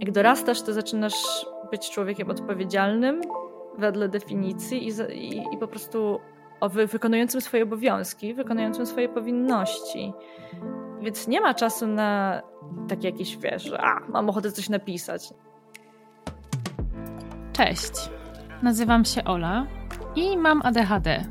Jak 0.00 0.12
dorastasz, 0.12 0.62
to 0.62 0.72
zaczynasz 0.72 1.46
być 1.70 1.90
człowiekiem 1.90 2.30
odpowiedzialnym 2.30 3.20
wedle 3.78 4.08
definicji 4.08 4.88
i, 4.88 4.92
i, 5.12 5.54
i 5.54 5.58
po 5.60 5.68
prostu 5.68 6.20
wykonującym 6.86 7.40
swoje 7.40 7.62
obowiązki, 7.62 8.34
wykonującym 8.34 8.86
swoje 8.86 9.08
powinności. 9.08 10.12
Więc 11.00 11.28
nie 11.28 11.40
ma 11.40 11.54
czasu 11.54 11.86
na 11.86 12.42
takie 12.88 13.08
jakieś, 13.08 13.36
wiesz, 13.36 13.72
a, 13.78 14.00
mam 14.08 14.28
ochotę 14.30 14.52
coś 14.52 14.68
napisać. 14.68 15.34
Cześć, 17.52 17.92
nazywam 18.62 19.04
się 19.04 19.24
Ola 19.24 19.66
i 20.16 20.36
mam 20.36 20.62
ADHD. 20.64 21.24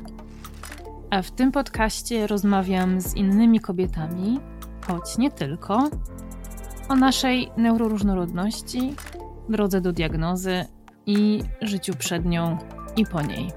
A 1.10 1.22
w 1.22 1.30
tym 1.30 1.52
podcaście 1.52 2.26
rozmawiam 2.26 3.00
z 3.00 3.16
innymi 3.16 3.60
kobietami, 3.60 4.40
choć 4.86 5.18
nie 5.18 5.30
tylko, 5.30 5.88
o 6.88 6.94
naszej 6.96 7.50
neuroróżnorodności, 7.56 8.94
drodze 9.48 9.80
do 9.80 9.92
diagnozy 9.92 10.64
i 11.06 11.40
życiu 11.62 11.92
przed 11.98 12.24
nią 12.24 12.58
i 12.96 13.06
po 13.06 13.22
niej. 13.22 13.50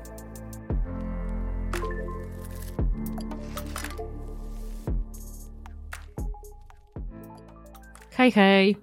Hej, 8.11 8.31
hej. 8.31 8.77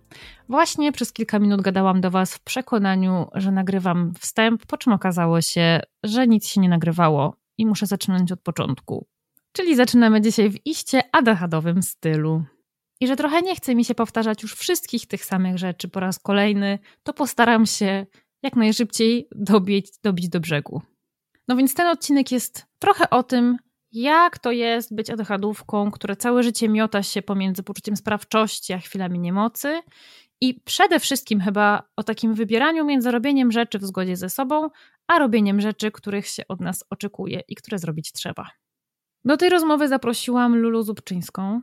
Właśnie 0.48 0.92
przez 0.92 1.12
kilka 1.12 1.38
minut 1.38 1.60
gadałam 1.60 2.00
do 2.00 2.10
Was 2.10 2.34
w 2.34 2.40
przekonaniu, 2.40 3.26
że 3.34 3.52
nagrywam 3.52 4.12
wstęp, 4.18 4.66
po 4.66 4.76
czym 4.76 4.92
okazało 4.92 5.40
się, 5.40 5.80
że 6.02 6.26
nic 6.26 6.48
się 6.48 6.60
nie 6.60 6.68
nagrywało 6.68 7.36
i 7.58 7.66
muszę 7.66 7.86
zaczynać 7.86 8.32
od 8.32 8.40
początku. 8.40 9.06
Czyli 9.52 9.76
zaczynamy 9.76 10.20
dzisiaj 10.20 10.50
w 10.50 10.66
iście 10.66 11.02
adahadowym 11.12 11.82
stylu. 11.82 12.44
I 13.00 13.06
że 13.06 13.16
trochę 13.16 13.42
nie 13.42 13.56
chce 13.56 13.74
mi 13.74 13.84
się 13.84 13.94
powtarzać 13.94 14.42
już 14.42 14.54
wszystkich 14.54 15.06
tych 15.06 15.24
samych 15.24 15.58
rzeczy 15.58 15.88
po 15.88 16.00
raz 16.00 16.18
kolejny, 16.18 16.78
to 17.02 17.12
postaram 17.12 17.66
się 17.66 18.06
jak 18.42 18.56
najszybciej 18.56 19.28
dobić, 19.34 19.86
dobić 20.02 20.28
do 20.28 20.40
brzegu. 20.40 20.82
No 21.48 21.56
więc 21.56 21.74
ten 21.74 21.86
odcinek 21.86 22.32
jest 22.32 22.66
trochę 22.78 23.10
o 23.10 23.22
tym, 23.22 23.56
jak 23.92 24.38
to 24.38 24.52
jest 24.52 24.94
być 24.94 25.10
adhadówką, 25.10 25.90
która 25.90 26.16
całe 26.16 26.42
życie 26.42 26.68
miota 26.68 27.02
się 27.02 27.22
pomiędzy 27.22 27.62
poczuciem 27.62 27.96
sprawczości 27.96 28.72
a 28.72 28.78
chwilami 28.78 29.18
niemocy 29.18 29.82
i 30.40 30.60
przede 30.64 31.00
wszystkim 31.00 31.40
chyba 31.40 31.82
o 31.96 32.02
takim 32.02 32.34
wybieraniu 32.34 32.84
między 32.84 33.10
robieniem 33.10 33.52
rzeczy 33.52 33.78
w 33.78 33.84
zgodzie 33.84 34.16
ze 34.16 34.30
sobą, 34.30 34.70
a 35.06 35.18
robieniem 35.18 35.60
rzeczy, 35.60 35.90
których 35.90 36.26
się 36.26 36.42
od 36.48 36.60
nas 36.60 36.84
oczekuje 36.90 37.42
i 37.48 37.54
które 37.54 37.78
zrobić 37.78 38.12
trzeba. 38.12 38.50
Do 39.24 39.36
tej 39.36 39.50
rozmowy 39.50 39.88
zaprosiłam 39.88 40.56
Lulu 40.56 40.82
Zubczyńską. 40.82 41.60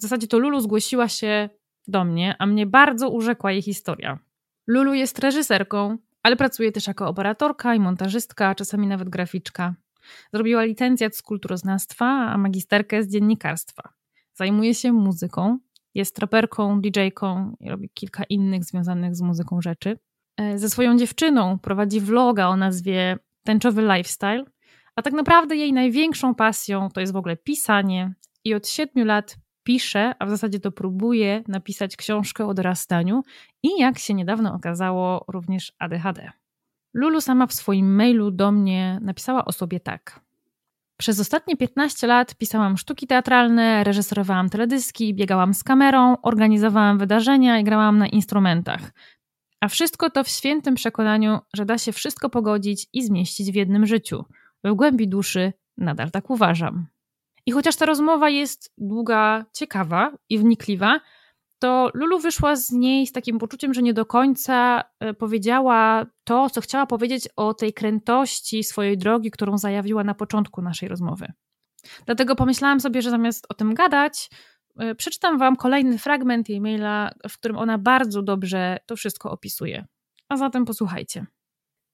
W 0.00 0.02
zasadzie 0.02 0.26
to 0.26 0.38
Lulu 0.38 0.60
zgłosiła 0.60 1.08
się 1.08 1.48
do 1.88 2.04
mnie, 2.04 2.36
a 2.38 2.46
mnie 2.46 2.66
bardzo 2.66 3.10
urzekła 3.10 3.52
jej 3.52 3.62
historia. 3.62 4.18
Lulu 4.66 4.94
jest 4.94 5.18
reżyserką, 5.18 5.98
ale 6.22 6.36
pracuje 6.36 6.72
też 6.72 6.86
jako 6.86 7.08
operatorka 7.08 7.74
i 7.74 7.80
montażystka, 7.80 8.54
czasami 8.54 8.86
nawet 8.86 9.08
graficzka. 9.08 9.74
Zrobiła 10.32 10.64
licencjat 10.64 11.16
z 11.16 11.22
kulturoznawstwa, 11.22 12.06
a 12.06 12.38
magisterkę 12.38 13.02
z 13.02 13.12
dziennikarstwa. 13.12 13.92
Zajmuje 14.34 14.74
się 14.74 14.92
muzyką, 14.92 15.58
jest 15.94 16.18
raperką, 16.18 16.80
DJ-ką 16.80 17.56
i 17.60 17.70
robi 17.70 17.90
kilka 17.94 18.24
innych 18.24 18.64
związanych 18.64 19.16
z 19.16 19.22
muzyką 19.22 19.60
rzeczy. 19.60 19.98
E, 20.36 20.58
ze 20.58 20.70
swoją 20.70 20.98
dziewczyną 20.98 21.58
prowadzi 21.58 22.00
vloga 22.00 22.48
o 22.48 22.56
nazwie 22.56 23.18
Tęczowy 23.44 23.82
Lifestyle, 23.82 24.44
a 24.96 25.02
tak 25.02 25.12
naprawdę 25.12 25.56
jej 25.56 25.72
największą 25.72 26.34
pasją 26.34 26.88
to 26.90 27.00
jest 27.00 27.12
w 27.12 27.16
ogóle 27.16 27.36
pisanie 27.36 28.14
i 28.44 28.54
od 28.54 28.68
siedmiu 28.68 29.04
lat 29.04 29.36
pisze, 29.62 30.14
a 30.18 30.26
w 30.26 30.30
zasadzie 30.30 30.60
to 30.60 30.72
próbuje 30.72 31.42
napisać 31.48 31.96
książkę 31.96 32.46
o 32.46 32.54
dorastaniu 32.54 33.22
i 33.62 33.68
jak 33.78 33.98
się 33.98 34.14
niedawno 34.14 34.54
okazało, 34.54 35.24
również 35.28 35.72
ADHD. 35.78 36.30
Lulu 36.94 37.20
sama 37.20 37.46
w 37.46 37.52
swoim 37.52 37.94
mailu 37.94 38.30
do 38.30 38.52
mnie 38.52 38.98
napisała 39.02 39.44
o 39.44 39.52
sobie 39.52 39.80
tak. 39.80 40.20
Przez 41.00 41.20
ostatnie 41.20 41.56
15 41.56 42.06
lat 42.06 42.34
pisałam 42.34 42.76
sztuki 42.76 43.06
teatralne, 43.06 43.84
reżyserowałam 43.84 44.50
teledyski, 44.50 45.14
biegałam 45.14 45.54
z 45.54 45.64
kamerą, 45.64 46.16
organizowałam 46.22 46.98
wydarzenia 46.98 47.58
i 47.58 47.64
grałam 47.64 47.98
na 47.98 48.06
instrumentach. 48.06 48.92
A 49.60 49.68
wszystko 49.68 50.10
to 50.10 50.24
w 50.24 50.28
świętym 50.28 50.74
przekonaniu, 50.74 51.38
że 51.54 51.64
da 51.64 51.78
się 51.78 51.92
wszystko 51.92 52.30
pogodzić 52.30 52.86
i 52.92 53.02
zmieścić 53.02 53.52
w 53.52 53.54
jednym 53.54 53.86
życiu. 53.86 54.24
W 54.64 54.74
głębi 54.74 55.08
duszy 55.08 55.52
nadal 55.76 56.10
tak 56.10 56.30
uważam. 56.30 56.86
I 57.46 57.52
chociaż 57.52 57.76
ta 57.76 57.86
rozmowa 57.86 58.28
jest 58.28 58.72
długa, 58.78 59.44
ciekawa 59.52 60.12
i 60.28 60.38
wnikliwa, 60.38 61.00
to 61.60 61.90
Lulu 61.94 62.18
wyszła 62.18 62.56
z 62.56 62.70
niej 62.70 63.06
z 63.06 63.12
takim 63.12 63.38
poczuciem, 63.38 63.74
że 63.74 63.82
nie 63.82 63.94
do 63.94 64.06
końca 64.06 64.84
e, 65.00 65.14
powiedziała 65.14 66.06
to, 66.24 66.50
co 66.50 66.60
chciała 66.60 66.86
powiedzieć 66.86 67.28
o 67.36 67.54
tej 67.54 67.72
krętości 67.72 68.64
swojej 68.64 68.98
drogi, 68.98 69.30
którą 69.30 69.58
zajawiła 69.58 70.04
na 70.04 70.14
początku 70.14 70.62
naszej 70.62 70.88
rozmowy. 70.88 71.32
Dlatego 72.06 72.36
pomyślałam 72.36 72.80
sobie, 72.80 73.02
że 73.02 73.10
zamiast 73.10 73.46
o 73.48 73.54
tym 73.54 73.74
gadać, 73.74 74.30
e, 74.78 74.94
przeczytam 74.94 75.38
Wam 75.38 75.56
kolejny 75.56 75.98
fragment 75.98 76.48
jej 76.48 76.60
maila, 76.60 77.10
w 77.28 77.38
którym 77.38 77.58
ona 77.58 77.78
bardzo 77.78 78.22
dobrze 78.22 78.78
to 78.86 78.96
wszystko 78.96 79.30
opisuje. 79.30 79.86
A 80.28 80.36
zatem 80.36 80.64
posłuchajcie. 80.64 81.26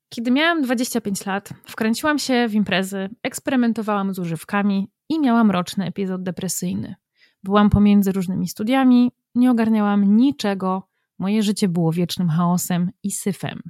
Kiedy 0.08 0.30
miałam 0.30 0.62
25 0.62 1.26
lat, 1.26 1.48
wkręciłam 1.64 2.18
się 2.18 2.48
w 2.48 2.54
imprezy, 2.54 3.08
eksperymentowałam 3.22 4.14
z 4.14 4.18
używkami 4.18 4.88
i 5.08 5.20
miałam 5.20 5.50
roczny 5.50 5.86
epizod 5.86 6.22
depresyjny. 6.22 6.94
Byłam 7.42 7.70
pomiędzy 7.70 8.12
różnymi 8.12 8.48
studiami, 8.48 9.12
nie 9.34 9.50
ogarniałam 9.50 10.16
niczego, 10.16 10.88
moje 11.18 11.42
życie 11.42 11.68
było 11.68 11.92
wiecznym 11.92 12.28
chaosem 12.28 12.90
i 13.02 13.10
syfem. 13.10 13.62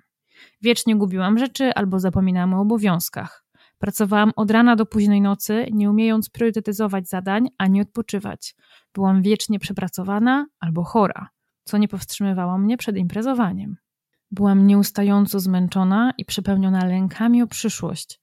Wiecznie 0.62 0.97
gubiłam 0.97 1.38
rzeczy 1.38 1.74
albo 1.74 2.00
zapominałam 2.00 2.54
o 2.54 2.60
obowiązkach. 2.60 3.47
Pracowałam 3.78 4.32
od 4.36 4.50
rana 4.50 4.76
do 4.76 4.86
późnej 4.86 5.20
nocy, 5.20 5.66
nie 5.72 5.91
umiejąc 5.91 6.30
priorytetyzować 6.30 7.08
zadań 7.08 7.48
ani 7.58 7.80
odpoczywać. 7.80 8.54
Byłam 8.94 9.22
wiecznie 9.22 9.58
przepracowana 9.58 10.47
albo 10.60 10.84
chora, 10.84 11.28
co 11.64 11.78
nie 11.78 11.88
powstrzymywało 11.88 12.58
mnie 12.58 12.76
przed 12.76 12.97
imprezowaniem. 12.97 13.76
Byłam 14.30 14.66
nieustająco 14.66 15.41
zmęczona 15.41 16.12
i 16.18 16.24
przepełniona 16.24 16.84
lękami 16.84 17.42
o 17.42 17.47
przyszłość. 17.47 18.20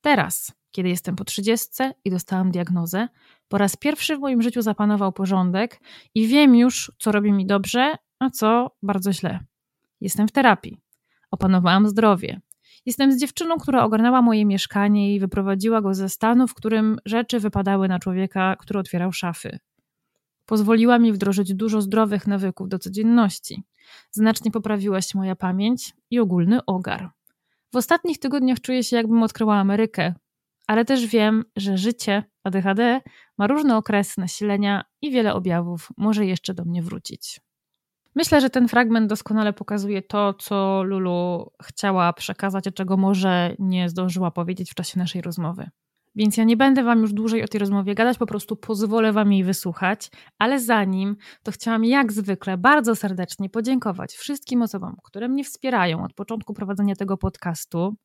Teraz, 0.00 0.52
kiedy 0.70 0.88
jestem 0.88 1.16
po 1.16 1.24
trzydziestce 1.24 1.94
i 2.04 2.10
dostałam 2.10 2.50
diagnozę, 2.50 3.08
po 3.48 3.58
raz 3.58 3.76
pierwszy 3.76 4.16
w 4.16 4.20
moim 4.20 4.42
życiu 4.42 4.62
zapanował 4.62 5.12
porządek 5.12 5.80
i 6.14 6.26
wiem 6.26 6.54
już, 6.54 6.92
co 6.98 7.12
robi 7.12 7.32
mi 7.32 7.46
dobrze, 7.46 7.94
a 8.18 8.30
co 8.30 8.76
bardzo 8.82 9.12
źle. 9.12 9.40
Jestem 10.00 10.28
w 10.28 10.32
terapii. 10.32 10.78
Opanowałam 11.30 11.88
zdrowie. 11.88 12.40
Jestem 12.86 13.12
z 13.12 13.20
dziewczyną, 13.20 13.58
która 13.58 13.84
ogarnęła 13.84 14.22
moje 14.22 14.46
mieszkanie 14.46 15.14
i 15.14 15.20
wyprowadziła 15.20 15.80
go 15.80 15.94
ze 15.94 16.08
stanu, 16.08 16.48
w 16.48 16.54
którym 16.54 16.98
rzeczy 17.04 17.40
wypadały 17.40 17.88
na 17.88 17.98
człowieka, 17.98 18.56
który 18.56 18.80
otwierał 18.80 19.12
szafy. 19.12 19.58
Pozwoliła 20.46 20.98
mi 20.98 21.12
wdrożyć 21.12 21.54
dużo 21.54 21.80
zdrowych 21.80 22.26
nawyków 22.26 22.68
do 22.68 22.78
codzienności. 22.78 23.62
Znacznie 24.10 24.50
poprawiła 24.50 25.02
się 25.02 25.18
moja 25.18 25.36
pamięć 25.36 25.94
i 26.10 26.18
ogólny 26.18 26.64
ogar. 26.66 27.10
W 27.72 27.76
ostatnich 27.76 28.18
tygodniach 28.18 28.60
czuję 28.60 28.84
się, 28.84 28.96
jakbym 28.96 29.22
odkryła 29.22 29.56
Amerykę, 29.56 30.14
ale 30.68 30.84
też 30.84 31.06
wiem, 31.06 31.44
że 31.56 31.78
życie 31.78 32.24
ADHD 32.44 33.00
ma 33.38 33.46
różne 33.46 33.76
okresy 33.76 34.20
nasilenia 34.20 34.84
i 35.02 35.10
wiele 35.10 35.34
objawów 35.34 35.88
może 35.96 36.26
jeszcze 36.26 36.54
do 36.54 36.64
mnie 36.64 36.82
wrócić. 36.82 37.40
Myślę, 38.14 38.40
że 38.40 38.50
ten 38.50 38.68
fragment 38.68 39.08
doskonale 39.08 39.52
pokazuje 39.52 40.02
to, 40.02 40.34
co 40.34 40.82
Lulu 40.82 41.50
chciała 41.62 42.12
przekazać, 42.12 42.66
a 42.66 42.70
czego 42.70 42.96
może 42.96 43.54
nie 43.58 43.88
zdążyła 43.88 44.30
powiedzieć 44.30 44.70
w 44.70 44.74
czasie 44.74 44.98
naszej 44.98 45.22
rozmowy. 45.22 45.70
Więc 46.14 46.36
ja 46.36 46.44
nie 46.44 46.56
będę 46.56 46.82
Wam 46.82 47.00
już 47.00 47.12
dłużej 47.12 47.44
o 47.44 47.48
tej 47.48 47.58
rozmowie 47.58 47.94
gadać, 47.94 48.18
po 48.18 48.26
prostu 48.26 48.56
pozwolę 48.56 49.12
Wam 49.12 49.32
jej 49.32 49.44
wysłuchać, 49.44 50.10
ale 50.38 50.60
zanim 50.60 51.16
to 51.42 51.52
chciałam 51.52 51.84
jak 51.84 52.12
zwykle 52.12 52.58
bardzo 52.58 52.96
serdecznie 52.96 53.50
podziękować 53.50 54.14
wszystkim 54.14 54.62
osobom, 54.62 54.96
które 55.04 55.28
mnie 55.28 55.44
wspierają 55.44 56.04
od 56.04 56.14
początku 56.14 56.54
prowadzenia 56.54 56.96
tego 56.96 57.16
podcastu. 57.16 57.96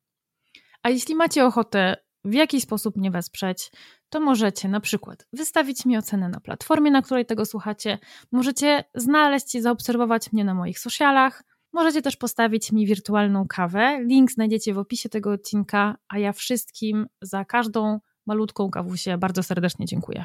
A 0.82 0.90
jeśli 0.90 1.14
macie 1.14 1.46
ochotę 1.46 1.96
w 2.24 2.34
jaki 2.34 2.60
sposób 2.60 2.96
mnie 2.96 3.10
wesprzeć, 3.10 3.70
to 4.08 4.20
możecie 4.20 4.68
na 4.68 4.80
przykład 4.80 5.26
wystawić 5.32 5.86
mi 5.86 5.96
ocenę 5.96 6.28
na 6.28 6.40
platformie, 6.40 6.90
na 6.90 7.02
której 7.02 7.26
tego 7.26 7.46
słuchacie, 7.46 7.98
możecie 8.32 8.84
znaleźć 8.94 9.54
i 9.54 9.60
zaobserwować 9.60 10.32
mnie 10.32 10.44
na 10.44 10.54
moich 10.54 10.78
socialach, 10.78 11.44
możecie 11.72 12.02
też 12.02 12.16
postawić 12.16 12.72
mi 12.72 12.86
wirtualną 12.86 13.46
kawę. 13.48 14.00
Link 14.04 14.32
znajdziecie 14.32 14.74
w 14.74 14.78
opisie 14.78 15.08
tego 15.08 15.32
odcinka, 15.32 15.96
a 16.08 16.18
ja 16.18 16.32
wszystkim 16.32 17.06
za 17.22 17.44
każdą 17.44 18.00
malutką 18.26 18.70
kawusię 18.70 19.18
bardzo 19.18 19.42
serdecznie 19.42 19.86
dziękuję. 19.86 20.24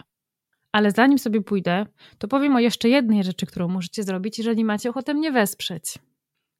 Ale 0.72 0.92
zanim 0.92 1.20
sobie 1.20 1.42
pójdę, 1.42 1.86
to 2.18 2.28
powiem 2.28 2.56
o 2.56 2.60
jeszcze 2.60 2.90
jednej 2.90 3.24
rzeczy, 3.24 3.46
którą 3.46 3.68
możecie 3.68 4.04
zrobić, 4.04 4.38
jeżeli 4.38 4.66
macie 4.66 4.90
ochotę 4.90 5.14
mnie 5.14 5.32
wesprzeć. 5.32 6.00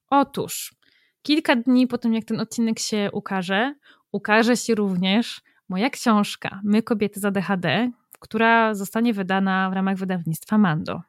Otóż, 0.10 0.76
kilka 1.22 1.56
dni 1.56 1.88
po 1.88 1.98
tym, 1.98 2.14
jak 2.14 2.26
ten 2.26 2.40
odcinek 2.40 2.80
się 2.80 3.10
ukaże, 3.14 3.76
ukaże 4.12 4.58
się 4.58 4.76
również 4.76 5.42
moja 5.70 5.90
książka 5.90 6.62
My 6.64 6.84
kobiety 6.84 7.20
z 7.20 7.26
ADHD, 7.26 7.92
która 8.20 8.74
zostanie 8.74 9.14
wydana 9.14 9.70
w 9.70 9.74
ramach 9.74 9.98
wydawnictwa 9.98 10.58
Mando. 10.58 11.02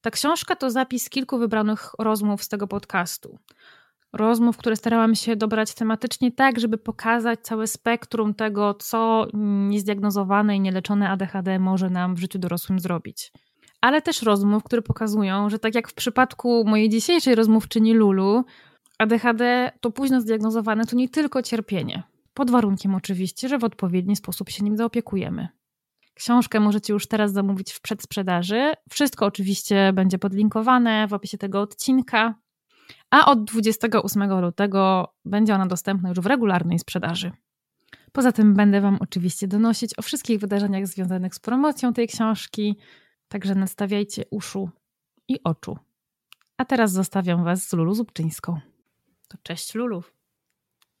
Ta 0.00 0.10
książka 0.10 0.56
to 0.56 0.70
zapis 0.70 1.10
kilku 1.10 1.38
wybranych 1.38 1.90
rozmów 1.98 2.42
z 2.42 2.48
tego 2.48 2.66
podcastu. 2.66 3.38
Rozmów, 4.12 4.56
które 4.56 4.76
starałam 4.76 5.14
się 5.14 5.36
dobrać 5.36 5.74
tematycznie 5.74 6.32
tak, 6.32 6.60
żeby 6.60 6.78
pokazać 6.78 7.40
całe 7.40 7.66
spektrum 7.66 8.34
tego, 8.34 8.74
co 8.74 9.26
niezdiagnozowane 9.68 10.56
i 10.56 10.60
nieleczone 10.60 11.10
ADHD 11.10 11.58
może 11.58 11.90
nam 11.90 12.14
w 12.14 12.18
życiu 12.18 12.38
dorosłym 12.38 12.80
zrobić. 12.80 13.32
Ale 13.80 14.02
też 14.02 14.22
rozmów, 14.22 14.64
które 14.64 14.82
pokazują, 14.82 15.50
że 15.50 15.58
tak 15.58 15.74
jak 15.74 15.88
w 15.88 15.94
przypadku 15.94 16.64
mojej 16.66 16.88
dzisiejszej 16.88 17.34
rozmówczyni 17.34 17.94
Lulu, 17.94 18.44
ADHD 18.98 19.72
to 19.80 19.90
późno 19.90 20.20
zdiagnozowane 20.20 20.84
to 20.84 20.96
nie 20.96 21.08
tylko 21.08 21.42
cierpienie. 21.42 22.02
Pod 22.40 22.50
warunkiem 22.50 22.94
oczywiście, 22.94 23.48
że 23.48 23.58
w 23.58 23.64
odpowiedni 23.64 24.16
sposób 24.16 24.50
się 24.50 24.64
nim 24.64 24.76
zaopiekujemy. 24.76 25.48
Książkę 26.14 26.60
możecie 26.60 26.92
już 26.92 27.06
teraz 27.06 27.32
zamówić 27.32 27.72
w 27.72 27.80
przedsprzedaży. 27.80 28.72
Wszystko 28.90 29.26
oczywiście 29.26 29.92
będzie 29.92 30.18
podlinkowane 30.18 31.08
w 31.08 31.12
opisie 31.12 31.38
tego 31.38 31.60
odcinka. 31.60 32.34
A 33.10 33.26
od 33.26 33.44
28 33.44 34.40
lutego 34.40 35.14
będzie 35.24 35.54
ona 35.54 35.66
dostępna 35.66 36.08
już 36.08 36.20
w 36.20 36.26
regularnej 36.26 36.78
sprzedaży. 36.78 37.32
Poza 38.12 38.32
tym 38.32 38.54
będę 38.54 38.80
Wam 38.80 38.98
oczywiście 39.00 39.48
donosić 39.48 39.98
o 39.98 40.02
wszystkich 40.02 40.40
wydarzeniach 40.40 40.86
związanych 40.86 41.34
z 41.34 41.38
promocją 41.38 41.92
tej 41.92 42.08
książki, 42.08 42.76
także 43.28 43.54
nastawiajcie 43.54 44.24
uszu 44.30 44.70
i 45.28 45.42
oczu. 45.44 45.78
A 46.56 46.64
teraz 46.64 46.92
zostawiam 46.92 47.44
Was 47.44 47.68
z 47.68 47.72
Lulu 47.72 47.94
Zubczyńską. 47.94 48.60
To 49.28 49.38
cześć 49.42 49.74
Lulu. 49.74 50.02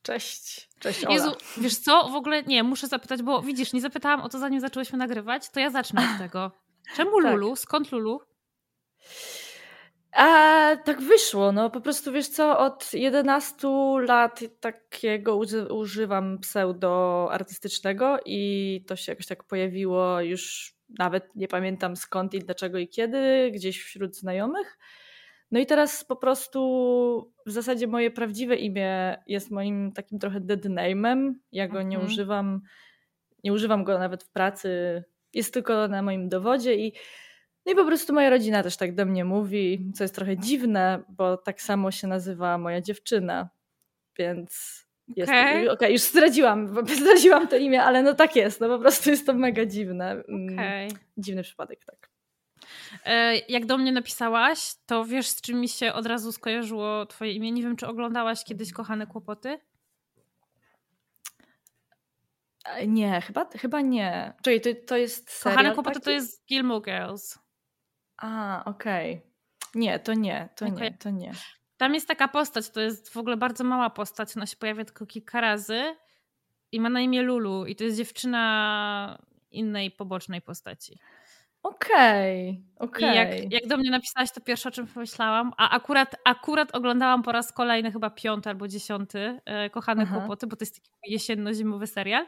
Cześć. 0.02 0.68
Cześć 0.78 1.04
Ola. 1.04 1.14
Jezu, 1.14 1.32
wiesz 1.56 1.76
co, 1.76 2.08
w 2.08 2.14
ogóle 2.14 2.42
nie, 2.42 2.62
muszę 2.62 2.86
zapytać, 2.86 3.22
bo 3.22 3.42
widzisz, 3.42 3.72
nie 3.72 3.80
zapytałam 3.80 4.20
o 4.20 4.28
to 4.28 4.38
zanim 4.38 4.60
zaczęłyśmy 4.60 4.98
nagrywać, 4.98 5.50
to 5.50 5.60
ja 5.60 5.70
zacznę 5.70 6.08
od 6.12 6.18
tego. 6.18 6.52
Czemu 6.96 7.22
tak. 7.22 7.32
Lulu? 7.32 7.56
Skąd 7.56 7.92
Lulu? 7.92 8.20
A, 10.12 10.76
tak 10.84 11.00
wyszło, 11.00 11.52
no 11.52 11.70
po 11.70 11.80
prostu 11.80 12.12
wiesz 12.12 12.28
co, 12.28 12.58
od 12.58 12.94
11 12.94 13.68
lat 14.06 14.40
takiego 14.60 15.36
używam 15.70 16.38
pseudo 16.38 17.28
artystycznego 17.32 18.18
i 18.26 18.84
to 18.86 18.96
się 18.96 19.12
jakoś 19.12 19.26
tak 19.26 19.44
pojawiło 19.44 20.20
już 20.20 20.74
nawet 20.98 21.36
nie 21.36 21.48
pamiętam 21.48 21.96
skąd 21.96 22.34
i 22.34 22.38
dlaczego 22.38 22.78
i 22.78 22.88
kiedy, 22.88 23.50
gdzieś 23.54 23.82
wśród 23.82 24.16
znajomych. 24.16 24.78
No 25.50 25.60
i 25.60 25.66
teraz 25.66 26.04
po 26.04 26.16
prostu 26.16 27.32
w 27.46 27.50
zasadzie 27.50 27.86
moje 27.86 28.10
prawdziwe 28.10 28.56
imię 28.56 29.22
jest 29.26 29.50
moim 29.50 29.92
takim 29.92 30.18
trochę 30.18 30.40
dead 30.40 30.64
name'em. 30.64 31.32
Ja 31.52 31.68
go 31.68 31.82
nie 31.82 31.96
mhm. 31.96 32.12
używam, 32.12 32.60
nie 33.44 33.52
używam 33.52 33.84
go 33.84 33.98
nawet 33.98 34.24
w 34.24 34.30
pracy. 34.30 35.02
Jest 35.34 35.54
tylko 35.54 35.88
na 35.88 36.02
moim 36.02 36.28
dowodzie 36.28 36.74
i 36.74 36.92
no 37.66 37.72
i 37.72 37.74
po 37.74 37.84
prostu 37.84 38.12
moja 38.12 38.30
rodzina 38.30 38.62
też 38.62 38.76
tak 38.76 38.94
do 38.94 39.06
mnie 39.06 39.24
mówi, 39.24 39.90
co 39.94 40.04
jest 40.04 40.14
trochę 40.14 40.36
dziwne, 40.36 41.02
bo 41.08 41.36
tak 41.36 41.62
samo 41.62 41.90
się 41.90 42.06
nazywa 42.06 42.58
moja 42.58 42.80
dziewczyna. 42.80 43.48
Więc 44.18 44.80
jest. 45.16 45.30
Okej, 45.30 45.62
okay. 45.62 45.70
okay, 45.70 45.92
już 45.92 46.00
zdradziłam, 46.00 46.74
zdradziłam 47.00 47.48
to 47.48 47.56
imię, 47.56 47.82
ale 47.82 48.02
no 48.02 48.14
tak 48.14 48.36
jest, 48.36 48.60
no 48.60 48.68
po 48.68 48.78
prostu 48.78 49.10
jest 49.10 49.26
to 49.26 49.34
mega 49.34 49.66
dziwne. 49.66 50.10
Mm, 50.10 50.54
okay. 50.54 50.88
Dziwny 51.16 51.42
przypadek, 51.42 51.84
tak. 51.84 52.10
E, 53.04 53.36
jak 53.36 53.66
do 53.66 53.78
mnie 53.78 53.92
napisałaś, 53.92 54.74
to 54.86 55.04
wiesz, 55.04 55.28
z 55.28 55.40
czym 55.40 55.60
mi 55.60 55.68
się 55.68 55.92
od 55.92 56.06
razu 56.06 56.32
skojarzyło 56.32 57.06
Twoje 57.06 57.32
imię. 57.32 57.52
Nie 57.52 57.62
wiem, 57.62 57.76
czy 57.76 57.86
oglądałaś 57.86 58.44
kiedyś 58.44 58.72
Kochane 58.72 59.06
Kłopoty? 59.06 59.60
E, 62.64 62.86
nie, 62.86 63.20
chyba, 63.20 63.48
chyba 63.60 63.80
nie. 63.80 64.32
Czyli 64.42 64.60
to, 64.60 64.70
to 64.86 64.96
jest. 64.96 65.30
Serial 65.30 65.56
Kochane 65.56 65.74
Kłopoty 65.74 65.94
taki? 65.94 66.04
to 66.04 66.10
jest 66.10 66.46
Gilmore 66.46 66.82
Girls. 66.84 67.38
A, 68.16 68.62
okej. 68.64 69.12
Okay. 69.12 69.30
Nie, 69.74 69.98
to 69.98 70.14
nie, 70.14 70.48
to 70.56 70.66
okay. 70.66 70.80
nie, 70.80 70.98
to 70.98 71.10
nie. 71.10 71.32
Tam 71.76 71.94
jest 71.94 72.08
taka 72.08 72.28
postać, 72.28 72.70
to 72.70 72.80
jest 72.80 73.08
w 73.08 73.16
ogóle 73.16 73.36
bardzo 73.36 73.64
mała 73.64 73.90
postać, 73.90 74.36
ona 74.36 74.46
się 74.46 74.56
pojawia 74.56 74.84
tylko 74.84 75.06
kilka 75.06 75.40
razy 75.40 75.96
i 76.72 76.80
ma 76.80 76.88
na 76.88 77.00
imię 77.00 77.22
Lulu 77.22 77.66
i 77.66 77.76
to 77.76 77.84
jest 77.84 77.96
dziewczyna 77.96 79.22
innej 79.50 79.90
pobocznej 79.90 80.42
postaci. 80.42 80.98
Okej, 81.62 82.62
okay, 82.78 82.88
okej. 82.88 83.10
Okay. 83.10 83.14
Jak, 83.14 83.52
jak 83.52 83.66
do 83.66 83.76
mnie 83.76 83.90
napisałaś, 83.90 84.30
to 84.32 84.40
pierwsze 84.40 84.68
o 84.68 84.72
czym 84.72 84.86
pomyślałam, 84.86 85.52
a 85.56 85.70
akurat, 85.70 86.16
akurat 86.24 86.74
oglądałam 86.74 87.22
po 87.22 87.32
raz 87.32 87.52
kolejny, 87.52 87.92
chyba 87.92 88.10
piąty 88.10 88.48
albo 88.48 88.68
dziesiąty, 88.68 89.40
e, 89.44 89.70
Kochane 89.70 90.02
Aha. 90.02 90.18
Kłopoty, 90.18 90.46
bo 90.46 90.56
to 90.56 90.62
jest 90.62 90.74
taki 90.74 91.12
jesienno-zimowy 91.12 91.86
serial, 91.86 92.26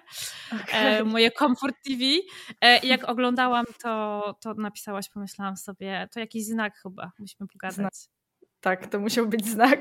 okay. 0.52 0.80
e, 0.80 1.04
moje 1.14 1.30
Comfort 1.30 1.76
TV. 1.84 2.04
E, 2.60 2.86
jak 2.86 3.08
oglądałam 3.08 3.64
to, 3.82 4.34
to 4.40 4.54
napisałaś, 4.54 5.08
pomyślałam 5.08 5.56
sobie, 5.56 6.08
to 6.12 6.20
jakiś 6.20 6.44
znak 6.44 6.76
chyba, 6.76 7.12
musimy 7.18 7.48
pogadać. 7.48 7.76
Znak. 7.76 7.92
Tak, 8.60 8.86
to 8.86 9.00
musiał 9.00 9.26
być 9.26 9.46
znak. 9.46 9.80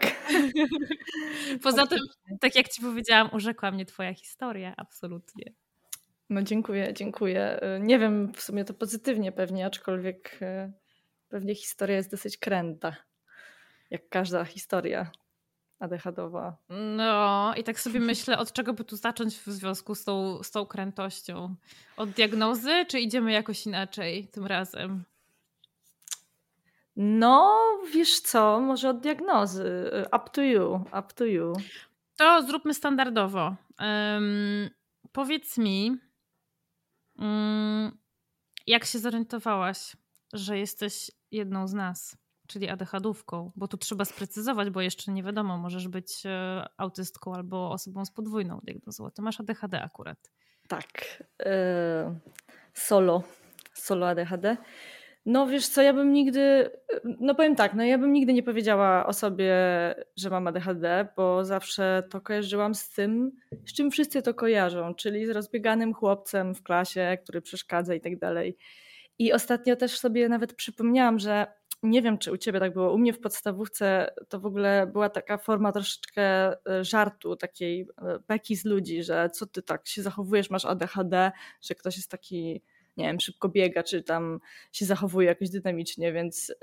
Poza 1.64 1.88
tym, 1.88 2.00
tak 2.40 2.56
jak 2.56 2.68
ci 2.68 2.82
powiedziałam, 2.82 3.30
urzekła 3.34 3.72
mnie 3.72 3.86
twoja 3.86 4.14
historia, 4.14 4.74
absolutnie. 4.78 5.54
No 6.32 6.42
dziękuję, 6.42 6.94
dziękuję. 6.94 7.60
Nie 7.80 8.00
wiem, 8.00 8.34
w 8.34 8.42
sumie 8.42 8.66
to 8.66 8.74
pozytywnie 8.74 9.32
pewnie, 9.32 9.66
aczkolwiek 9.66 10.38
e, 10.42 10.72
pewnie 11.30 11.56
historia 11.56 11.96
jest 11.96 12.12
dosyć 12.12 12.38
kręta. 12.38 12.96
Jak 13.90 14.10
każda 14.10 14.46
historia 14.46 15.12
adechadowa. 15.80 16.58
No 16.70 17.54
i 17.58 17.64
tak 17.64 17.80
sobie 17.80 18.00
myślę, 18.00 18.38
od 18.38 18.54
czego 18.54 18.74
by 18.74 18.84
tu 18.84 18.96
zacząć 18.96 19.36
w 19.38 19.48
związku 19.48 19.96
z 19.96 20.04
tą, 20.04 20.44
z 20.44 20.52
tą 20.52 20.66
krętością? 20.66 21.56
Od 21.98 22.10
diagnozy, 22.10 22.86
czy 22.88 23.00
idziemy 23.00 23.32
jakoś 23.32 23.66
inaczej 23.66 24.28
tym 24.28 24.46
razem? 24.46 25.04
No, 26.96 27.62
wiesz 27.94 28.20
co, 28.20 28.60
może 28.60 28.90
od 28.90 29.00
diagnozy. 29.00 29.92
Up 30.08 30.30
to 30.32 30.42
you, 30.42 30.76
up 30.76 31.14
to 31.16 31.26
you. 31.26 31.54
To 32.18 32.42
zróbmy 32.42 32.74
standardowo. 32.74 33.56
Um, 33.80 34.70
powiedz 35.12 35.58
mi, 35.58 35.98
jak 38.68 38.86
się 38.86 39.00
zorientowałaś, 39.00 39.98
że 40.34 40.58
jesteś 40.58 41.12
jedną 41.32 41.68
z 41.68 41.74
nas, 41.74 42.18
czyli 42.48 42.70
adechadówką? 42.70 43.52
Bo 43.56 43.68
tu 43.68 43.78
trzeba 43.78 44.06
sprecyzować, 44.06 44.70
bo 44.70 44.82
jeszcze 44.82 45.12
nie 45.12 45.24
wiadomo, 45.24 45.58
możesz 45.58 45.88
być 45.88 46.26
e, 46.26 46.66
autystką 46.78 47.36
albo 47.36 47.72
osobą 47.72 48.06
z 48.06 48.12
podwójną 48.12 48.60
diagnozą. 48.64 49.12
Ty 49.12 49.22
masz 49.22 49.40
ADHD 49.40 49.82
akurat. 49.82 50.32
Tak. 50.68 51.24
Yy, 51.40 52.20
solo. 52.74 53.24
Solo 53.74 54.08
ADHD. 54.10 54.58
No 55.26 55.48
wiesz 55.48 55.68
co, 55.68 55.82
ja 55.82 55.94
bym 55.94 56.14
nigdy, 56.14 56.70
no 57.04 57.36
powiem 57.36 57.56
tak, 57.56 57.74
no 57.74 57.84
ja 57.84 57.98
bym 57.98 58.14
nigdy 58.14 58.34
nie 58.34 58.44
powiedziała 58.44 59.06
o 59.06 59.14
sobie, 59.14 59.54
że 60.18 60.30
mam 60.30 60.48
ADHD, 60.48 61.08
bo 61.16 61.46
zawsze 61.46 62.04
to 62.10 62.22
kojarzyłam 62.22 62.76
z 62.76 62.90
tym, 62.90 63.32
z 63.66 63.74
czym 63.74 63.92
wszyscy 63.92 64.22
to 64.22 64.34
kojarzą, 64.34 64.96
czyli 64.96 65.26
z 65.26 65.30
rozbieganym 65.30 65.94
chłopcem 65.94 66.56
w 66.56 66.64
klasie, 66.64 67.18
który 67.24 67.42
przeszkadza 67.42 67.96
i 67.96 68.02
tak 68.02 68.20
dalej. 68.20 68.58
I 69.20 69.34
ostatnio 69.34 69.76
też 69.76 70.00
sobie 70.00 70.30
nawet 70.30 70.54
przypomniałam, 70.54 71.20
że 71.20 71.48
nie 71.84 72.02
wiem, 72.02 72.18
czy 72.18 72.32
u 72.32 72.38
ciebie 72.38 72.60
tak 72.60 72.74
było, 72.74 72.94
u 72.94 72.98
mnie 72.98 73.14
w 73.14 73.20
podstawówce 73.20 74.14
to 74.30 74.40
w 74.40 74.46
ogóle 74.46 74.88
była 74.88 75.10
taka 75.10 75.38
forma 75.38 75.72
troszeczkę 75.72 76.24
e, 76.52 76.84
żartu, 76.84 77.36
takiej 77.36 77.82
e, 77.82 78.20
beki 78.28 78.56
z 78.56 78.66
ludzi, 78.66 79.04
że 79.04 79.30
co 79.30 79.46
ty 79.46 79.62
tak 79.62 79.88
się 79.88 80.02
zachowujesz, 80.02 80.50
masz 80.50 80.66
ADHD, 80.66 81.32
że 81.62 81.76
ktoś 81.76 81.98
jest 81.98 82.12
taki 82.12 82.62
nie 82.98 83.06
wiem, 83.06 83.20
szybko 83.20 83.50
biega, 83.50 83.84
czy 83.84 84.04
tam 84.04 84.40
się 84.72 84.86
zachowuje 84.86 85.28
jakoś 85.28 85.50
dynamicznie, 85.50 86.14
więc 86.14 86.54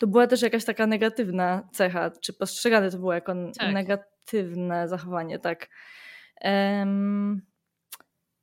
to 0.00 0.06
była 0.06 0.26
też 0.26 0.42
jakaś 0.42 0.64
taka 0.64 0.86
negatywna 0.86 1.68
cecha, 1.72 2.10
czy 2.10 2.32
postrzegane 2.32 2.90
to 2.90 2.98
było 2.98 3.12
jako 3.12 3.34
tak. 3.58 3.74
negatywne 3.74 4.88
zachowanie, 4.88 5.38
tak. 5.38 5.68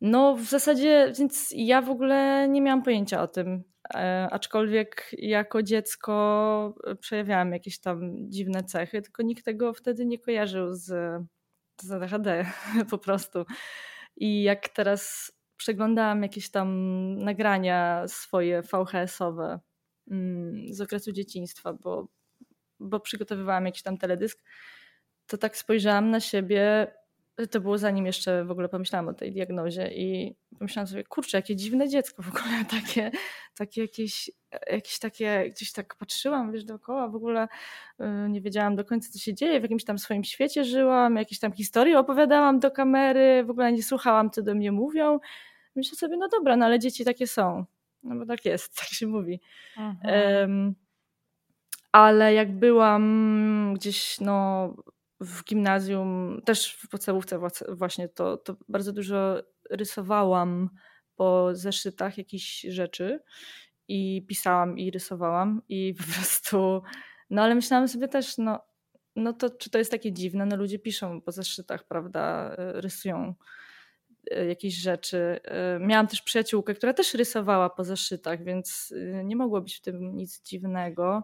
No, 0.02 0.36
w 0.36 0.44
zasadzie, 0.44 1.14
więc 1.18 1.54
ja 1.56 1.82
w 1.82 1.90
ogóle 1.90 2.48
nie 2.50 2.62
miałam 2.62 2.84
pojęcia 2.84 3.22
o 3.22 3.28
tym. 3.28 3.64
E, 3.96 4.28
aczkolwiek 4.32 5.10
jako 5.18 5.64
dziecko 5.64 6.76
przejawiałam 7.00 7.52
jakieś 7.52 7.80
tam 7.80 8.30
dziwne 8.30 8.64
cechy, 8.64 9.02
tylko 9.02 9.24
nikt 9.24 9.46
tego 9.46 9.74
wtedy 9.74 10.06
nie 10.06 10.20
kojarzył 10.20 10.74
z, 10.74 10.86
z 11.82 11.92
ADHD 11.92 12.46
po 12.92 12.98
prostu. 12.98 13.46
I 14.18 14.44
jak 14.44 14.70
teraz 14.70 15.32
przeglądałam 15.60 16.24
jakieś 16.24 16.52
tam 16.52 16.70
nagrania 17.16 18.08
swoje 18.08 18.62
VHS-owe 18.62 19.60
mm, 20.12 20.74
z 20.74 20.82
okresu 20.82 21.12
dzieciństwa, 21.12 21.74
bo, 21.74 22.08
bo 22.80 23.00
przygotowywałam 23.00 23.66
jakiś 23.66 23.84
tam 23.84 23.98
teledysk, 23.98 24.44
to 25.28 25.38
tak 25.38 25.58
spojrzałam 25.58 26.10
na 26.10 26.20
siebie, 26.20 26.88
to 27.48 27.62
było 27.62 27.78
zanim 27.78 28.06
jeszcze 28.06 28.46
w 28.46 28.52
ogóle 28.52 28.70
pomyślałam 28.70 29.08
o 29.08 29.14
tej 29.14 29.32
diagnozie 29.32 29.88
i 29.88 30.36
pomyślałam 30.60 30.88
sobie, 30.88 31.04
kurczę, 31.04 31.38
jakie 31.38 31.56
dziwne 31.56 31.90
dziecko 31.90 32.24
w 32.24 32.28
ogóle, 32.28 32.66
takie, 32.82 33.12
takie 33.58 33.82
jakieś, 33.82 34.32
jakieś 34.72 35.00
takie, 35.00 35.50
gdzieś 35.50 35.72
tak 35.72 35.96
patrzyłam, 35.96 36.52
wiesz, 36.52 36.64
dookoła, 36.64 37.08
w 37.08 37.16
ogóle 37.16 37.48
y, 38.00 38.30
nie 38.30 38.42
wiedziałam 38.42 38.76
do 38.76 38.86
końca, 38.86 39.10
co 39.12 39.20
się 39.20 39.34
dzieje, 39.34 39.60
w 39.60 39.64
jakimś 39.64 39.84
tam 39.84 40.00
swoim 40.00 40.24
świecie 40.24 40.64
żyłam, 40.64 41.16
jakieś 41.16 41.40
tam 41.40 41.52
historie 41.52 42.00
opowiadałam 42.00 42.60
do 42.60 42.72
kamery, 42.72 43.44
w 43.44 43.50
ogóle 43.50 43.72
nie 43.72 43.84
słuchałam, 43.84 44.32
co 44.32 44.42
do 44.42 44.56
mnie 44.56 44.72
mówią 44.72 45.20
Myślę 45.80 45.98
sobie, 45.98 46.18
no 46.18 46.28
dobra, 46.28 46.58
no 46.58 46.66
ale 46.66 46.80
dzieci 46.80 47.06
takie 47.06 47.28
są. 47.28 47.66
no 48.04 48.16
bo 48.16 48.26
tak 48.26 48.46
jest, 48.46 48.76
tak 48.80 48.88
się 48.88 49.08
mówi. 49.08 49.42
Um, 50.04 50.76
ale 51.92 52.34
jak 52.34 52.60
byłam 52.60 53.74
gdzieś 53.76 54.20
no, 54.20 54.74
w 55.20 55.44
gimnazjum, 55.44 56.42
też 56.46 56.74
w 56.74 56.90
podstawówce 56.90 57.40
właśnie, 57.70 58.10
to, 58.10 58.38
to 58.38 58.56
bardzo 58.70 58.94
dużo 58.94 59.44
rysowałam 59.70 60.70
po 61.16 61.56
zeszytach 61.56 62.18
jakichś 62.18 62.62
rzeczy 62.62 63.20
i 63.88 64.26
pisałam 64.28 64.78
i 64.78 64.92
rysowałam 64.92 65.62
i 65.70 65.94
po 66.00 66.04
prostu, 66.14 66.82
no 67.30 67.42
ale 67.42 67.56
myślałam 67.56 67.88
sobie 67.88 68.08
też, 68.08 68.38
no, 68.38 68.60
no 69.16 69.34
to 69.34 69.50
czy 69.50 69.70
to 69.70 69.78
jest 69.78 69.92
takie 69.92 70.14
dziwne, 70.14 70.46
no 70.46 70.56
ludzie 70.56 70.80
piszą 70.80 71.22
po 71.22 71.32
zeszytach, 71.32 71.84
prawda, 71.88 72.56
rysują 72.58 73.18
e, 73.20 73.34
jakieś 74.48 74.74
rzeczy. 74.74 75.40
E, 75.44 75.80
miałam 75.80 76.08
też 76.08 76.22
przyjaciółkę, 76.22 76.74
która 76.74 76.94
też 76.94 77.14
rysowała 77.14 77.70
po 77.70 77.84
zeszytach, 77.84 78.44
więc 78.44 78.94
e, 78.98 79.24
nie 79.24 79.36
mogło 79.36 79.62
być 79.62 79.76
w 79.76 79.82
tym 79.82 80.16
nic 80.16 80.42
dziwnego. 80.42 81.24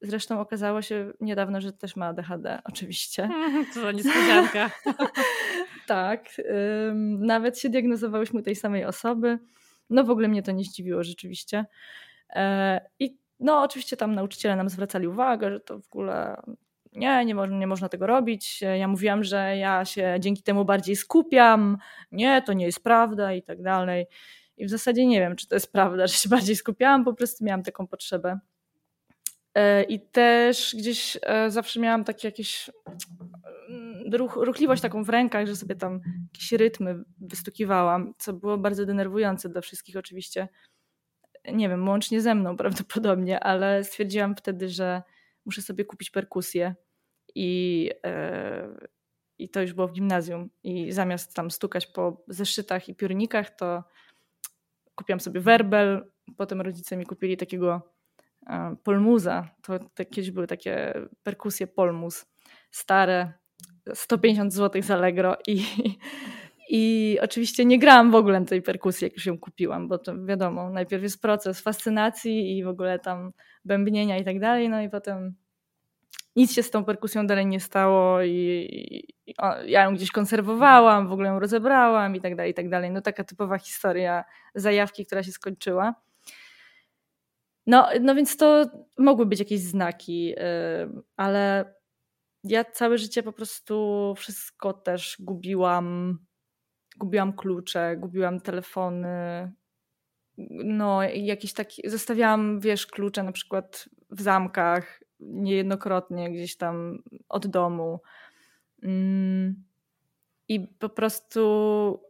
Zresztą 0.00 0.40
okazało 0.40 0.82
się 0.82 1.12
niedawno, 1.20 1.60
że 1.60 1.72
też 1.72 1.96
ma 1.96 2.06
ADHD, 2.06 2.58
oczywiście. 2.64 3.28
Co 3.74 3.80
za 3.80 3.92
niespodzianka. 3.92 4.70
tak. 5.86 6.28
Nawet 7.18 7.58
się 7.58 7.68
diagnozowałyśmy 7.68 8.42
tej 8.42 8.56
samej 8.56 8.84
osoby. 8.84 9.38
No 9.90 10.04
w 10.04 10.10
ogóle 10.10 10.28
mnie 10.28 10.42
to 10.42 10.52
nie 10.52 10.64
zdziwiło 10.64 11.04
rzeczywiście. 11.04 11.64
E, 12.30 12.80
I 12.98 13.18
no 13.40 13.62
oczywiście 13.62 13.96
tam 13.96 14.14
nauczyciele 14.14 14.56
nam 14.56 14.68
zwracali 14.68 15.08
uwagę, 15.08 15.50
że 15.50 15.60
to 15.60 15.80
w 15.80 15.86
ogóle 15.86 16.42
nie, 16.96 17.24
nie, 17.24 17.34
mo 17.34 17.46
nie 17.46 17.66
można 17.66 17.88
tego 17.88 18.06
robić. 18.06 18.62
Ja 18.78 18.88
mówiłam, 18.88 19.24
że 19.24 19.56
ja 19.56 19.84
się 19.84 20.16
dzięki 20.20 20.42
temu 20.42 20.64
bardziej 20.64 20.96
skupiam. 20.96 21.78
Nie, 22.12 22.42
to 22.42 22.52
nie 22.52 22.66
jest 22.66 22.84
prawda 22.84 23.32
i 23.32 23.42
tak 23.42 23.62
dalej. 23.62 24.06
I 24.56 24.66
w 24.66 24.70
zasadzie 24.70 25.06
nie 25.06 25.20
wiem, 25.20 25.36
czy 25.36 25.48
to 25.48 25.56
jest 25.56 25.72
prawda, 25.72 26.06
że 26.06 26.14
się 26.14 26.28
bardziej 26.28 26.56
skupiałam, 26.56 27.04
po 27.04 27.14
prostu 27.14 27.44
miałam 27.44 27.62
taką 27.62 27.86
potrzebę. 27.86 28.38
E, 29.54 29.82
I 29.82 30.00
też 30.00 30.74
gdzieś 30.78 31.18
e, 31.22 31.50
zawsze 31.50 31.80
miałam 31.80 32.04
takie 32.04 32.28
jakieś 32.28 32.70
mm, 33.68 34.14
ruch, 34.14 34.36
ruchliwość 34.36 34.82
taką 34.82 35.04
w 35.04 35.08
rękach, 35.08 35.46
że 35.46 35.56
sobie 35.56 35.74
tam 35.74 36.00
jakieś 36.32 36.52
rytmy 36.52 37.04
wystukiwałam, 37.20 38.14
co 38.18 38.32
było 38.32 38.58
bardzo 38.58 38.86
denerwujące 38.86 39.48
dla 39.48 39.60
wszystkich 39.60 39.96
oczywiście. 39.96 40.48
Nie 41.52 41.68
wiem, 41.68 41.88
łącznie 41.88 42.20
ze 42.20 42.34
mną 42.34 42.56
prawdopodobnie, 42.62 43.40
ale 43.40 43.84
stwierdziłam 43.84 44.36
wtedy, 44.36 44.68
że 44.68 45.02
muszę 45.44 45.62
sobie 45.62 45.84
kupić 45.84 46.10
perkusję 46.10 46.74
i, 47.36 47.90
e, 48.06 48.68
i 49.38 49.48
to 49.48 49.60
już 49.62 49.72
było 49.72 49.88
w 49.88 49.92
gimnazjum. 49.92 50.50
I 50.62 50.92
zamiast 50.92 51.34
tam 51.34 51.50
stukać 51.50 51.86
po 51.86 52.24
zeszytach 52.28 52.88
i 52.88 52.94
piórnikach, 52.94 53.56
to 53.56 53.84
kupiłam 54.94 55.20
sobie 55.20 55.40
werbel. 55.40 56.10
Potem 56.36 56.60
rodzice 56.60 56.96
mi 56.96 57.06
kupili 57.06 57.36
takiego 57.36 57.96
polmuza. 58.84 59.48
To, 59.62 59.78
to 59.78 60.04
kiedyś 60.04 60.30
były 60.30 60.46
takie 60.46 60.94
perkusje 61.22 61.66
polmuz, 61.66 62.26
stare, 62.70 63.32
150 63.94 64.52
zł 64.52 64.82
z 64.82 64.90
Allegro 64.90 65.36
i, 65.46 65.64
i 66.70 67.18
oczywiście 67.22 67.64
nie 67.64 67.78
grałam 67.78 68.10
w 68.10 68.14
ogóle 68.14 68.44
tej 68.44 68.62
perkusji, 68.62 69.04
jak 69.04 69.14
już 69.14 69.26
ją 69.26 69.38
kupiłam, 69.38 69.88
bo 69.88 69.98
to 69.98 70.24
wiadomo, 70.24 70.70
najpierw 70.70 71.02
jest 71.02 71.22
proces 71.22 71.60
fascynacji 71.60 72.58
i 72.58 72.64
w 72.64 72.68
ogóle 72.68 72.98
tam 72.98 73.32
bębnienia 73.64 74.18
i 74.18 74.24
tak 74.24 74.40
dalej, 74.40 74.68
no 74.68 74.82
i 74.82 74.90
potem 74.90 75.34
nic 76.36 76.52
się 76.52 76.62
z 76.62 76.70
tą 76.70 76.84
perkusją 76.84 77.26
dalej 77.26 77.46
nie 77.46 77.60
stało 77.60 78.22
i, 78.22 78.68
i 79.26 79.34
o, 79.38 79.62
ja 79.62 79.82
ją 79.82 79.94
gdzieś 79.94 80.10
konserwowałam, 80.10 81.08
w 81.08 81.12
ogóle 81.12 81.28
ją 81.28 81.40
rozebrałam 81.40 82.16
i 82.16 82.20
tak 82.20 82.36
dalej, 82.36 82.50
i 82.50 82.54
tak 82.54 82.68
dalej. 82.68 82.90
No 82.90 83.00
taka 83.00 83.24
typowa 83.24 83.58
historia 83.58 84.24
zajawki, 84.54 85.06
która 85.06 85.22
się 85.22 85.32
skończyła. 85.32 85.94
No, 87.66 87.88
no 88.00 88.14
więc 88.14 88.36
to 88.36 88.64
mogły 88.98 89.26
być 89.26 89.38
jakieś 89.38 89.60
znaki, 89.60 90.34
ale 91.16 91.74
ja 92.44 92.64
całe 92.64 92.98
życie 92.98 93.22
po 93.22 93.32
prostu 93.32 94.14
wszystko 94.16 94.72
też 94.72 95.16
gubiłam. 95.20 96.18
Gubiłam 96.96 97.32
klucze, 97.32 97.96
gubiłam 97.96 98.40
telefony. 98.40 99.52
No, 100.64 101.02
jakieś 101.02 101.52
takie. 101.52 101.90
Zostawiałam, 101.90 102.60
wiesz, 102.60 102.86
klucze 102.86 103.22
na 103.22 103.32
przykład 103.32 103.88
w 104.10 104.22
zamkach, 104.22 105.00
niejednokrotnie 105.20 106.30
gdzieś 106.30 106.56
tam 106.56 107.02
od 107.28 107.46
domu. 107.46 108.00
Mm, 108.82 109.64
I 110.48 110.60
po 110.60 110.88
prostu 110.88 112.06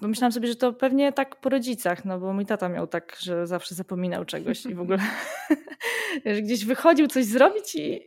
Pomyślałam 0.00 0.32
sobie, 0.32 0.48
że 0.48 0.56
to 0.56 0.72
pewnie 0.72 1.12
tak 1.12 1.36
po 1.36 1.48
rodzicach, 1.48 2.04
no 2.04 2.18
bo 2.18 2.32
mój 2.32 2.46
tata 2.46 2.68
miał 2.68 2.86
tak, 2.86 3.16
że 3.20 3.46
zawsze 3.46 3.74
zapominał 3.74 4.24
czegoś 4.24 4.66
i 4.66 4.74
w 4.74 4.80
ogóle 4.80 4.98
że 6.34 6.42
gdzieś 6.42 6.64
wychodził 6.64 7.06
coś 7.06 7.24
zrobić 7.24 7.74
i 7.74 8.00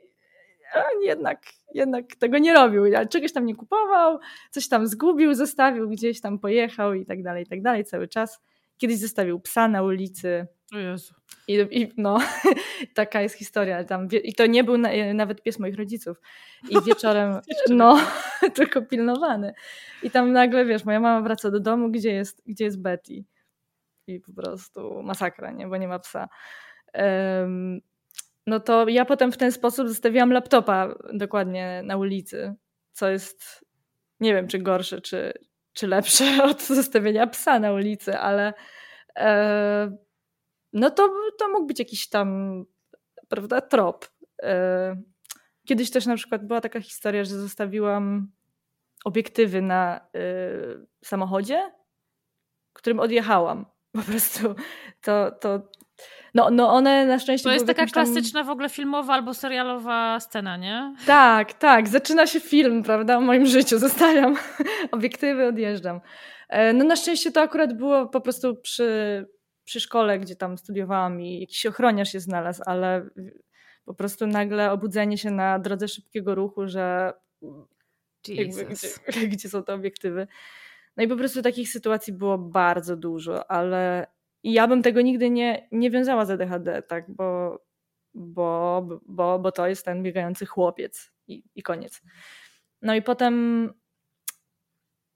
jednak, 1.04 1.42
jednak 1.74 2.16
tego 2.16 2.38
nie 2.38 2.54
robił. 2.54 2.84
Czegoś 3.10 3.34
tam 3.34 3.46
nie 3.46 3.56
kupował, 3.56 4.20
coś 4.52 4.68
tam 4.68 4.88
zgubił, 4.88 5.34
zostawił, 5.34 5.90
gdzieś 5.90 6.22
tam 6.22 6.40
pojechał 6.40 6.94
i 6.94 7.06
tak 7.06 7.24
dalej, 7.24 7.44
i 7.44 7.48
tak 7.48 7.62
dalej 7.62 7.86
cały 7.86 8.08
czas. 8.08 8.40
Kiedyś 8.78 9.00
zostawił 9.00 9.40
psa 9.40 9.68
na 9.68 9.84
ulicy. 9.84 10.48
O 10.74 10.78
Jezu. 10.78 11.14
I, 11.48 11.68
i 11.72 11.94
no, 11.98 12.18
taka 12.94 13.22
jest 13.22 13.36
historia. 13.36 13.84
Tam, 13.84 14.08
I 14.24 14.34
to 14.34 14.46
nie 14.46 14.64
był 14.64 14.78
na, 14.78 14.90
nawet 15.14 15.44
pies 15.44 15.60
moich 15.60 15.76
rodziców. 15.76 16.22
I 16.70 16.76
wieczorem, 16.88 17.40
no, 17.70 18.00
tylko 18.56 18.82
pilnowany. 18.82 19.54
I 20.04 20.12
tam 20.12 20.32
nagle, 20.32 20.66
wiesz, 20.66 20.86
moja 20.86 21.00
mama 21.00 21.22
wraca 21.22 21.52
do 21.52 21.60
domu, 21.60 21.92
gdzie 21.92 22.12
jest, 22.12 22.44
gdzie 22.46 22.66
jest 22.66 22.82
Betty. 22.82 23.24
I 24.08 24.20
po 24.20 24.34
prostu 24.34 25.04
masakra, 25.04 25.52
nie? 25.52 25.68
Bo 25.68 25.78
nie 25.78 25.88
ma 25.88 26.00
psa. 26.00 26.28
Um, 26.94 27.82
no 28.48 28.60
to 28.60 28.88
ja 28.88 29.06
potem 29.06 29.32
w 29.32 29.38
ten 29.38 29.52
sposób 29.52 29.88
zostawiłam 29.88 30.32
laptopa 30.32 30.96
dokładnie 31.14 31.82
na 31.86 31.98
ulicy, 31.98 32.56
co 32.92 33.10
jest, 33.10 33.66
nie 34.20 34.34
wiem, 34.34 34.48
czy 34.48 34.60
gorsze, 34.60 35.02
czy, 35.02 35.34
czy 35.78 35.88
lepsze 35.88 36.44
od 36.50 36.62
zostawienia 36.62 37.28
psa 37.28 37.60
na 37.60 37.74
ulicy, 37.74 38.18
ale 38.18 38.54
e, 39.18 39.98
no 40.74 40.92
to, 40.92 41.10
to 41.40 41.50
mógł 41.50 41.66
być 41.66 41.80
jakiś 41.80 42.10
tam, 42.10 42.66
prawda, 43.28 43.62
trop. 43.62 44.10
E, 44.44 44.96
kiedyś 45.68 45.92
też 45.92 46.06
na 46.06 46.16
przykład 46.16 46.48
była 46.48 46.62
taka 46.62 46.82
historia, 46.82 47.24
że 47.24 47.40
zostawiłam 47.40 48.32
obiektywy 49.06 49.62
na 49.62 49.98
e, 49.98 50.20
samochodzie, 51.04 51.72
którym 52.74 53.00
odjechałam. 53.00 53.66
Po 53.92 54.02
prostu 54.02 54.56
to, 55.02 55.32
to 55.32 55.70
no, 56.34 56.50
no 56.52 56.74
one 56.74 57.06
na 57.06 57.20
szczęście. 57.20 57.44
To 57.44 57.54
jest 57.54 57.68
taka 57.68 57.86
klasyczna 57.86 58.40
tam... 58.40 58.48
w 58.48 58.50
ogóle 58.50 58.70
filmowa 58.70 59.14
albo 59.14 59.34
serialowa 59.34 60.20
scena, 60.20 60.58
nie? 60.58 60.96
Tak, 61.06 61.54
tak. 61.54 61.88
Zaczyna 61.88 62.28
się 62.28 62.40
film, 62.40 62.84
prawda, 62.84 63.18
o 63.18 63.22
moim 63.22 63.46
życiu. 63.46 63.80
Zostawiam 63.80 64.36
obiektywy, 64.92 65.48
odjeżdżam. 65.48 66.02
E, 66.50 66.74
no 66.74 66.86
na 66.86 66.96
szczęście 66.96 67.32
to 67.32 67.42
akurat 67.42 67.78
było 67.78 68.08
po 68.08 68.22
prostu 68.22 68.56
przy, 68.56 69.26
przy 69.64 69.80
szkole, 69.80 70.20
gdzie 70.20 70.36
tam 70.36 70.58
studiowałam 70.58 71.22
i 71.22 71.40
jakiś 71.40 71.66
ochroniarz 71.66 72.12
się 72.12 72.20
znalazł, 72.20 72.64
ale 72.66 73.10
po 73.86 73.94
prostu 73.94 74.28
nagle 74.28 74.72
obudzenie 74.72 75.18
się 75.18 75.32
na 75.32 75.60
drodze 75.60 75.88
szybkiego 75.88 76.36
ruchu, 76.36 76.68
że 76.68 77.14
jakby, 78.28 78.66
gdzie, 78.66 78.88
gdzie 79.32 79.50
są 79.50 79.64
te 79.64 79.74
obiektywy. 79.74 80.28
No 80.98 81.04
i 81.04 81.08
po 81.08 81.16
prostu 81.16 81.42
takich 81.42 81.70
sytuacji 81.70 82.14
było 82.14 82.38
bardzo 82.38 82.98
dużo, 82.98 83.52
ale 83.52 84.08
ja 84.54 84.68
bym 84.68 84.84
tego 84.84 85.02
nigdy 85.02 85.30
nie, 85.30 85.68
nie 85.72 85.92
wiązała 85.92 86.26
z 86.26 86.32
ADHD, 86.32 86.82
tak, 86.82 87.12
bo, 87.12 87.60
bo, 88.14 88.88
bo, 89.06 89.40
bo 89.40 89.52
to 89.52 89.68
jest 89.68 89.86
ten 89.86 90.04
biegający 90.04 90.46
chłopiec 90.46 91.12
i, 91.28 91.44
i 91.56 91.64
koniec. 91.64 92.02
No 92.82 92.96
i 92.96 93.02
potem 93.02 93.74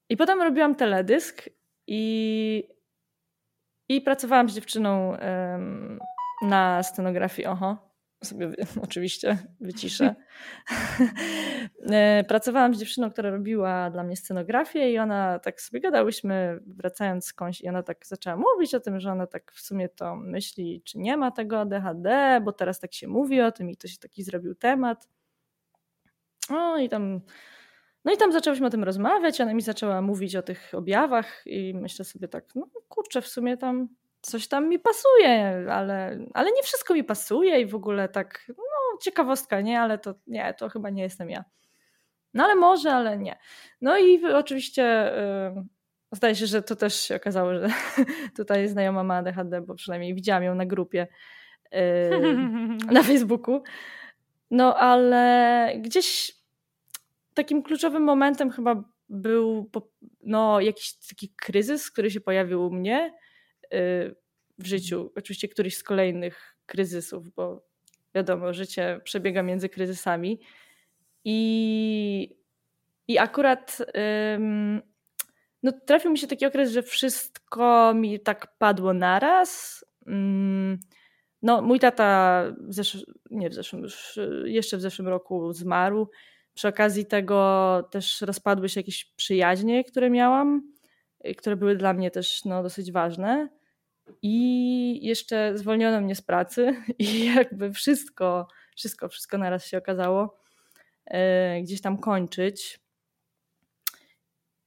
i 0.09 0.17
potem 0.17 0.41
robiłam 0.41 0.75
teledysk 0.75 1.49
i 1.87 2.63
i 3.89 4.01
pracowałam 4.01 4.49
z 4.49 4.55
dziewczyną 4.55 5.17
na 6.41 6.83
scenografii. 6.83 7.45
Oho, 7.45 7.90
sobie 8.23 8.51
oczywiście 8.87 9.37
wyciszę. 9.61 10.15
E, 11.91 12.23
pracowałam 12.23 12.75
z 12.75 12.79
dziewczyną, 12.79 13.11
która 13.11 13.29
robiła 13.29 13.89
dla 13.89 14.03
mnie 14.03 14.15
scenografię 14.15 14.91
i 14.91 14.97
ona 14.99 15.39
tak 15.39 15.61
sobie 15.61 15.81
gadałyśmy, 15.81 16.59
wracając 16.67 17.25
skądś 17.25 17.61
i 17.61 17.69
ona 17.69 17.83
tak 17.83 18.05
zaczęła 18.05 18.35
mówić 18.35 18.75
o 18.75 18.79
tym, 18.79 18.99
że 18.99 19.11
ona 19.11 19.27
tak 19.27 19.51
w 19.51 19.61
sumie 19.61 19.89
to 19.89 20.15
myśli, 20.15 20.81
czy 20.85 20.99
nie 20.99 21.17
ma 21.17 21.31
tego 21.31 21.59
ADHD, 21.59 22.41
bo 22.43 22.51
teraz 22.51 22.79
tak 22.79 22.93
się 22.93 23.07
mówi 23.07 23.41
o 23.41 23.51
tym 23.51 23.69
i 23.69 23.77
to 23.77 23.87
się 23.87 23.97
taki 23.97 24.23
zrobił 24.23 24.55
temat. 24.55 25.09
No 26.49 26.77
i 26.77 26.89
tam 26.89 27.21
no 28.05 28.13
i 28.13 28.17
tam 28.17 28.31
zaczęłyśmy 28.31 28.67
o 28.67 28.69
tym 28.69 28.83
rozmawiać, 28.83 29.41
ona 29.41 29.53
mi 29.53 29.61
zaczęła 29.61 30.01
mówić 30.01 30.35
o 30.35 30.41
tych 30.41 30.71
objawach 30.73 31.43
i 31.45 31.73
myślę 31.73 32.05
sobie 32.05 32.27
tak, 32.27 32.55
no 32.55 32.67
kurczę, 32.89 33.21
w 33.21 33.27
sumie 33.27 33.57
tam 33.57 33.87
coś 34.21 34.47
tam 34.47 34.69
mi 34.69 34.79
pasuje, 34.79 35.65
ale, 35.71 36.19
ale 36.33 36.51
nie 36.51 36.63
wszystko 36.63 36.93
mi 36.93 37.03
pasuje 37.03 37.61
i 37.61 37.65
w 37.65 37.75
ogóle 37.75 38.09
tak, 38.09 38.45
no 38.47 38.97
ciekawostka, 39.01 39.61
nie, 39.61 39.81
ale 39.81 39.97
to 39.97 40.15
nie, 40.27 40.53
to 40.53 40.69
chyba 40.69 40.89
nie 40.89 41.03
jestem 41.03 41.29
ja. 41.29 41.43
No 42.33 42.43
ale 42.43 42.55
może, 42.55 42.93
ale 42.93 43.17
nie. 43.17 43.37
No 43.81 43.97
i 43.97 44.25
oczywiście 44.25 45.13
zdaje 46.11 46.35
się, 46.35 46.45
że 46.45 46.61
to 46.61 46.75
też 46.75 47.01
się 47.01 47.15
okazało, 47.15 47.53
że 47.53 47.67
tutaj 48.37 48.67
znajoma 48.67 49.03
ma 49.03 49.15
ADHD, 49.15 49.61
bo 49.61 49.75
przynajmniej 49.75 50.15
widziałam 50.15 50.43
ją 50.43 50.55
na 50.55 50.65
grupie 50.65 51.07
yy, 51.71 51.77
na 52.97 53.03
Facebooku. 53.03 53.63
No 54.51 54.77
ale 54.77 55.73
gdzieś 55.77 56.35
takim 57.33 57.63
kluczowym 57.63 58.03
momentem 58.03 58.51
chyba 58.51 58.83
był 59.09 59.69
no, 60.23 60.59
jakiś 60.59 60.93
taki 60.93 61.29
kryzys, 61.29 61.91
który 61.91 62.11
się 62.11 62.21
pojawił 62.21 62.65
u 62.65 62.71
mnie 62.71 63.13
yy, 63.13 63.30
w 64.57 64.65
życiu. 64.65 65.11
Oczywiście 65.15 65.47
któryś 65.47 65.77
z 65.77 65.83
kolejnych 65.83 66.57
kryzysów, 66.65 67.29
bo 67.35 67.65
wiadomo, 68.15 68.53
życie 68.53 69.01
przebiega 69.03 69.43
między 69.43 69.69
kryzysami. 69.69 70.39
I, 71.25 72.35
i 73.07 73.17
akurat 73.17 73.77
ym, 74.35 74.81
no, 75.63 75.71
trafił 75.85 76.11
mi 76.11 76.17
się 76.17 76.27
taki 76.27 76.45
okres, 76.45 76.71
że 76.71 76.83
wszystko 76.83 77.93
mi 77.93 78.19
tak 78.19 78.57
padło 78.57 78.93
naraz. 78.93 79.85
Ym, 80.07 80.79
no, 81.41 81.61
mój 81.61 81.79
tata 81.79 82.43
w 82.59 82.73
zesz- 82.73 83.05
nie 83.31 83.49
w 83.49 83.53
zeszłym, 83.53 83.81
już 83.81 84.19
jeszcze 84.45 84.77
w 84.77 84.81
zeszłym 84.81 85.07
roku 85.07 85.53
zmarł. 85.53 86.09
Przy 86.53 86.67
okazji 86.67 87.05
tego 87.05 87.89
też 87.91 88.21
rozpadły 88.21 88.69
się 88.69 88.79
jakieś 88.79 89.05
przyjaźnie, 89.05 89.83
które 89.83 90.09
miałam, 90.09 90.73
które 91.37 91.55
były 91.55 91.75
dla 91.75 91.93
mnie 91.93 92.11
też 92.11 92.45
no, 92.45 92.63
dosyć 92.63 92.91
ważne. 92.91 93.49
I 94.21 95.05
jeszcze 95.05 95.57
zwolniono 95.57 96.01
mnie 96.01 96.15
z 96.15 96.21
pracy 96.21 96.75
i 96.99 97.25
jakby 97.25 97.71
wszystko, 97.71 98.47
wszystko, 98.75 99.09
wszystko 99.09 99.37
naraz 99.37 99.65
się 99.65 99.77
okazało 99.77 100.37
e, 101.05 101.61
gdzieś 101.61 101.81
tam 101.81 101.97
kończyć. 101.97 102.79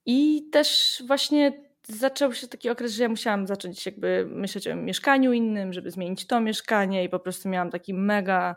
I 0.07 0.49
też 0.53 1.03
właśnie 1.07 1.53
zaczął 1.89 2.33
się 2.33 2.49
taki 2.49 2.71
okres, 2.71 2.93
że 2.93 3.03
ja 3.03 3.09
musiałam 3.09 3.47
zacząć 3.47 3.87
jakby 3.87 4.27
myśleć 4.29 4.69
o 4.69 4.77
mieszkaniu 4.77 5.33
innym, 5.33 5.73
żeby 5.73 5.91
zmienić 5.91 6.27
to 6.27 6.41
mieszkanie 6.41 7.05
i 7.05 7.09
po 7.09 7.19
prostu 7.19 7.49
miałam 7.49 7.71
taki 7.71 7.95
mega 7.95 8.57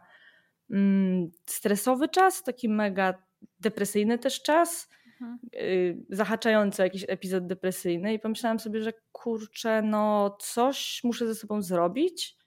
mm, 0.71 1.31
stresowy 1.45 2.09
czas, 2.09 2.43
taki 2.43 2.69
mega 2.69 3.13
depresyjny 3.59 4.19
też 4.19 4.41
czas, 4.41 4.89
mhm. 5.21 5.39
y, 5.53 6.83
jakiś 6.83 7.05
epizod 7.07 7.47
depresyjny 7.47 8.13
i 8.13 8.19
pomyślałam 8.19 8.59
sobie, 8.59 8.81
że 8.81 8.93
kurczę, 9.11 9.81
no 9.81 10.37
coś 10.39 11.01
muszę 11.03 11.27
ze 11.27 11.35
sobą 11.35 11.61
zrobić, 11.61 12.37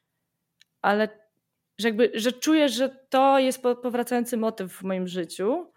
ale 0.82 1.08
że 1.78 1.88
jakby, 1.88 2.10
że 2.14 2.32
czuję, 2.32 2.68
że 2.68 2.88
to 2.88 3.38
jest 3.38 3.62
powracający 3.62 4.36
motyw 4.36 4.72
w 4.72 4.82
moim 4.82 5.08
życiu. 5.08 5.72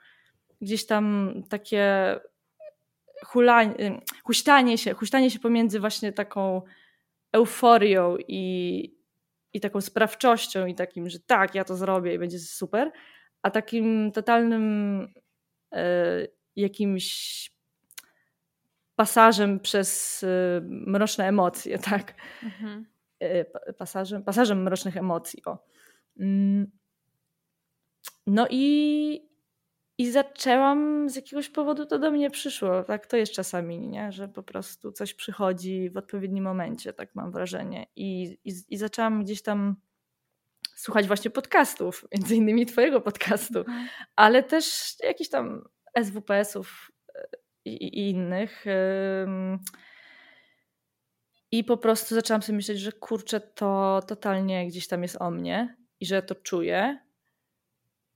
Gdzieś 0.62 0.85
tam 0.85 1.33
takie 1.50 2.15
hulanie, 3.25 4.01
huśtanie 4.23 4.77
się, 4.77 4.93
huśtanie 4.93 5.31
się 5.31 5.39
pomiędzy 5.39 5.79
właśnie 5.79 6.13
taką 6.13 6.62
euforią 7.31 8.17
i, 8.27 8.95
i 9.53 9.59
taką 9.59 9.81
sprawczością 9.81 10.65
i 10.65 10.75
takim, 10.75 11.09
że 11.09 11.19
tak, 11.19 11.55
ja 11.55 11.63
to 11.63 11.75
zrobię 11.75 12.13
i 12.13 12.19
będzie 12.19 12.39
super, 12.39 12.91
a 13.41 13.51
takim 13.51 14.12
totalnym 14.12 15.07
e, 15.73 16.27
jakimś 16.55 17.50
pasażem 18.95 19.60
przez 19.60 20.22
e, 20.24 20.62
mroczne 20.63 21.27
emocje, 21.27 21.79
tak? 21.89 22.13
Mhm. 22.43 22.86
E, 23.19 23.74
pasażem, 23.74 24.24
pasażem 24.24 24.63
mrocznych 24.63 24.98
emocji, 24.98 25.45
o. 25.45 25.57
Mm. 26.19 26.72
No 28.27 28.48
i, 28.50 29.29
i 29.98 30.12
zaczęłam 30.12 31.10
z 31.10 31.15
jakiegoś 31.15 31.50
powodu 31.50 31.86
to 31.86 32.00
do 32.00 32.12
mnie 32.12 32.29
przyszło. 32.29 32.83
Tak 32.83 33.07
to 33.07 33.17
jest 33.17 33.31
czasami, 33.31 33.79
nie? 33.79 34.12
że 34.12 34.27
po 34.27 34.43
prostu 34.43 34.91
coś 34.91 35.13
przychodzi 35.13 35.89
w 35.89 35.98
odpowiednim 35.98 36.43
momencie, 36.43 36.93
tak 36.93 37.15
mam 37.15 37.31
wrażenie. 37.31 37.88
I, 37.95 38.38
i, 38.45 38.53
i 38.69 38.77
zaczęłam 38.77 39.24
gdzieś 39.24 39.41
tam 39.41 39.75
słuchać 40.75 41.07
właśnie 41.07 41.31
podcastów, 41.31 42.05
między 42.12 42.36
innymi 42.36 42.65
Twojego 42.65 43.01
podcastu, 43.01 43.60
mhm. 43.60 43.88
ale 44.15 44.43
też 44.43 44.95
jakichś 45.03 45.29
tam 45.29 45.63
SWPS-ów 46.03 46.91
e, 47.15 47.23
i, 47.65 47.71
i 47.71 48.10
innych. 48.10 48.65
I 51.51 51.63
po 51.63 51.77
prostu 51.77 52.15
zaczęłam 52.15 52.41
sobie 52.41 52.56
myśleć, 52.56 52.79
że 52.79 52.91
kurczę, 52.91 53.39
to 53.39 53.99
totalnie 54.08 54.67
gdzieś 54.67 54.88
tam 54.88 55.03
jest 55.03 55.21
o 55.21 55.32
mnie 55.32 55.77
i 55.99 56.06
że 56.06 56.21
to 56.21 56.36
czuję 56.36 56.99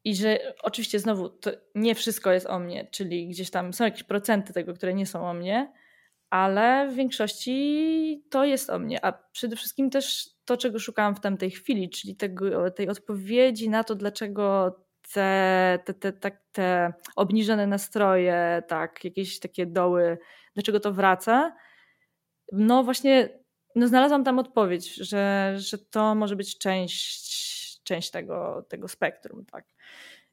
i 0.03 0.15
że 0.15 0.39
oczywiście 0.63 0.99
znowu 0.99 1.29
to 1.29 1.51
nie 1.75 1.95
wszystko 1.95 2.31
jest 2.31 2.47
o 2.47 2.59
mnie, 2.59 2.87
czyli 2.91 3.27
gdzieś 3.27 3.49
tam 3.49 3.73
są 3.73 3.83
jakieś 3.83 4.03
procenty 4.03 4.53
tego, 4.53 4.73
które 4.73 4.93
nie 4.93 5.05
są 5.05 5.29
o 5.29 5.33
mnie, 5.33 5.73
ale 6.29 6.89
w 6.91 6.95
większości 6.95 8.23
to 8.29 8.45
jest 8.45 8.69
o 8.69 8.79
mnie. 8.79 9.05
A 9.05 9.11
przede 9.11 9.55
wszystkim 9.55 9.89
też 9.89 10.29
to, 10.45 10.57
czego 10.57 10.79
szukałam 10.79 11.15
w 11.15 11.19
tamtej 11.19 11.51
chwili, 11.51 11.89
czyli 11.89 12.15
tego, 12.15 12.71
tej 12.71 12.89
odpowiedzi 12.89 13.69
na 13.69 13.83
to, 13.83 13.95
dlaczego 13.95 14.75
te, 15.13 15.79
te, 15.85 15.93
te, 15.93 16.13
te, 16.13 16.31
te 16.51 16.93
obniżone 17.15 17.67
nastroje, 17.67 18.63
tak, 18.67 19.03
jakieś 19.03 19.39
takie 19.39 19.65
doły, 19.65 20.17
dlaczego 20.53 20.79
to 20.79 20.93
wraca. 20.93 21.55
No 22.51 22.83
właśnie, 22.83 23.39
no 23.75 23.87
znalazłam 23.87 24.23
tam 24.23 24.39
odpowiedź, 24.39 24.95
że, 24.95 25.53
że 25.57 25.77
to 25.77 26.15
może 26.15 26.35
być 26.35 26.57
część 26.57 27.47
część 27.87 28.11
tego, 28.11 28.65
tego 28.69 28.87
spektrum. 28.87 29.45
Tak. 29.45 29.65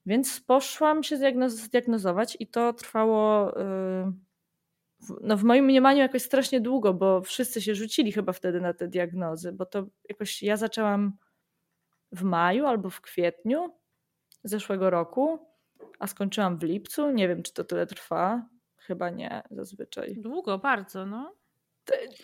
Więc 0.06 0.40
poszłam 0.40 1.02
się 1.02 1.16
zdiagnozować 1.48 2.36
i 2.40 2.46
to 2.46 2.72
trwało 2.72 3.50
y, 3.60 4.12
no 5.20 5.36
w 5.36 5.44
moim 5.44 5.64
mniemaniu 5.64 5.98
jakoś 5.98 6.22
strasznie 6.22 6.60
długo, 6.60 6.94
bo 6.94 7.22
wszyscy 7.22 7.62
się 7.62 7.74
rzucili 7.74 8.12
chyba 8.12 8.32
wtedy 8.32 8.60
na 8.60 8.74
te 8.74 8.88
diagnozy, 8.88 9.52
bo 9.52 9.66
to 9.66 9.86
jakoś 10.08 10.42
ja 10.42 10.56
zaczęłam 10.56 11.12
w 12.12 12.22
maju 12.22 12.66
albo 12.66 12.90
w 12.90 13.00
kwietniu 13.00 13.78
zeszłego 14.44 14.90
roku, 14.90 15.38
a 15.98 16.06
skończyłam 16.06 16.58
w 16.58 16.62
lipcu. 16.62 17.10
Nie 17.10 17.28
wiem, 17.28 17.42
czy 17.42 17.52
to 17.52 17.64
tyle 17.64 17.86
trwa. 17.86 18.48
Chyba 18.76 19.10
nie, 19.10 19.42
zazwyczaj. 19.50 20.14
Długo, 20.16 20.58
bardzo, 20.58 21.06
no 21.06 21.34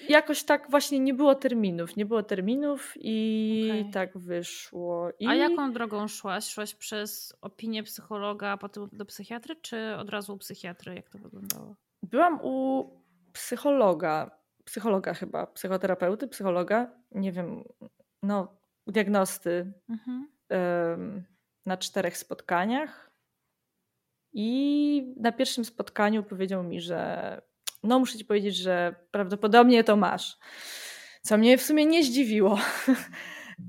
jakoś 0.09 0.45
tak 0.45 0.71
właśnie 0.71 1.01
nie 1.01 1.15
było 1.15 1.35
terminów. 1.35 1.97
Nie 1.97 2.07
było 2.07 2.23
terminów 2.23 2.93
i 2.97 3.69
okay. 3.71 3.93
tak 3.93 4.19
wyszło. 4.19 5.11
I... 5.19 5.27
A 5.27 5.35
jaką 5.35 5.73
drogą 5.73 6.09
szłaś? 6.09 6.49
Szłaś 6.49 6.75
przez 6.75 7.37
opinię 7.41 7.83
psychologa, 7.83 8.49
a 8.49 8.57
potem 8.57 8.89
do 8.93 9.05
psychiatry, 9.05 9.57
czy 9.57 9.97
od 9.97 10.11
razu 10.11 10.35
u 10.35 10.39
psychiatry? 10.39 10.95
Jak 10.95 11.11
to 11.11 11.19
wyglądało? 11.19 11.75
Byłam 12.03 12.41
u 12.43 12.85
psychologa, 13.33 14.31
psychologa 14.65 15.15
chyba, 15.15 15.47
psychoterapeuty, 15.47 16.29
psychologa, 16.29 16.91
nie 17.13 17.33
wiem, 17.33 17.65
no, 18.23 18.57
diagnosty 18.87 19.73
mhm. 19.89 20.29
um, 20.51 21.25
na 21.67 21.77
czterech 21.77 22.17
spotkaniach. 22.17 23.11
I 24.33 25.15
na 25.17 25.33
pierwszym 25.33 25.65
spotkaniu 25.65 26.23
powiedział 26.23 26.63
mi, 26.63 26.81
że 26.81 27.41
no 27.83 27.99
muszę 27.99 28.19
ci 28.19 28.25
powiedzieć, 28.25 28.57
że 28.57 28.95
prawdopodobnie 29.11 29.85
to 29.85 29.97
masz. 29.97 30.39
Co 31.23 31.39
mnie 31.39 31.59
w 31.59 31.63
sumie 31.63 31.87
nie 31.87 32.05
zdziwiło. 32.05 32.59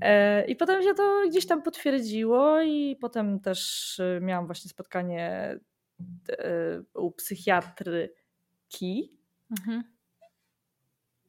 E, 0.00 0.44
I 0.44 0.56
potem 0.56 0.82
się 0.82 0.94
to 0.94 1.22
gdzieś 1.28 1.46
tam 1.46 1.62
potwierdziło, 1.62 2.60
i 2.60 2.96
potem 3.00 3.40
też 3.40 4.00
e, 4.00 4.20
miałam 4.20 4.46
właśnie 4.46 4.70
spotkanie 4.70 5.58
e, 6.28 6.82
u 6.94 7.10
psychiatryki, 7.10 9.12
mhm. 9.50 9.84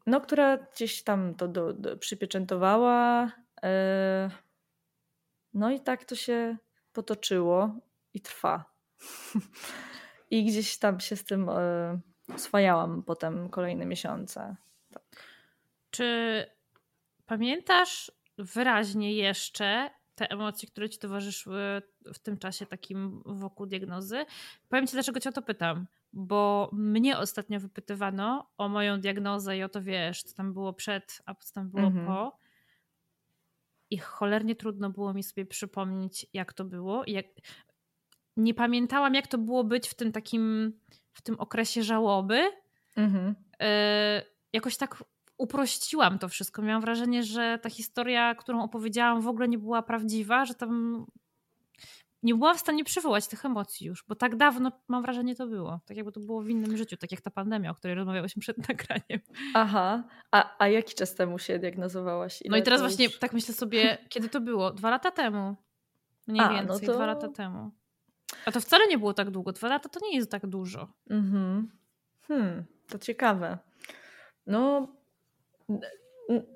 no, 0.08 0.22
która 0.22 0.58
gdzieś 0.58 1.04
tam 1.04 1.36
to 1.36 1.48
do, 1.48 1.74
do 1.74 1.98
przypieczętowała. 1.98 3.32
No 5.54 5.72
i 5.72 5.80
tak 5.80 6.06
to 6.06 6.16
się 6.16 6.58
potoczyło 6.94 7.76
i 8.14 8.22
trwa. 8.22 8.74
I 10.32 10.46
gdzieś 10.46 10.78
tam 10.78 11.00
się 11.00 11.16
z 11.16 11.24
tym 11.24 11.50
oswajałam 12.36 13.04
potem 13.04 13.50
kolejne 13.50 13.86
miesiące. 13.86 14.56
Tak. 14.94 15.04
Czy 15.92 16.46
pamiętasz 17.26 18.12
wyraźnie 18.38 19.14
jeszcze 19.14 19.90
te 20.16 20.32
emocje, 20.32 20.70
które 20.70 20.90
ci 20.90 21.00
towarzyszyły 21.00 21.82
w 22.14 22.20
tym 22.20 22.38
czasie 22.38 22.66
takim 22.66 23.24
wokół 23.26 23.66
diagnozy? 23.66 24.26
Powiem 24.70 24.88
ci, 24.88 24.94
dlaczego 24.94 25.20
cię 25.20 25.30
o 25.30 25.34
to 25.34 25.42
pytam. 25.42 25.88
Bo 26.14 26.70
mnie 26.74 27.18
ostatnio 27.18 27.60
wypytywano 27.60 28.50
o 28.58 28.70
moją 28.70 29.00
diagnozę 29.00 29.58
i 29.58 29.64
o 29.64 29.70
to 29.70 29.82
wiesz, 29.82 30.24
co 30.24 30.36
tam 30.36 30.54
było 30.54 30.74
przed, 30.74 31.22
a 31.26 31.36
co 31.36 31.54
tam 31.54 31.70
było 31.70 31.88
mhm. 31.88 32.06
po. 32.06 32.38
I 33.94 33.98
cholernie 33.98 34.56
trudno 34.56 34.90
było 34.90 35.14
mi 35.14 35.24
sobie 35.24 35.46
przypomnieć, 35.46 36.26
jak 36.34 36.54
to 36.54 36.66
było. 36.66 37.04
Jak... 37.08 37.26
Nie 38.38 38.54
pamiętałam, 38.54 39.14
jak 39.14 39.28
to 39.28 39.38
było 39.38 39.64
być 39.64 39.90
w 39.90 39.94
tym 39.94 40.12
takim 40.12 40.74
w 41.12 41.22
tym 41.22 41.40
okresie 41.40 41.84
żałoby. 41.84 42.52
Mhm. 42.98 43.30
Y, 43.30 43.66
jakoś 44.54 44.78
tak 44.78 45.04
uprościłam 45.38 46.20
to 46.20 46.30
wszystko. 46.30 46.62
Miałam 46.62 46.82
wrażenie, 46.82 47.24
że 47.24 47.60
ta 47.62 47.70
historia, 47.70 48.36
którą 48.36 48.64
opowiedziałam, 48.64 49.22
w 49.22 49.28
ogóle 49.28 49.48
nie 49.48 49.58
była 49.58 49.82
prawdziwa, 49.82 50.46
że 50.46 50.54
tam 50.54 51.06
nie 52.24 52.36
byłam 52.36 52.58
w 52.58 52.60
stanie 52.60 52.84
przywołać 52.84 53.28
tych 53.28 53.46
emocji 53.46 53.88
już, 53.88 54.06
bo 54.08 54.16
tak 54.16 54.36
dawno, 54.36 54.72
mam 54.88 55.02
wrażenie, 55.02 55.36
to 55.36 55.48
było. 55.48 55.80
Tak 55.86 55.98
jakby 55.98 56.12
to 56.12 56.20
było 56.20 56.42
w 56.42 56.50
innym 56.50 56.78
życiu, 56.78 56.98
tak 56.98 57.12
jak 57.12 57.22
ta 57.22 57.32
pandemia, 57.32 57.72
o 57.72 57.76
której 57.76 57.96
rozmawiałyśmy 57.96 58.40
przed 58.40 58.58
nagraniem. 58.70 59.20
Aha, 59.54 60.04
a, 60.32 60.56
a 60.64 60.68
jaki 60.68 60.96
czas 60.96 61.16
temu 61.16 61.40
się 61.40 61.60
diagnozowałaś? 61.60 62.42
Ile 62.42 62.52
no 62.52 62.58
i 62.58 62.64
teraz 62.64 62.82
właśnie 62.82 63.06
już... 63.06 63.20
tak 63.20 63.34
myślę 63.34 63.54
sobie, 63.54 63.98
kiedy 64.10 64.30
to 64.30 64.42
było? 64.42 64.72
Dwa 64.72 64.90
lata 64.90 65.12
temu. 65.12 65.56
Mniej 66.28 66.42
a, 66.42 66.48
no 66.48 66.54
więcej, 66.54 66.88
no 66.88 66.94
to... 66.94 66.98
dwa 66.98 67.06
lata 67.06 67.28
temu. 67.28 67.72
A 68.46 68.52
to 68.52 68.62
wcale 68.62 68.88
nie 68.88 68.98
było 68.98 69.14
tak 69.14 69.32
długo. 69.32 69.52
Dwa 69.52 69.68
lata 69.68 69.90
to 69.90 70.00
nie 70.04 70.16
jest 70.16 70.32
tak 70.32 70.48
dużo. 70.48 70.94
Mhm. 71.10 71.72
Hmm, 72.28 72.64
to 72.90 73.00
ciekawe. 73.00 73.58
No, 74.48 74.88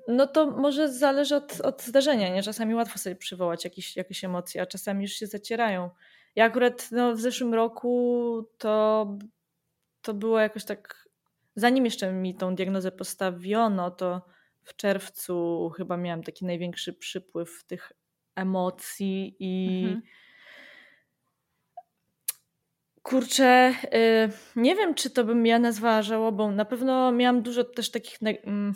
no 0.08 0.26
to 0.26 0.50
może 0.50 0.92
zależy 0.92 1.36
od, 1.36 1.60
od 1.60 1.82
zdarzenia, 1.82 2.34
nie? 2.34 2.42
Czasami 2.42 2.74
łatwo 2.74 2.98
sobie 2.98 3.16
przywołać 3.16 3.64
jakieś, 3.64 3.96
jakieś 3.96 4.24
emocje, 4.24 4.62
a 4.62 4.66
czasami 4.66 5.02
już 5.02 5.12
się 5.12 5.26
zacierają. 5.26 5.90
Ja 6.36 6.44
akurat 6.44 6.88
no, 6.90 7.12
w 7.14 7.20
zeszłym 7.20 7.54
roku 7.54 8.44
to, 8.58 9.06
to 10.02 10.14
było 10.14 10.38
jakoś 10.40 10.64
tak, 10.64 11.08
zanim 11.56 11.84
jeszcze 11.84 12.12
mi 12.12 12.34
tą 12.34 12.54
diagnozę 12.54 12.92
postawiono, 12.92 13.90
to 13.90 14.22
w 14.62 14.76
czerwcu 14.76 15.70
chyba 15.76 15.96
miałam 15.96 16.22
taki 16.22 16.44
największy 16.44 16.92
przypływ 16.92 17.64
tych 17.64 17.92
emocji 18.34 19.36
i 19.38 19.84
mhm. 19.84 20.02
kurczę, 23.02 23.74
y, 23.94 24.32
nie 24.56 24.76
wiem, 24.76 24.94
czy 24.94 25.10
to 25.10 25.24
bym 25.24 25.46
ja 25.46 25.58
nazwała 25.58 26.02
żałobą. 26.02 26.50
Na 26.50 26.64
pewno 26.64 27.12
miałam 27.12 27.42
dużo 27.42 27.64
też 27.64 27.90
takich 27.90 28.18
mm, 28.22 28.74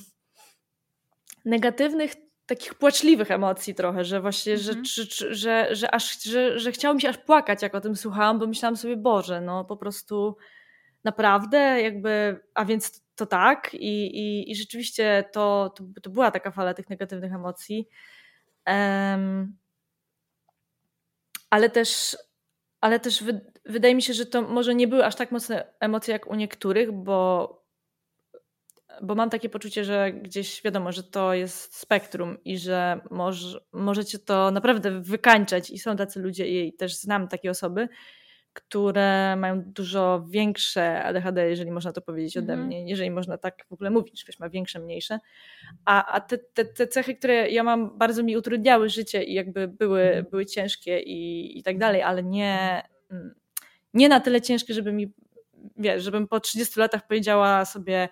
negatywnych, 1.44 2.14
takich 2.46 2.74
płaczliwych 2.74 3.31
emocji 3.31 3.74
trochę, 3.74 4.05
że 4.05 4.20
właśnie, 4.20 4.52
mhm. 4.52 4.85
że, 4.85 5.05
że, 5.05 5.35
że, 5.35 5.74
że, 5.76 5.94
aż, 5.94 6.22
że, 6.22 6.59
że 6.59 6.72
chciało 6.72 6.94
mi 6.94 7.00
się 7.00 7.09
aż 7.09 7.18
płakać, 7.18 7.62
jak 7.62 7.74
o 7.74 7.81
tym 7.81 7.96
słuchałam, 7.96 8.38
bo 8.38 8.46
myślałam 8.46 8.76
sobie, 8.76 8.96
Boże, 8.96 9.40
no 9.40 9.64
po 9.64 9.76
prostu 9.76 10.37
naprawdę 11.05 11.83
jakby, 11.83 12.40
a 12.55 12.64
więc 12.64 13.02
to 13.14 13.26
tak 13.26 13.74
i, 13.74 14.18
i, 14.18 14.50
i 14.50 14.57
rzeczywiście 14.57 15.24
to, 15.33 15.74
to, 15.76 15.85
to 16.02 16.11
była 16.11 16.31
taka 16.31 16.50
fala 16.50 16.74
tych 16.74 16.90
negatywnych 16.90 17.33
emocji. 17.33 17.88
Um, 18.66 19.57
ale 21.50 21.70
też, 21.70 22.16
ale 22.81 23.00
też 23.00 23.22
wy, 23.22 23.40
wydaje 23.64 23.94
mi 23.94 24.02
się, 24.02 24.14
że 24.14 24.26
to 24.26 24.42
może 24.42 24.74
nie 24.74 24.88
były 24.88 25.05
aż 25.05 25.14
tak 25.14 25.33
mocne 25.33 25.72
emocje 25.81 26.12
jak 26.12 26.26
u 26.26 26.35
niektórych, 26.35 26.92
bo 26.92 27.62
bo 29.02 29.14
mam 29.14 29.31
takie 29.31 29.48
poczucie, 29.48 29.85
że 29.85 30.12
gdzieś 30.12 30.62
wiadomo, 30.62 30.92
że 30.92 31.02
to 31.02 31.35
jest 31.35 31.76
spektrum 31.76 32.38
i 32.44 32.59
że 32.59 33.00
może, 33.11 33.61
możecie 33.72 34.18
to 34.18 34.50
naprawdę 34.50 35.00
wykańczać 35.00 35.70
i 35.70 35.78
są 35.78 35.96
tacy 35.96 36.20
ludzie 36.20 36.66
i 36.66 36.72
też 36.72 36.96
znam 36.96 37.28
takie 37.28 37.50
osoby, 37.50 37.88
które 38.52 39.37
mają 39.37 39.62
dużo 39.62 40.24
większe 40.28 41.05
ADHD, 41.05 41.48
jeżeli 41.48 41.70
można 41.70 41.92
to 41.92 42.00
powiedzieć 42.00 42.37
ode 42.37 42.52
mm 42.52 42.64
-hmm. 42.64 42.66
mnie, 42.66 42.88
jeżeli 42.88 43.11
można 43.11 43.38
tak 43.38 43.64
w 43.68 43.72
ogóle 43.72 43.90
mówić, 43.90 44.24
ktoś 44.24 44.38
ma 44.38 44.48
większe, 44.48 44.78
mniejsze. 44.78 45.18
A, 45.85 46.12
a 46.12 46.20
te, 46.20 46.38
te, 46.38 46.64
te 46.64 46.87
cechy, 46.87 47.14
które 47.14 47.50
ja 47.50 47.62
mam, 47.62 47.98
bardzo 47.98 48.22
mi 48.22 48.37
utrudniały 48.37 48.88
życie 48.88 49.24
i 49.24 49.35
jakby 49.35 49.68
były, 49.68 50.00
mm 50.02 50.24
-hmm. 50.24 50.31
były 50.31 50.46
ciężkie 50.46 51.00
i, 51.00 51.59
i 51.59 51.62
tak 51.62 51.78
dalej, 51.78 52.02
ale 52.02 52.22
nie, 52.22 52.83
mm, 53.11 53.35
nie 53.94 54.09
na 54.09 54.20
tyle 54.20 54.40
ciężkie, 54.40 54.74
żeby 54.74 54.92
mi, 54.92 55.12
wiesz, 55.76 56.02
żebym 56.02 56.28
po 56.28 56.40
30 56.40 56.81
latach 56.81 57.07
powiedziała 57.07 57.64
sobie, 57.64 58.09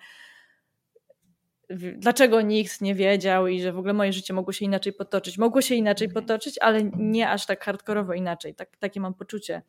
dlaczego 1.97 2.41
nikt 2.41 2.81
nie 2.81 2.95
wiedział 2.95 3.47
i 3.47 3.61
że 3.61 3.73
w 3.73 3.77
ogóle 3.77 3.93
moje 3.93 4.13
życie 4.13 4.33
mogło 4.33 4.53
się 4.53 4.65
inaczej 4.65 4.93
potoczyć. 4.93 5.37
Mogło 5.37 5.61
się 5.61 5.75
inaczej 5.75 6.07
mhm. 6.07 6.25
potoczyć, 6.25 6.59
ale 6.59 6.83
nie 6.83 7.29
aż 7.29 7.45
tak 7.45 7.63
hardkorowo 7.63 8.13
inaczej. 8.13 8.55
Tak, 8.55 8.77
takie 8.77 8.99
mam 8.99 9.13
poczucie. 9.13 9.61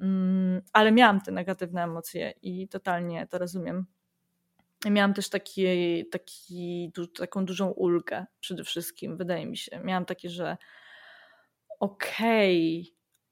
Mm, 0.00 0.62
ale 0.72 0.92
miałam 0.92 1.20
te 1.20 1.32
negatywne 1.32 1.84
emocje 1.84 2.34
i 2.42 2.68
totalnie 2.68 3.26
to 3.26 3.38
rozumiem. 3.38 3.86
Miałam 4.90 5.14
też 5.14 5.28
taki, 5.28 5.64
taki, 6.10 6.92
taką 7.18 7.44
dużą 7.44 7.70
ulgę 7.70 8.26
przede 8.40 8.64
wszystkim, 8.64 9.16
wydaje 9.16 9.46
mi 9.46 9.56
się. 9.56 9.80
Miałam 9.84 10.04
takie, 10.04 10.30
że 10.30 10.56
okej, 11.80 12.80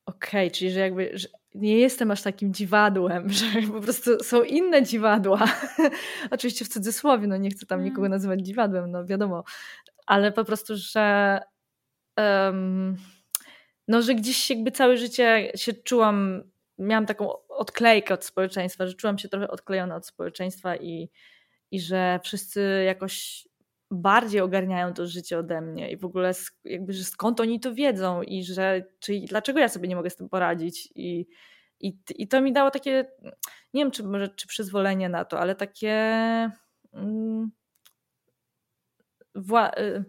okay, 0.06 0.16
okej, 0.16 0.46
okay, 0.46 0.50
czyli 0.50 0.70
że 0.70 0.80
jakby 0.80 1.10
że 1.14 1.28
nie 1.58 1.78
jestem 1.78 2.10
aż 2.10 2.22
takim 2.22 2.54
dziwadłem, 2.54 3.30
że 3.38 3.46
po 3.72 3.80
prostu 3.80 4.24
są 4.24 4.42
inne 4.42 4.82
dziwadła. 4.82 5.44
Oczywiście 6.30 6.64
w 6.64 6.68
cudzysłowie, 6.68 7.26
no 7.26 7.36
nie 7.36 7.50
chcę 7.50 7.66
tam 7.66 7.84
nikogo 7.84 8.06
mm. 8.06 8.10
nazywać 8.10 8.40
dziwadłem, 8.40 8.90
no 8.90 9.04
wiadomo, 9.04 9.44
ale 10.06 10.32
po 10.32 10.44
prostu, 10.44 10.76
że 10.76 11.40
um, 12.16 12.96
no, 13.88 14.02
że 14.02 14.14
gdzieś 14.14 14.50
jakby 14.50 14.70
całe 14.70 14.96
życie 14.96 15.52
się 15.54 15.72
czułam, 15.72 16.42
miałam 16.78 17.06
taką 17.06 17.46
odklejkę 17.48 18.14
od 18.14 18.24
społeczeństwa, 18.24 18.86
że 18.86 18.94
czułam 18.94 19.18
się 19.18 19.28
trochę 19.28 19.48
odklejona 19.48 19.96
od 19.96 20.06
społeczeństwa 20.06 20.76
i, 20.76 21.10
i 21.70 21.80
że 21.80 22.20
wszyscy 22.24 22.82
jakoś 22.86 23.47
bardziej 23.90 24.40
ogarniają 24.40 24.94
to 24.94 25.06
życie 25.06 25.38
ode 25.38 25.60
mnie 25.60 25.90
i 25.90 25.96
w 25.96 26.04
ogóle 26.04 26.32
jakby, 26.64 26.92
że 26.92 27.04
skąd 27.04 27.40
oni 27.40 27.60
to 27.60 27.74
wiedzą 27.74 28.22
i 28.22 28.44
że 28.44 28.84
czyli 29.00 29.26
dlaczego 29.26 29.60
ja 29.60 29.68
sobie 29.68 29.88
nie 29.88 29.96
mogę 29.96 30.10
z 30.10 30.16
tym 30.16 30.28
poradzić 30.28 30.88
i, 30.94 31.26
i, 31.80 31.98
i 32.14 32.28
to 32.28 32.40
mi 32.40 32.52
dało 32.52 32.70
takie, 32.70 33.04
nie 33.74 33.84
wiem 33.84 33.90
czy 33.90 34.04
może 34.04 34.28
czy 34.28 34.48
przyzwolenie 34.48 35.08
na 35.08 35.24
to, 35.24 35.40
ale 35.40 35.54
takie 35.54 35.90
mm, 36.92 37.50
y, 39.78 40.04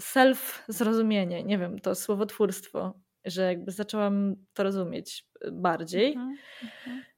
self-zrozumienie, 0.00 1.44
nie 1.44 1.58
wiem, 1.58 1.78
to 1.78 1.94
słowotwórstwo, 1.94 3.00
że 3.24 3.42
jakby 3.42 3.72
zaczęłam 3.72 4.36
to 4.54 4.62
rozumieć 4.62 5.26
bardziej. 5.52 6.06
Mhm, 6.06 6.36
mhm. 6.62 7.15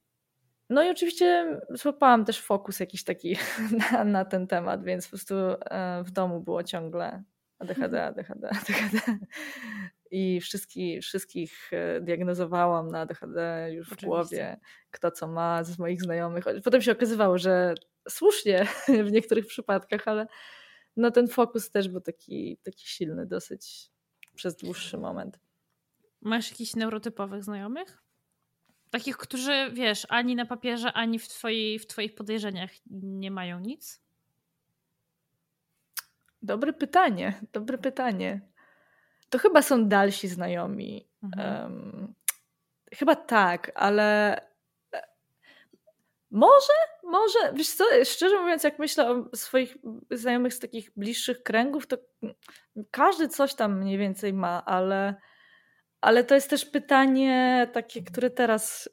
No 0.70 0.83
i 0.83 0.90
oczywiście 0.90 1.61
złapałam 1.70 2.24
też 2.24 2.40
fokus 2.40 2.81
jakiś 2.81 3.04
taki 3.04 3.37
na, 3.92 4.04
na, 4.04 4.24
ten 4.24 4.46
temat, 4.46 4.85
więc 4.85 5.04
po 5.07 5.11
prostu 5.11 5.35
e, 5.35 6.02
w 6.04 6.11
domu 6.11 6.40
było 6.40 6.64
ciągle 6.64 7.22
ADHD, 7.59 8.04
ADHD, 8.04 8.50
ADHD. 8.61 9.18
I 10.11 10.40
wszystkich, 10.40 11.02
wszystkich 11.02 11.70
e, 11.72 12.00
diagnozowałam 12.00 12.90
na 12.90 13.00
ADHD 13.00 13.68
już 13.72 13.90
w 13.90 14.04
głowie, 14.04 14.61
kto 14.90 15.11
co 15.11 15.28
ma 15.28 15.64
z 15.64 15.78
moich 15.78 16.02
znajomych. 16.02 16.44
Potem 16.64 16.83
się 16.83 16.92
okazywało, 16.92 17.38
że 17.38 17.74
słusznie 18.09 18.66
w 19.09 19.12
niektórych 19.12 19.46
przypadkach, 19.46 20.09
ale 20.09 20.26
no 20.96 21.11
ten 21.11 21.28
fokus 21.28 21.70
też 21.70 21.88
był 21.88 22.00
taki, 22.00 22.59
taki 22.62 22.88
silny 22.88 23.26
dosyć 23.26 23.90
przez 24.35 24.57
dłuższy 24.57 24.98
moment. 24.98 25.38
Masz 26.20 26.50
jakichś 26.50 26.76
neurotypowych 26.76 27.44
znajomych? 27.44 27.98
Takich, 28.90 29.16
którzy, 29.16 29.70
wiesz, 29.72 30.07
ani 30.09 30.37
na 30.37 30.46
papierze, 30.46 30.92
ani 30.92 31.18
w, 31.18 31.29
twoi, 31.29 31.79
w 31.79 31.87
twoich 31.87 32.14
podejrzeniach 32.14 32.70
nie 32.90 33.31
mają 33.31 33.61
nic? 33.61 34.01
Dobre 36.42 36.72
pytanie, 36.72 37.40
dobre 37.53 37.79
pytanie. 37.79 38.40
To 39.31 39.38
chyba 39.38 39.62
są 39.62 39.88
dalsi 39.88 40.29
znajomi. 40.29 41.09
Mhm. 41.22 41.62
Um, 41.62 42.14
chyba 42.94 43.16
tak, 43.16 43.72
ale 43.74 44.37
e, 44.94 45.03
może, 46.31 46.72
może, 47.03 47.38
wiesz 47.55 47.70
co, 47.70 47.85
szczerze 48.05 48.40
mówiąc, 48.40 48.64
jak 48.64 48.79
myślę 48.79 49.11
o 49.11 49.37
swoich 49.37 49.77
znajomych 50.11 50.55
z 50.55 50.59
takich 50.59 50.90
bliższych 50.96 51.42
kręgów, 51.42 51.87
to 51.87 51.96
każdy 52.90 53.29
coś 53.29 53.55
tam 53.55 53.81
mniej 53.81 53.98
więcej 53.98 54.33
ma, 54.33 54.64
ale 54.64 55.14
ale 56.00 56.24
to 56.24 56.34
jest 56.34 56.50
też 56.50 56.64
pytanie 56.64 57.68
takie, 57.72 58.02
które 58.02 58.30
teraz 58.30 58.88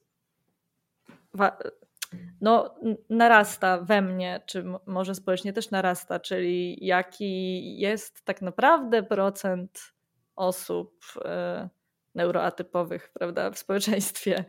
no, 2.41 2.75
narasta 3.09 3.81
we 3.81 4.01
mnie, 4.01 4.41
czy 4.45 4.65
może 4.85 5.15
społecznie 5.15 5.53
też 5.53 5.71
narasta, 5.71 6.19
czyli 6.19 6.85
jaki 6.85 7.79
jest 7.79 8.25
tak 8.25 8.41
naprawdę 8.41 9.03
procent 9.03 9.93
osób 10.35 11.01
e, 11.25 11.69
neuroatypowych 12.15 13.09
prawda, 13.13 13.51
w 13.51 13.57
społeczeństwie. 13.57 14.45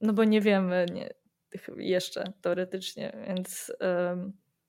no 0.00 0.12
bo 0.12 0.24
nie 0.24 0.40
wiemy 0.40 0.86
nie, 0.92 1.10
jeszcze 1.76 2.32
teoretycznie, 2.40 3.16
więc 3.26 3.72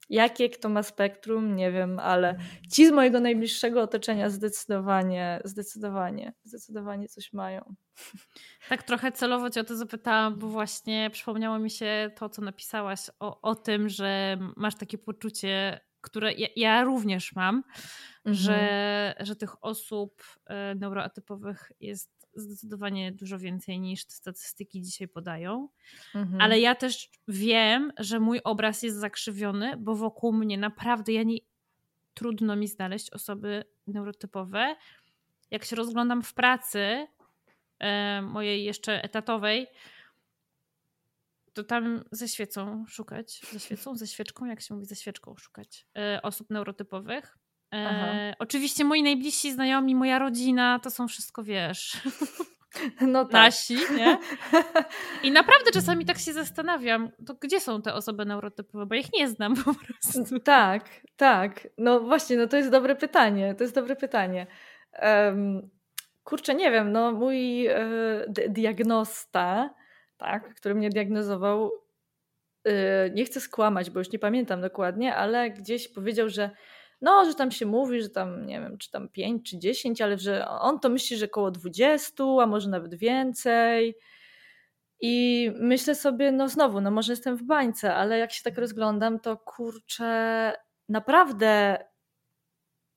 Jakie 0.10 0.50
kto 0.50 0.70
ma 0.70 0.84
spektrum, 0.84 1.56
nie 1.56 1.72
wiem, 1.72 2.00
ale 2.00 2.38
ci 2.72 2.88
z 2.88 2.92
mojego 2.92 3.20
najbliższego 3.20 3.82
otoczenia 3.82 4.30
zdecydowanie, 4.30 5.42
zdecydowanie, 5.44 6.34
zdecydowanie 6.44 7.08
coś 7.08 7.34
mają. 7.34 7.76
Tak 8.70 8.84
trochę 8.84 9.12
celowo 9.12 9.50
cię 9.50 9.62
o 9.62 9.64
to 9.64 9.76
zapytałam, 9.76 10.40
bo 10.40 10.48
właśnie 10.48 11.10
przypomniało 11.10 11.60
mi 11.60 11.70
się 11.70 12.12
to, 12.16 12.30
co 12.30 12.42
napisałaś 12.42 13.00
o, 13.20 13.42
o 13.42 13.56
tym, 13.56 13.90
że 13.90 14.38
masz 14.58 14.76
takie 14.76 14.98
poczucie, 14.98 15.80
które 16.02 16.34
ja, 16.34 16.48
ja 16.56 16.84
również 16.84 17.36
mam, 17.36 17.64
mhm. 18.26 18.36
że, 18.36 19.16
że 19.20 19.36
tych 19.36 19.64
osób 19.64 20.24
e, 20.46 20.76
neuroatypowych 20.76 21.72
jest 21.80 22.15
zdecydowanie 22.36 23.12
dużo 23.12 23.40
więcej 23.40 23.80
niż 23.80 24.06
te 24.06 24.14
statystyki 24.14 24.82
dzisiaj 24.82 25.08
podają. 25.08 25.70
Mhm. 26.16 26.42
Ale 26.42 26.60
ja 26.60 26.76
też 26.76 27.10
wiem, 27.28 27.92
że 28.00 28.20
mój 28.20 28.42
obraz 28.44 28.84
jest 28.84 28.98
zakrzywiony, 28.98 29.78
bo 29.78 29.96
wokół 29.96 30.34
mnie 30.34 30.58
naprawdę 30.58 31.14
ja 31.14 31.24
nie, 31.24 31.38
trudno 32.14 32.56
mi 32.56 32.68
znaleźć 32.68 33.10
osoby 33.10 33.64
neurotypowe. 33.88 34.76
Jak 35.52 35.66
się 35.66 35.76
rozglądam 35.76 36.24
w 36.24 36.34
pracy, 36.34 37.08
e, 37.80 38.22
mojej 38.22 38.64
jeszcze 38.64 39.04
etatowej, 39.04 39.68
to 41.54 41.64
tam 41.64 42.04
ze 42.12 42.28
świecą 42.28 42.86
szukać, 42.88 43.42
ze 43.52 43.60
świecą, 43.60 43.96
ze 43.96 44.08
świeczką, 44.08 44.46
jak 44.46 44.62
się 44.62 44.74
mówi, 44.74 44.86
ze 44.86 44.96
świeczką 44.96 45.36
szukać 45.38 45.88
e, 45.98 46.20
osób 46.22 46.50
neurotypowych. 46.50 47.38
E, 47.74 48.34
oczywiście 48.40 48.84
moi 48.84 49.04
najbliżsi 49.04 49.52
znajomi, 49.52 49.96
moja 49.96 50.20
rodzina, 50.20 50.80
to 50.80 50.90
są 50.90 51.08
wszystko, 51.08 51.44
wiesz, 51.44 51.98
no 53.02 53.26
tak. 53.26 53.34
nasi, 53.34 53.76
nie? 53.98 54.18
I 55.24 55.32
naprawdę 55.32 55.72
czasami 55.72 56.06
tak 56.06 56.18
się 56.18 56.34
zastanawiam, 56.34 57.12
to 57.26 57.34
gdzie 57.34 57.60
są 57.60 57.82
te 57.82 57.94
osoby 57.94 58.26
neurotypowe, 58.26 58.86
bo 58.86 58.96
ich 58.96 59.14
nie 59.14 59.28
znam 59.28 59.56
po 59.56 59.74
prostu. 59.74 60.40
Tak, 60.40 60.90
tak. 61.18 61.68
No 61.78 62.00
właśnie, 62.00 62.38
no 62.38 62.48
to 62.48 62.58
jest 62.58 62.70
dobre 62.70 62.96
pytanie, 62.96 63.56
to 63.56 63.64
jest 63.64 63.76
dobre 63.76 63.96
pytanie. 63.96 64.48
Um, 65.02 65.70
kurczę, 66.24 66.56
nie 66.56 66.72
wiem, 66.72 66.92
no 66.92 67.12
mój 67.12 67.68
e, 67.68 67.80
diagnosta, 68.50 69.76
tak, 70.18 70.56
który 70.56 70.76
mnie 70.76 70.90
diagnozował, 70.90 71.72
e, 72.64 73.10
nie 73.10 73.26
chcę 73.26 73.42
skłamać, 73.42 73.90
bo 73.90 74.00
już 74.00 74.12
nie 74.12 74.20
pamiętam 74.20 74.62
dokładnie, 74.62 75.16
ale 75.16 75.52
gdzieś 75.52 75.88
powiedział, 75.88 76.30
że 76.30 76.50
no, 77.06 77.26
że 77.26 77.36
tam 77.36 77.52
się 77.52 77.66
mówi, 77.66 78.02
że 78.02 78.10
tam 78.10 78.46
nie 78.46 78.60
wiem, 78.60 78.78
czy 78.78 78.92
tam 78.92 79.10
5 79.10 79.50
czy 79.50 79.60
10, 79.60 80.02
ale 80.02 80.18
że 80.18 80.48
on 80.48 80.80
to 80.80 80.90
myśli, 80.90 81.18
że 81.18 81.26
około 81.26 81.52
20, 81.52 82.24
a 82.42 82.46
może 82.46 82.70
nawet 82.70 82.96
więcej. 82.96 83.96
I 85.00 85.52
myślę 85.60 85.96
sobie, 85.96 86.32
no 86.32 86.50
znowu, 86.50 86.82
no 86.82 86.92
może 86.92 87.12
jestem 87.12 87.38
w 87.38 87.44
bańce, 87.44 87.96
ale 87.96 88.18
jak 88.18 88.32
się 88.32 88.44
tak 88.44 88.58
rozglądam, 88.58 89.20
to 89.20 89.38
kurczę, 89.38 90.54
naprawdę 90.90 91.78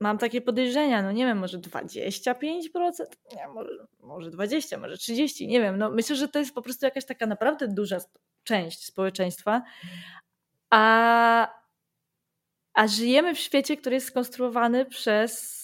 mam 0.00 0.18
takie 0.18 0.40
podejrzenia, 0.40 1.02
no 1.02 1.12
nie 1.12 1.26
wiem, 1.26 1.38
może 1.38 1.58
25%, 1.58 2.90
nie, 3.36 3.48
może, 3.48 3.70
może 4.00 4.30
20, 4.30 4.78
może 4.78 4.96
30, 4.96 5.48
nie 5.48 5.60
wiem. 5.60 5.78
No 5.78 5.90
myślę, 5.90 6.16
że 6.16 6.28
to 6.28 6.38
jest 6.38 6.54
po 6.54 6.62
prostu 6.62 6.86
jakaś 6.86 7.04
taka 7.04 7.26
naprawdę 7.26 7.68
duża 7.68 7.98
część 8.44 8.84
społeczeństwa. 8.84 9.62
A 10.70 11.58
a 12.78 12.86
żyjemy 12.86 13.34
w 13.34 13.38
świecie, 13.38 13.76
który 13.76 13.94
jest 13.94 14.06
skonstruowany 14.06 14.84
przez 14.84 15.58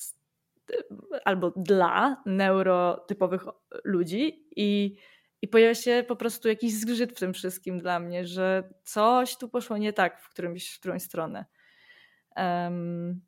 albo 1.25 1.51
dla 1.57 2.23
neurotypowych 2.27 3.43
ludzi 3.85 4.47
i, 4.57 4.97
i 5.43 5.49
pojawia 5.49 5.75
się 5.75 6.05
po 6.09 6.17
prostu 6.17 6.49
jakiś 6.49 6.75
zgrzyt 6.75 7.13
w 7.13 7.21
tym 7.21 7.35
wszystkim 7.35 7.79
dla 7.79 8.01
mnie, 8.01 8.27
że 8.27 8.71
coś 8.85 9.37
tu 9.37 9.49
poszło 9.49 9.79
nie 9.79 9.93
tak 9.93 10.21
w, 10.21 10.29
którymś, 10.29 10.75
w 10.75 10.81
którąś 10.81 11.03
stronę. 11.03 11.45
Um, 12.37 13.21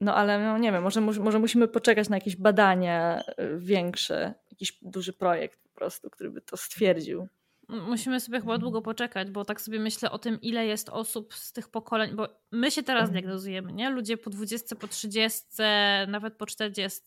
no 0.00 0.14
ale 0.14 0.38
no, 0.38 0.58
nie 0.58 0.72
wiem, 0.72 0.82
może, 0.82 1.00
może 1.00 1.38
musimy 1.38 1.68
poczekać 1.68 2.08
na 2.08 2.16
jakieś 2.16 2.36
badania 2.36 3.20
y, 3.20 3.58
większe, 3.58 4.34
jakiś 4.50 4.78
duży 4.82 5.12
projekt 5.12 5.62
po 5.62 5.68
prostu, 5.68 6.10
który 6.10 6.30
by 6.30 6.40
to 6.40 6.56
stwierdził. 6.56 7.28
Musimy 7.68 8.20
sobie 8.20 8.40
chyba 8.40 8.58
długo 8.58 8.82
poczekać, 8.82 9.30
bo 9.30 9.44
tak 9.44 9.60
sobie 9.60 9.80
myślę 9.80 10.10
o 10.10 10.18
tym, 10.18 10.40
ile 10.40 10.66
jest 10.66 10.88
osób 10.88 11.34
z 11.34 11.52
tych 11.52 11.68
pokoleń, 11.68 12.16
bo 12.16 12.28
my 12.52 12.70
się 12.70 12.82
teraz 12.82 13.02
mhm. 13.02 13.12
diagnozujemy, 13.12 13.72
nie? 13.72 13.90
Ludzie 13.90 14.16
po 14.16 14.30
20, 14.30 14.76
po 14.76 14.88
30, 14.88 15.46
nawet 16.08 16.34
po 16.34 16.46
40, 16.46 17.00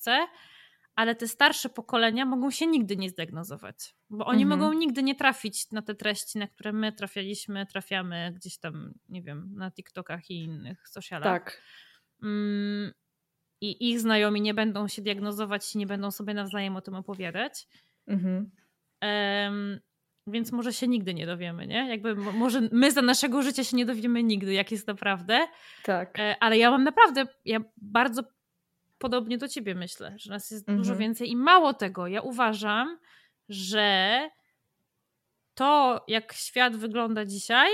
ale 0.95 1.15
te 1.15 1.27
starsze 1.27 1.69
pokolenia 1.69 2.25
mogą 2.25 2.51
się 2.51 2.67
nigdy 2.67 2.97
nie 2.97 3.09
zdiagnozować, 3.09 3.95
bo 4.09 4.25
oni 4.25 4.43
mhm. 4.43 4.59
mogą 4.59 4.73
nigdy 4.73 5.03
nie 5.03 5.15
trafić 5.15 5.71
na 5.71 5.81
te 5.81 5.95
treści, 5.95 6.37
na 6.37 6.47
które 6.47 6.73
my 6.73 6.91
trafialiśmy, 6.91 7.65
trafiamy 7.65 8.31
gdzieś 8.35 8.57
tam, 8.57 8.93
nie 9.09 9.21
wiem, 9.21 9.53
na 9.55 9.71
TikTokach 9.71 10.29
i 10.29 10.43
innych 10.43 10.87
socialach. 10.87 11.23
Tak. 11.23 11.61
Mm, 12.23 12.91
I 13.61 13.89
ich 13.89 13.99
znajomi 13.99 14.41
nie 14.41 14.53
będą 14.53 14.87
się 14.87 15.01
diagnozować 15.01 15.75
i 15.75 15.77
nie 15.77 15.87
będą 15.87 16.11
sobie 16.11 16.33
nawzajem 16.33 16.75
o 16.75 16.81
tym 16.81 16.95
opowiadać. 16.95 17.67
Mhm. 18.07 18.51
Um, 19.01 19.79
więc 20.31 20.51
może 20.51 20.73
się 20.73 20.87
nigdy 20.87 21.13
nie 21.13 21.25
dowiemy, 21.25 21.67
nie? 21.67 21.89
Jakby 21.89 22.15
może 22.15 22.61
my 22.71 22.91
za 22.91 23.01
naszego 23.01 23.41
życia 23.41 23.63
się 23.63 23.77
nie 23.77 23.85
dowiemy 23.85 24.23
nigdy, 24.23 24.53
jak 24.53 24.71
jest 24.71 24.87
naprawdę. 24.87 25.47
Tak. 25.83 26.19
E, 26.19 26.35
ale 26.39 26.57
ja 26.57 26.71
mam 26.71 26.83
naprawdę, 26.83 27.27
ja 27.45 27.59
bardzo 27.77 28.23
podobnie 28.97 29.37
do 29.37 29.47
ciebie 29.47 29.75
myślę, 29.75 30.15
że 30.17 30.31
nas 30.31 30.51
jest 30.51 30.69
mhm. 30.69 30.77
dużo 30.77 30.95
więcej 30.95 31.31
i 31.31 31.35
mało 31.35 31.73
tego, 31.73 32.07
ja 32.07 32.21
uważam, 32.21 32.97
że 33.49 34.29
to, 35.53 36.03
jak 36.07 36.33
świat 36.33 36.75
wygląda 36.75 37.25
dzisiaj, 37.25 37.69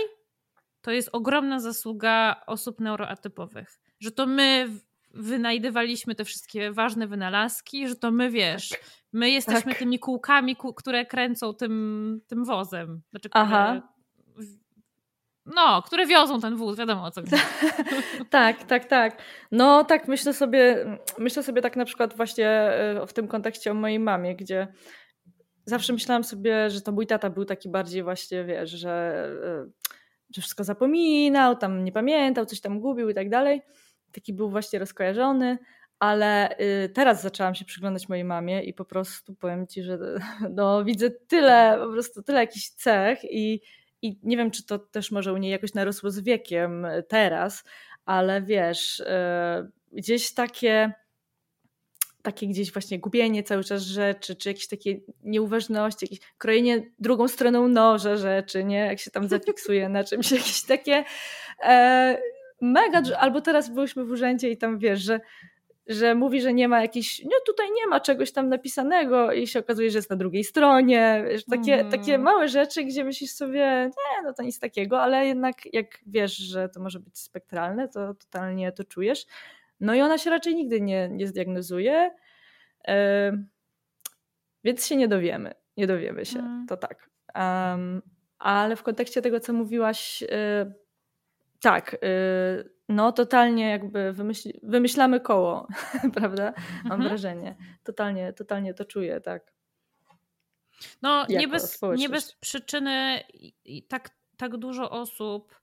to 0.82 0.92
jest 0.92 1.10
ogromna 1.12 1.60
zasługa 1.60 2.42
osób 2.48 2.80
neuroatypowych. 2.80 3.80
Że 4.00 4.12
to 4.12 4.28
my 4.28 4.70
wynajdywaliśmy 5.14 6.16
te 6.16 6.26
wszystkie 6.26 6.72
ważne 6.72 7.08
wynalazki, 7.08 7.88
że 7.88 7.96
to 7.96 8.12
my, 8.12 8.30
wiesz, 8.30 8.70
tak. 8.70 8.82
my 9.14 9.30
jesteśmy 9.30 9.72
tak. 9.72 9.80
tymi 9.80 10.00
kółkami, 10.00 10.56
które 10.76 11.06
kręcą 11.06 11.54
tym, 11.54 12.22
tym 12.28 12.46
wozem. 12.46 13.02
Znaczy, 13.10 13.30
które, 13.30 13.44
Aha. 13.44 13.82
No, 15.56 15.82
które 15.82 16.06
wiozą 16.06 16.40
ten 16.40 16.56
wóz, 16.56 16.78
wiadomo 16.78 17.04
o 17.04 17.12
co 17.12 17.22
chodzi. 17.22 17.36
tak, 18.30 18.64
tak, 18.64 18.86
tak. 18.86 19.22
No 19.52 19.84
tak, 19.84 20.08
myślę 20.08 20.34
sobie, 20.34 20.86
myślę 21.18 21.44
sobie 21.44 21.62
tak 21.62 21.76
na 21.76 21.86
przykład 21.86 22.18
właśnie 22.18 22.50
e, 22.50 23.08
w 23.08 23.14
tym 23.14 23.28
kontekście 23.28 23.72
o 23.72 23.74
mojej 23.74 24.00
mamie, 24.00 24.36
gdzie 24.36 24.68
zawsze 25.66 25.94
myślałam 25.94 26.24
sobie, 26.24 26.70
że 26.70 26.82
to 26.82 26.92
mój 26.92 27.08
tata 27.08 27.30
był 27.30 27.46
taki 27.46 27.70
bardziej 27.70 28.04
właśnie, 28.04 28.44
wiesz, 28.44 28.72
że, 28.72 29.26
e, 29.44 29.70
że 30.36 30.42
wszystko 30.42 30.64
zapominał, 30.64 31.56
tam 31.56 31.84
nie 31.84 31.92
pamiętał, 31.92 32.46
coś 32.46 32.62
tam 32.62 32.80
gubił 32.80 33.10
i 33.10 33.14
tak 33.14 33.30
dalej 33.30 33.62
taki 34.12 34.34
był 34.34 34.50
właśnie 34.50 34.80
rozkojarzony, 34.80 35.58
ale 36.00 36.60
y, 36.60 36.90
teraz 36.90 37.22
zaczęłam 37.22 37.56
się 37.56 37.66
przyglądać 37.66 38.10
mojej 38.10 38.24
mamie 38.24 38.64
i 38.64 38.74
po 38.74 38.86
prostu 38.86 39.36
powiem 39.36 39.68
ci, 39.68 39.84
że 39.84 40.00
no, 40.56 40.84
widzę 40.84 41.10
tyle, 41.10 41.78
po 41.86 41.92
prostu 41.92 42.24
tyle 42.24 42.40
jakichś 42.40 42.70
cech 42.70 43.20
i, 43.24 43.62
i 44.02 44.20
nie 44.24 44.38
wiem, 44.38 44.52
czy 44.52 44.66
to 44.66 44.80
też 44.80 45.12
może 45.12 45.34
u 45.34 45.38
niej 45.38 45.52
jakoś 45.52 45.74
narosło 45.74 46.12
z 46.12 46.20
wiekiem 46.20 46.88
teraz, 47.08 47.64
ale 48.06 48.42
wiesz, 48.42 49.00
y, 49.00 49.06
gdzieś 49.92 50.34
takie 50.34 50.94
takie 52.22 52.48
gdzieś 52.48 52.74
właśnie 52.74 53.00
gubienie 53.00 53.44
cały 53.44 53.64
czas 53.64 53.82
rzeczy, 53.82 54.36
czy 54.36 54.50
jakieś 54.50 54.68
takie 54.68 55.00
nieuważności, 55.24 56.06
jakieś 56.06 56.20
krojenie 56.38 56.92
drugą 57.00 57.28
stroną 57.28 57.68
noża 57.68 58.16
rzeczy, 58.16 58.64
nie? 58.64 58.78
Jak 58.78 59.00
się 59.00 59.12
tam 59.12 59.28
zafiksuje 59.28 59.90
na 59.90 60.04
czymś, 60.04 60.32
jakieś 60.42 60.64
takie 60.64 61.04
e, 61.64 62.18
mega, 62.62 63.02
albo 63.20 63.42
teraz 63.42 63.70
byliśmy 63.70 64.06
w 64.06 64.12
urzędzie 64.12 64.50
i 64.50 64.58
tam 64.58 64.80
wiesz, 64.80 65.00
że, 65.00 65.20
że 65.88 66.16
mówi, 66.16 66.42
że 66.42 66.54
nie 66.54 66.68
ma 66.68 66.82
jakichś, 66.82 67.24
no 67.24 67.32
tutaj 67.46 67.68
nie 67.72 67.88
ma 67.88 68.00
czegoś 68.00 68.32
tam 68.32 68.50
napisanego 68.50 69.32
i 69.34 69.48
się 69.48 69.60
okazuje, 69.60 69.92
że 69.92 69.98
jest 69.98 70.10
na 70.10 70.16
drugiej 70.16 70.44
stronie, 70.44 71.26
wiesz, 71.30 71.46
takie, 71.46 71.74
mm. 71.74 71.92
takie 71.92 72.18
małe 72.18 72.48
rzeczy, 72.48 72.84
gdzie 72.84 73.04
myślisz 73.04 73.32
sobie, 73.32 73.90
nie, 73.98 74.24
no 74.24 74.34
to 74.34 74.44
nic 74.44 74.60
takiego, 74.60 75.02
ale 75.02 75.28
jednak 75.28 75.74
jak 75.74 75.88
wiesz, 76.08 76.38
że 76.38 76.70
to 76.70 76.80
może 76.80 77.00
być 77.00 77.20
spektralne, 77.20 77.88
to 77.88 78.14
totalnie 78.14 78.72
to 78.72 78.84
czujesz. 78.84 79.26
No 79.80 79.96
i 79.96 80.02
ona 80.02 80.18
się 80.18 80.30
raczej 80.30 80.56
nigdy 80.56 80.82
nie, 80.82 81.10
nie 81.10 81.28
zdiagnozuje, 81.28 82.12
yy, 82.88 82.94
więc 84.64 84.88
się 84.88 84.96
nie 84.96 85.08
dowiemy, 85.08 85.54
nie 85.78 85.88
dowiemy 85.88 86.26
się, 86.26 86.40
mm. 86.40 86.66
to 86.68 86.78
tak. 86.78 87.10
Um, 87.36 88.02
ale 88.40 88.76
w 88.76 88.84
kontekście 88.84 89.22
tego, 89.22 89.40
co 89.40 89.54
mówiłaś, 89.54 90.22
yy, 90.22 90.28
tak, 91.62 91.94
y, 91.94 91.98
no 92.90 93.12
totalnie 93.12 93.70
jakby 93.70 94.14
wymyśl, 94.14 94.50
wymyślamy 94.64 95.20
koło, 95.20 95.68
prawda? 96.16 96.54
Mam 96.84 96.92
mhm. 96.94 97.02
wrażenie. 97.02 97.56
Totalnie, 97.84 98.34
totalnie 98.34 98.74
to 98.74 98.86
czuję, 98.86 99.22
tak. 99.22 99.54
No 101.02 101.26
nie 101.30 101.48
bez, 101.48 101.80
nie 101.98 102.10
bez 102.10 102.34
przyczyny 102.34 103.24
tak, 103.88 104.10
tak 104.38 104.58
dużo 104.58 104.92
osób 104.92 105.62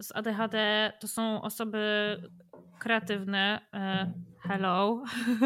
z 0.00 0.12
ADHD 0.16 0.92
to 1.00 1.08
są 1.08 1.42
osoby 1.42 2.16
kreatywne. 2.78 3.60
E, 3.74 4.12
hello. 4.42 5.02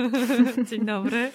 Dzień 0.70 0.87
dobry. 0.87 1.32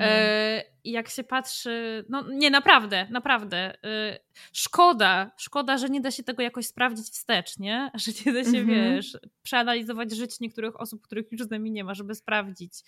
E, 0.00 0.62
jak 0.84 1.08
się 1.08 1.24
patrzy, 1.24 2.04
no 2.08 2.24
nie, 2.30 2.50
naprawdę, 2.50 3.06
naprawdę. 3.10 3.84
E, 3.84 4.18
szkoda, 4.52 5.30
szkoda, 5.36 5.78
że 5.78 5.88
nie 5.88 6.00
da 6.00 6.10
się 6.10 6.22
tego 6.22 6.42
jakoś 6.42 6.66
sprawdzić 6.66 7.06
wstecz, 7.06 7.58
nie? 7.58 7.90
Że 7.94 8.12
nie 8.26 8.32
da 8.32 8.44
się, 8.44 8.50
-hmm. 8.50 8.66
wiesz, 8.66 9.18
przeanalizować 9.42 10.12
życie 10.12 10.36
niektórych 10.40 10.80
osób, 10.80 11.02
których 11.02 11.32
już 11.32 11.42
z 11.42 11.50
nami 11.50 11.70
nie 11.70 11.84
ma, 11.84 11.94
żeby 11.94 12.14
sprawdzić. 12.14 12.82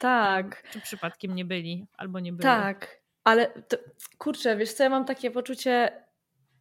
Tak. 0.00 0.70
Czy 0.72 0.80
przypadkiem 0.80 1.34
nie 1.34 1.44
byli, 1.44 1.86
albo 1.96 2.20
nie 2.20 2.32
byli. 2.32 2.42
Tak, 2.42 3.00
ale 3.24 3.46
to, 3.46 3.76
kurczę, 4.18 4.56
wiesz 4.56 4.72
co, 4.72 4.82
ja 4.82 4.90
mam 4.90 5.04
takie 5.04 5.30
poczucie, 5.30 6.02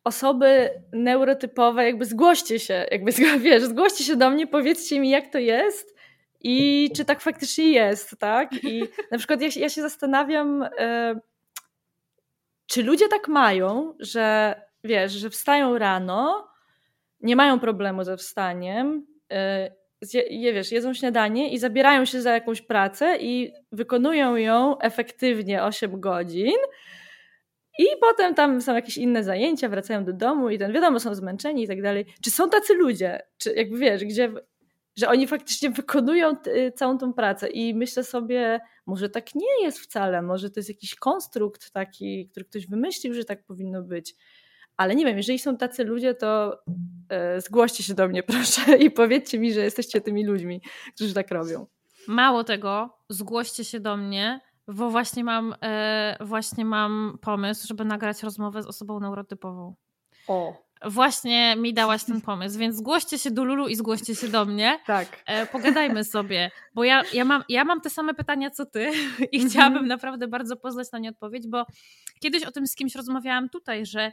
osoby 0.04 0.70
neurotypowe, 0.94 1.86
jakby 1.86 2.06
zgłoście 2.06 2.60
się, 2.60 2.86
jakby 2.92 3.12
wiesz, 3.40 3.64
zgłoście 3.64 4.04
się 4.04 4.16
do 4.16 4.30
mnie, 4.30 4.48
powiedzcie 4.48 5.00
mi, 5.00 5.10
jak 5.10 5.28
to 5.28 5.40
jest 5.40 5.96
i 6.44 6.90
czy 6.96 7.06
tak 7.06 7.22
faktycznie 7.22 7.72
jest, 7.72 8.20
tak? 8.20 8.64
I 8.64 8.84
na 9.12 9.18
przykład 9.18 9.42
ja, 9.42 9.48
ja 9.56 9.70
się 9.70 9.82
zastanawiam, 9.82 10.64
e, 10.78 11.20
czy 12.68 12.84
ludzie 12.84 13.08
tak 13.08 13.28
mają, 13.28 13.94
że 14.00 14.56
wiesz, 14.84 15.12
że 15.12 15.30
wstają 15.30 15.78
rano, 15.78 16.48
nie 17.22 17.36
mają 17.36 17.60
problemu 17.60 18.04
ze 18.04 18.18
wstaniem, 18.18 19.06
e, 19.32 19.72
je, 20.30 20.54
wiesz, 20.54 20.72
jedzą 20.72 20.94
śniadanie 20.94 21.54
i 21.54 21.60
zabierają 21.60 22.06
się 22.06 22.22
za 22.22 22.32
jakąś 22.32 22.62
pracę 22.62 23.18
i 23.20 23.54
wykonują 23.72 24.36
ją 24.36 24.80
efektywnie 24.80 25.64
8 25.64 26.00
godzin. 26.00 26.58
I 27.80 27.86
potem 28.02 28.36
tam 28.36 28.62
są 28.62 28.76
jakieś 28.76 28.98
inne 28.98 29.24
zajęcia, 29.24 29.70
wracają 29.70 30.04
do 30.04 30.14
domu 30.14 30.50
i 30.50 30.60
ten, 30.60 30.74
wiadomo, 30.74 31.00
są 31.00 31.16
zmęczeni 31.16 31.64
i 31.64 31.68
tak 31.68 31.82
dalej. 31.82 32.06
Czy 32.24 32.32
są 32.32 32.50
tacy 32.50 32.74
ludzie? 32.74 33.20
Czy 33.38 33.54
jakby 33.54 33.78
wiesz, 33.78 34.06
gdzie, 34.06 34.34
że 34.96 35.10
oni 35.10 35.28
faktycznie 35.28 35.70
wykonują 35.70 36.34
całą 36.76 36.98
tą 36.98 37.14
pracę 37.14 37.50
i 37.50 37.74
myślę 37.74 38.04
sobie, 38.04 38.60
może 38.86 39.10
tak 39.10 39.36
nie 39.36 39.64
jest 39.64 39.80
wcale, 39.80 40.22
może 40.22 40.50
to 40.50 40.60
jest 40.60 40.70
jakiś 40.70 40.96
konstrukt 40.96 41.72
taki, 41.72 42.30
który 42.30 42.46
ktoś 42.46 42.68
wymyślił, 42.68 43.14
że 43.14 43.26
tak 43.26 43.46
powinno 43.46 43.82
być. 43.82 44.16
Ale 44.78 44.96
nie 44.96 45.06
wiem, 45.06 45.18
jeżeli 45.18 45.40
są 45.40 45.58
tacy 45.58 45.84
ludzie, 45.84 46.14
to 46.14 46.58
e, 47.10 47.42
zgłoście 47.42 47.84
się 47.84 47.94
do 47.94 48.08
mnie, 48.08 48.24
proszę, 48.34 48.78
i 48.78 48.92
powiedzcie 48.92 49.40
mi, 49.40 49.54
że 49.54 49.62
jesteście 49.62 50.02
tymi 50.02 50.26
ludźmi, 50.26 50.62
którzy 50.96 51.14
tak 51.14 51.32
robią. 51.32 51.66
Mało 52.08 52.44
tego, 52.44 52.98
zgłoście 53.10 53.64
się 53.64 53.80
do 53.80 53.98
mnie, 53.98 54.42
bo 54.74 54.90
właśnie 54.90 55.24
mam, 55.24 55.56
e, 55.64 56.18
właśnie 56.20 56.66
mam 56.66 57.18
pomysł, 57.22 57.68
żeby 57.68 57.86
nagrać 57.86 58.24
rozmowę 58.24 58.64
z 58.64 58.66
osobą 58.66 59.00
neurotypową. 59.00 59.76
O. 60.28 60.72
Właśnie 60.86 61.56
mi 61.56 61.74
dałaś 61.74 62.04
ten 62.04 62.22
pomysł, 62.22 62.60
więc 62.60 62.76
zgłoście 62.76 63.18
się 63.20 63.32
do 63.32 63.44
Lulu 63.44 63.68
i 63.68 63.76
zgłoście 63.76 64.16
się 64.16 64.28
do 64.28 64.46
mnie. 64.46 64.80
Tak. 64.86 65.24
E, 65.26 65.46
pogadajmy 65.46 66.04
sobie, 66.04 66.52
bo 66.74 66.84
ja, 66.84 67.04
ja, 67.14 67.26
mam, 67.26 67.44
ja 67.50 67.64
mam 67.64 67.82
te 67.82 67.90
same 67.90 68.14
pytania 68.14 68.50
co 68.50 68.66
ty 68.66 68.92
i 69.32 69.36
mhm. 69.36 69.50
chciałabym 69.50 69.88
naprawdę 69.88 70.28
bardzo 70.28 70.58
poznać 70.58 70.92
na 70.92 71.00
nie 71.00 71.10
odpowiedź, 71.10 71.48
bo 71.48 71.66
kiedyś 72.20 72.44
o 72.44 72.52
tym 72.52 72.68
z 72.68 72.76
kimś 72.76 72.96
rozmawiałam 72.96 73.50
tutaj, 73.50 73.86
że 73.86 74.12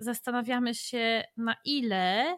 zastanawiamy 0.00 0.74
się 0.74 1.24
na 1.36 1.56
ile, 1.64 2.36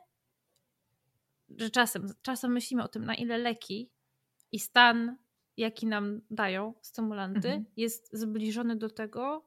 że 1.57 1.71
czasem, 1.71 2.09
czasem 2.23 2.53
myślimy 2.53 2.83
o 2.83 2.89
tym, 2.89 3.05
na 3.05 3.15
ile 3.15 3.39
leki 3.39 3.91
i 4.53 4.59
stan, 4.59 5.17
jaki 5.57 5.87
nam 5.87 6.21
dają 6.31 6.75
stymulanty, 6.83 7.49
mhm. 7.49 7.65
jest 7.77 8.11
zbliżony 8.13 8.77
do 8.77 8.91
tego, 8.91 9.45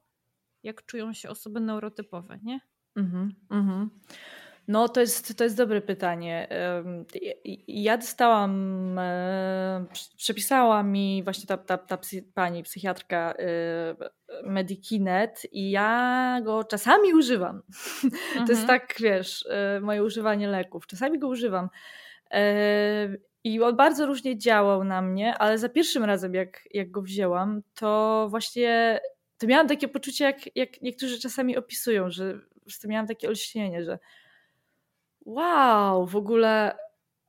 jak 0.63 0.85
czują 0.85 1.13
się 1.13 1.29
osoby 1.29 1.59
neurotypowe, 1.59 2.39
nie? 2.43 2.59
Mhm, 2.95 3.35
mhm. 3.49 3.89
No, 4.69 4.89
to 4.89 5.01
jest, 5.01 5.37
to 5.37 5.43
jest 5.43 5.57
dobre 5.57 5.81
pytanie. 5.81 6.47
Ja 7.67 7.97
dostałam, 7.97 8.99
e, 8.99 9.85
przepisała 10.17 10.83
mi 10.83 11.23
właśnie 11.23 11.47
ta, 11.47 11.57
ta, 11.57 11.77
ta 11.77 11.97
pani 12.33 12.63
psychiatrka 12.63 13.33
e, 13.33 13.95
Medikinet 14.43 15.47
i 15.51 15.71
ja 15.71 16.39
go 16.43 16.63
czasami 16.63 17.13
używam. 17.13 17.61
Mhm. 18.03 18.21
To 18.47 18.51
jest 18.51 18.61
mhm. 18.61 18.67
tak, 18.67 18.95
wiesz, 18.99 19.45
e, 19.49 19.79
moje 19.79 20.03
używanie 20.03 20.47
leków. 20.47 20.87
Czasami 20.87 21.19
go 21.19 21.27
używam. 21.27 21.69
I 23.43 23.61
on 23.61 23.75
bardzo 23.75 24.05
różnie 24.05 24.37
działał 24.37 24.83
na 24.83 25.01
mnie, 25.01 25.37
ale 25.37 25.57
za 25.57 25.69
pierwszym 25.69 26.03
razem, 26.03 26.33
jak, 26.33 26.61
jak 26.71 26.91
go 26.91 27.01
wzięłam, 27.01 27.61
to 27.75 28.27
właśnie 28.29 28.99
to 29.37 29.47
miałam 29.47 29.67
takie 29.67 29.87
poczucie, 29.87 30.25
jak, 30.25 30.55
jak 30.55 30.81
niektórzy 30.81 31.19
czasami 31.19 31.57
opisują, 31.57 32.09
że 32.09 32.39
po 32.81 32.87
miałam 32.87 33.07
takie 33.07 33.27
olśnienie, 33.27 33.83
że 33.83 33.99
wow, 35.25 36.05
w 36.05 36.15
ogóle 36.15 36.77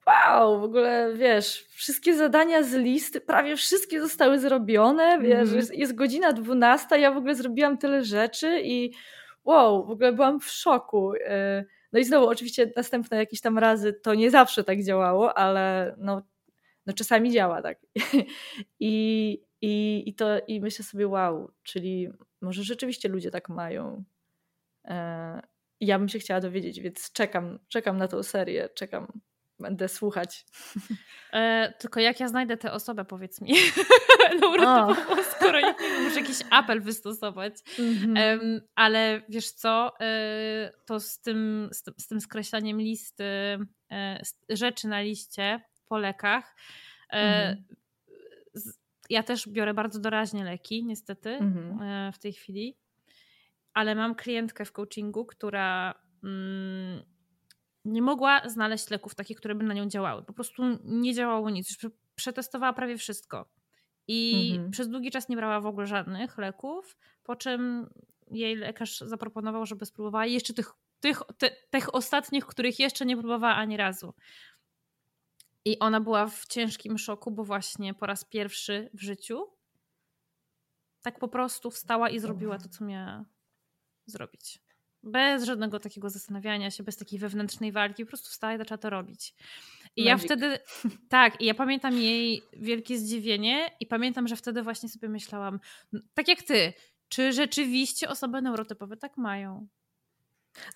wow, 0.07 0.61
w 0.61 0.65
ogóle 0.65 1.13
wiesz, 1.15 1.67
wszystkie 1.71 2.15
zadania 2.15 2.63
z 2.63 2.75
listy, 2.75 3.21
prawie 3.21 3.57
wszystkie 3.57 4.01
zostały 4.01 4.39
zrobione, 4.39 5.19
wiesz, 5.21 5.49
mm. 5.49 5.57
jest, 5.57 5.75
jest, 5.75 5.95
godzina 5.95 6.33
12, 6.33 6.99
ja 6.99 7.13
w 7.13 7.17
ogóle 7.17 7.35
zrobiłam 7.35 7.79
tyle 7.79 8.05
rzeczy 8.05 8.61
i 8.65 8.93
wow, 9.45 9.87
w 9.87 9.91
ogóle 9.91 10.13
byłam 10.13 10.41
w 10.41 10.51
szoku. 10.51 11.15
Y, 11.15 11.67
no 11.93 11.99
i 11.99 12.05
znowu, 12.05 12.29
oczywiście 12.29 12.73
następne 12.77 13.17
jakieś 13.17 13.41
tam 13.41 13.59
razy 13.59 13.93
to 13.93 14.15
nie 14.15 14.31
zawsze 14.31 14.65
tak 14.65 14.85
działało, 14.85 15.39
ale 15.39 15.95
no, 15.99 16.23
no 16.87 16.93
czasami 16.93 17.33
działa 17.33 17.63
tak. 17.63 17.79
I, 18.81 19.43
i, 19.61 20.03
i, 20.07 20.15
to, 20.15 20.27
I 20.47 20.61
myślę 20.61 20.85
sobie, 20.85 21.09
wow, 21.09 21.51
czyli 21.63 22.09
może 22.41 22.63
rzeczywiście 22.63 23.09
ludzie 23.09 23.31
tak 23.31 23.49
mają. 23.49 24.05
E, 24.85 25.43
ja 25.81 25.99
bym 25.99 26.09
się 26.09 26.19
chciała 26.19 26.41
dowiedzieć, 26.41 26.81
więc 26.81 27.13
czekam, 27.13 27.59
czekam 27.69 27.97
na 27.97 28.09
tą 28.09 28.23
serię, 28.23 28.69
czekam, 28.75 29.21
będę 29.61 29.89
słuchać. 29.89 30.45
E, 31.33 31.75
tylko 31.79 32.01
jak 32.01 32.21
ja 32.21 32.29
znajdę 32.29 32.57
tę 32.57 32.73
osobę, 32.73 33.05
powiedz 33.05 33.41
mi. 33.41 33.55
no, 34.61 34.97
skoro 35.37 35.61
nie 35.61 35.75
muszę 36.03 36.21
jakiś 36.21 36.39
apel 36.51 36.81
wystosować. 36.81 37.55
Mm-hmm. 37.55 38.41
Um, 38.41 38.61
ale 38.75 39.23
wiesz 39.29 39.51
co, 39.51 39.93
e, 40.01 40.73
to 40.87 41.01
z 41.01 41.21
tym, 41.21 41.69
z, 41.73 41.83
tym, 41.83 41.95
z 41.99 42.07
tym 42.07 42.21
skreślaniem 42.21 42.81
listy 42.81 43.25
e, 43.91 44.23
rzeczy 44.49 44.89
na 44.89 45.01
liście 45.01 45.61
po 45.89 45.99
lekach, 45.99 46.57
mm-hmm. 47.13 47.57
ja 49.11 49.23
też 49.23 49.49
biorę 49.49 49.75
bardzo 49.75 50.01
doraźnie 50.01 50.45
leki, 50.45 50.85
niestety, 50.85 51.39
mm-hmm. 51.41 52.13
w 52.13 52.19
tej 52.19 52.33
chwili 52.33 52.77
ale 53.75 53.95
mam 53.95 54.15
klientkę 54.15 54.65
w 54.65 54.73
coachingu, 54.73 55.25
która 55.25 55.95
mm, 56.25 57.03
nie 57.85 58.03
mogła 58.03 58.49
znaleźć 58.49 58.91
leków 58.91 59.15
takich, 59.15 59.37
które 59.39 59.55
by 59.55 59.65
na 59.65 59.75
nią 59.75 59.89
działały. 59.89 60.23
Po 60.23 60.33
prostu 60.33 60.63
nie 60.85 61.15
działało 61.15 61.51
nic. 61.51 61.77
Przetestowała 62.15 62.73
prawie 62.73 62.99
wszystko. 62.99 63.49
I 64.09 64.51
mhm. 64.53 64.71
przez 64.71 64.89
długi 64.89 65.11
czas 65.11 65.29
nie 65.29 65.37
brała 65.37 65.61
w 65.61 65.67
ogóle 65.67 65.87
żadnych 65.87 66.39
leków, 66.39 66.97
po 67.23 67.37
czym 67.37 67.91
jej 68.31 68.57
lekarz 68.57 68.99
zaproponował, 68.99 69.67
żeby 69.67 69.87
spróbowała 69.87 70.27
jeszcze 70.27 70.55
tych, 70.55 70.73
tych, 71.01 71.23
te, 71.39 71.51
tych 71.71 71.95
ostatnich, 71.95 72.47
których 72.47 72.79
jeszcze 72.79 73.07
nie 73.07 73.17
próbowała 73.17 73.55
ani 73.55 73.77
razu. 73.77 74.15
I 75.65 75.79
ona 75.79 76.01
była 76.01 76.27
w 76.27 76.47
ciężkim 76.47 76.99
szoku, 76.99 77.31
bo 77.31 77.45
właśnie 77.45 77.95
po 77.95 78.07
raz 78.07 78.25
pierwszy 78.25 78.91
w 78.95 79.03
życiu 79.03 79.47
tak 81.03 81.19
po 81.19 81.29
prostu 81.29 81.71
wstała 81.71 82.11
i 82.11 82.19
zrobiła 82.19 82.59
to, 82.59 82.69
co 82.69 82.85
miała 82.85 83.25
zrobić. 84.07 84.61
Bez 85.03 85.45
żadnego 85.45 85.81
takiego 85.81 86.11
zastanawiania 86.11 86.71
się, 86.71 86.83
bez 86.83 86.97
takiej 86.97 87.19
wewnętrznej 87.19 87.73
walki, 87.73 88.05
po 88.05 88.09
prostu 88.09 88.29
wstała 88.29 88.55
i 88.55 88.59
zaczęła 88.59 88.79
to 88.79 88.91
robić. 88.91 89.35
I 89.97 90.05
Magic. 90.05 90.07
ja 90.07 90.17
wtedy, 90.19 90.59
tak, 91.09 91.41
i 91.41 91.45
ja 91.45 91.55
pamiętam 91.55 91.99
jej 91.99 92.43
wielkie 92.53 92.99
zdziwienie 92.99 93.71
i 93.81 93.87
pamiętam, 93.87 94.29
że 94.29 94.37
wtedy 94.37 94.63
właśnie 94.63 94.89
sobie 94.89 95.09
myślałam, 95.09 95.61
tak 96.15 96.29
jak 96.29 96.43
ty, 96.43 96.73
czy 97.09 97.33
rzeczywiście 97.33 98.09
osoby 98.09 98.43
neurotypowe 98.43 98.97
tak 98.97 99.17
mają? 99.17 99.69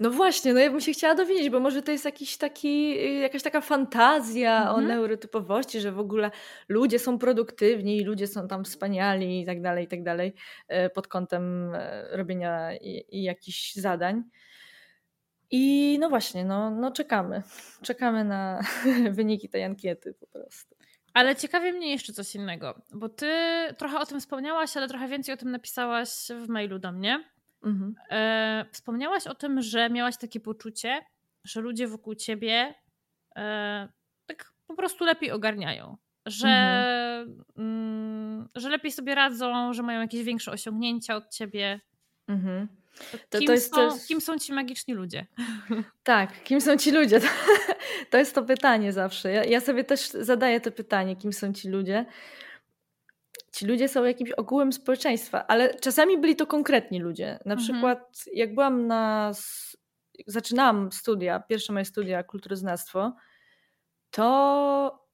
No 0.00 0.10
właśnie, 0.10 0.54
no 0.54 0.60
ja 0.60 0.70
bym 0.70 0.80
się 0.80 0.92
chciała 0.92 1.14
dowiedzieć, 1.14 1.50
bo 1.50 1.60
może 1.60 1.82
to 1.82 1.92
jest 1.92 2.04
jakiś 2.04 2.36
taki, 2.36 2.98
y, 2.98 3.12
jakaś 3.12 3.42
taka 3.42 3.60
fantazja 3.60 4.58
mhm. 4.58 4.76
o 4.76 4.80
neurotypowości, 4.80 5.80
że 5.80 5.92
w 5.92 5.98
ogóle 5.98 6.30
ludzie 6.68 6.98
są 6.98 7.18
produktywni, 7.18 8.04
ludzie 8.04 8.26
są 8.26 8.48
tam 8.48 8.64
wspaniali 8.64 9.40
i 9.40 9.46
tak 9.46 9.62
dalej, 9.62 9.84
i 9.84 9.88
tak 9.88 10.02
dalej, 10.02 10.34
e, 10.68 10.90
pod 10.90 11.08
kątem 11.08 11.74
e, 11.74 12.16
robienia 12.16 12.76
i, 12.76 13.04
i 13.08 13.22
jakichś 13.22 13.74
zadań. 13.74 14.22
I 15.50 15.96
no 16.00 16.08
właśnie, 16.08 16.44
no, 16.44 16.70
no 16.70 16.90
czekamy. 16.90 17.42
Czekamy 17.82 18.24
na 18.24 18.60
wyniki 19.10 19.48
tej 19.48 19.64
ankiety 19.64 20.14
po 20.20 20.26
prostu. 20.26 20.76
Ale 21.14 21.36
ciekawie 21.36 21.72
mnie 21.72 21.90
jeszcze 21.90 22.12
coś 22.12 22.34
innego, 22.34 22.82
bo 22.92 23.08
ty 23.08 23.32
trochę 23.78 23.98
o 23.98 24.06
tym 24.06 24.20
wspomniałaś, 24.20 24.76
ale 24.76 24.88
trochę 24.88 25.08
więcej 25.08 25.34
o 25.34 25.36
tym 25.36 25.50
napisałaś 25.50 26.10
w 26.44 26.48
mailu 26.48 26.78
do 26.78 26.92
mnie. 26.92 27.33
Mhm. 27.64 27.94
E, 28.10 28.64
wspomniałaś 28.72 29.26
o 29.26 29.34
tym, 29.34 29.62
że 29.62 29.90
miałaś 29.90 30.16
takie 30.16 30.40
poczucie, 30.40 31.00
że 31.44 31.60
ludzie 31.60 31.88
wokół 31.88 32.14
ciebie 32.14 32.74
e, 33.36 33.88
tak 34.26 34.52
po 34.66 34.74
prostu 34.74 35.04
lepiej 35.04 35.30
ogarniają. 35.30 35.96
Że, 36.26 36.48
mhm. 36.48 37.44
mm, 37.56 38.48
że 38.54 38.68
lepiej 38.68 38.92
sobie 38.92 39.14
radzą, 39.14 39.72
że 39.72 39.82
mają 39.82 40.00
jakieś 40.00 40.22
większe 40.22 40.52
osiągnięcia 40.52 41.16
od 41.16 41.30
ciebie. 41.30 41.80
Mhm. 42.28 42.68
To, 43.30 43.38
kim, 43.38 43.46
to 43.46 43.52
jest, 43.52 43.74
są, 43.74 43.88
kim 44.08 44.20
są 44.20 44.38
ci 44.38 44.52
magiczni 44.52 44.94
ludzie? 44.94 45.26
Tak, 46.02 46.42
kim 46.42 46.60
są 46.60 46.76
ci 46.76 46.90
ludzie? 46.90 47.20
To, 47.20 47.26
to 48.10 48.18
jest 48.18 48.34
to 48.34 48.42
pytanie 48.42 48.92
zawsze. 48.92 49.32
Ja, 49.32 49.44
ja, 49.44 49.60
sobie 49.60 49.84
też 49.84 50.10
zadaję 50.10 50.60
to 50.60 50.72
pytanie, 50.72 51.16
kim 51.16 51.32
są 51.32 51.52
ci 51.52 51.68
ludzie 51.68 52.06
ci 53.54 53.66
ludzie 53.66 53.88
są 53.88 54.04
jakimś 54.04 54.30
ogółem 54.30 54.72
społeczeństwa, 54.72 55.46
ale 55.46 55.74
czasami 55.74 56.18
byli 56.18 56.36
to 56.36 56.46
konkretni 56.46 57.00
ludzie. 57.00 57.38
Na 57.46 57.54
mhm. 57.54 57.58
przykład 57.58 58.24
jak 58.32 58.54
byłam 58.54 58.86
na... 58.86 59.32
zaczynałam 60.26 60.92
studia, 60.92 61.40
pierwsze 61.40 61.72
moje 61.72 61.84
studia 61.84 62.22
kulturoznawstwo, 62.22 63.12
to 64.10 65.04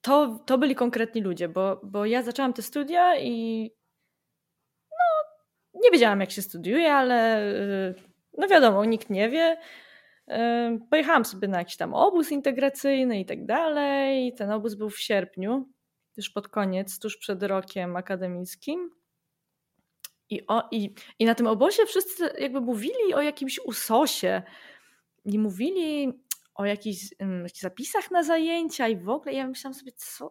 to, 0.00 0.38
to 0.46 0.58
byli 0.58 0.74
konkretni 0.74 1.22
ludzie, 1.22 1.48
bo, 1.48 1.80
bo 1.82 2.04
ja 2.04 2.22
zaczęłam 2.22 2.52
te 2.52 2.62
studia 2.62 3.18
i 3.18 3.62
no, 4.90 5.30
nie 5.84 5.90
wiedziałam 5.90 6.20
jak 6.20 6.30
się 6.30 6.42
studiuje, 6.42 6.92
ale 6.92 7.42
no 8.38 8.48
wiadomo, 8.48 8.84
nikt 8.84 9.10
nie 9.10 9.28
wie. 9.28 9.56
Pojechałam 10.90 11.24
sobie 11.24 11.48
na 11.48 11.58
jakiś 11.58 11.76
tam 11.76 11.94
obóz 11.94 12.32
integracyjny 12.32 13.20
i 13.20 13.26
tak 13.26 13.46
dalej. 13.46 14.34
Ten 14.34 14.50
obóz 14.50 14.74
był 14.74 14.90
w 14.90 15.00
sierpniu 15.00 15.75
już 16.16 16.30
pod 16.30 16.48
koniec, 16.48 16.98
tuż 16.98 17.16
przed 17.16 17.42
rokiem 17.42 17.96
akademickim. 17.96 18.90
I, 20.30 20.46
o, 20.46 20.68
i, 20.70 20.94
I 21.18 21.24
na 21.24 21.34
tym 21.34 21.46
obozie 21.46 21.86
wszyscy 21.86 22.30
jakby 22.38 22.60
mówili 22.60 23.14
o 23.14 23.22
jakimś 23.22 23.58
usosie. 23.58 24.42
Nie 25.24 25.38
mówili 25.38 26.12
o 26.54 26.64
jakichś, 26.64 27.00
um, 27.20 27.46
zapisach 27.60 28.10
na 28.10 28.22
zajęcia 28.22 28.88
i 28.88 28.96
w 28.96 29.08
ogóle 29.08 29.34
ja 29.34 29.46
myślałam 29.46 29.74
sobie, 29.74 29.92
co, 29.96 30.26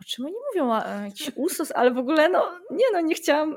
o 0.00 0.04
czym 0.06 0.26
oni 0.26 0.34
mówią, 0.50 0.72
a, 0.72 1.04
jakiś 1.04 1.30
usos, 1.36 1.72
ale 1.74 1.90
w 1.90 1.98
ogóle 1.98 2.28
no 2.28 2.58
nie 2.70 2.84
no, 2.92 3.00
nie 3.00 3.14
chciałam 3.14 3.56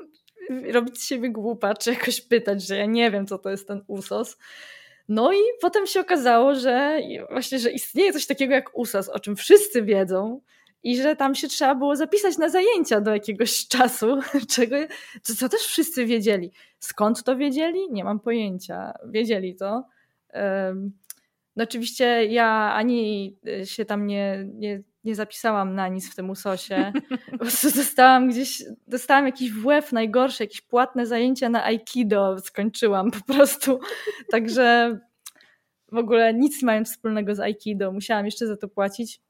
robić 0.72 0.98
z 1.02 1.06
siebie 1.06 1.30
głupa, 1.30 1.74
czy 1.74 1.90
jakoś 1.90 2.20
pytać, 2.20 2.62
że 2.62 2.76
ja 2.76 2.86
nie 2.86 3.10
wiem, 3.10 3.26
co 3.26 3.38
to 3.38 3.50
jest 3.50 3.68
ten 3.68 3.84
usos. 3.86 4.36
No 5.08 5.32
i 5.32 5.38
potem 5.60 5.86
się 5.86 6.00
okazało, 6.00 6.54
że 6.54 7.00
właśnie, 7.30 7.58
że 7.58 7.70
istnieje 7.70 8.12
coś 8.12 8.26
takiego 8.26 8.54
jak 8.54 8.78
USAS, 8.78 9.08
o 9.08 9.20
czym 9.20 9.36
wszyscy 9.36 9.82
wiedzą 9.82 10.40
i 10.86 10.96
że 10.96 11.16
tam 11.16 11.34
się 11.34 11.48
trzeba 11.48 11.74
było 11.74 11.96
zapisać 11.96 12.38
na 12.38 12.48
zajęcia 12.48 13.00
do 13.00 13.10
jakiegoś 13.10 13.66
czasu, 13.68 14.20
czego, 14.48 14.76
co, 15.22 15.48
też 15.48 15.60
wszyscy 15.60 16.06
wiedzieli. 16.06 16.52
Skąd 16.78 17.24
to 17.24 17.36
wiedzieli? 17.36 17.80
Nie 17.90 18.04
mam 18.04 18.20
pojęcia. 18.20 18.92
Wiedzieli 19.08 19.56
to. 19.56 19.84
No 21.56 21.64
oczywiście 21.64 22.24
ja 22.24 22.72
ani 22.74 23.36
się 23.64 23.84
tam 23.84 24.06
nie, 24.06 24.46
nie, 24.54 24.82
nie 25.04 25.14
zapisałam 25.14 25.74
na 25.74 25.88
nic 25.88 26.12
w 26.12 26.16
tym 26.16 26.30
usosie. 26.30 26.92
Po 27.30 27.38
prostu 27.38 27.70
dostałam 27.70 28.28
gdzieś, 28.28 28.64
dostałam 28.86 29.26
jakiś 29.26 29.52
WF 29.52 29.92
najgorsze, 29.92 30.44
jakieś 30.44 30.60
płatne 30.60 31.06
zajęcia 31.06 31.48
na 31.48 31.64
Aikido 31.64 32.38
skończyłam 32.38 33.10
po 33.10 33.34
prostu. 33.34 33.80
Także 34.30 34.98
w 35.92 35.96
ogóle 35.98 36.34
nic 36.34 36.62
nie 36.62 36.66
mają 36.66 36.84
wspólnego 36.84 37.34
z 37.34 37.40
Aikido. 37.40 37.92
Musiałam 37.92 38.24
jeszcze 38.24 38.46
za 38.46 38.56
to 38.56 38.68
płacić. 38.68 39.25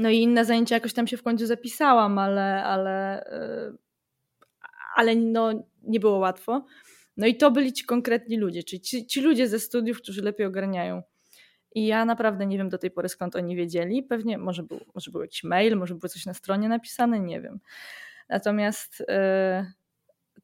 No 0.00 0.10
i 0.10 0.18
inne 0.18 0.44
zajęcia 0.44 0.74
jakoś 0.74 0.92
tam 0.92 1.06
się 1.06 1.16
w 1.16 1.22
końcu 1.22 1.46
zapisałam, 1.46 2.18
ale, 2.18 2.64
ale, 2.64 3.24
e, 3.26 3.72
ale 4.96 5.16
no, 5.16 5.68
nie 5.82 6.00
było 6.00 6.18
łatwo. 6.18 6.64
No 7.16 7.26
i 7.26 7.36
to 7.36 7.50
byli 7.50 7.72
ci 7.72 7.84
konkretni 7.84 8.36
ludzie, 8.36 8.62
czyli 8.62 8.80
ci, 8.80 9.06
ci 9.06 9.20
ludzie 9.20 9.48
ze 9.48 9.58
studiów, 9.58 9.98
którzy 9.98 10.22
lepiej 10.22 10.46
ogarniają. 10.46 11.02
I 11.74 11.86
ja 11.86 12.04
naprawdę 12.04 12.46
nie 12.46 12.58
wiem 12.58 12.68
do 12.68 12.78
tej 12.78 12.90
pory 12.90 13.08
skąd 13.08 13.36
oni 13.36 13.56
wiedzieli. 13.56 14.02
Pewnie 14.02 14.38
może 14.38 14.62
był, 14.62 14.80
może 14.94 15.10
był 15.10 15.20
jakiś 15.20 15.44
mail, 15.44 15.76
może 15.76 15.94
było 15.94 16.08
coś 16.08 16.26
na 16.26 16.34
stronie 16.34 16.68
napisane, 16.68 17.20
nie 17.20 17.40
wiem. 17.40 17.60
Natomiast 18.28 19.04
e, 19.08 19.72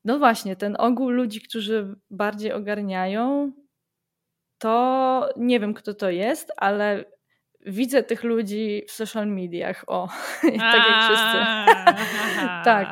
no 0.05 0.19
właśnie, 0.19 0.57
ten 0.57 0.77
ogół 0.79 1.11
ludzi, 1.11 1.41
którzy 1.41 1.97
bardziej 2.11 2.53
ogarniają, 2.53 3.53
to 4.59 5.29
nie 5.37 5.61
wiem 5.61 5.75
kto 5.75 5.95
to 5.95 6.11
jest, 6.11 6.53
ale 6.57 7.05
widzę 7.67 8.03
tych 8.03 8.25
ludzi 8.25 8.83
w 8.89 8.93
social 8.93 9.27
mediach. 9.27 9.85
O, 9.87 10.09
tak 10.43 10.89
jak 10.89 11.05
wszyscy. 11.05 11.39
tak. 12.65 12.89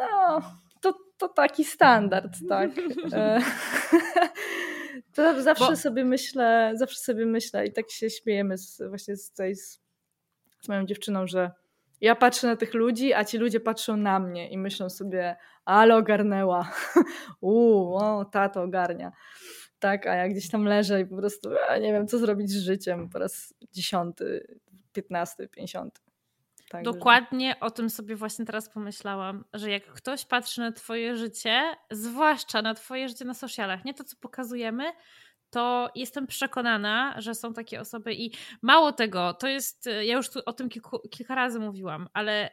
No, 0.00 0.40
to, 0.80 0.94
to 1.18 1.28
taki 1.28 1.64
standard, 1.64 2.36
tak. 2.48 2.70
E, 3.12 3.40
to 5.14 5.42
zawsze 5.42 5.70
Bo... 5.70 5.76
sobie 5.76 6.04
myślę, 6.04 6.72
zawsze 6.74 6.98
sobie 6.98 7.26
myślę 7.26 7.66
i 7.66 7.72
tak 7.72 7.90
się 7.90 8.10
śmiejemy 8.10 8.58
z, 8.58 8.82
właśnie 8.88 9.16
z, 9.16 9.32
tej, 9.32 9.56
z, 9.56 9.80
z 10.60 10.68
moją 10.68 10.86
dziewczyną, 10.86 11.26
że 11.26 11.50
ja 12.00 12.14
patrzę 12.14 12.46
na 12.46 12.56
tych 12.56 12.74
ludzi, 12.74 13.14
a 13.14 13.24
ci 13.24 13.38
ludzie 13.38 13.60
patrzą 13.60 13.96
na 13.96 14.18
mnie 14.18 14.50
i 14.50 14.58
myślą 14.58 14.90
sobie, 14.90 15.36
ale 15.64 15.96
ogarnęła. 15.96 16.72
Uuu, 17.40 17.94
o, 17.94 18.24
tato 18.24 18.62
ogarnia. 18.62 19.12
Tak, 19.80 20.06
a 20.06 20.14
ja 20.14 20.28
gdzieś 20.28 20.50
tam 20.50 20.64
leżę 20.64 21.00
i 21.00 21.06
po 21.06 21.16
prostu 21.16 21.50
nie 21.80 21.92
wiem, 21.92 22.06
co 22.06 22.18
zrobić 22.18 22.50
z 22.50 22.62
życiem 22.62 23.08
po 23.08 23.18
raz 23.18 23.54
dziesiąty, 23.72 24.58
piętnasty, 24.92 25.48
pięćdziesiąty. 25.48 26.00
Dokładnie 26.82 27.60
o 27.60 27.70
tym 27.70 27.90
sobie 27.90 28.16
właśnie 28.16 28.44
teraz 28.44 28.68
pomyślałam, 28.68 29.44
że 29.52 29.70
jak 29.70 29.86
ktoś 29.86 30.24
patrzy 30.24 30.60
na 30.60 30.72
Twoje 30.72 31.16
życie, 31.16 31.62
zwłaszcza 31.90 32.62
na 32.62 32.74
Twoje 32.74 33.08
życie 33.08 33.24
na 33.24 33.34
socialach, 33.34 33.84
nie 33.84 33.94
to 33.94 34.04
co 34.04 34.16
pokazujemy, 34.16 34.84
to 35.50 35.90
jestem 35.94 36.26
przekonana, 36.26 37.14
że 37.18 37.34
są 37.34 37.52
takie 37.52 37.80
osoby 37.80 38.14
i 38.14 38.32
mało 38.62 38.92
tego, 38.92 39.34
to 39.34 39.48
jest, 39.48 39.86
ja 39.86 40.16
już 40.16 40.30
tu 40.30 40.40
o 40.46 40.52
tym 40.52 40.68
kilku, 40.68 40.98
kilka 41.10 41.34
razy 41.34 41.58
mówiłam, 41.58 42.08
ale 42.12 42.50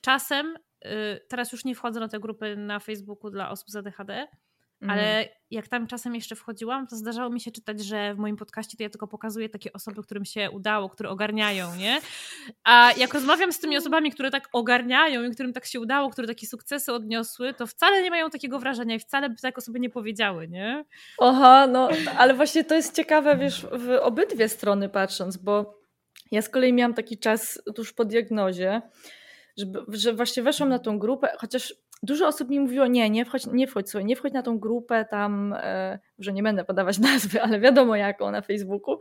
czasem, 0.00 0.56
y, 0.84 1.20
teraz 1.28 1.52
już 1.52 1.64
nie 1.64 1.74
wchodzę 1.74 2.00
na 2.00 2.08
te 2.08 2.20
grupy 2.20 2.56
na 2.56 2.78
Facebooku 2.78 3.30
dla 3.30 3.50
osób 3.50 3.70
z 3.70 3.76
ADHD, 3.76 4.28
ale 4.90 5.18
mhm. 5.18 5.28
jak 5.50 5.68
tam 5.68 5.86
czasem 5.86 6.14
jeszcze 6.14 6.36
wchodziłam, 6.36 6.86
to 6.86 6.96
zdarzało 6.96 7.30
mi 7.30 7.40
się 7.40 7.50
czytać, 7.50 7.84
że 7.84 8.14
w 8.14 8.18
moim 8.18 8.36
podcaście 8.36 8.76
to 8.76 8.82
ja 8.82 8.90
tylko 8.90 9.08
pokazuję 9.08 9.48
takie 9.48 9.72
osoby, 9.72 10.02
którym 10.02 10.24
się 10.24 10.50
udało, 10.50 10.88
które 10.88 11.10
ogarniają, 11.10 11.74
nie? 11.74 12.00
A 12.64 12.92
jak 12.96 13.14
rozmawiam 13.14 13.52
z 13.52 13.60
tymi 13.60 13.76
osobami, 13.76 14.10
które 14.10 14.30
tak 14.30 14.48
ogarniają 14.52 15.22
i 15.24 15.30
którym 15.30 15.52
tak 15.52 15.66
się 15.66 15.80
udało, 15.80 16.10
które 16.10 16.28
takie 16.28 16.46
sukcesy 16.46 16.92
odniosły, 16.92 17.54
to 17.54 17.66
wcale 17.66 18.02
nie 18.02 18.10
mają 18.10 18.30
takiego 18.30 18.58
wrażenia 18.58 18.94
i 18.94 18.98
wcale 18.98 19.30
by 19.30 19.36
tak 19.36 19.58
osoby 19.58 19.80
nie 19.80 19.90
powiedziały, 19.90 20.48
nie? 20.48 20.84
Aha, 21.20 21.66
no 21.66 21.88
ale 22.18 22.34
właśnie 22.34 22.64
to 22.64 22.74
jest 22.74 22.96
ciekawe, 22.96 23.36
wiesz, 23.36 23.66
w 23.72 23.98
obydwie 24.02 24.48
strony 24.48 24.88
patrząc, 24.88 25.36
bo 25.36 25.82
ja 26.30 26.42
z 26.42 26.48
kolei 26.48 26.72
miałam 26.72 26.94
taki 26.94 27.18
czas 27.18 27.62
tuż 27.74 27.92
po 27.92 28.04
diagnozie, 28.04 28.82
że, 29.56 29.66
że 29.88 30.12
właśnie 30.12 30.42
weszłam 30.42 30.68
na 30.68 30.78
tą 30.78 30.98
grupę, 30.98 31.28
chociaż 31.38 31.74
dużo 32.02 32.26
osób 32.26 32.48
mi 32.48 32.60
mówiło, 32.60 32.86
nie, 32.86 33.10
nie 33.10 33.24
wchodź, 33.24 33.46
nie 33.46 33.66
wchodź, 33.66 33.90
słuchaj, 33.90 34.04
nie 34.04 34.16
wchodź 34.16 34.32
na 34.32 34.42
tą 34.42 34.58
grupę 34.58 35.04
tam, 35.04 35.54
e, 35.56 35.98
że 36.18 36.32
nie 36.32 36.42
będę 36.42 36.64
podawać 36.64 36.98
nazwy, 37.12 37.42
ale 37.42 37.60
wiadomo 37.60 37.96
jaką 37.96 38.30
na 38.30 38.42
Facebooku, 38.42 38.98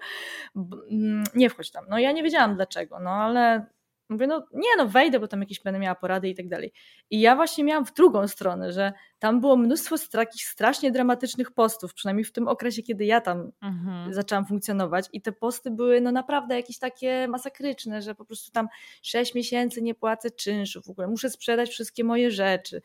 mm, 0.56 1.24
nie 1.36 1.50
wchodź 1.50 1.72
tam. 1.72 1.86
No 1.90 2.00
ja 2.00 2.12
nie 2.12 2.24
wiedziałam 2.24 2.56
dlaczego, 2.56 3.00
no 3.00 3.10
ale 3.10 3.66
Mówię, 4.12 4.28
no 4.28 4.46
nie, 4.54 4.70
no 4.78 4.88
wejdę, 4.88 5.20
bo 5.20 5.28
tam 5.28 5.40
jakieś 5.40 5.60
będę 5.60 5.80
miała 5.80 5.96
porady 5.96 6.30
i 6.30 6.36
tak 6.36 6.48
dalej. 6.48 6.74
I 7.10 7.22
ja 7.22 7.36
właśnie 7.36 7.64
miałam 7.64 7.86
w 7.86 7.94
drugą 7.94 8.28
stronę, 8.28 8.72
że 8.72 8.94
tam 9.20 9.42
było 9.42 9.58
mnóstwo 9.58 9.96
takich 10.12 10.44
strasznie 10.44 10.92
dramatycznych 10.92 11.52
postów, 11.52 11.94
przynajmniej 11.94 12.26
w 12.26 12.32
tym 12.32 12.48
okresie, 12.48 12.84
kiedy 12.84 13.06
ja 13.06 13.22
tam 13.22 13.52
mhm. 13.62 14.14
zaczęłam 14.14 14.46
funkcjonować. 14.46 15.06
I 15.14 15.22
te 15.22 15.32
posty 15.32 15.72
były 15.72 16.02
no 16.02 16.12
naprawdę 16.12 16.56
jakieś 16.56 16.80
takie 16.80 17.28
masakryczne, 17.28 18.02
że 18.02 18.16
po 18.16 18.26
prostu 18.26 18.52
tam 18.52 18.68
sześć 19.02 19.36
miesięcy 19.36 19.82
nie 19.82 19.96
płacę 19.96 20.32
czynszu, 20.32 20.82
w 20.82 20.90
ogóle 20.90 21.08
muszę 21.08 21.30
sprzedać 21.30 21.70
wszystkie 21.70 22.04
moje 22.04 22.32
rzeczy 22.32 22.82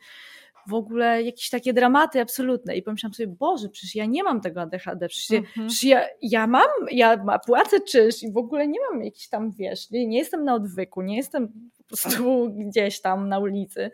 w 0.67 0.73
ogóle 0.73 1.23
jakieś 1.23 1.49
takie 1.49 1.73
dramaty 1.73 2.21
absolutne. 2.21 2.75
I 2.75 2.83
pomyślałam 2.83 3.13
sobie, 3.13 3.27
Boże, 3.27 3.69
przecież 3.69 3.95
ja 3.95 4.05
nie 4.05 4.23
mam 4.23 4.41
tego 4.41 4.61
ADHD, 4.61 5.07
przecież, 5.07 5.29
ja, 5.29 5.37
mhm. 5.37 5.67
przecież 5.67 5.83
ja, 5.83 6.07
ja 6.21 6.47
mam, 6.47 6.69
ja 6.91 7.17
płacę 7.45 7.79
czynsz 7.81 8.23
i 8.23 8.31
w 8.31 8.37
ogóle 8.37 8.67
nie 8.67 8.79
mam 8.91 9.03
jakichś 9.03 9.27
tam, 9.27 9.51
wiesz, 9.51 9.91
nie, 9.91 10.07
nie 10.07 10.17
jestem 10.17 10.43
na 10.43 10.55
odwyku, 10.55 11.01
nie 11.01 11.17
jestem 11.17 11.47
po 11.77 11.83
prostu 11.83 12.49
gdzieś 12.69 13.01
tam 13.01 13.29
na 13.29 13.39
ulicy. 13.39 13.91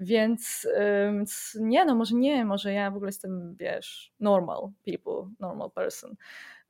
Więc 0.00 0.68
nie, 1.60 1.84
no 1.84 1.94
może 1.94 2.14
nie, 2.14 2.44
może 2.44 2.72
ja 2.72 2.90
w 2.90 2.96
ogóle 2.96 3.08
jestem, 3.08 3.56
wiesz, 3.56 4.12
normal 4.20 4.68
people, 4.84 5.30
normal 5.40 5.70
person. 5.70 6.16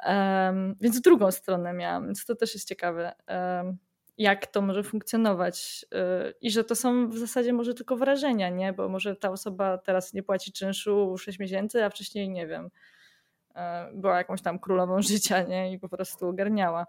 Um, 0.07 0.77
więc 0.81 0.99
w 0.99 1.01
drugą 1.01 1.31
stronę 1.31 1.73
miałam, 1.73 2.07
więc 2.07 2.25
to 2.25 2.37
też 2.37 2.55
jest 2.55 2.69
ciekawe. 2.69 3.13
Um, 3.29 3.77
jak 4.19 4.47
to 4.47 4.63
może 4.63 4.83
funkcjonować 4.83 5.87
y, 6.31 6.35
i 6.41 6.51
że 6.51 6.65
to 6.65 6.75
są 6.75 7.09
w 7.09 7.19
zasadzie 7.19 7.53
może 7.53 7.75
tylko 7.75 7.97
wrażenia, 7.97 8.51
nie? 8.51 8.73
Bo 8.73 8.89
może 8.89 9.17
ta 9.17 9.31
osoba 9.31 9.79
teraz 9.79 10.15
nie 10.15 10.23
płaci 10.23 10.53
czynszu 10.53 11.19
6 11.19 11.39
miesięcy, 11.39 11.85
a 11.85 11.91
wcześniej 11.91 12.29
nie 12.29 12.47
wiem, 12.47 12.67
y, 12.67 13.61
była 13.95 14.19
jakąś 14.19 14.43
tam 14.43 14.59
królową 14.59 15.03
życia, 15.13 15.43
nie? 15.43 15.73
I 15.73 15.79
po 15.79 15.89
prostu 15.89 16.29
ogarniała. 16.29 16.87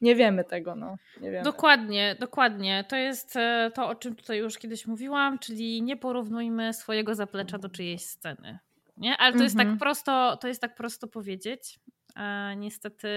Nie 0.00 0.14
wiemy 0.14 0.44
tego, 0.44 0.74
no. 0.74 0.96
Nie 1.20 1.30
wiemy. 1.30 1.44
Dokładnie, 1.44 2.16
dokładnie. 2.20 2.84
To 2.88 2.96
jest 2.96 3.36
e, 3.36 3.70
to, 3.74 3.88
o 3.88 3.94
czym 3.94 4.16
tutaj 4.16 4.38
już 4.38 4.58
kiedyś 4.58 4.86
mówiłam, 4.86 5.38
czyli 5.38 5.82
nie 5.82 5.96
porównujmy 5.96 6.74
swojego 6.74 7.14
zaplecza 7.14 7.58
do 7.58 7.68
czyjejś 7.68 8.04
sceny. 8.04 8.58
Nie? 8.96 9.16
Ale 9.16 9.36
to 9.36 9.42
jest 9.42 9.56
tak 9.56 9.62
mhm. 9.62 9.78
prosto, 9.78 10.36
to 10.36 10.48
jest 10.48 10.60
tak 10.60 10.74
prosto 10.74 11.08
powiedzieć. 11.08 11.80
Niestety, 12.56 13.08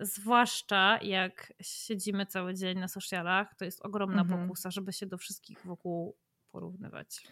zwłaszcza 0.00 0.98
jak 1.02 1.52
siedzimy 1.60 2.26
cały 2.26 2.54
dzień 2.54 2.78
na 2.78 2.88
socialach, 2.88 3.54
to 3.54 3.64
jest 3.64 3.86
ogromna 3.86 4.22
mhm. 4.22 4.42
pokusa, 4.42 4.70
żeby 4.70 4.92
się 4.92 5.06
do 5.06 5.18
wszystkich 5.18 5.66
wokół 5.66 6.16
porównywać. 6.50 7.22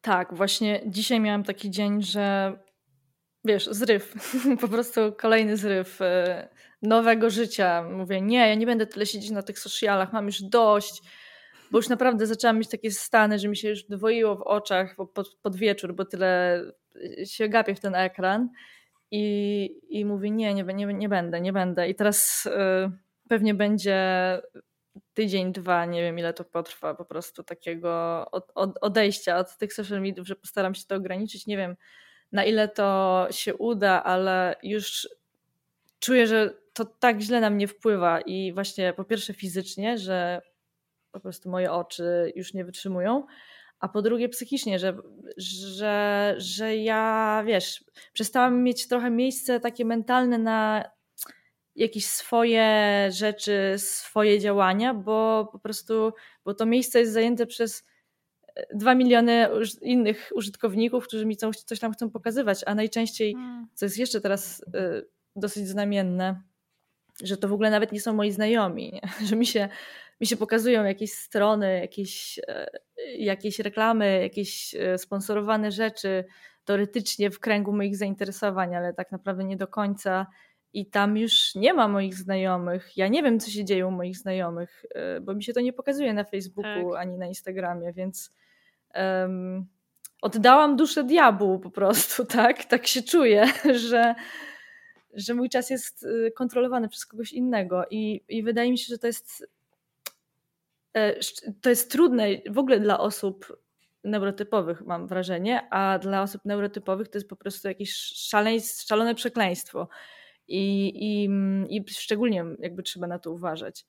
Tak, 0.00 0.34
właśnie 0.34 0.80
dzisiaj 0.86 1.20
miałam 1.20 1.44
taki 1.44 1.70
dzień, 1.70 2.02
że 2.02 2.58
wiesz, 3.44 3.66
zryw, 3.70 4.14
po 4.60 4.68
prostu 4.68 5.00
kolejny 5.18 5.56
zryw 5.56 6.02
e, 6.02 6.48
nowego 6.82 7.30
życia. 7.30 7.82
Mówię, 7.82 8.20
nie, 8.20 8.48
ja 8.48 8.54
nie 8.54 8.66
będę 8.66 8.86
tyle 8.86 9.06
siedzieć 9.06 9.30
na 9.30 9.42
tych 9.42 9.58
socialach, 9.58 10.12
mam 10.12 10.26
już 10.26 10.42
dość, 10.42 11.02
bo 11.70 11.78
już 11.78 11.88
naprawdę 11.88 12.26
zaczęłam 12.26 12.58
mieć 12.58 12.68
takie 12.68 12.90
stany, 12.90 13.38
że 13.38 13.48
mi 13.48 13.56
się 13.56 13.68
już 13.68 13.84
dwoiło 13.84 14.36
w 14.36 14.42
oczach 14.42 14.96
pod, 15.14 15.34
pod 15.42 15.56
wieczór, 15.56 15.94
bo 15.94 16.04
tyle 16.04 16.62
się 17.24 17.48
gapię 17.48 17.74
w 17.74 17.80
ten 17.80 17.94
ekran 17.94 18.48
i, 19.10 19.70
i 19.88 20.04
mówi 20.04 20.32
nie, 20.32 20.54
nie, 20.54 20.64
nie, 20.64 20.86
nie 20.86 21.08
będę, 21.08 21.40
nie 21.40 21.52
będę. 21.52 21.88
I 21.88 21.94
teraz 21.94 22.46
y, 22.46 22.50
pewnie 23.28 23.54
będzie 23.54 23.98
tydzień, 25.14 25.52
dwa, 25.52 25.84
nie 25.84 26.02
wiem 26.02 26.18
ile 26.18 26.32
to 26.32 26.44
potrwa, 26.44 26.94
po 26.94 27.04
prostu 27.04 27.42
takiego 27.42 28.24
od, 28.30 28.52
od, 28.54 28.78
odejścia 28.80 29.38
od 29.38 29.56
tych 29.56 29.72
social 29.72 30.00
mediów, 30.02 30.26
że 30.26 30.36
postaram 30.36 30.74
się 30.74 30.84
to 30.86 30.94
ograniczyć. 30.94 31.46
Nie 31.46 31.56
wiem 31.56 31.76
na 32.32 32.44
ile 32.44 32.68
to 32.68 33.26
się 33.30 33.54
uda, 33.54 34.04
ale 34.04 34.56
już 34.62 35.08
czuję, 35.98 36.26
że 36.26 36.54
to 36.72 36.84
tak 36.84 37.20
źle 37.20 37.40
na 37.40 37.50
mnie 37.50 37.68
wpływa 37.68 38.20
i 38.20 38.52
właśnie 38.52 38.92
po 38.92 39.04
pierwsze 39.04 39.34
fizycznie, 39.34 39.98
że 39.98 40.40
po 41.12 41.20
prostu 41.20 41.50
moje 41.50 41.72
oczy 41.72 42.32
już 42.36 42.54
nie 42.54 42.64
wytrzymują, 42.64 43.26
a 43.80 43.88
po 43.88 44.02
drugie 44.02 44.28
psychicznie, 44.28 44.78
że, 44.78 44.96
że, 45.36 46.34
że 46.38 46.76
ja, 46.76 47.42
wiesz, 47.46 47.84
przestałam 48.12 48.62
mieć 48.62 48.88
trochę 48.88 49.10
miejsce 49.10 49.60
takie 49.60 49.84
mentalne 49.84 50.38
na 50.38 50.84
jakieś 51.76 52.06
swoje 52.06 53.08
rzeczy, 53.10 53.74
swoje 53.76 54.40
działania, 54.40 54.94
bo 54.94 55.48
po 55.52 55.58
prostu, 55.58 56.12
bo 56.44 56.54
to 56.54 56.66
miejsce 56.66 57.00
jest 57.00 57.12
zajęte 57.12 57.46
przez 57.46 57.84
e, 58.54 58.76
dwa 58.76 58.94
miliony 58.94 59.48
innych 59.82 60.30
użytkowników, 60.34 61.06
którzy 61.06 61.26
mi 61.26 61.36
coś, 61.36 61.56
coś 61.56 61.78
tam 61.78 61.92
chcą 61.92 62.10
pokazywać, 62.10 62.60
a 62.66 62.74
najczęściej, 62.74 63.34
hmm. 63.34 63.66
co 63.74 63.86
jest 63.86 63.98
jeszcze 63.98 64.20
teraz 64.20 64.60
y, 64.60 65.08
dosyć 65.36 65.68
znamienne, 65.68 66.42
że 67.22 67.36
to 67.36 67.48
w 67.48 67.52
ogóle 67.52 67.70
nawet 67.70 67.92
nie 67.92 68.00
są 68.00 68.12
moi 68.12 68.32
znajomi, 68.32 68.92
nie? 68.92 69.00
że 69.28 69.36
mi 69.36 69.46
się, 69.46 69.68
mi 70.20 70.26
się 70.26 70.36
pokazują 70.36 70.84
jakieś 70.84 71.12
strony, 71.12 71.80
jakieś, 71.80 72.40
e, 72.48 72.66
jakieś 73.18 73.58
reklamy, 73.58 74.22
jakieś 74.22 74.74
e, 74.74 74.98
sponsorowane 74.98 75.70
rzeczy, 75.70 76.24
teoretycznie 76.64 77.30
w 77.30 77.40
kręgu 77.40 77.72
moich 77.72 77.96
zainteresowań, 77.96 78.74
ale 78.74 78.94
tak 78.94 79.12
naprawdę 79.12 79.44
nie 79.44 79.56
do 79.56 79.68
końca. 79.68 80.26
I 80.72 80.86
tam 80.86 81.16
już 81.16 81.54
nie 81.54 81.74
ma 81.74 81.88
moich 81.88 82.14
znajomych. 82.14 82.96
Ja 82.96 83.08
nie 83.08 83.22
wiem, 83.22 83.40
co 83.40 83.50
się 83.50 83.64
dzieje 83.64 83.86
u 83.86 83.90
moich 83.90 84.16
znajomych, 84.16 84.84
e, 84.94 85.20
bo 85.20 85.34
mi 85.34 85.44
się 85.44 85.52
to 85.52 85.60
nie 85.60 85.72
pokazuje 85.72 86.14
na 86.14 86.24
Facebooku 86.24 86.92
tak. 86.92 87.00
ani 87.00 87.18
na 87.18 87.26
Instagramie, 87.26 87.92
więc 87.92 88.34
um, 88.94 89.66
oddałam 90.22 90.76
duszę 90.76 91.04
diabłu 91.04 91.58
po 91.58 91.70
prostu, 91.70 92.24
tak? 92.42 92.64
Tak 92.64 92.86
się 92.86 93.02
czuję, 93.02 93.46
że, 93.88 94.14
że 95.14 95.34
mój 95.34 95.48
czas 95.48 95.70
jest 95.70 96.06
kontrolowany 96.34 96.88
przez 96.88 97.06
kogoś 97.06 97.32
innego 97.32 97.84
i, 97.90 98.24
i 98.28 98.42
wydaje 98.42 98.70
mi 98.70 98.78
się, 98.78 98.86
że 98.88 98.98
to 98.98 99.06
jest 99.06 99.46
to 101.60 101.70
jest 101.70 101.92
trudne 101.92 102.28
w 102.50 102.58
ogóle 102.58 102.80
dla 102.80 102.98
osób 102.98 103.56
neurotypowych, 104.04 104.82
mam 104.82 105.06
wrażenie, 105.06 105.68
a 105.70 105.98
dla 105.98 106.22
osób 106.22 106.44
neurotypowych 106.44 107.08
to 107.08 107.18
jest 107.18 107.28
po 107.28 107.36
prostu 107.36 107.68
jakieś 107.68 107.92
szalone 108.88 109.14
przekleństwo. 109.14 109.88
I, 110.48 110.92
i, 110.94 111.28
I 111.76 111.84
szczególnie 111.90 112.44
jakby 112.58 112.82
trzeba 112.82 113.06
na 113.06 113.18
to 113.18 113.32
uważać, 113.32 113.86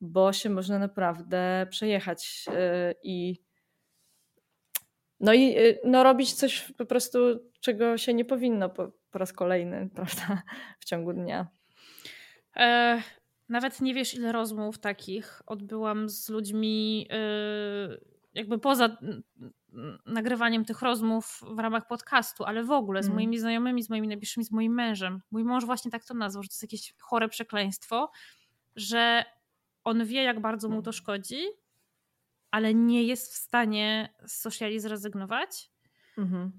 bo 0.00 0.32
się 0.32 0.50
można 0.50 0.78
naprawdę 0.78 1.66
przejechać 1.70 2.44
y, 2.48 2.94
i 3.02 3.42
no 5.20 5.32
i 5.32 5.58
y, 5.58 5.80
no, 5.84 6.02
robić 6.02 6.32
coś 6.32 6.72
po 6.72 6.86
prostu, 6.86 7.18
czego 7.60 7.98
się 7.98 8.14
nie 8.14 8.24
powinno 8.24 8.68
po, 8.68 8.92
po 9.10 9.18
raz 9.18 9.32
kolejny, 9.32 9.88
prawda, 9.96 10.42
w 10.80 10.84
ciągu 10.84 11.12
dnia. 11.12 11.48
Nawet 13.48 13.80
nie 13.80 13.94
wiesz, 13.94 14.14
ile 14.14 14.32
rozmów 14.32 14.78
takich 14.78 15.42
odbyłam 15.46 16.08
z 16.08 16.28
ludźmi, 16.28 17.08
y, 17.12 18.18
jakby 18.34 18.58
poza 18.58 18.98
nagrywaniem 20.06 20.64
tych 20.64 20.82
rozmów 20.82 21.40
w 21.56 21.58
ramach 21.58 21.86
podcastu, 21.86 22.44
ale 22.44 22.64
w 22.64 22.70
ogóle 22.70 23.02
z 23.02 23.06
mm. 23.06 23.14
moimi 23.14 23.38
znajomymi, 23.38 23.82
z 23.82 23.90
moimi 23.90 24.08
najbliższymi, 24.08 24.44
z 24.44 24.50
moim 24.50 24.74
mężem. 24.74 25.22
Mój 25.30 25.44
mąż 25.44 25.64
właśnie 25.64 25.90
tak 25.90 26.04
to 26.04 26.14
nazwał, 26.14 26.42
że 26.42 26.48
to 26.48 26.52
jest 26.52 26.62
jakieś 26.62 26.94
chore 27.00 27.28
przekleństwo, 27.28 28.10
że 28.76 29.24
on 29.84 30.04
wie, 30.04 30.22
jak 30.22 30.40
bardzo 30.40 30.68
mu 30.68 30.82
to 30.82 30.92
szkodzi, 30.92 31.42
ale 32.50 32.74
nie 32.74 33.02
jest 33.02 33.32
w 33.32 33.36
stanie 33.36 34.14
z 34.26 34.32
sociali 34.32 34.80
zrezygnować. 34.80 35.70
Mm-hmm. 36.18 36.50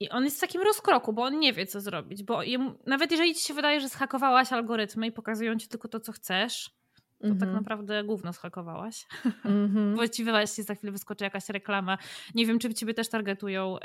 I 0.00 0.08
on 0.10 0.24
jest 0.24 0.36
w 0.36 0.40
takim 0.40 0.62
rozkroku, 0.62 1.12
bo 1.12 1.22
on 1.22 1.38
nie 1.38 1.52
wie, 1.52 1.66
co 1.66 1.80
zrobić. 1.80 2.22
Bo 2.22 2.42
jemu, 2.42 2.74
nawet 2.86 3.10
jeżeli 3.10 3.34
ci 3.34 3.40
się 3.40 3.54
wydaje, 3.54 3.80
że 3.80 3.88
zhakowałaś 3.88 4.52
algorytmy 4.52 5.06
i 5.06 5.12
pokazują 5.12 5.56
ci 5.56 5.68
tylko 5.68 5.88
to, 5.88 6.00
co 6.00 6.12
chcesz, 6.12 6.70
to 7.18 7.26
mm 7.26 7.36
-hmm. 7.36 7.40
tak 7.40 7.48
mhm. 7.48 7.64
naprawdę 7.64 8.04
gówno 8.04 8.32
schakowałaś. 8.32 9.06
Mm 9.44 9.68
-hmm. 9.68 9.94
Właściwie 9.96 10.32
właśnie 10.32 10.64
za 10.64 10.74
chwilę 10.74 10.92
wyskoczy 10.92 11.24
jakaś 11.24 11.48
reklama. 11.48 11.98
Nie 12.34 12.46
wiem, 12.46 12.58
czy 12.58 12.74
ciebie 12.74 12.94
też 12.94 13.08
targetują 13.08 13.76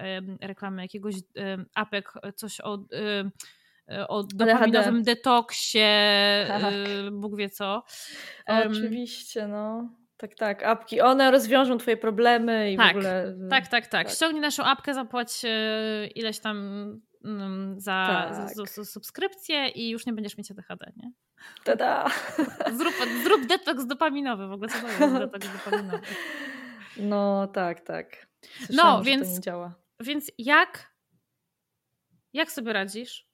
reklamy 0.41 0.81
jakiegoś 0.81 1.15
apek, 1.73 2.13
coś 2.35 2.61
o, 2.61 2.85
o 4.07 4.23
dopaminowym 4.23 5.03
detoksie, 5.03 5.83
tak. 6.47 6.73
Bóg 7.11 7.37
wie 7.37 7.49
co. 7.49 7.83
Oczywiście, 8.47 9.47
no. 9.47 9.89
Tak, 10.17 10.35
tak, 10.35 10.63
apki. 10.63 11.01
One 11.01 11.31
rozwiążą 11.31 11.77
twoje 11.77 11.97
problemy 11.97 12.71
i 12.71 12.77
tak, 12.77 12.93
w 12.93 12.97
ogóle. 12.97 13.35
Tak, 13.49 13.67
tak, 13.67 13.69
tak, 13.69 13.87
tak. 13.87 14.09
Ściągnij 14.09 14.41
naszą 14.41 14.63
apkę, 14.63 14.93
zapłać 14.93 15.41
ileś 16.15 16.39
tam 16.39 16.57
mm, 17.25 17.79
za, 17.79 18.07
tak. 18.07 18.35
za, 18.55 18.65
za, 18.65 18.85
subskrypcję 18.85 19.67
i 19.67 19.89
już 19.89 20.05
nie 20.05 20.13
będziesz 20.13 20.37
mieć 20.37 20.51
ADHD, 20.51 20.91
nie? 20.97 21.11
Tada! 21.63 22.09
Zrób, 22.77 22.93
zrób 23.23 23.45
detoks 23.45 23.85
dopaminowy, 23.85 24.47
w 24.47 24.51
ogóle 24.51 24.69
co 24.69 24.79
to 24.79 24.87
jest 24.87 24.99
detoks 25.31 25.47
dopaminowy? 25.53 25.99
No 26.97 27.47
tak, 27.47 27.81
tak. 27.81 28.27
Słyszałam, 28.65 28.97
no, 28.97 29.03
więc. 29.03 29.41
Więc 29.99 30.31
jak, 30.37 30.91
jak 32.33 32.51
sobie 32.51 32.73
radzisz 32.73 33.27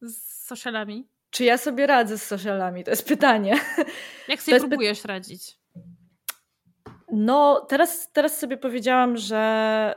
z 0.00 0.46
socialami? 0.46 1.08
Czy 1.30 1.44
ja 1.44 1.58
sobie 1.58 1.86
radzę 1.86 2.18
z 2.18 2.22
socialami? 2.22 2.84
To 2.84 2.90
jest 2.90 3.08
pytanie. 3.08 3.54
Jak 4.28 4.42
sobie 4.42 4.58
próbujesz 4.58 5.02
py... 5.02 5.08
radzić? 5.08 5.58
No, 7.12 7.66
teraz, 7.68 8.12
teraz 8.12 8.38
sobie 8.38 8.56
powiedziałam, 8.56 9.16
że, 9.16 9.94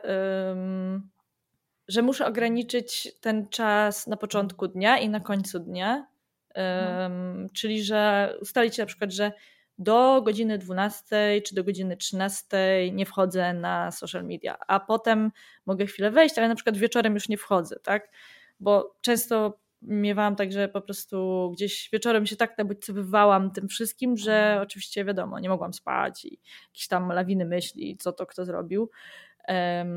że 1.88 2.02
muszę 2.02 2.26
ograniczyć 2.26 3.12
ten 3.22 3.50
czas 3.50 4.08
na 4.08 4.18
początku 4.18 4.68
dnia 4.68 4.98
i 4.98 5.10
na 5.10 5.20
końcu 5.20 5.60
dnia. 5.60 6.08
Um, 6.56 7.50
czyli, 7.54 7.84
że 7.84 8.34
ustalić 8.42 8.78
na 8.78 8.86
przykład, 8.86 9.12
że 9.12 9.32
do 9.78 10.22
godziny 10.22 10.58
12 10.58 11.42
czy 11.46 11.56
do 11.56 11.64
godziny 11.64 11.98
13 11.98 12.58
nie 12.92 13.06
wchodzę 13.06 13.54
na 13.54 13.92
social 13.92 14.24
media, 14.24 14.58
a 14.68 14.80
potem 14.80 15.32
mogę 15.66 15.86
chwilę 15.86 16.12
wejść, 16.12 16.38
ale 16.38 16.48
na 16.48 16.56
przykład 16.56 16.78
wieczorem 16.78 17.14
już 17.14 17.30
nie 17.30 17.38
wchodzę, 17.38 17.80
tak? 17.84 18.12
Bo 18.60 18.96
często 19.02 19.60
miewałam 19.84 20.36
tak, 20.36 20.52
że 20.52 20.68
po 20.68 20.82
prostu 20.82 21.50
gdzieś 21.54 21.90
wieczorem 21.94 22.26
się 22.26 22.36
tak 22.36 22.58
nabodźcowywałam 22.58 23.52
tym 23.52 23.68
wszystkim, 23.68 24.18
że 24.18 24.38
mhm. 24.38 24.64
oczywiście 24.64 25.06
wiadomo, 25.06 25.40
nie 25.40 25.50
mogłam 25.50 25.74
spać 25.74 26.26
i 26.26 26.40
jakieś 26.68 26.88
tam 26.88 27.10
lawiny 27.10 27.46
myśli, 27.46 27.98
co 27.98 28.12
to 28.12 28.26
kto 28.26 28.46
zrobił, 28.46 28.90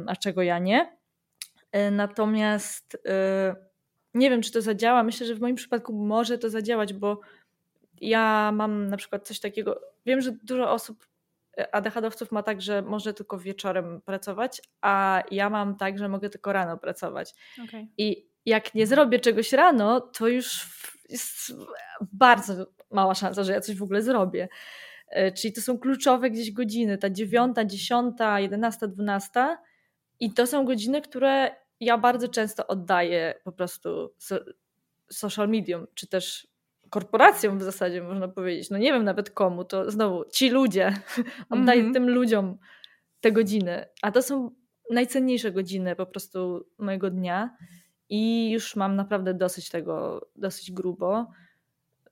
a 0.06 0.16
czego 0.16 0.42
ja 0.42 0.58
nie. 0.58 0.96
E, 1.72 1.90
natomiast 1.90 2.98
e, 3.06 3.56
nie 4.14 4.30
wiem, 4.30 4.42
czy 4.42 4.52
to 4.52 4.62
zadziała. 4.62 5.02
Myślę, 5.02 5.26
że 5.26 5.34
w 5.34 5.40
moim 5.40 5.56
przypadku 5.56 5.92
może 5.92 6.38
to 6.38 6.50
zadziałać, 6.50 6.92
bo 6.92 7.20
ja 8.00 8.52
mam 8.54 8.86
na 8.86 8.96
przykład 8.96 9.26
coś 9.26 9.40
takiego. 9.40 9.80
Wiem, 10.06 10.20
że 10.20 10.32
dużo 10.32 10.72
osób, 10.72 11.06
e, 11.58 11.74
ADHD-owców 11.74 12.32
ma 12.32 12.42
tak, 12.42 12.62
że 12.62 12.82
może 12.82 13.14
tylko 13.14 13.38
wieczorem 13.38 14.00
pracować, 14.00 14.62
a 14.80 15.22
ja 15.30 15.50
mam 15.50 15.76
tak, 15.76 15.98
że 15.98 16.08
mogę 16.08 16.30
tylko 16.30 16.52
rano 16.52 16.78
pracować. 16.78 17.34
Okay. 17.68 17.86
I 17.98 18.26
jak 18.46 18.74
nie 18.74 18.86
zrobię 18.86 19.20
czegoś 19.20 19.52
rano, 19.52 20.00
to 20.00 20.28
już 20.28 20.66
jest 21.08 21.52
bardzo 22.12 22.66
mała 22.90 23.14
szansa, 23.14 23.44
że 23.44 23.52
ja 23.52 23.60
coś 23.60 23.76
w 23.76 23.82
ogóle 23.82 24.02
zrobię. 24.02 24.48
E, 25.08 25.32
czyli 25.32 25.52
to 25.52 25.60
są 25.60 25.78
kluczowe 25.78 26.30
gdzieś 26.30 26.52
godziny, 26.52 26.98
ta 26.98 27.10
dziewiąta, 27.10 27.64
dziesiąta, 27.64 28.40
jedenasta, 28.40 28.86
dwunasta 28.86 29.58
i 30.20 30.32
to 30.32 30.46
są 30.46 30.64
godziny, 30.64 31.02
które 31.02 31.56
ja 31.80 31.98
bardzo 31.98 32.28
często 32.28 32.66
oddaję 32.66 33.34
po 33.44 33.52
prostu 33.52 34.14
social 35.10 35.48
medium, 35.48 35.86
czy 35.94 36.06
też 36.06 36.48
korporacjom 36.90 37.58
w 37.58 37.62
zasadzie 37.62 38.02
można 38.02 38.28
powiedzieć. 38.28 38.70
No 38.70 38.78
nie 38.78 38.92
wiem 38.92 39.04
nawet 39.04 39.30
komu, 39.30 39.64
to 39.64 39.90
znowu 39.90 40.24
ci 40.32 40.50
ludzie, 40.50 40.94
oddaję 41.50 41.80
mm 41.80 41.90
-hmm. 41.90 41.94
tym 41.94 42.10
ludziom 42.10 42.58
te 43.20 43.32
godziny, 43.32 43.86
a 44.02 44.12
to 44.12 44.22
są 44.22 44.50
najcenniejsze 44.90 45.52
godziny 45.52 45.96
po 45.96 46.06
prostu 46.06 46.66
mojego 46.78 47.10
dnia 47.10 47.56
i 48.08 48.50
już 48.50 48.76
mam 48.76 48.96
naprawdę 48.96 49.34
dosyć 49.34 49.68
tego, 49.68 50.26
dosyć 50.36 50.72
grubo. 50.72 51.26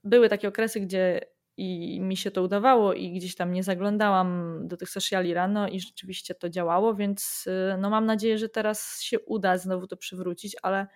Były 0.05 0.29
takie 0.29 0.49
okresy, 0.49 0.81
gdzie 0.81 1.21
i 1.57 2.01
mi 2.01 2.17
się 2.17 2.31
to 2.31 2.43
udawało 2.43 2.95
i 2.95 3.13
gdzieś 3.13 3.35
tam 3.37 3.53
nie 3.53 3.63
zaglądałam 3.63 4.61
do 4.69 4.77
tych 4.77 4.91
sociali 4.91 5.35
rano 5.35 5.69
i 5.69 5.81
rzeczywiście 5.81 6.35
to 6.35 6.49
działało, 6.49 6.95
więc 6.95 7.47
y, 7.47 7.77
no 7.79 7.91
mam 7.91 8.07
nadzieję, 8.07 8.39
że 8.39 8.49
teraz 8.49 9.01
się 9.01 9.21
uda 9.21 9.59
znowu 9.59 9.87
to 9.87 9.97
przywrócić, 9.97 10.57
ale 10.63 10.87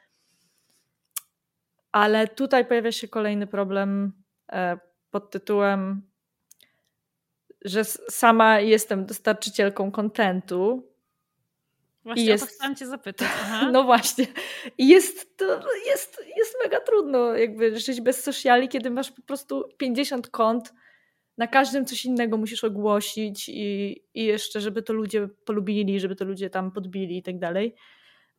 ale 1.92 2.28
tutaj 2.28 2.66
pojawia 2.66 2.92
się 2.92 3.08
kolejny 3.08 3.46
problem 3.46 4.12
e, 4.52 4.78
pod 5.10 5.30
tytułem, 5.30 6.02
że 7.64 7.84
sama 7.84 8.60
jestem 8.60 9.06
dostarczycielką 9.06 9.90
kontentu 9.90 10.87
Właśnie 12.08 12.24
jest, 12.24 12.44
o 12.44 12.46
to 12.46 12.52
chciałam 12.52 12.76
cię 12.76 12.86
zapytać. 12.86 13.28
Aha. 13.42 13.70
No 13.72 13.84
właśnie. 13.84 14.26
I 14.78 14.88
jest, 14.88 15.36
to 15.36 15.44
jest, 15.86 16.24
jest 16.36 16.56
mega 16.64 16.80
trudno 16.80 17.34
jakby 17.34 17.80
żyć 17.80 18.00
bez 18.00 18.24
sociali, 18.24 18.68
kiedy 18.68 18.90
masz 18.90 19.10
po 19.10 19.22
prostu 19.22 19.64
50 19.78 20.28
kont, 20.28 20.72
na 21.38 21.46
każdym 21.46 21.86
coś 21.86 22.04
innego 22.04 22.36
musisz 22.36 22.64
ogłosić 22.64 23.48
i, 23.48 23.96
i 24.14 24.24
jeszcze, 24.24 24.60
żeby 24.60 24.82
to 24.82 24.92
ludzie 24.92 25.28
polubili, 25.44 26.00
żeby 26.00 26.16
to 26.16 26.24
ludzie 26.24 26.50
tam 26.50 26.70
podbili 26.70 27.18
i 27.18 27.22
tak 27.22 27.38
dalej. 27.38 27.74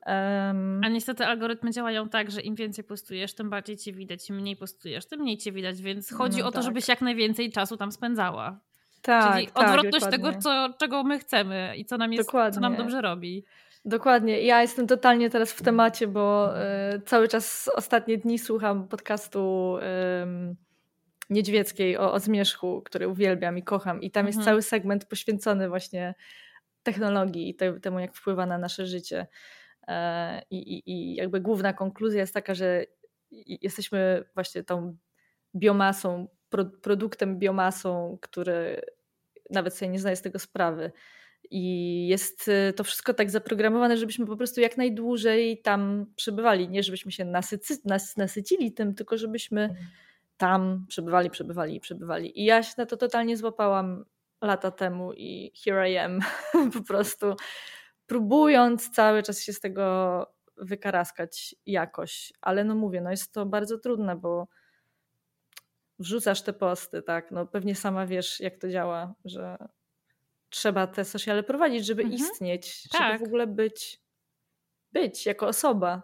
Um, 0.05 0.81
A 0.83 0.89
niestety 0.89 1.25
algorytmy 1.25 1.71
działają 1.71 2.09
tak, 2.09 2.31
że 2.31 2.41
im 2.41 2.55
więcej 2.55 2.83
postujesz, 2.83 3.33
tym 3.33 3.49
bardziej 3.49 3.77
cię 3.77 3.93
widać, 3.93 4.29
im 4.29 4.35
mniej 4.35 4.55
postujesz, 4.55 5.05
tym 5.05 5.21
mniej 5.21 5.37
cię 5.37 5.51
widać, 5.51 5.81
więc 5.81 6.13
chodzi 6.13 6.39
no 6.39 6.47
o 6.47 6.51
to, 6.51 6.55
tak. 6.55 6.63
żebyś 6.63 6.87
jak 6.87 7.01
najwięcej 7.01 7.51
czasu 7.51 7.77
tam 7.77 7.91
spędzała. 7.91 8.59
Tak, 9.01 9.33
Czyli 9.33 9.47
tak, 9.47 9.57
odwrotność 9.57 10.05
tego, 10.05 10.33
co, 10.33 10.69
czego 10.79 11.03
my 11.03 11.19
chcemy 11.19 11.73
i 11.77 11.85
co 11.85 11.97
nam, 11.97 12.13
jest, 12.13 12.31
co 12.31 12.59
nam 12.59 12.75
dobrze 12.75 13.01
robi. 13.01 13.45
Dokładnie. 13.85 14.41
Ja 14.41 14.61
jestem 14.61 14.87
totalnie 14.87 15.29
teraz 15.29 15.51
w 15.51 15.61
temacie, 15.61 16.07
bo 16.07 16.53
y, 16.95 17.01
cały 17.01 17.27
czas 17.27 17.69
ostatnie 17.75 18.17
dni 18.17 18.39
słucham 18.39 18.87
podcastu 18.87 19.77
y, 19.77 20.55
Niedźwieckiej 21.29 21.97
o, 21.97 22.13
o 22.13 22.19
zmierzchu, 22.19 22.81
który 22.81 23.07
uwielbiam 23.07 23.57
i 23.57 23.63
kocham. 23.63 24.01
I 24.01 24.11
tam 24.11 24.25
mhm. 24.25 24.37
jest 24.37 24.45
cały 24.45 24.61
segment 24.61 25.05
poświęcony 25.05 25.69
właśnie 25.69 26.15
technologii 26.83 27.49
i 27.49 27.55
te, 27.55 27.79
temu, 27.79 27.99
jak 27.99 28.15
wpływa 28.15 28.45
na 28.45 28.57
nasze 28.57 28.85
życie. 28.85 29.27
E, 29.87 30.41
I, 30.49 30.57
i, 30.57 30.91
I 30.91 31.15
jakby 31.15 31.41
główna 31.41 31.73
konkluzja 31.73 32.19
jest 32.19 32.33
taka, 32.33 32.53
że 32.53 32.85
jesteśmy 33.61 34.23
właśnie 34.35 34.63
tą 34.63 34.97
biomasą, 35.55 36.27
pro, 36.49 36.65
produktem 36.65 37.39
biomasą, 37.39 38.17
który 38.21 38.81
nawet 39.49 39.75
sobie 39.75 39.89
nie 39.89 39.99
zdaje 39.99 40.15
z 40.15 40.21
tego 40.21 40.39
sprawy. 40.39 40.91
I 41.51 42.07
jest 42.07 42.47
y, 42.47 42.73
to 42.73 42.83
wszystko 42.83 43.13
tak 43.13 43.31
zaprogramowane, 43.31 43.97
żebyśmy 43.97 44.25
po 44.25 44.37
prostu 44.37 44.61
jak 44.61 44.77
najdłużej 44.77 45.61
tam 45.61 46.05
przebywali. 46.15 46.69
Nie 46.69 46.83
żebyśmy 46.83 47.11
się 47.11 47.25
nasycy, 47.25 47.77
nas, 47.85 48.17
nasycili 48.17 48.73
tym, 48.73 48.95
tylko 48.95 49.17
żebyśmy 49.17 49.75
tam 50.37 50.85
przebywali, 50.87 51.29
przebywali 51.29 51.75
i 51.75 51.79
przebywali. 51.79 52.41
I 52.41 52.45
ja 52.45 52.63
się 52.63 52.73
na 52.77 52.85
to 52.85 52.97
totalnie 52.97 53.37
złapałam 53.37 54.05
lata 54.41 54.71
temu 54.71 55.13
i 55.13 55.51
here 55.63 55.91
I 55.91 55.97
am. 55.97 56.19
po 56.73 56.83
prostu 56.83 57.35
próbując 58.07 58.89
cały 58.89 59.23
czas 59.23 59.41
się 59.41 59.53
z 59.53 59.59
tego 59.59 60.25
wykaraskać 60.57 61.55
jakoś. 61.65 62.33
Ale 62.41 62.63
no 62.63 62.75
mówię, 62.75 63.01
no 63.01 63.11
jest 63.11 63.33
to 63.33 63.45
bardzo 63.45 63.77
trudne, 63.77 64.15
bo 64.15 64.47
wrzucasz 65.99 66.41
te 66.41 66.53
posty, 66.53 67.01
tak? 67.01 67.31
No 67.31 67.45
pewnie 67.45 67.75
sama 67.75 68.05
wiesz, 68.05 68.39
jak 68.39 68.57
to 68.57 68.69
działa, 68.69 69.15
że 69.25 69.57
trzeba 70.49 70.87
te 70.87 71.05
sociale 71.05 71.43
prowadzić, 71.43 71.85
żeby 71.85 72.01
mhm. 72.01 72.21
istnieć, 72.21 72.89
tak. 72.89 73.01
żeby 73.01 73.25
w 73.25 73.27
ogóle 73.27 73.47
być, 73.47 74.01
być 74.91 75.25
jako 75.25 75.47
osoba. 75.47 76.03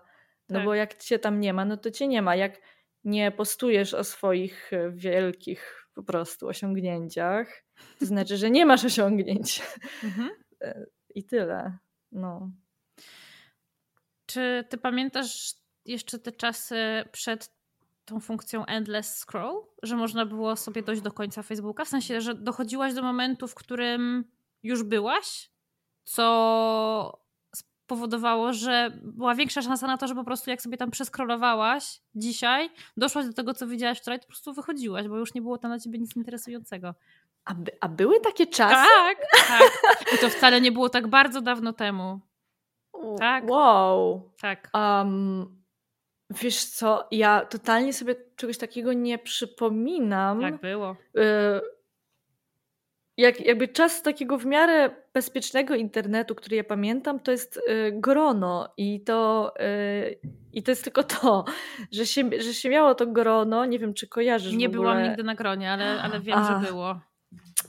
No 0.50 0.60
tak. 0.60 0.66
bo 0.66 0.76
jak 0.76 0.98
cię 0.98 1.20
tam 1.20 1.40
nie 1.40 1.54
ma, 1.54 1.66
no 1.66 1.78
to 1.78 1.92
cię 1.92 2.08
nie 2.08 2.22
ma. 2.22 2.36
Jak 2.36 2.62
nie 3.04 3.32
postujesz 3.32 3.94
o 3.94 4.04
swoich 4.04 4.74
e, 4.74 4.92
wielkich 4.92 5.90
po 5.94 6.04
prostu 6.04 6.48
osiągnięciach, 6.48 7.64
to 8.00 8.06
znaczy, 8.06 8.38
że 8.38 8.52
nie 8.52 8.66
masz 8.66 8.86
osiągnięć. 8.86 9.62
Mhm. 10.04 10.30
E, 10.62 10.86
I 11.16 11.24
tyle. 11.24 11.78
No. 12.12 12.52
Czy 14.26 14.66
ty 14.70 14.78
pamiętasz 14.78 15.56
jeszcze 15.86 16.20
te 16.20 16.32
czasy 16.32 17.04
przed 17.12 17.55
tą 18.06 18.20
funkcją 18.20 18.66
endless 18.66 19.18
scroll, 19.18 19.62
że 19.84 19.96
można 19.96 20.26
było 20.26 20.56
sobie 20.56 20.84
dojść 20.84 21.02
do 21.02 21.12
końca 21.12 21.44
Facebooka? 21.44 21.86
W 21.86 21.90
sensie, 21.90 22.22
że 22.22 22.36
dochodziłaś 22.36 22.94
do 22.94 23.04
momentu, 23.04 23.48
w 23.48 23.56
którym 23.56 24.26
już 24.64 24.84
byłaś, 24.84 25.52
co 26.04 27.26
spowodowało, 27.86 28.54
że 28.54 28.92
była 29.04 29.36
większa 29.36 29.62
szansa 29.62 29.88
na 29.88 29.98
to, 29.98 30.08
że 30.08 30.16
po 30.16 30.24
prostu 30.24 30.50
jak 30.50 30.62
sobie 30.62 30.78
tam 30.78 30.92
przeskrolowałaś 30.92 32.02
dzisiaj, 32.16 32.70
doszłaś 32.98 33.26
do 33.26 33.34
tego, 33.34 33.54
co 33.54 33.68
widziałaś 33.68 34.00
wczoraj, 34.00 34.20
to 34.20 34.26
po 34.26 34.28
prostu 34.28 34.54
wychodziłaś, 34.54 35.08
bo 35.08 35.18
już 35.18 35.34
nie 35.34 35.42
było 35.42 35.58
tam 35.58 35.72
na 35.72 35.80
ciebie 35.80 36.00
nic 36.00 36.16
interesującego. 36.16 36.96
A, 37.46 37.54
by, 37.54 37.72
a 37.82 37.88
były 37.88 38.20
takie 38.20 38.48
czasy? 38.48 38.90
Tak, 38.96 39.18
tak. 39.48 39.72
I 40.16 40.18
to 40.18 40.30
wcale 40.30 40.62
nie 40.62 40.72
było 40.72 40.90
tak 40.90 41.08
bardzo 41.08 41.42
dawno 41.42 41.74
temu. 41.74 42.20
Tak. 43.20 43.50
Wow. 43.50 44.32
Tak. 44.42 44.70
Um, 44.74 45.65
wiesz 46.30 46.66
co, 46.66 47.08
ja 47.12 47.46
totalnie 47.46 47.94
sobie 47.94 48.16
czegoś 48.36 48.58
takiego 48.58 48.94
nie 48.94 49.18
przypominam. 49.18 50.42
Tak 50.42 50.62
było. 50.62 50.96
Y 51.18 51.76
jak, 53.18 53.46
jakby 53.46 53.68
czas 53.68 54.02
takiego 54.02 54.38
w 54.38 54.46
miarę 54.46 54.90
bezpiecznego 55.14 55.76
internetu, 55.76 56.36
który 56.36 56.56
ja 56.56 56.64
pamiętam, 56.64 57.20
to 57.20 57.32
jest 57.32 57.58
y, 57.58 57.92
grono 57.92 58.74
i 58.78 59.02
to, 59.02 59.54
y, 59.60 60.20
i 60.54 60.64
to 60.64 60.72
jest 60.72 60.84
tylko 60.84 61.04
to, 61.04 61.46
że 61.92 62.06
się, 62.06 62.30
że 62.40 62.54
się 62.54 62.70
miało 62.70 62.96
to 62.96 63.08
grono, 63.08 63.66
nie 63.66 63.80
wiem 63.80 63.94
czy 63.94 64.08
kojarzysz 64.08 64.54
Nie 64.54 64.70
byłam 64.70 65.04
nigdy 65.04 65.24
na 65.24 65.36
gronie, 65.36 65.72
ale, 65.72 66.02
ale 66.02 66.20
wiem, 66.20 66.40
że 66.44 66.68
było. 66.68 67.00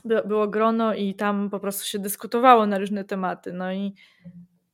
By, 0.05 0.23
było 0.27 0.49
grono 0.49 0.95
i 0.95 1.15
tam 1.15 1.51
po 1.51 1.61
prostu 1.61 1.85
się 1.85 1.99
dyskutowało 1.99 2.67
na 2.67 2.79
różne 2.79 3.05
tematy, 3.05 3.53
no 3.53 3.73
i 3.73 3.95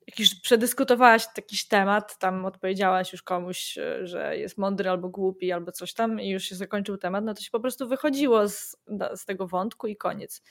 jak 0.06 0.18
już 0.18 0.34
przedyskutowałaś 0.34 1.26
jakiś 1.36 1.68
temat, 1.68 2.18
tam 2.18 2.44
odpowiedziałaś 2.44 3.12
już 3.12 3.22
komuś, 3.22 3.78
e, 3.78 4.06
że 4.06 4.38
jest 4.38 4.58
mądry 4.58 4.90
albo 4.90 5.08
głupi, 5.08 5.52
albo 5.52 5.72
coś 5.72 5.94
tam 5.94 6.20
i 6.20 6.30
już 6.30 6.44
się 6.44 6.54
zakończył 6.54 6.96
temat, 6.96 7.24
no 7.24 7.34
to 7.34 7.40
się 7.40 7.50
po 7.50 7.60
prostu 7.60 7.88
wychodziło 7.88 8.48
z, 8.48 8.76
z 9.14 9.24
tego 9.24 9.46
wątku 9.46 9.86
i 9.86 9.96
koniec. 9.96 10.42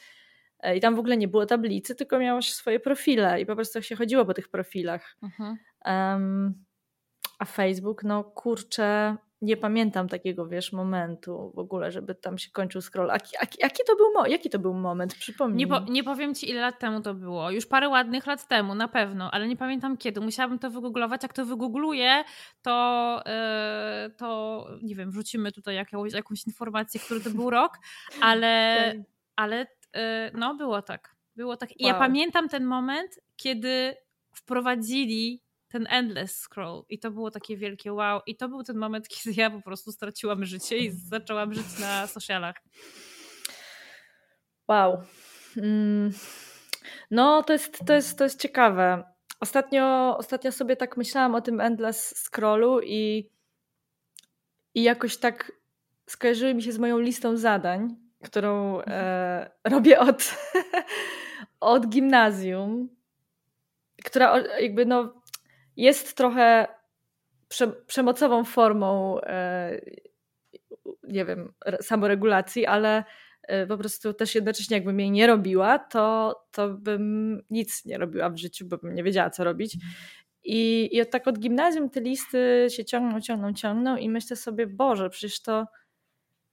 E, 0.60 0.78
I 0.78 0.80
tam 0.80 0.96
w 0.96 1.00
ogóle 1.00 1.18
nie 1.18 1.28
było 1.28 1.46
tablicy, 1.46 1.96
tylko 1.96 2.20
miałaś 2.20 2.54
swoje 2.54 2.80
profile 2.80 3.42
i 3.42 3.46
po 3.46 3.56
prostu 3.56 3.82
się 3.82 3.96
chodziło 3.96 4.26
po 4.26 4.34
tych 4.34 4.50
profilach. 4.50 5.18
Mhm. 5.24 5.58
Um, 5.86 6.66
a 7.40 7.46
Facebook, 7.46 8.04
no 8.04 8.24
kurczę, 8.24 9.18
nie 9.42 9.58
pamiętam 9.58 10.08
takiego, 10.08 10.48
wiesz, 10.48 10.74
momentu 10.74 11.52
w 11.56 11.60
ogóle, 11.60 11.92
żeby 11.92 12.16
tam 12.16 12.38
się 12.38 12.52
kończył 12.52 12.82
scroll. 12.82 13.12
A, 13.12 13.14
a, 13.14 13.46
jaki, 13.60 13.84
to 13.88 13.96
był, 13.96 14.26
jaki 14.26 14.50
to 14.50 14.60
był 14.60 14.74
moment? 14.74 15.16
Przypomnij. 15.16 15.58
Nie, 15.58 15.68
po, 15.68 15.80
nie 15.80 16.04
powiem 16.04 16.36
ci, 16.36 16.50
ile 16.50 16.62
lat 16.62 16.80
temu 16.80 17.02
to 17.02 17.14
było. 17.14 17.52
Już 17.52 17.66
parę 17.66 17.90
ładnych 17.90 18.28
lat 18.28 18.48
temu, 18.48 18.76
na 18.76 18.88
pewno, 18.88 19.32
ale 19.32 19.48
nie 19.48 19.58
pamiętam 19.58 19.98
kiedy. 19.98 20.22
Musiałabym 20.22 20.60
to 20.60 20.70
wygooglować. 20.70 21.24
Jak 21.24 21.34
to 21.34 21.46
wygoogluję, 21.46 22.24
to, 22.62 23.24
yy, 23.26 24.10
to 24.10 24.68
nie 24.82 24.96
wiem, 24.96 25.12
wrzucimy 25.12 25.52
tutaj 25.52 25.76
jakąś, 25.76 26.14
jakąś 26.14 26.48
informację, 26.48 27.00
który 27.00 27.22
to 27.22 27.30
był 27.30 27.50
rok, 27.50 27.78
ale, 28.22 28.94
ale 29.36 29.58
yy, 29.96 30.02
no, 30.34 30.56
było 30.56 30.82
tak. 30.82 31.16
Było 31.36 31.58
tak. 31.58 31.80
I 31.80 31.84
wow. 31.84 31.94
ja 31.94 32.00
pamiętam 32.00 32.50
ten 32.50 32.66
moment, 32.66 33.20
kiedy 33.36 33.96
wprowadzili 34.34 35.42
ten 35.72 35.88
endless 35.90 36.40
scroll 36.40 36.86
i 36.90 37.00
to 37.00 37.12
było 37.12 37.32
takie 37.32 37.58
wielkie 37.58 37.94
wow 37.94 38.22
i 38.26 38.36
to 38.36 38.50
był 38.50 38.64
ten 38.64 38.78
moment, 38.78 39.08
kiedy 39.14 39.42
ja 39.42 39.50
po 39.50 39.62
prostu 39.62 39.92
straciłam 39.92 40.46
życie 40.46 40.78
i 40.78 40.92
zaczęłam 40.92 41.54
żyć 41.54 41.80
na 41.80 42.08
socialach. 42.08 42.56
Wow. 44.68 45.04
Mm. 45.58 46.12
No, 47.12 47.44
to 47.44 47.54
jest, 47.54 47.86
to, 47.86 47.94
jest, 47.94 48.18
to 48.18 48.24
jest 48.24 48.42
ciekawe. 48.42 49.04
Ostatnio, 49.40 50.18
ostatnio 50.18 50.52
sobie 50.52 50.76
tak 50.76 50.98
myślałam 50.98 51.36
o 51.36 51.42
tym 51.42 51.62
endless 51.62 52.16
scrollu 52.18 52.82
i, 52.82 53.30
i 54.74 54.84
jakoś 54.84 55.18
tak 55.18 55.52
skojarzyły 56.08 56.54
mi 56.54 56.64
się 56.64 56.72
z 56.72 56.80
moją 56.80 57.00
listą 57.00 57.38
zadań, 57.38 57.96
którą 58.24 58.82
e, 58.82 59.52
robię 59.72 60.00
od, 60.00 60.36
od 61.60 61.88
gimnazjum, 61.88 62.90
która 64.06 64.40
jakby 64.60 64.86
no 64.86 65.21
jest 65.82 66.18
trochę 66.18 66.68
prze, 67.48 67.68
przemocową 67.68 68.44
formą, 68.44 69.22
e, 69.22 69.82
nie 71.04 71.26
wiem, 71.26 71.54
samoregulacji, 71.82 72.66
ale 72.66 73.04
e, 73.44 73.68
po 73.68 73.78
prostu 73.78 74.14
też 74.14 74.36
jednocześnie 74.36 74.78
jakbym 74.78 75.00
jej 75.00 75.12
nie 75.12 75.28
robiła, 75.28 75.80
to, 75.80 76.36
to 76.52 76.70
bym 76.70 77.44
nic 77.50 77.86
nie 77.86 77.98
robiła 77.98 78.30
w 78.30 78.38
życiu, 78.38 78.66
bo 78.66 78.78
bym 78.78 78.96
nie 78.96 79.04
wiedziała, 79.04 79.30
co 79.30 79.44
robić. 79.44 79.78
I, 80.44 80.90
I 80.98 81.06
tak 81.06 81.28
od 81.28 81.40
gimnazjum 81.40 81.90
te 81.90 82.02
listy 82.02 82.68
się 82.70 82.86
ciągną, 82.86 83.22
ciągną, 83.22 83.54
ciągną 83.54 83.98
i 83.98 84.10
myślę 84.10 84.36
sobie, 84.36 84.68
Boże, 84.68 85.10
przecież 85.10 85.42
to 85.42 85.68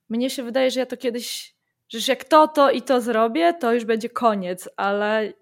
mnie 0.09 0.29
się 0.29 0.43
wydaje, 0.43 0.71
że 0.71 0.79
ja 0.79 0.85
to 0.85 0.97
kiedyś, 0.97 1.55
że 1.89 2.11
jak 2.11 2.23
to, 2.23 2.47
to 2.47 2.71
i 2.71 2.81
to 2.81 3.01
zrobię, 3.01 3.53
to 3.53 3.73
już 3.73 3.85
będzie 3.85 4.09
koniec, 4.09 4.69
ale 4.77 5.33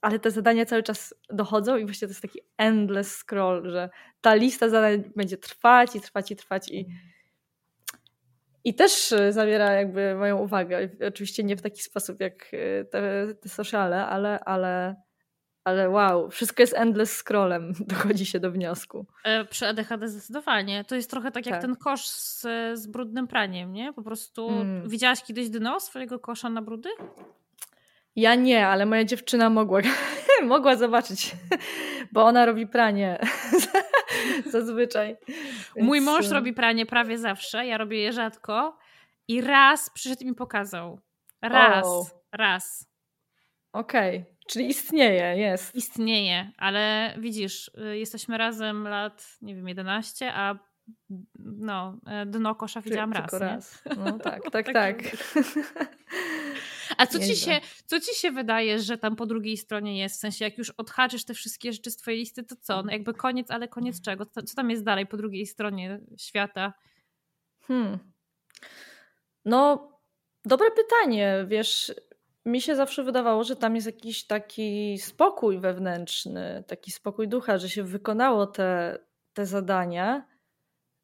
ale 0.00 0.18
te 0.18 0.30
zadania 0.30 0.66
cały 0.66 0.82
czas 0.82 1.14
dochodzą 1.30 1.76
i 1.76 1.84
właśnie 1.84 2.08
to 2.08 2.10
jest 2.10 2.22
taki 2.22 2.40
endless 2.56 3.16
scroll, 3.16 3.70
że 3.70 3.90
ta 4.20 4.34
lista 4.34 4.68
zadań 4.68 5.04
będzie 5.16 5.36
trwać 5.36 5.96
i 5.96 6.00
trwać 6.00 6.30
i 6.30 6.36
trwać 6.36 6.68
i, 6.70 6.86
i 8.64 8.74
też 8.74 9.12
e, 9.12 9.32
zabiera 9.32 9.72
jakby 9.72 10.14
moją 10.14 10.38
uwagę. 10.38 10.88
Oczywiście 11.08 11.44
nie 11.44 11.56
w 11.56 11.62
taki 11.62 11.82
sposób 11.82 12.20
jak 12.20 12.50
e, 12.52 12.84
te, 12.84 13.26
te 13.34 13.48
sociale, 13.48 14.06
ale, 14.06 14.40
ale, 14.40 14.96
ale 15.64 15.90
wow, 15.90 16.30
wszystko 16.30 16.62
jest 16.62 16.74
endless 16.74 17.16
scrollem, 17.16 17.72
dochodzi 17.86 18.26
się 18.26 18.40
do 18.40 18.50
wniosku. 18.50 19.06
E, 19.24 19.44
przy 19.44 19.66
ADHD 19.66 20.08
zdecydowanie. 20.08 20.84
To 20.84 20.94
jest 20.94 21.10
trochę 21.10 21.30
tak 21.30 21.46
jak 21.46 21.54
tak. 21.54 21.62
ten 21.62 21.76
kosz 21.76 22.08
z, 22.08 22.42
z 22.74 22.86
brudnym 22.86 23.28
praniem, 23.28 23.72
nie? 23.72 23.92
Po 23.92 24.02
prostu 24.02 24.48
mm. 24.48 24.88
widziałaś 24.88 25.22
kiedyś 25.22 25.48
dno 25.48 25.80
swojego 25.80 26.18
kosza 26.18 26.50
na 26.50 26.62
brudy? 26.62 26.88
Ja 28.18 28.34
nie, 28.34 28.66
ale 28.66 28.86
moja 28.86 29.04
dziewczyna 29.04 29.50
mogła, 29.50 29.80
mogła 30.42 30.76
zobaczyć, 30.76 31.36
bo 32.12 32.24
ona 32.24 32.46
robi 32.46 32.66
pranie 32.66 33.18
zazwyczaj. 34.52 35.16
Więc... 35.76 35.86
Mój 35.88 36.00
mąż 36.00 36.30
e, 36.30 36.34
robi 36.34 36.52
pranie 36.52 36.86
prawie 36.86 37.18
zawsze, 37.18 37.66
ja 37.66 37.78
robię 37.78 37.98
je 37.98 38.12
rzadko 38.12 38.78
i 39.28 39.40
raz 39.40 39.90
przyszedł 39.90 40.22
i 40.22 40.26
mi 40.26 40.34
pokazał. 40.34 41.00
Raz, 41.42 41.86
oh. 41.86 42.10
raz. 42.32 42.88
Okej, 43.72 44.18
okay. 44.18 44.34
czyli 44.48 44.68
istnieje, 44.68 45.36
jest. 45.36 45.74
Istnieje, 45.74 46.52
ale 46.56 47.14
widzisz, 47.18 47.70
y, 47.92 47.98
jesteśmy 47.98 48.38
razem 48.38 48.88
lat, 48.88 49.38
nie 49.42 49.54
wiem, 49.54 49.68
11, 49.68 50.32
a 50.34 50.58
no, 51.38 51.98
e, 52.06 52.26
dno 52.26 52.54
kosza 52.54 52.80
widziałam 52.80 53.12
Tylko 53.12 53.38
raz. 53.38 53.82
raz. 53.86 53.96
No 53.98 54.18
tak, 54.18 54.42
tak, 54.50 54.66
tak. 54.66 54.74
tak. 54.74 55.02
A 56.96 57.06
co 57.06 57.18
ci, 57.18 57.36
się, 57.36 57.60
co 57.86 58.00
ci 58.00 58.14
się 58.14 58.30
wydaje, 58.30 58.78
że 58.78 58.98
tam 58.98 59.16
po 59.16 59.26
drugiej 59.26 59.56
stronie 59.56 59.98
jest? 59.98 60.16
W 60.16 60.18
sensie, 60.18 60.44
jak 60.44 60.58
już 60.58 60.70
odhaczysz 60.70 61.24
te 61.24 61.34
wszystkie 61.34 61.72
rzeczy 61.72 61.90
z 61.90 61.96
twojej 61.96 62.20
listy, 62.20 62.44
to 62.44 62.56
co? 62.56 62.82
No 62.82 62.92
jakby 62.92 63.14
koniec, 63.14 63.50
ale 63.50 63.68
koniec 63.68 64.00
czego? 64.00 64.26
Co, 64.26 64.42
co 64.42 64.54
tam 64.54 64.70
jest 64.70 64.84
dalej 64.84 65.06
po 65.06 65.16
drugiej 65.16 65.46
stronie 65.46 66.00
świata? 66.18 66.72
Hmm. 67.60 67.98
No, 69.44 69.92
dobre 70.44 70.70
pytanie. 70.70 71.44
Wiesz, 71.48 71.92
mi 72.44 72.60
się 72.60 72.76
zawsze 72.76 73.04
wydawało, 73.04 73.44
że 73.44 73.56
tam 73.56 73.74
jest 73.74 73.86
jakiś 73.86 74.26
taki 74.26 74.98
spokój 74.98 75.58
wewnętrzny, 75.58 76.64
taki 76.66 76.90
spokój 76.90 77.28
ducha, 77.28 77.58
że 77.58 77.68
się 77.68 77.82
wykonało 77.82 78.46
te, 78.46 78.98
te 79.32 79.46
zadania. 79.46 80.26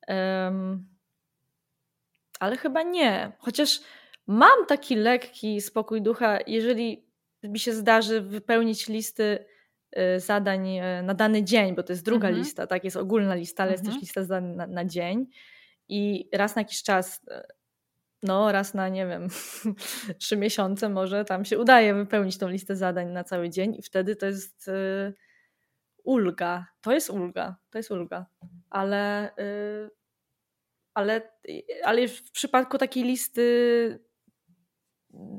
Um, 0.09 0.89
ale 2.41 2.57
chyba 2.57 2.83
nie. 2.83 3.33
Chociaż 3.39 3.81
mam 4.27 4.67
taki 4.67 4.97
lekki 4.97 5.61
spokój 5.61 6.03
ducha, 6.03 6.39
jeżeli 6.47 7.05
mi 7.43 7.59
się 7.59 7.73
zdarzy 7.75 8.21
wypełnić 8.21 8.89
listy 8.89 9.45
y, 9.99 10.21
zadań 10.21 10.79
y, 10.79 11.03
na 11.03 11.15
dany 11.15 11.45
dzień, 11.45 11.75
bo 11.75 11.83
to 11.83 11.93
jest 11.93 12.05
druga 12.05 12.29
mhm. 12.29 12.45
lista, 12.45 12.67
tak? 12.67 12.85
Jest 12.85 12.97
ogólna 12.97 13.35
lista, 13.35 13.63
ale 13.63 13.73
mhm. 13.73 13.85
jest 13.87 13.95
też 13.95 14.03
lista 14.03 14.25
zadań 14.25 14.57
na, 14.57 14.67
na 14.67 14.85
dzień. 14.85 15.27
I 15.89 16.29
raz 16.33 16.57
na 16.57 16.61
jakiś 16.61 16.83
czas 16.83 17.21
y, 17.29 17.43
no 18.25 18.53
raz 18.53 18.75
na, 18.75 18.89
nie 18.89 19.07
wiem, 19.07 19.29
trzy 20.21 20.37
miesiące 20.37 20.89
może 20.89 21.25
tam 21.25 21.45
się 21.45 21.59
udaje 21.59 21.95
wypełnić 21.95 22.39
tą 22.39 22.49
listę 22.49 22.77
zadań 22.77 23.11
na 23.11 23.25
cały 23.25 23.51
dzień 23.51 23.75
i 23.75 23.83
wtedy 23.83 24.17
to 24.17 24.27
jest 24.27 24.69
y, 24.69 25.15
ulga. 26.05 26.67
To 26.81 26.93
jest 26.93 27.11
ulga, 27.11 27.57
to 27.71 27.79
jest 27.79 27.91
ulga. 27.91 28.27
Ale, 28.71 29.31
y, 29.39 29.91
ale, 30.95 31.31
ale 31.85 32.09
w 32.09 32.31
przypadku 32.33 32.79
takiej 32.79 33.05
listy 33.05 34.05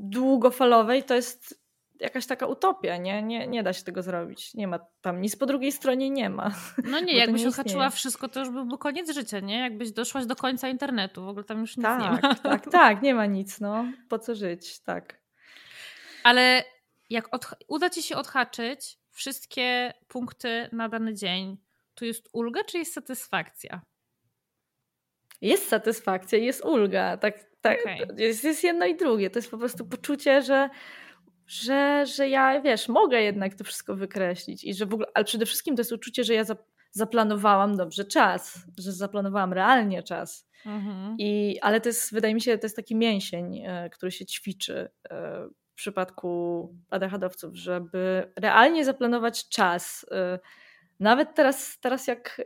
długofalowej 0.02 1.04
to 1.04 1.16
jest 1.16 1.66
jakaś 2.00 2.26
taka 2.26 2.46
utopia, 2.48 2.98
nie? 2.98 3.24
nie? 3.24 3.48
Nie 3.48 3.64
da 3.64 3.74
się 3.74 3.84
tego 3.84 4.04
zrobić. 4.04 4.54
Nie 4.54 4.68
ma 4.68 4.80
tam 5.02 5.22
nic 5.22 5.36
po 5.36 5.46
drugiej 5.46 5.72
stronie 5.72 6.10
nie 6.10 6.30
ma. 6.30 6.52
No 6.84 7.00
nie, 7.00 7.18
jakbyś 7.24 7.46
ohaczyła 7.46 7.90
wszystko, 7.90 8.30
to 8.30 8.40
już 8.40 8.50
byłby 8.50 8.78
koniec 8.78 9.14
życia, 9.14 9.40
nie? 9.40 9.60
Jakbyś 9.60 9.92
doszłaś 9.92 10.26
do 10.26 10.36
końca 10.36 10.70
internetu, 10.70 11.26
w 11.26 11.28
ogóle 11.28 11.44
tam 11.44 11.60
już 11.60 11.78
nic 11.78 11.86
tak, 11.86 12.02
nie 12.02 12.10
ma. 12.10 12.18
Tak, 12.18 12.40
tak, 12.40 12.72
tak, 12.82 13.02
nie 13.02 13.16
ma 13.16 13.26
nic, 13.26 13.60
no. 13.60 13.86
Po 14.10 14.20
co 14.20 14.36
żyć, 14.36 14.80
tak. 14.80 15.22
Ale 16.24 16.64
jak 17.10 17.30
uda 17.68 17.90
ci 17.90 18.04
się 18.04 18.16
odhaczyć 18.16 18.98
wszystkie 19.12 19.94
punkty 20.08 20.70
na 20.72 20.90
dany 20.90 21.14
dzień, 21.14 21.58
to 21.96 22.06
jest 22.06 22.30
ulga, 22.34 22.64
czy 22.64 22.78
jest 22.78 22.94
satysfakcja? 22.94 23.82
Jest 25.42 25.70
satysfakcja, 25.70 26.38
jest 26.38 26.66
ulga. 26.66 27.18
Tak, 27.18 27.55
tak, 27.70 27.80
okay. 27.80 28.16
jest, 28.18 28.44
jest 28.44 28.64
jedno 28.64 28.86
i 28.86 28.96
drugie. 28.96 29.30
To 29.30 29.40
jest 29.40 29.52
po 29.52 29.58
prostu 29.58 29.86
poczucie, 29.86 30.42
że 30.42 30.70
że, 31.48 32.06
że 32.06 32.30
ja, 32.30 32.62
wiesz, 32.62 32.90
mogę 32.90 33.22
jednak 33.22 33.56
to 33.56 33.64
wszystko 33.64 33.96
wykreślić 33.96 34.64
i 34.64 34.74
że 34.74 34.86
w 34.86 34.94
ogóle, 34.94 35.08
ale 35.14 35.26
przede 35.26 35.46
wszystkim 35.46 35.76
to 35.76 35.80
jest 35.80 35.92
uczucie, 35.92 36.24
że 36.24 36.34
ja 36.34 36.44
zaplanowałam 36.92 37.78
dobrze 37.78 38.06
czas, 38.06 38.60
że 38.78 38.92
zaplanowałam 38.92 39.54
realnie 39.54 40.04
czas. 40.04 40.50
Mhm. 40.66 41.16
I, 41.20 41.60
ale 41.62 41.82
to 41.82 41.90
jest, 41.90 42.14
wydaje 42.14 42.34
mi 42.34 42.42
się, 42.42 42.58
to 42.58 42.66
jest 42.66 42.76
taki 42.76 42.96
mięsień, 42.96 43.62
e, 43.66 43.90
który 43.90 44.12
się 44.12 44.26
ćwiczy 44.26 44.90
e, 45.10 45.48
w 45.72 45.76
przypadku 45.76 46.70
ADHD-owców, 46.90 47.56
żeby 47.56 48.32
realnie 48.36 48.86
zaplanować 48.86 49.50
czas. 49.50 50.06
E, 50.12 50.40
nawet 51.00 51.36
teraz, 51.36 51.80
teraz 51.80 52.08
jak 52.08 52.42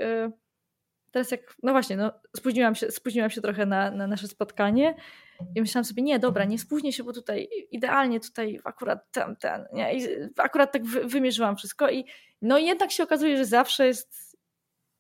teraz 1.12 1.32
jak, 1.32 1.56
no 1.64 1.72
właśnie, 1.72 1.98
no, 1.98 2.12
spóźniłam, 2.38 2.76
się, 2.76 2.92
spóźniłam 2.92 3.30
się 3.30 3.42
trochę 3.42 3.66
na, 3.66 3.92
na 3.92 4.08
nasze 4.08 4.28
spotkanie 4.28 4.96
i 5.56 5.62
myślałam 5.62 5.86
sobie, 5.86 6.04
nie, 6.04 6.20
dobra, 6.20 6.46
nie 6.46 6.60
spóźnię 6.60 6.94
się, 6.94 7.04
bo 7.04 7.14
tutaj 7.14 7.50
idealnie 7.72 8.20
tutaj 8.20 8.60
akurat 8.64 9.12
ten, 9.12 9.36
ten, 9.36 9.66
nie? 9.74 9.98
I 9.98 10.08
akurat 10.38 10.72
tak 10.72 10.86
wy, 10.86 11.06
wymierzyłam 11.06 11.56
wszystko 11.56 11.90
i 11.90 12.06
no 12.42 12.58
i 12.58 12.66
jednak 12.66 12.92
się 12.92 13.04
okazuje, 13.04 13.38
że 13.38 13.46
zawsze 13.46 13.88
jest 13.88 14.38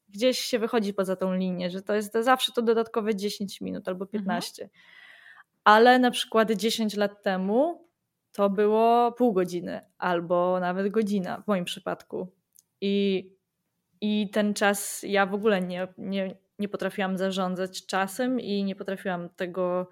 gdzieś 0.10 0.40
się 0.40 0.60
wychodzi 0.60 0.94
poza 0.94 1.16
tą 1.16 1.34
linię, 1.34 1.70
że 1.70 1.82
to 1.82 1.96
jest 1.96 2.14
zawsze 2.14 2.52
to 2.52 2.62
dodatkowe 2.62 3.16
10 3.16 3.62
minut 3.62 3.88
albo 3.88 4.06
15. 4.06 4.64
Mhm. 4.64 4.80
Ale 5.64 6.00
na 6.00 6.12
przykład 6.12 6.52
10 6.52 6.96
lat 6.96 7.24
temu 7.24 7.90
to 8.32 8.50
było 8.50 9.12
pół 9.12 9.34
godziny 9.34 9.82
albo 9.98 10.60
nawet 10.60 10.90
godzina 10.90 11.42
w 11.42 11.48
moim 11.48 11.66
przypadku. 11.66 12.28
I 12.82 13.26
i 14.02 14.30
ten 14.30 14.54
czas 14.54 15.06
ja 15.08 15.26
w 15.26 15.34
ogóle 15.34 15.62
nie, 15.62 15.88
nie, 15.98 16.36
nie 16.60 16.70
potrafiłam 16.70 17.18
zarządzać 17.18 17.86
czasem 17.86 18.40
i 18.40 18.64
nie 18.64 18.76
potrafiłam 18.76 19.30
tego 19.30 19.90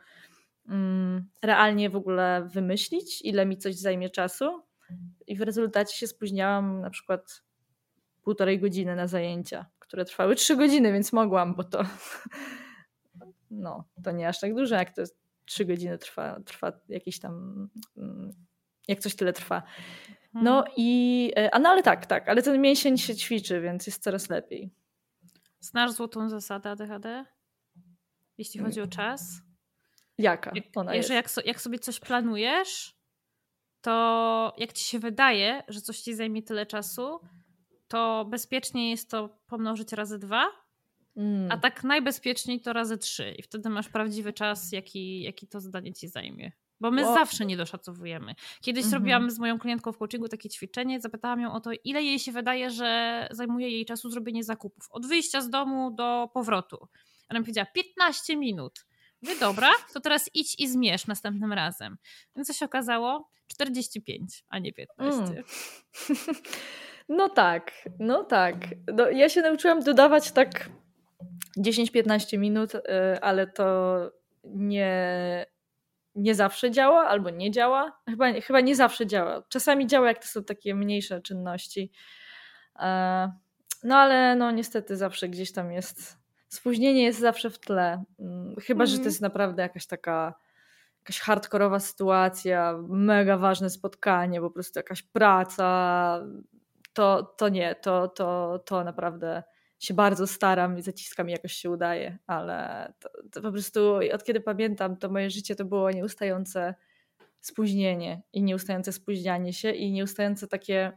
um, 0.69 1.29
realnie 1.41 1.89
w 1.89 1.95
ogóle 1.95 2.47
wymyślić, 2.53 3.21
ile 3.21 3.45
mi 3.45 3.57
coś 3.57 3.75
zajmie 3.75 4.09
czasu. 4.09 4.63
I 5.27 5.35
w 5.35 5.41
rezultacie 5.41 5.97
się 5.97 6.07
spóźniałam 6.07 6.81
na 6.81 6.89
przykład 6.89 7.43
półtorej 8.21 8.59
godziny 8.59 8.95
na 8.95 9.07
zajęcia, 9.07 9.65
które 9.79 10.05
trwały 10.05 10.35
trzy 10.35 10.55
godziny, 10.55 10.93
więc 10.93 11.13
mogłam, 11.13 11.55
bo 11.55 11.63
to 11.63 11.83
no, 13.51 13.83
to 14.03 14.11
nie 14.11 14.27
aż 14.27 14.39
tak 14.39 14.55
dużo, 14.55 14.75
jak 14.75 14.95
to 14.95 15.03
trzy 15.45 15.65
godziny 15.65 15.97
trwa, 15.97 16.39
trwa 16.45 16.71
jakiś 16.89 17.19
tam, 17.19 17.67
mm, 17.97 18.33
jak 18.87 18.99
coś 18.99 19.15
tyle 19.15 19.33
trwa. 19.33 19.63
No 20.43 20.57
mhm. 20.57 20.73
i, 20.77 21.31
e, 21.37 21.53
a 21.53 21.59
no 21.59 21.69
ale 21.69 21.83
tak, 21.83 22.05
tak, 22.05 22.29
ale 22.29 22.41
ten 22.41 22.61
mięsień 22.61 22.97
się 22.97 23.15
ćwiczy, 23.15 23.61
więc 23.61 23.87
jest 23.87 24.03
coraz 24.03 24.29
lepiej. 24.29 24.71
Znasz 25.59 25.91
złotą 25.91 26.29
zasadę 26.29 26.69
ADHD? 26.69 27.25
Jeśli 28.37 28.59
chodzi 28.59 28.81
o 28.81 28.87
czas? 28.87 29.41
Jaka 30.17 30.51
ona 30.75 30.95
jest? 30.95 31.09
Jak, 31.09 31.29
jak 31.45 31.61
sobie 31.61 31.79
coś 31.79 31.99
planujesz, 31.99 32.97
to 33.81 34.53
jak 34.57 34.73
ci 34.73 34.83
się 34.83 34.99
wydaje, 34.99 35.63
że 35.67 35.81
coś 35.81 35.99
ci 35.99 36.15
zajmie 36.15 36.43
tyle 36.43 36.65
czasu, 36.65 37.19
to 37.87 38.25
bezpiecznie 38.25 38.91
jest 38.91 39.11
to 39.11 39.29
pomnożyć 39.47 39.93
razy 39.93 40.19
dwa, 40.19 40.45
mm. 41.15 41.51
a 41.51 41.57
tak 41.57 41.83
najbezpieczniej 41.83 42.61
to 42.61 42.73
razy 42.73 42.97
trzy. 42.97 43.31
I 43.31 43.43
wtedy 43.43 43.69
masz 43.69 43.89
prawdziwy 43.89 44.33
czas, 44.33 44.71
jaki, 44.71 45.21
jaki 45.21 45.47
to 45.47 45.61
zadanie 45.61 45.93
ci 45.93 46.07
zajmie. 46.07 46.51
Bo 46.79 46.91
my 46.91 47.03
zawsze 47.03 47.45
nie 47.45 47.57
doszacowujemy. 47.57 48.35
Kiedyś 48.61 48.83
mhm. 48.83 48.89
zrobiłam 48.89 49.31
z 49.31 49.39
moją 49.39 49.59
klientką 49.59 49.91
w 49.91 49.97
coachingu 49.97 50.27
takie 50.27 50.49
ćwiczenie, 50.49 51.01
zapytałam 51.01 51.41
ją 51.41 51.53
o 51.53 51.59
to, 51.59 51.71
ile 51.83 52.03
jej 52.03 52.19
się 52.19 52.31
wydaje, 52.31 52.69
że 52.69 53.27
zajmuje 53.31 53.69
jej 53.69 53.85
czasu 53.85 54.09
zrobienie 54.09 54.43
zakupów. 54.43 54.87
Od 54.89 55.05
wyjścia 55.05 55.41
z 55.41 55.49
domu 55.49 55.91
do 55.91 56.29
powrotu. 56.33 56.87
Ona 57.29 57.39
mi 57.39 57.45
powiedziała 57.45 57.67
15 57.73 58.37
minut. 58.37 58.85
Mówię, 59.21 59.39
dobra, 59.39 59.69
to 59.93 59.99
teraz 59.99 60.29
idź 60.33 60.59
i 60.59 60.67
zmierz 60.67 61.07
następnym 61.07 61.53
razem. 61.53 61.97
Więc 62.35 62.47
co 62.47 62.53
się 62.53 62.65
okazało? 62.65 63.29
45, 63.47 64.43
a 64.49 64.59
nie 64.59 64.73
15. 64.73 65.21
Mm. 65.21 65.43
No 67.09 67.29
tak, 67.29 67.71
no 67.99 68.23
tak. 68.23 68.55
No, 68.93 69.09
ja 69.09 69.29
się 69.29 69.41
nauczyłam 69.41 69.83
dodawać 69.83 70.31
tak 70.31 70.69
10-15 71.57 72.37
minut, 72.37 72.75
y, 72.75 72.81
ale 73.21 73.47
to 73.47 73.97
nie 74.43 75.45
nie 76.17 76.35
zawsze 76.35 76.71
działa 76.71 77.07
albo 77.07 77.29
nie 77.29 77.51
działa. 77.51 77.99
Chyba, 78.09 78.33
chyba 78.33 78.61
nie 78.61 78.75
zawsze 78.75 79.07
działa. 79.07 79.43
Czasami 79.49 79.87
działa, 79.87 80.07
jak 80.07 80.19
to 80.19 80.27
są 80.27 80.43
takie 80.43 80.75
mniejsze 80.75 81.21
czynności. 81.21 81.91
E, 82.79 83.31
no 83.83 83.97
ale 83.97 84.35
no 84.35 84.51
niestety 84.51 84.97
zawsze 84.97 85.29
gdzieś 85.29 85.51
tam 85.51 85.71
jest. 85.71 86.17
Spóźnienie 86.47 87.03
jest 87.03 87.19
zawsze 87.19 87.49
w 87.49 87.59
tle. 87.59 88.03
Mm, 88.19 88.55
chyba, 88.55 88.83
mm. 88.83 88.87
że 88.87 88.93
to 88.93 88.99
mhm. 88.99 89.09
jest 89.09 89.21
naprawdę 89.21 89.61
jakaś 89.61 89.87
taka 89.87 90.33
jakaś 90.99 91.19
hardkorowa 91.19 91.79
sytuacja, 91.79 92.77
mega 92.87 93.37
ważne 93.37 93.69
spotkanie, 93.69 94.41
po 94.41 94.51
prostu 94.51 94.79
jakaś 94.79 95.03
praca. 95.03 96.21
To, 96.93 97.23
to 97.23 97.49
nie, 97.49 97.75
to, 97.75 98.07
to, 98.07 98.59
to 98.65 98.83
naprawdę 98.83 99.43
się 99.79 99.93
bardzo 99.93 100.27
staram 100.27 100.77
i 100.77 100.81
zaciskam 100.81 101.29
i 101.29 101.31
jakoś 101.31 101.53
się 101.53 101.69
udaje, 101.69 102.17
ale 102.27 102.93
to, 102.99 103.09
to 103.31 103.41
po 103.41 103.51
prostu 103.51 103.99
od 104.13 104.23
kiedy 104.23 104.41
pamiętam, 104.41 104.97
to 104.97 105.09
moje 105.09 105.29
życie 105.29 105.55
to 105.55 105.65
było 105.65 105.91
nieustające 105.91 106.75
spóźnienie 107.41 108.21
i 108.33 108.43
nieustające 108.43 108.91
spóźnianie 108.91 109.53
się 109.53 109.71
i 109.71 109.91
nieustające 109.91 110.47
takie 110.47 110.91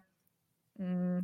mm, 0.78 1.22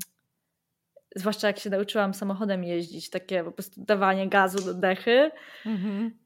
zwłaszcza 1.17 1.47
jak 1.47 1.59
się 1.59 1.71
nauczyłam 1.71 2.15
samochodem 2.15 2.65
jeździć, 2.65 3.11
takie 3.11 3.45
po 3.45 3.53
prostu 3.53 3.85
dawanie 3.85 4.29
gazu 4.29 4.65
do 4.65 4.75
dechy 4.75 5.31
mhm. 5.67 6.19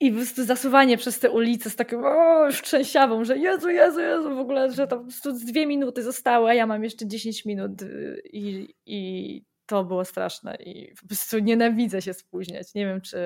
i 0.00 0.10
po 0.10 0.16
prostu 0.16 0.44
zasuwanie 0.44 0.98
przez 0.98 1.18
te 1.18 1.30
ulice 1.30 1.70
z 1.70 1.76
taką 1.76 2.04
o, 2.04 2.48
trzęsiawą, 2.62 3.24
że 3.24 3.38
Jezu, 3.38 3.70
Jezu, 3.70 4.00
Jezu, 4.00 4.36
w 4.36 4.38
ogóle, 4.38 4.72
że 4.72 4.86
to 4.86 4.96
po 4.96 5.02
prostu 5.02 5.32
dwie 5.32 5.66
minuty 5.66 6.02
zostały, 6.02 6.50
a 6.50 6.54
ja 6.54 6.66
mam 6.66 6.84
jeszcze 6.84 7.06
10 7.06 7.44
minut 7.44 7.82
y, 7.82 8.22
i, 8.32 8.74
i 8.86 9.44
to 9.66 9.84
było 9.84 10.04
straszne 10.04 10.54
i 10.54 10.94
po 11.00 11.06
prostu 11.06 11.38
nienawidzę 11.38 12.02
się 12.02 12.14
spóźniać. 12.14 12.74
Nie 12.74 12.86
wiem, 12.86 13.00
czy, 13.00 13.18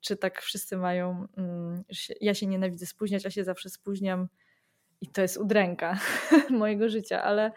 czy 0.00 0.16
tak 0.16 0.42
wszyscy 0.42 0.76
mają. 0.76 1.26
Mm, 1.36 1.84
ja 2.20 2.34
się 2.34 2.46
nienawidzę 2.46 2.86
spóźniać, 2.86 3.26
a 3.26 3.30
się 3.30 3.44
zawsze 3.44 3.70
spóźniam 3.70 4.28
i 5.00 5.08
to 5.08 5.22
jest 5.22 5.36
udręka 5.36 5.98
mojego 6.50 6.88
życia, 6.88 7.22
ale 7.22 7.52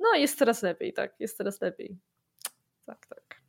no 0.00 0.14
jest 0.14 0.38
coraz 0.38 0.62
lepiej, 0.62 0.92
tak, 0.92 1.14
jest 1.20 1.36
coraz 1.36 1.60
lepiej. 1.60 1.98
Tak, 2.86 3.06
tak. 3.06 3.42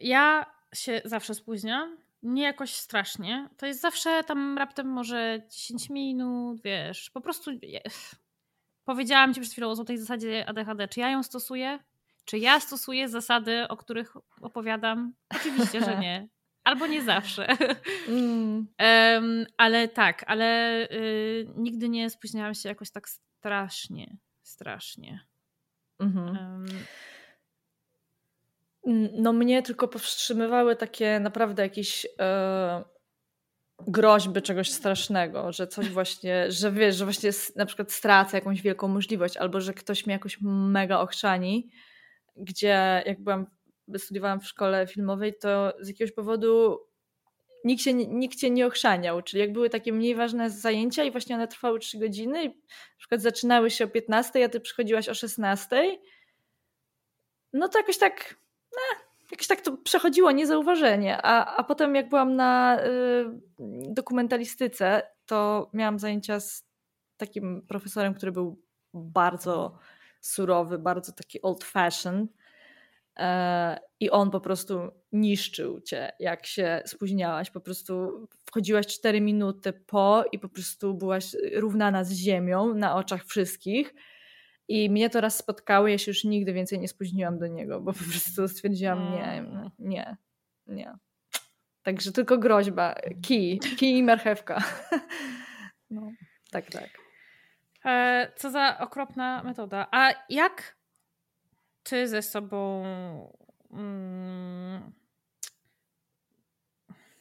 Ja 0.00 0.46
się 0.74 1.02
zawsze 1.04 1.34
spóźniam. 1.34 1.96
nie 2.22 2.42
jakoś 2.42 2.74
strasznie. 2.74 3.48
To 3.56 3.66
jest 3.66 3.80
zawsze 3.80 4.24
tam 4.24 4.58
raptem 4.58 4.86
może 4.86 5.42
10 5.50 5.90
minut, 5.90 6.62
wiesz, 6.62 7.10
po 7.10 7.20
prostu 7.20 7.50
powiedziałam 8.84 9.34
ci 9.34 9.40
przed 9.40 9.52
chwilą 9.52 9.70
o 9.70 9.84
tej 9.84 9.98
zasadzie 9.98 10.48
ADHD. 10.48 10.88
Czy 10.88 11.00
ja 11.00 11.10
ją 11.10 11.22
stosuję? 11.22 11.78
Czy 12.26 12.38
ja 12.38 12.60
stosuję 12.60 13.08
zasady, 13.08 13.68
o 13.68 13.76
których 13.76 14.12
opowiadam? 14.40 15.14
Oczywiście, 15.34 15.80
że 15.84 15.98
nie. 15.98 16.28
Albo 16.64 16.86
nie 16.86 17.02
zawsze. 17.02 17.46
Mm. 18.08 18.66
um, 18.80 19.46
ale 19.56 19.88
tak, 19.88 20.24
ale 20.26 20.80
y, 20.90 21.46
nigdy 21.56 21.88
nie 21.88 22.10
spóźniałam 22.10 22.54
się 22.54 22.68
jakoś 22.68 22.90
tak 22.90 23.08
strasznie, 23.08 24.16
strasznie. 24.42 25.26
Mhm. 26.00 26.36
Um, 26.36 26.66
no 29.12 29.32
mnie 29.32 29.62
tylko 29.62 29.88
powstrzymywały 29.88 30.76
takie 30.76 31.20
naprawdę 31.20 31.62
jakieś 31.62 32.06
e, 32.20 32.84
groźby 33.86 34.42
czegoś 34.42 34.70
strasznego, 34.70 35.52
że 35.52 35.66
coś 35.66 35.88
właśnie, 35.88 36.52
że 36.52 36.72
wiesz, 36.72 36.96
że 36.96 37.04
właśnie 37.04 37.30
na 37.56 37.66
przykład 37.66 37.92
stracę 37.92 38.36
jakąś 38.36 38.62
wielką 38.62 38.88
możliwość, 38.88 39.36
albo 39.36 39.60
że 39.60 39.74
ktoś 39.74 40.06
mnie 40.06 40.12
jakoś 40.12 40.38
mega 40.42 41.00
ochrzani, 41.00 41.70
gdzie 42.36 43.02
jak 43.06 43.22
byłam, 43.22 43.46
studiowałam 43.98 44.40
w 44.40 44.46
szkole 44.46 44.86
filmowej, 44.86 45.34
to 45.38 45.74
z 45.80 45.88
jakiegoś 45.88 46.12
powodu 46.12 46.80
nikt, 47.64 47.82
się, 47.82 47.94
nikt 47.94 48.38
cię 48.38 48.50
nie 48.50 48.66
ochrzaniał, 48.66 49.22
czyli 49.22 49.40
jak 49.40 49.52
były 49.52 49.70
takie 49.70 49.92
mniej 49.92 50.14
ważne 50.14 50.50
zajęcia 50.50 51.04
i 51.04 51.10
właśnie 51.10 51.34
one 51.34 51.48
trwały 51.48 51.78
3 51.78 51.98
godziny 51.98 52.44
i 52.44 52.48
na 52.48 52.54
przykład 52.98 53.22
zaczynały 53.22 53.70
się 53.70 53.84
o 53.84 53.88
15, 53.88 54.44
a 54.44 54.48
ty 54.48 54.60
przychodziłaś 54.60 55.08
o 55.08 55.14
16, 55.14 55.98
no 57.52 57.68
to 57.68 57.78
jakoś 57.78 57.98
tak 57.98 58.36
no, 58.72 59.00
jakoś 59.30 59.46
tak 59.46 59.60
to 59.60 59.76
przechodziło 59.76 60.30
niezauważenie. 60.30 61.22
A, 61.22 61.56
a 61.56 61.64
potem 61.64 61.94
jak 61.94 62.08
byłam 62.08 62.36
na 62.36 62.80
y, 62.84 63.24
dokumentalistyce, 63.88 65.02
to 65.26 65.70
miałam 65.72 65.98
zajęcia 65.98 66.40
z 66.40 66.64
takim 67.16 67.66
profesorem, 67.68 68.14
który 68.14 68.32
był 68.32 68.62
bardzo 68.94 69.78
surowy, 70.26 70.78
bardzo 70.78 71.12
taki 71.12 71.42
old 71.42 71.64
fashioned. 71.64 72.30
E, 73.18 73.78
I 74.00 74.10
on 74.10 74.30
po 74.30 74.40
prostu 74.40 74.90
niszczył 75.12 75.80
cię, 75.80 76.12
jak 76.20 76.46
się 76.46 76.82
spóźniałaś. 76.86 77.50
Po 77.50 77.60
prostu 77.60 78.26
wchodziłaś 78.46 78.86
4 78.86 79.20
minuty 79.20 79.72
po 79.72 80.24
i 80.32 80.38
po 80.38 80.48
prostu 80.48 80.94
byłaś 80.94 81.36
równana 81.54 82.04
z 82.04 82.12
ziemią 82.12 82.74
na 82.74 82.96
oczach 82.96 83.24
wszystkich 83.24 83.94
i 84.68 84.90
mnie 84.90 85.10
to 85.10 85.20
raz 85.20 85.36
spotkało, 85.36 85.88
ja 85.88 85.98
się 85.98 86.10
już 86.10 86.24
nigdy 86.24 86.52
więcej 86.52 86.78
nie 86.78 86.88
spóźniłam 86.88 87.38
do 87.38 87.46
niego, 87.46 87.80
bo 87.80 87.92
po 87.92 88.04
prostu 88.10 88.48
stwierdziłam, 88.48 89.12
nie, 89.12 89.24
mm. 89.24 89.70
nie, 89.78 90.16
nie. 90.66 90.94
Także 91.82 92.12
tylko 92.12 92.38
groźba, 92.38 92.94
kij, 93.22 93.58
kij 93.58 93.98
i 93.98 94.02
marchewka. 94.02 94.62
No, 95.90 96.10
tak, 96.50 96.70
tak. 96.70 97.05
E, 97.86 98.32
co 98.36 98.50
za 98.50 98.78
okropna 98.78 99.42
metoda. 99.42 99.86
A 99.90 100.12
jak 100.28 100.76
ty 101.82 102.08
ze 102.08 102.22
sobą. 102.22 102.84
Mm, 103.72 104.92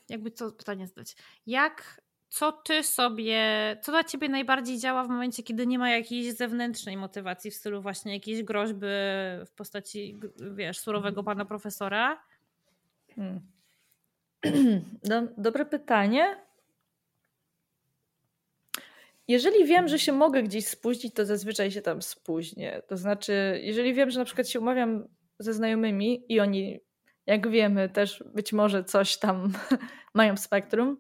jakby 0.10 0.32
co 0.32 0.52
pytanie 0.52 0.88
zadać? 0.88 1.16
Jak 1.48 2.02
co 2.30 2.52
ty 2.52 2.84
sobie, 2.84 3.42
co 3.82 3.92
dla 3.92 4.04
ciebie 4.04 4.30
najbardziej 4.30 4.80
działa 4.80 5.04
w 5.04 5.10
momencie, 5.10 5.44
kiedy 5.44 5.68
nie 5.68 5.80
ma 5.80 5.90
jakiejś 5.90 6.34
zewnętrznej 6.34 6.98
motywacji 6.98 7.52
w 7.52 7.56
stylu 7.56 7.82
właśnie 7.82 8.14
jakiejś 8.14 8.44
groźby 8.44 8.88
w 9.46 9.52
postaci, 9.56 10.20
wiesz, 10.56 10.80
surowego 10.80 11.24
pana 11.24 11.46
profesora? 11.46 12.24
Hmm. 13.16 13.42
dobre 15.38 15.66
pytanie. 15.66 16.45
Jeżeli 19.28 19.66
wiem, 19.66 19.88
że 19.88 20.00
się 20.00 20.12
mogę 20.12 20.44
gdzieś 20.44 20.68
spóźnić, 20.68 21.14
to 21.14 21.26
zazwyczaj 21.26 21.72
się 21.72 21.82
tam 21.82 22.02
spóźnię. 22.02 22.82
To 22.88 22.98
znaczy, 22.98 23.60
jeżeli 23.64 23.94
wiem, 23.94 24.10
że 24.10 24.20
na 24.20 24.26
przykład 24.26 24.50
się 24.50 24.60
umawiam 24.60 25.08
ze 25.40 25.54
znajomymi 25.54 26.26
i 26.30 26.40
oni, 26.40 26.80
jak 27.26 27.50
wiemy, 27.50 27.90
też 27.90 28.24
być 28.34 28.54
może 28.54 28.84
coś 28.84 29.18
tam 29.18 29.54
mają 30.14 30.36
w 30.36 30.40
spektrum, 30.40 30.98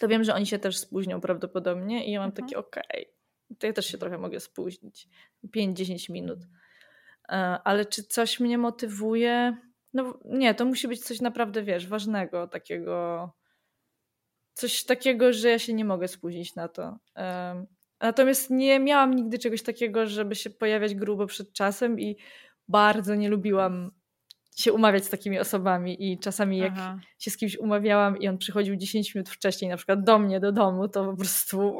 to 0.00 0.08
wiem, 0.08 0.24
że 0.24 0.34
oni 0.34 0.46
się 0.46 0.58
też 0.58 0.78
spóźnią 0.78 1.20
prawdopodobnie 1.20 2.06
i 2.06 2.12
ja 2.12 2.20
mam 2.20 2.30
mhm. 2.30 2.46
takie 2.46 2.58
okej, 2.58 2.82
okay, 2.90 3.56
to 3.58 3.66
ja 3.66 3.72
też 3.72 3.86
się 3.86 3.98
trochę 3.98 4.18
mogę 4.18 4.40
spóźnić. 4.40 5.08
5-10 5.56 6.12
minut. 6.12 6.38
E, 7.28 7.34
ale 7.64 7.84
czy 7.84 8.02
coś 8.02 8.40
mnie 8.40 8.58
motywuje? 8.58 9.56
No 9.94 10.20
nie, 10.24 10.54
to 10.54 10.64
musi 10.64 10.88
być 10.88 11.04
coś 11.04 11.20
naprawdę, 11.20 11.62
wiesz, 11.62 11.86
ważnego, 11.86 12.48
takiego 12.48 13.30
coś 14.60 14.84
takiego, 14.84 15.32
że 15.32 15.48
ja 15.48 15.58
się 15.58 15.72
nie 15.72 15.84
mogę 15.84 16.08
spóźnić 16.08 16.54
na 16.54 16.68
to. 16.68 16.98
Natomiast 18.00 18.50
nie 18.50 18.80
miałam 18.80 19.14
nigdy 19.14 19.38
czegoś 19.38 19.62
takiego, 19.62 20.06
żeby 20.06 20.34
się 20.34 20.50
pojawiać 20.50 20.94
grubo 20.94 21.26
przed 21.26 21.52
czasem 21.52 22.00
i 22.00 22.16
bardzo 22.68 23.14
nie 23.14 23.28
lubiłam 23.28 23.90
się 24.56 24.72
umawiać 24.72 25.04
z 25.04 25.10
takimi 25.10 25.38
osobami 25.38 26.12
i 26.12 26.18
czasami 26.18 26.58
jak 26.58 26.72
Aha. 26.72 26.98
się 27.18 27.30
z 27.30 27.36
kimś 27.36 27.56
umawiałam 27.56 28.18
i 28.18 28.28
on 28.28 28.38
przychodził 28.38 28.76
10 28.76 29.14
minut 29.14 29.28
wcześniej 29.28 29.70
na 29.70 29.76
przykład 29.76 30.04
do 30.04 30.18
mnie, 30.18 30.40
do 30.40 30.52
domu, 30.52 30.88
to 30.88 31.04
po 31.04 31.16
prostu 31.16 31.76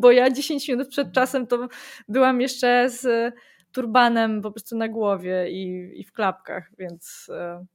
bo 0.00 0.12
ja 0.12 0.30
10 0.30 0.68
minut 0.68 0.88
przed 0.88 1.12
czasem 1.12 1.46
to 1.46 1.68
byłam 2.08 2.40
jeszcze 2.40 2.90
z 2.90 3.34
turbanem 3.72 4.42
po 4.42 4.50
prostu 4.50 4.76
na 4.76 4.88
głowie 4.88 5.50
i, 5.50 5.92
i 6.00 6.04
w 6.04 6.12
klapkach, 6.12 6.70
więc 6.78 7.30
e, 7.32 7.66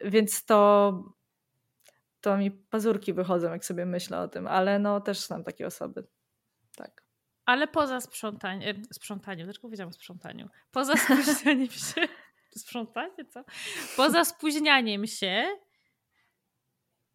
więc 0.00 0.44
to 0.44 0.92
to 2.28 2.36
mi 2.36 2.50
pazurki 2.50 3.12
wychodzą, 3.12 3.50
jak 3.50 3.64
sobie 3.64 3.86
myślę 3.86 4.20
o 4.20 4.28
tym, 4.28 4.46
ale 4.46 4.78
no 4.78 5.00
też 5.00 5.20
znam 5.20 5.44
takie 5.44 5.66
osoby. 5.66 6.06
Tak. 6.76 7.04
Ale 7.44 7.68
poza 7.68 8.00
sprzątaniem, 8.00 8.82
sprzątaniem, 8.92 9.46
dlaczego 9.46 9.62
powiedziałam 9.62 9.92
sprzątaniu? 9.92 10.48
Poza 10.70 10.96
spóźnianiem 11.04 11.70
się 11.70 12.08
sprzątanie, 12.56 13.24
co? 13.28 13.44
Poza 13.96 14.24
spóźnianiem 14.24 15.06
się, 15.06 15.44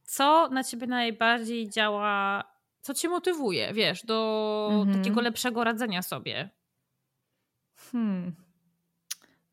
co 0.03 0.49
na 0.49 0.63
ciebie 0.63 0.87
najbardziej 0.87 1.69
działa, 1.69 2.43
co 2.81 2.93
cię 2.93 3.09
motywuje, 3.09 3.73
wiesz, 3.73 4.05
do 4.05 4.69
mhm. 4.71 4.97
takiego 4.97 5.21
lepszego 5.21 5.63
radzenia 5.63 6.01
sobie? 6.01 6.49
Hmm. 7.91 8.35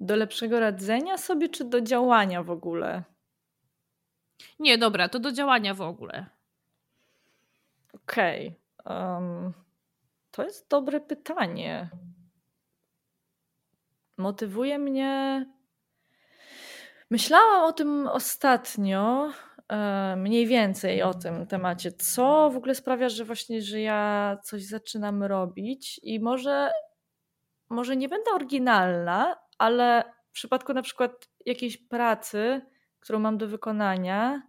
Do 0.00 0.16
lepszego 0.16 0.60
radzenia 0.60 1.18
sobie, 1.18 1.48
czy 1.48 1.64
do 1.64 1.80
działania 1.80 2.42
w 2.42 2.50
ogóle? 2.50 3.04
Nie, 4.58 4.78
dobra, 4.78 5.08
to 5.08 5.18
do 5.18 5.32
działania 5.32 5.74
w 5.74 5.80
ogóle. 5.80 6.26
Okej. 7.94 8.54
Okay. 8.84 9.14
Um, 9.14 9.52
to 10.30 10.44
jest 10.44 10.68
dobre 10.68 11.00
pytanie. 11.00 11.90
Motywuje 14.16 14.78
mnie 14.78 15.46
Myślałam 17.10 17.62
o 17.62 17.72
tym 17.72 18.06
ostatnio, 18.06 19.32
e, 19.68 20.16
mniej 20.16 20.46
więcej 20.46 21.02
o 21.02 21.14
tym 21.14 21.46
temacie, 21.46 21.92
co 21.92 22.50
w 22.50 22.56
ogóle 22.56 22.74
sprawia, 22.74 23.08
że 23.08 23.24
właśnie, 23.24 23.62
że 23.62 23.80
ja 23.80 24.38
coś 24.44 24.64
zaczynam 24.64 25.22
robić 25.22 26.00
i 26.02 26.20
może, 26.20 26.70
może 27.70 27.96
nie 27.96 28.08
będę 28.08 28.30
oryginalna, 28.30 29.36
ale 29.58 30.04
w 30.28 30.32
przypadku 30.32 30.72
na 30.72 30.82
przykład 30.82 31.28
jakiejś 31.46 31.76
pracy, 31.76 32.60
którą 33.00 33.18
mam 33.18 33.38
do 33.38 33.48
wykonania, 33.48 34.42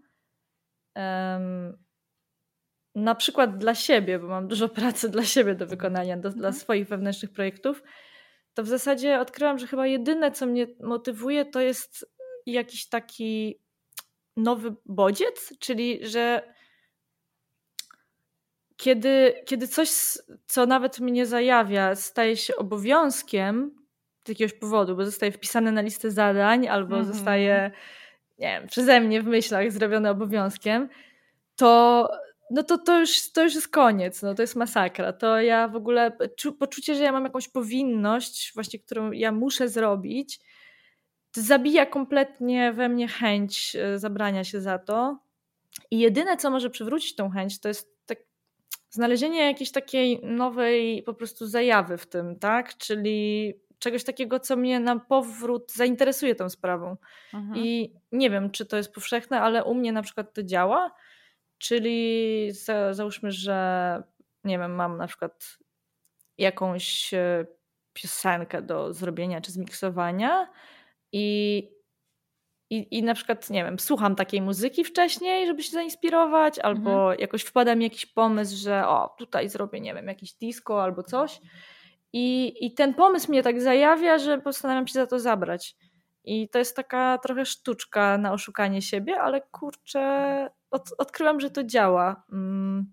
na 2.96 3.16
przykład 3.16 3.58
dla 3.58 3.76
siebie, 3.76 4.20
bo 4.20 4.28
mam 4.28 4.48
dużo 4.48 4.70
pracy 4.70 5.10
dla 5.10 5.26
siebie 5.26 5.56
do 5.56 5.68
wykonania, 5.68 6.18
do, 6.18 6.30
dla 6.30 6.48
mhm. 6.48 6.54
swoich 6.54 6.88
wewnętrznych 6.88 7.32
projektów, 7.32 7.84
to 8.54 8.64
w 8.64 8.68
zasadzie 8.68 9.20
odkryłam, 9.20 9.60
że 9.60 9.68
chyba 9.68 9.88
jedyne, 9.88 10.32
co 10.32 10.46
mnie 10.46 10.68
motywuje, 10.80 11.46
to 11.46 11.62
jest 11.62 12.16
jakiś 12.46 12.90
taki 12.90 13.62
nowy 14.38 14.76
bodziec, 14.86 15.54
czyli 15.60 16.08
że 16.08 16.54
kiedy, 18.78 19.34
kiedy 19.46 19.68
coś, 19.68 19.90
co 20.46 20.66
nawet 20.66 21.00
mnie 21.00 21.26
zajawia, 21.26 21.96
staje 21.96 22.38
się 22.38 22.56
obowiązkiem 22.56 23.76
z 24.26 24.30
jakiegoś 24.30 24.54
powodu, 24.54 24.96
bo 24.96 25.06
zostaje 25.06 25.32
wpisane 25.32 25.72
na 25.72 25.82
listę 25.82 26.12
zadań 26.12 26.68
albo 26.68 26.96
mm 26.96 27.08
-hmm. 27.08 27.14
zostaje 27.14 27.72
nie 28.42 28.60
wiem, 28.60 28.68
przeze 28.68 29.02
mnie 29.02 29.22
w 29.22 29.26
myślach 29.26 29.72
zrobione 29.72 30.12
obowiązkiem, 30.12 30.90
to 31.56 32.10
no 32.52 32.64
to, 32.64 32.78
to, 32.78 33.00
już, 33.00 33.32
to 33.32 33.44
już 33.44 33.56
jest 33.56 33.68
koniec, 33.68 34.22
no 34.22 34.36
to 34.36 34.44
jest 34.44 34.56
masakra. 34.56 35.14
To 35.14 35.42
ja 35.42 35.68
w 35.68 35.76
ogóle, 35.76 36.18
poczucie, 36.60 36.96
że 36.96 37.04
ja 37.04 37.12
mam 37.12 37.24
jakąś 37.24 37.48
powinność 37.48 38.52
właśnie, 38.54 38.80
którą 38.80 39.12
ja 39.12 39.32
muszę 39.32 39.70
zrobić, 39.70 40.40
zabija 41.36 41.86
kompletnie 41.86 42.74
we 42.74 42.90
mnie 42.90 43.08
chęć 43.08 43.76
e, 43.76 44.00
zabrania 44.00 44.44
się 44.44 44.62
za 44.62 44.80
to. 44.80 45.20
I 45.92 46.00
jedyne, 46.00 46.38
co 46.38 46.52
może 46.52 46.70
przywrócić 46.70 47.16
tą 47.16 47.30
chęć, 47.30 47.60
to 47.60 47.68
jest 47.68 48.06
tak, 48.06 48.20
znalezienie 48.90 49.46
jakiejś 49.46 49.72
takiej 49.72 50.20
nowej 50.24 51.04
po 51.04 51.14
prostu 51.14 51.48
zajawy 51.48 51.98
w 51.98 52.08
tym, 52.08 52.40
tak? 52.40 52.78
Czyli 52.78 53.54
czegoś 53.82 54.04
takiego, 54.04 54.40
co 54.40 54.56
mnie 54.56 54.80
na 54.80 55.00
powrót 55.00 55.72
zainteresuje 55.72 56.36
tą 56.36 56.50
sprawą. 56.50 56.98
Mhm. 57.34 57.58
I 57.58 57.94
nie 58.12 58.30
wiem, 58.30 58.52
czy 58.52 58.66
to 58.66 58.78
jest 58.78 58.94
powszechne, 58.94 59.42
ale 59.42 59.64
u 59.64 59.74
mnie 59.74 59.92
na 59.92 60.02
przykład 60.02 60.34
to 60.34 60.44
działa. 60.44 60.92
Czyli 61.58 62.52
za, 62.52 62.94
załóżmy, 62.94 63.32
że 63.32 64.04
nie 64.44 64.60
wiem, 64.60 64.76
mam 64.76 64.98
na 64.98 65.08
przykład 65.08 65.58
jakąś 66.38 67.14
e, 67.14 67.46
piosenkę 67.94 68.62
do 68.62 68.94
zrobienia 68.94 69.42
czy 69.42 69.52
zmiksowania 69.52 70.48
i, 71.12 71.70
i, 72.70 72.98
i 72.98 73.04
na 73.04 73.14
przykład, 73.14 73.50
nie 73.50 73.64
wiem, 73.64 73.80
słucham 73.80 74.16
takiej 74.16 74.42
muzyki 74.42 74.84
wcześniej, 74.84 75.48
żeby 75.48 75.64
się 75.64 75.72
zainspirować, 75.72 76.60
albo 76.60 76.92
mhm. 76.92 77.20
jakoś 77.20 77.44
wpada 77.44 77.76
mi 77.76 77.84
jakiś 77.84 78.06
pomysł, 78.06 78.58
że 78.58 78.88
o, 78.88 79.16
tutaj 79.18 79.50
zrobię, 79.50 79.82
nie 79.82 79.94
wiem, 79.94 80.08
jakiś 80.08 80.34
disco 80.34 80.84
albo 80.84 81.04
coś. 81.04 81.42
I, 82.14 82.54
I 82.66 82.74
ten 82.74 82.94
pomysł 82.94 83.32
mnie 83.32 83.44
tak 83.44 83.62
zajawia, 83.62 84.18
że 84.18 84.38
postanawiam 84.38 84.88
się 84.88 84.94
za 84.94 85.08
to 85.08 85.20
zabrać. 85.20 85.76
I 86.24 86.50
to 86.50 86.60
jest 86.60 86.76
taka 86.76 87.18
trochę 87.18 87.46
sztuczka 87.46 88.18
na 88.18 88.34
oszukanie 88.34 88.82
siebie, 88.82 89.22
ale 89.22 89.42
kurczę, 89.42 90.50
od, 90.72 90.90
odkryłam, 90.98 91.40
że 91.40 91.50
to 91.50 91.64
działa. 91.64 92.24
Mm. 92.32 92.92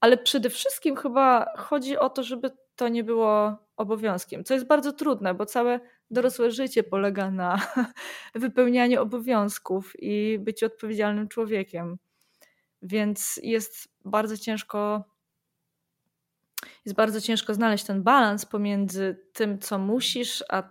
Ale 0.00 0.16
przede 0.16 0.50
wszystkim 0.50 0.96
chyba 0.96 1.52
chodzi 1.56 1.98
o 1.98 2.10
to, 2.10 2.22
żeby 2.22 2.50
to 2.76 2.88
nie 2.88 3.04
było 3.04 3.56
obowiązkiem, 3.76 4.44
co 4.44 4.54
jest 4.54 4.66
bardzo 4.66 4.92
trudne, 4.92 5.34
bo 5.34 5.46
całe 5.46 5.80
dorosłe 6.10 6.50
życie 6.50 6.82
polega 6.82 7.30
na 7.30 7.58
wypełnianiu 8.34 9.02
obowiązków 9.02 9.92
i 9.98 10.38
byciu 10.38 10.66
odpowiedzialnym 10.66 11.28
człowiekiem. 11.28 11.98
Więc 12.82 13.40
jest 13.42 13.88
bardzo 14.04 14.36
ciężko 14.36 15.04
jest 16.84 16.96
bardzo 16.96 17.20
ciężko 17.20 17.54
znaleźć 17.54 17.84
ten 17.84 18.02
balans 18.02 18.46
pomiędzy 18.46 19.26
tym, 19.32 19.58
co 19.58 19.78
musisz, 19.78 20.44
a 20.48 20.62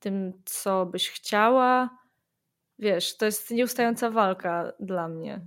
tym, 0.00 0.32
co 0.44 0.86
byś 0.86 1.10
chciała. 1.10 1.98
Wiesz, 2.78 3.16
to 3.16 3.24
jest 3.24 3.50
nieustająca 3.50 4.10
walka 4.10 4.72
dla 4.80 5.08
mnie. 5.08 5.40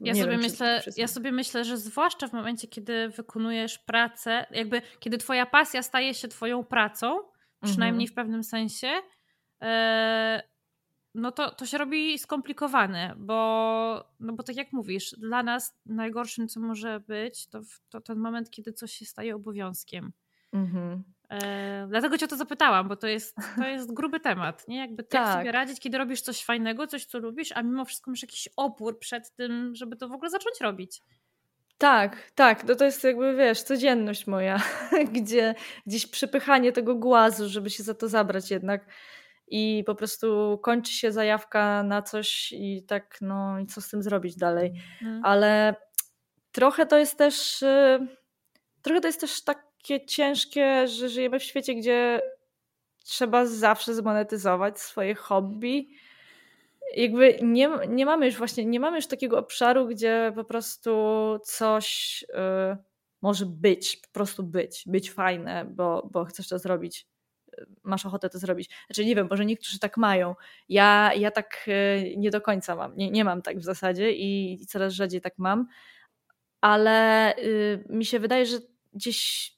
Ja 0.00 0.14
sobie, 0.14 0.30
wiem, 0.30 0.40
myślę, 0.40 0.82
ja 0.96 1.08
sobie 1.08 1.32
myślę, 1.32 1.64
że 1.64 1.78
zwłaszcza 1.78 2.28
w 2.28 2.32
momencie, 2.32 2.68
kiedy 2.68 3.08
wykonujesz 3.08 3.78
pracę, 3.78 4.46
jakby 4.50 4.82
kiedy 5.00 5.18
twoja 5.18 5.46
pasja 5.46 5.82
staje 5.82 6.14
się 6.14 6.28
twoją 6.28 6.64
pracą, 6.64 7.18
przynajmniej 7.62 8.04
mhm. 8.08 8.12
w 8.12 8.14
pewnym 8.14 8.44
sensie, 8.44 8.88
e, 9.62 10.42
no 11.16 11.32
to, 11.32 11.50
to 11.50 11.66
się 11.66 11.78
robi 11.78 12.18
skomplikowane, 12.18 13.14
bo, 13.18 14.04
no 14.20 14.32
bo 14.32 14.42
tak 14.42 14.56
jak 14.56 14.72
mówisz, 14.72 15.14
dla 15.18 15.42
nas 15.42 15.78
najgorszym, 15.86 16.48
co 16.48 16.60
może 16.60 17.00
być, 17.00 17.46
to, 17.46 17.60
to 17.90 18.00
ten 18.00 18.18
moment, 18.18 18.50
kiedy 18.50 18.72
coś 18.72 18.92
się 18.92 19.04
staje 19.04 19.36
obowiązkiem. 19.36 20.12
Mhm. 20.52 21.02
E, 21.30 21.86
dlatego 21.88 22.18
cię 22.18 22.24
o 22.24 22.28
to 22.28 22.36
zapytałam, 22.36 22.88
bo 22.88 22.96
to 22.96 23.06
jest, 23.06 23.36
to 23.56 23.66
jest 23.66 23.94
gruby 23.94 24.20
temat, 24.20 24.68
nie? 24.68 24.78
Jakby 24.78 25.02
tak, 25.02 25.24
tak 25.24 25.38
sobie 25.38 25.52
radzić, 25.52 25.80
kiedy 25.80 25.98
robisz 25.98 26.20
coś 26.20 26.44
fajnego, 26.44 26.86
coś, 26.86 27.04
co 27.04 27.18
lubisz, 27.18 27.52
a 27.52 27.62
mimo 27.62 27.84
wszystko 27.84 28.10
masz 28.10 28.22
jakiś 28.22 28.48
opór 28.56 28.98
przed 28.98 29.34
tym, 29.34 29.74
żeby 29.74 29.96
to 29.96 30.08
w 30.08 30.12
ogóle 30.12 30.30
zacząć 30.30 30.60
robić. 30.60 31.02
Tak, 31.78 32.30
tak, 32.34 32.64
no 32.64 32.74
to 32.74 32.84
jest 32.84 33.04
jakby, 33.04 33.36
wiesz, 33.36 33.62
codzienność 33.62 34.26
moja, 34.26 34.62
gdzie 35.16 35.54
gdzieś 35.86 36.06
przypychanie 36.06 36.72
tego 36.72 36.94
głazu, 36.94 37.48
żeby 37.48 37.70
się 37.70 37.82
za 37.82 37.94
to 37.94 38.08
zabrać 38.08 38.50
jednak 38.50 38.86
i 39.48 39.84
po 39.86 39.94
prostu 39.94 40.58
kończy 40.62 40.92
się 40.92 41.12
zajawka 41.12 41.82
na 41.82 42.02
coś 42.02 42.52
i 42.52 42.82
tak, 42.82 43.18
no 43.20 43.60
i 43.60 43.66
co 43.66 43.80
z 43.80 43.88
tym 43.88 44.02
zrobić 44.02 44.36
dalej. 44.36 44.72
Mhm. 45.02 45.24
Ale 45.24 45.74
trochę 46.52 46.86
to 46.86 46.98
jest 46.98 47.18
też, 47.18 47.62
y, 47.62 48.06
trochę 48.82 49.00
to 49.00 49.08
jest 49.08 49.20
też 49.20 49.44
takie 49.44 50.06
ciężkie, 50.06 50.88
że 50.88 51.08
żyjemy 51.08 51.38
w 51.38 51.44
świecie, 51.44 51.74
gdzie 51.74 52.20
trzeba 53.04 53.46
zawsze 53.46 53.94
zmonetyzować 53.94 54.80
swoje 54.80 55.14
hobby. 55.14 55.88
Jakby 56.96 57.38
nie, 57.42 57.70
nie 57.88 58.06
mamy 58.06 58.26
już 58.26 58.36
właśnie, 58.36 58.64
nie 58.64 58.80
mamy 58.80 58.96
już 58.96 59.06
takiego 59.06 59.38
obszaru, 59.38 59.86
gdzie 59.86 60.32
po 60.34 60.44
prostu 60.44 60.90
coś 61.44 62.22
y, 62.22 62.76
może 63.22 63.46
być, 63.46 63.96
po 63.96 64.08
prostu 64.12 64.42
być, 64.42 64.84
być 64.86 65.10
fajne, 65.10 65.64
bo, 65.64 66.08
bo 66.12 66.24
chcesz 66.24 66.48
to 66.48 66.58
zrobić 66.58 67.06
masz 67.82 68.06
ochotę 68.06 68.30
to 68.30 68.38
zrobić. 68.38 68.70
Znaczy 68.86 69.04
nie 69.04 69.14
wiem, 69.14 69.26
może 69.30 69.44
niektórzy 69.44 69.78
tak 69.78 69.96
mają. 69.96 70.34
Ja, 70.68 71.10
ja 71.14 71.30
tak 71.30 71.66
e, 71.68 72.16
nie 72.16 72.30
do 72.30 72.40
końca 72.40 72.76
mam. 72.76 72.96
Nie, 72.96 73.10
nie 73.10 73.24
mam 73.24 73.42
tak 73.42 73.58
w 73.58 73.64
zasadzie 73.64 74.12
i 74.12 74.58
coraz 74.68 74.92
rzadziej 74.92 75.20
tak 75.20 75.34
mam. 75.38 75.66
Ale 76.60 77.34
y, 77.38 77.84
mi 77.88 78.04
się 78.04 78.20
wydaje, 78.20 78.46
że 78.46 78.58
gdzieś 78.94 79.52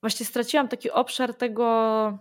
właśnie 0.00 0.26
straciłam 0.26 0.68
taki 0.68 0.90
obszar 0.90 1.34
tego, 1.34 2.18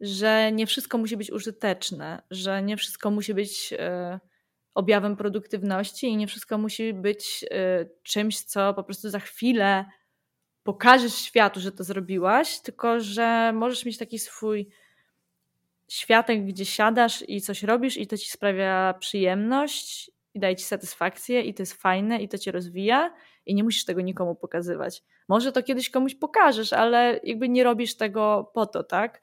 że 0.00 0.52
nie 0.52 0.66
wszystko 0.66 0.98
musi 0.98 1.16
być 1.16 1.30
użyteczne, 1.30 2.22
że 2.30 2.62
nie 2.62 2.76
wszystko 2.76 3.10
musi 3.10 3.34
być 3.34 3.72
y, 3.72 3.78
objawem 4.74 5.16
produktywności 5.16 6.06
i 6.06 6.16
nie 6.16 6.26
wszystko 6.26 6.58
musi 6.58 6.94
być 6.94 7.44
y, 7.44 7.90
czymś, 8.02 8.40
co 8.40 8.74
po 8.74 8.84
prostu 8.84 9.10
za 9.10 9.20
chwilę 9.20 9.84
pokażesz 10.64 11.14
światu, 11.14 11.60
że 11.60 11.72
to 11.72 11.84
zrobiłaś, 11.84 12.60
tylko 12.60 13.00
że 13.00 13.52
możesz 13.54 13.84
mieć 13.84 13.98
taki 13.98 14.18
swój 14.18 14.68
światek, 15.88 16.46
gdzie 16.46 16.64
siadasz 16.64 17.24
i 17.28 17.40
coś 17.40 17.62
robisz 17.62 17.96
i 17.96 18.06
to 18.06 18.18
ci 18.18 18.30
sprawia 18.30 18.94
przyjemność 18.98 20.10
i 20.34 20.40
daje 20.40 20.56
ci 20.56 20.64
satysfakcję 20.64 21.42
i 21.42 21.54
to 21.54 21.62
jest 21.62 21.82
fajne 21.82 22.22
i 22.22 22.28
to 22.28 22.38
cię 22.38 22.52
rozwija 22.52 23.14
i 23.46 23.54
nie 23.54 23.64
musisz 23.64 23.84
tego 23.84 24.00
nikomu 24.00 24.34
pokazywać. 24.34 25.02
Może 25.28 25.52
to 25.52 25.62
kiedyś 25.62 25.90
komuś 25.90 26.14
pokażesz, 26.14 26.72
ale 26.72 27.20
jakby 27.24 27.48
nie 27.48 27.64
robisz 27.64 27.96
tego 27.96 28.50
po 28.54 28.66
to, 28.66 28.84
tak? 28.84 29.22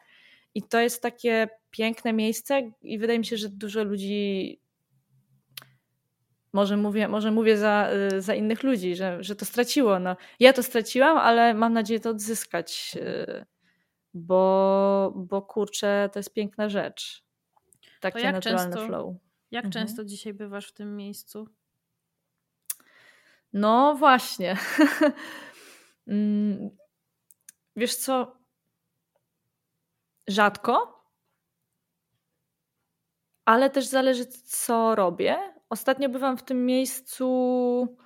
I 0.56 0.64
to 0.64 0.80
jest 0.80 1.02
takie 1.02 1.50
piękne 1.72 2.14
miejsce 2.14 2.72
i 2.82 3.00
wydaje 3.00 3.20
mi 3.20 3.26
się, 3.26 3.38
że 3.38 3.50
dużo 3.50 3.84
ludzi 3.84 4.60
może 6.54 6.78
mówię, 6.78 7.08
może 7.08 7.32
mówię 7.32 7.58
za, 7.58 7.90
y, 8.14 8.22
za 8.22 8.36
innych 8.36 8.64
ludzi, 8.64 8.96
że, 8.96 9.24
że 9.24 9.36
to 9.36 9.46
straciło. 9.46 10.00
No, 10.00 10.16
ja 10.40 10.54
to 10.54 10.64
straciłam, 10.64 11.18
ale 11.18 11.54
mam 11.54 11.74
nadzieję 11.74 12.00
to 12.00 12.10
odzyskać, 12.10 12.92
y, 12.96 13.46
bo, 14.14 15.14
bo 15.16 15.42
kurczę, 15.42 16.10
to 16.14 16.20
jest 16.20 16.34
piękna 16.34 16.70
rzecz. 16.70 17.24
Takie 18.00 18.32
naturalne 18.32 18.72
często, 18.72 18.88
flow. 18.88 19.16
Jak 19.52 19.66
mhm. 19.66 19.72
często 19.88 20.06
dzisiaj 20.06 20.34
bywasz 20.34 20.68
w 20.68 20.74
tym 20.74 20.96
miejscu? 20.96 21.48
No 23.54 23.96
właśnie. 23.96 24.58
Mm, 26.08 26.70
wiesz 27.76 27.96
co? 27.96 28.38
Rzadko, 30.28 31.06
ale 33.46 33.70
też 33.70 33.86
zależy, 33.86 34.26
co 34.26 34.96
robię 34.96 35.54
Ostatnio 35.72 36.10
bywam 36.10 36.38
w 36.38 36.44
tym 36.44 36.66
miejscu, 36.66 37.98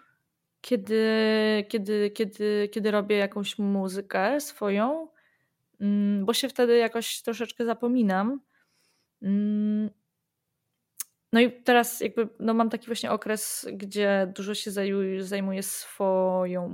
kiedy, 0.62 1.06
kiedy, 1.70 2.10
kiedy, 2.10 2.70
kiedy 2.74 2.92
robię 2.92 3.18
jakąś 3.18 3.60
muzykę 3.60 4.42
swoją, 4.42 5.08
mm, 5.80 6.26
bo 6.26 6.34
się 6.34 6.50
wtedy 6.50 6.78
jakoś 6.78 7.22
troszeczkę 7.22 7.66
zapominam. 7.66 8.42
Mm. 9.22 9.90
No 11.34 11.40
i 11.40 11.64
teraz 11.64 12.02
jakby 12.02 12.30
no 12.40 12.54
mam 12.54 12.70
taki 12.70 12.86
właśnie 12.86 13.12
okres, 13.12 13.68
gdzie 13.74 14.32
dużo 14.36 14.54
się 14.54 14.72
zajmuję 15.20 15.64
swoją, 15.64 16.70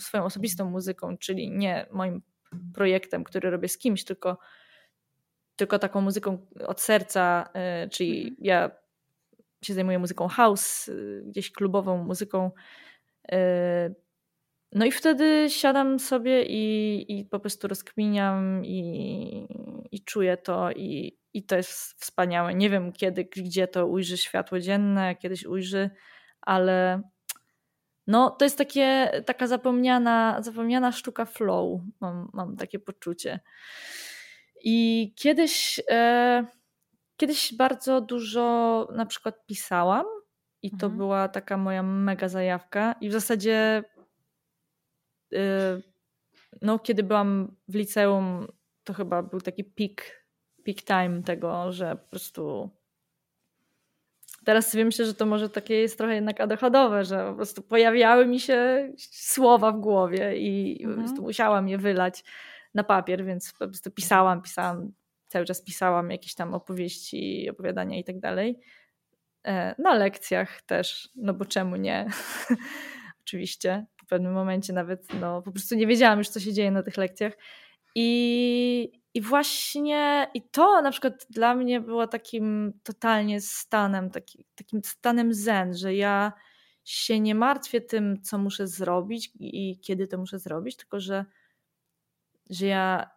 swoją 0.00 0.24
osobistą 0.24 0.70
muzyką, 0.70 1.18
czyli 1.18 1.50
nie 1.50 1.86
moim 1.92 2.22
projektem, 2.74 3.24
który 3.24 3.50
robię 3.50 3.68
z 3.68 3.78
kimś, 3.78 4.04
tylko, 4.04 4.38
tylko 5.56 5.78
taką 5.78 6.00
muzyką 6.00 6.46
od 6.66 6.80
serca, 6.80 7.48
y, 7.84 7.88
czyli 7.88 8.20
mhm. 8.20 8.36
ja 8.40 8.85
się 9.64 9.74
zajmuję 9.74 9.98
muzyką 9.98 10.28
house, 10.28 10.88
y, 10.88 11.22
gdzieś 11.26 11.52
klubową 11.52 12.04
muzyką. 12.04 12.50
Y, 13.32 13.36
no 14.72 14.84
i 14.84 14.92
wtedy 14.92 15.46
siadam 15.50 15.98
sobie 15.98 16.42
i, 16.42 17.04
i 17.18 17.24
po 17.24 17.40
prostu 17.40 17.68
rozkminiam 17.68 18.64
i, 18.64 19.46
i 19.92 20.04
czuję 20.04 20.36
to 20.36 20.70
i, 20.72 21.18
i 21.34 21.42
to 21.42 21.56
jest 21.56 21.72
wspaniałe. 22.00 22.54
Nie 22.54 22.70
wiem 22.70 22.92
kiedy, 22.92 23.24
gdzie 23.24 23.68
to 23.68 23.86
ujrzy 23.86 24.16
światło 24.16 24.60
dzienne, 24.60 25.16
kiedyś 25.16 25.46
ujrzy, 25.46 25.90
ale 26.40 27.02
no 28.06 28.30
to 28.30 28.44
jest 28.44 28.58
takie, 28.58 29.10
taka 29.26 29.46
zapomniana, 29.46 30.38
zapomniana 30.42 30.92
sztuka 30.92 31.24
flow, 31.24 31.80
mam, 32.00 32.30
mam 32.32 32.56
takie 32.56 32.78
poczucie. 32.78 33.40
I 34.64 35.12
kiedyś... 35.16 35.80
E, 35.90 36.46
Kiedyś 37.16 37.54
bardzo 37.54 38.00
dużo 38.00 38.88
na 38.92 39.06
przykład 39.06 39.46
pisałam 39.46 40.06
i 40.62 40.70
to 40.70 40.86
mhm. 40.86 40.96
była 40.96 41.28
taka 41.28 41.56
moja 41.56 41.82
mega 41.82 42.28
zajawka 42.28 42.94
i 43.00 43.08
w 43.08 43.12
zasadzie 43.12 43.84
yy, 45.30 45.82
no 46.62 46.78
kiedy 46.78 47.02
byłam 47.02 47.56
w 47.68 47.74
liceum 47.74 48.46
to 48.84 48.94
chyba 48.94 49.22
był 49.22 49.40
taki 49.40 49.64
peak, 49.64 50.26
peak 50.64 50.82
time 50.82 51.22
tego, 51.22 51.72
że 51.72 51.96
po 51.96 52.10
prostu 52.10 52.70
teraz 54.44 54.70
sobie 54.70 54.84
myślę, 54.84 55.04
że 55.04 55.14
to 55.14 55.26
może 55.26 55.50
takie 55.50 55.74
jest 55.74 55.98
trochę 55.98 56.14
jednak 56.14 56.40
ADHDowe, 56.40 57.04
że 57.04 57.26
po 57.30 57.34
prostu 57.34 57.62
pojawiały 57.62 58.26
mi 58.26 58.40
się 58.40 58.92
słowa 59.12 59.72
w 59.72 59.80
głowie 59.80 60.36
i 60.36 60.82
mhm. 60.82 60.94
po 60.94 61.02
prostu 61.02 61.22
musiałam 61.22 61.68
je 61.68 61.78
wylać 61.78 62.24
na 62.74 62.84
papier, 62.84 63.24
więc 63.24 63.52
po 63.52 63.58
prostu 63.58 63.90
pisałam, 63.90 64.42
pisałam, 64.42 64.92
cały 65.28 65.44
czas 65.44 65.62
pisałam 65.62 66.10
jakieś 66.10 66.34
tam 66.34 66.54
opowieści, 66.54 67.50
opowiadania 67.50 67.98
i 67.98 68.04
tak 68.04 68.20
dalej. 68.20 68.60
E, 69.46 69.74
na 69.78 69.94
lekcjach 69.94 70.62
też, 70.62 71.08
no 71.16 71.34
bo 71.34 71.44
czemu 71.44 71.76
nie? 71.76 72.08
Oczywiście. 73.24 73.86
W 74.04 74.08
pewnym 74.08 74.32
momencie 74.32 74.72
nawet 74.72 75.14
no, 75.20 75.42
po 75.42 75.52
prostu 75.52 75.74
nie 75.74 75.86
wiedziałam 75.86 76.18
już, 76.18 76.28
co 76.28 76.40
się 76.40 76.52
dzieje 76.52 76.70
na 76.70 76.82
tych 76.82 76.96
lekcjach. 76.96 77.32
I, 77.94 79.00
I 79.14 79.20
właśnie 79.20 80.26
i 80.34 80.42
to 80.42 80.82
na 80.82 80.90
przykład 80.90 81.26
dla 81.30 81.54
mnie 81.54 81.80
było 81.80 82.06
takim 82.06 82.72
totalnie 82.82 83.40
stanem, 83.40 84.10
taki, 84.10 84.44
takim 84.54 84.80
stanem 84.84 85.34
zen, 85.34 85.74
że 85.74 85.94
ja 85.94 86.32
się 86.84 87.20
nie 87.20 87.34
martwię 87.34 87.80
tym, 87.80 88.22
co 88.22 88.38
muszę 88.38 88.66
zrobić 88.66 89.30
i 89.40 89.80
kiedy 89.80 90.06
to 90.06 90.18
muszę 90.18 90.38
zrobić, 90.38 90.76
tylko 90.76 91.00
że, 91.00 91.24
że 92.50 92.66
ja, 92.66 93.10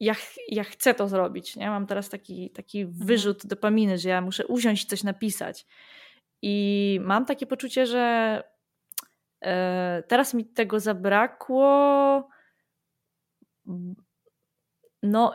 ja, 0.00 0.14
ja 0.48 0.64
chcę 0.64 0.94
to 0.94 1.08
zrobić. 1.08 1.56
Nie? 1.56 1.70
Mam 1.70 1.86
teraz 1.86 2.08
taki, 2.08 2.50
taki 2.50 2.80
mhm. 2.80 3.06
wyrzut 3.06 3.46
dopaminy, 3.46 3.98
że 3.98 4.08
ja 4.08 4.20
muszę 4.20 4.46
usiąść 4.46 4.88
coś 4.88 5.02
napisać. 5.02 5.66
I 6.42 7.00
mam 7.02 7.26
takie 7.26 7.46
poczucie, 7.46 7.86
że 7.86 8.42
e, 9.40 10.02
teraz 10.08 10.34
mi 10.34 10.44
tego 10.44 10.80
zabrakło. 10.80 12.28
No, 15.02 15.34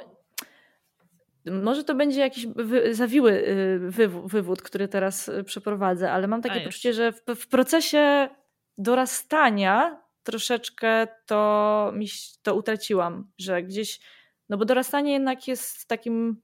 może 1.45 1.84
to 1.84 1.95
będzie 1.95 2.20
jakiś 2.20 2.47
wy, 2.47 2.95
zawiły 2.95 3.32
y, 3.32 3.80
wywód, 4.26 4.61
który 4.61 4.88
teraz 4.88 5.30
y, 5.30 5.43
przeprowadzę, 5.43 6.11
ale 6.11 6.28
mam 6.28 6.41
takie 6.41 6.61
poczucie, 6.61 6.93
że 6.93 7.11
w, 7.11 7.22
w, 7.36 7.47
procesie 7.47 8.30
dorastania 8.78 10.03
troszeczkę 10.24 11.07
to, 11.26 11.91
mi, 11.95 12.07
to 12.41 12.55
utraciłam, 12.55 13.32
że 13.38 13.64
gdzieś, 13.64 13.99
no 14.54 14.58
bo 14.58 14.66
dorastanie 14.66 15.14
jednak 15.14 15.47
jest 15.47 15.88
takim, 15.88 16.41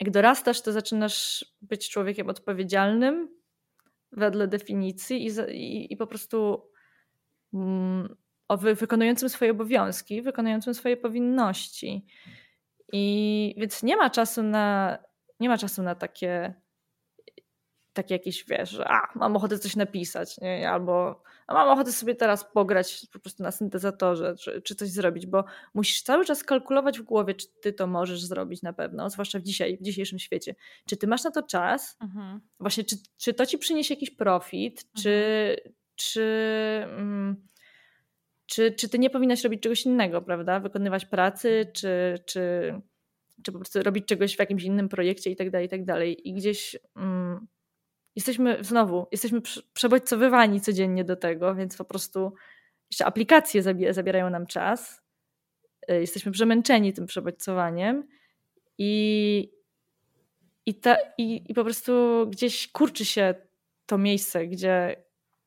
jak 0.00 0.10
dorastasz, 0.10 0.62
to 0.62 0.72
zaczynasz 0.72 1.44
być 1.62 1.90
człowiekiem 1.90 2.28
odpowiedzialnym 2.28 3.28
wedle 4.12 4.48
definicji 4.48 5.26
i, 5.26 5.30
i, 5.50 5.92
i 5.92 5.96
po 5.96 6.06
prostu 6.06 6.70
mm, 7.54 8.16
wykonującym 8.74 9.28
swoje 9.28 9.50
obowiązki, 9.50 10.22
wykonującym 10.22 10.74
swoje 10.74 10.96
powinności. 10.96 12.06
I 12.92 13.54
więc 13.58 13.82
nie 13.82 13.96
ma 13.96 14.10
czasu 14.10 14.42
na, 14.42 14.98
nie 15.40 15.48
ma 15.48 15.58
czasu 15.58 15.82
na 15.82 15.94
takie, 15.94 16.54
takie 17.92 18.14
jakieś, 18.14 18.44
wiesz, 18.44 18.70
że 18.70 18.88
a, 18.88 19.08
mam 19.14 19.36
ochotę 19.36 19.58
coś 19.58 19.76
napisać, 19.76 20.40
nie? 20.40 20.70
albo 20.70 21.22
a 21.46 21.54
mam 21.54 21.68
ochotę 21.68 21.92
sobie 21.92 22.14
teraz 22.14 22.44
pograć 22.52 23.06
po 23.12 23.18
prostu 23.18 23.42
na 23.42 23.50
syntezatorze, 23.50 24.34
czy, 24.36 24.62
czy 24.62 24.74
coś 24.74 24.88
zrobić, 24.88 25.26
bo 25.26 25.44
musisz 25.74 26.02
cały 26.02 26.24
czas 26.24 26.44
kalkulować 26.44 26.98
w 26.98 27.02
głowie, 27.02 27.34
czy 27.34 27.46
ty 27.60 27.72
to 27.72 27.86
możesz 27.86 28.24
zrobić 28.24 28.62
na 28.62 28.72
pewno, 28.72 29.10
zwłaszcza 29.10 29.38
w, 29.38 29.42
dzisiaj, 29.42 29.76
w 29.76 29.82
dzisiejszym 29.82 30.18
świecie. 30.18 30.54
Czy 30.86 30.96
ty 30.96 31.06
masz 31.06 31.24
na 31.24 31.30
to 31.30 31.42
czas? 31.42 31.96
Mhm. 32.00 32.40
Właśnie, 32.60 32.84
czy, 32.84 32.96
czy 33.18 33.34
to 33.34 33.46
ci 33.46 33.58
przyniesie 33.58 33.94
jakiś 33.94 34.10
profit, 34.10 34.84
mhm. 34.84 35.02
czy, 35.02 35.56
czy 35.94 36.22
mm, 36.84 37.48
czy, 38.46 38.72
czy 38.72 38.88
ty 38.88 38.98
nie 38.98 39.10
powinnaś 39.10 39.44
robić 39.44 39.62
czegoś 39.62 39.86
innego, 39.86 40.22
prawda? 40.22 40.60
Wykonywać 40.60 41.06
pracy, 41.06 41.70
czy, 41.72 42.18
czy, 42.26 42.74
czy 43.42 43.52
po 43.52 43.58
prostu 43.58 43.82
robić 43.82 44.06
czegoś 44.06 44.36
w 44.36 44.38
jakimś 44.38 44.64
innym 44.64 44.88
projekcie 44.88 45.30
i 45.30 45.36
tak 45.36 45.50
dalej, 45.50 45.66
i 45.66 45.70
tak 45.70 45.84
dalej. 45.84 46.28
I 46.28 46.34
gdzieś 46.34 46.76
mm, 46.96 47.11
jesteśmy, 48.16 48.64
znowu, 48.64 49.06
jesteśmy 49.12 49.40
przebodźcowywani 49.72 50.60
codziennie 50.60 51.04
do 51.04 51.16
tego, 51.16 51.54
więc 51.54 51.76
po 51.76 51.84
prostu 51.84 52.32
jeszcze 52.90 53.06
aplikacje 53.06 53.62
zabierają 53.90 54.30
nam 54.30 54.46
czas. 54.46 55.02
Y, 55.90 56.00
jesteśmy 56.00 56.32
przemęczeni 56.32 56.92
tym 56.92 57.06
przebodźcowaniem 57.06 58.08
i, 58.78 59.52
i, 60.66 60.74
ta, 60.74 60.96
i, 61.18 61.44
i 61.48 61.54
po 61.54 61.64
prostu 61.64 62.26
gdzieś 62.30 62.68
kurczy 62.68 63.04
się 63.04 63.34
to 63.86 63.98
miejsce, 63.98 64.46
gdzie, 64.46 65.04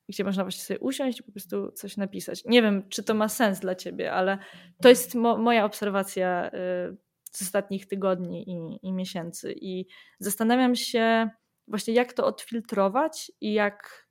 gdzie 0.09 0.24
można 0.24 0.43
właśnie 0.43 0.63
sobie 0.63 0.80
usiąść 0.80 1.20
i 1.20 1.24
po 1.24 1.32
prostu 1.32 1.72
coś 1.72 1.97
napisać. 1.97 2.45
Nie 2.45 2.61
wiem, 2.61 2.89
czy 2.89 3.03
to 3.03 3.13
ma 3.13 3.30
sens 3.30 3.59
dla 3.59 3.76
ciebie, 3.76 4.13
ale 4.13 4.38
to 4.82 4.89
jest 4.89 5.16
mo 5.16 5.38
moja 5.38 5.66
obserwacja 5.66 6.47
y, 6.47 6.97
z 7.32 7.41
ostatnich 7.41 7.88
tygodni 7.88 8.49
i, 8.49 8.88
i, 8.88 8.93
miesięcy. 8.93 9.53
I 9.61 9.86
zastanawiam 10.20 10.76
się 10.76 11.30
właśnie, 11.68 11.93
jak 11.93 12.13
to 12.13 12.26
odfiltrować 12.26 13.32
i 13.41 13.53
jak, 13.53 14.07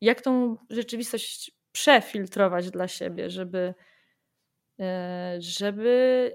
jak 0.00 0.20
tą 0.20 0.56
rzeczywistość 0.70 1.52
przefiltrować 1.72 2.70
dla 2.70 2.88
siebie, 2.88 3.30
żeby, 3.30 3.74
y, 4.80 4.84
żeby 5.38 6.32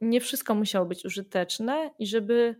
nie 0.00 0.20
wszystko 0.20 0.54
musiało 0.54 0.86
być 0.86 1.04
użyteczne 1.04 1.90
i 1.98 2.06
żeby 2.06 2.56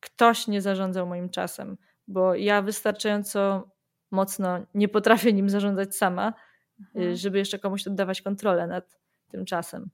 ktoś 0.00 0.46
nie 0.48 0.60
zarządzał 0.60 1.06
moim 1.06 1.30
czasem, 1.30 1.76
bo 2.08 2.34
ja 2.34 2.62
wystarczająco 2.62 3.70
mocno 4.10 4.66
nie 4.74 4.88
potrafię 4.88 5.32
nim 5.32 5.50
zarządzać 5.50 5.96
sama, 5.96 6.34
y, 6.80 6.84
mhm. 6.94 7.16
żeby 7.16 7.38
jeszcze 7.38 7.58
komuś 7.58 7.86
oddawać 7.86 8.22
kontrolę 8.22 8.66
nad 8.66 8.98
tym 9.30 9.44
czasem. 9.44 9.90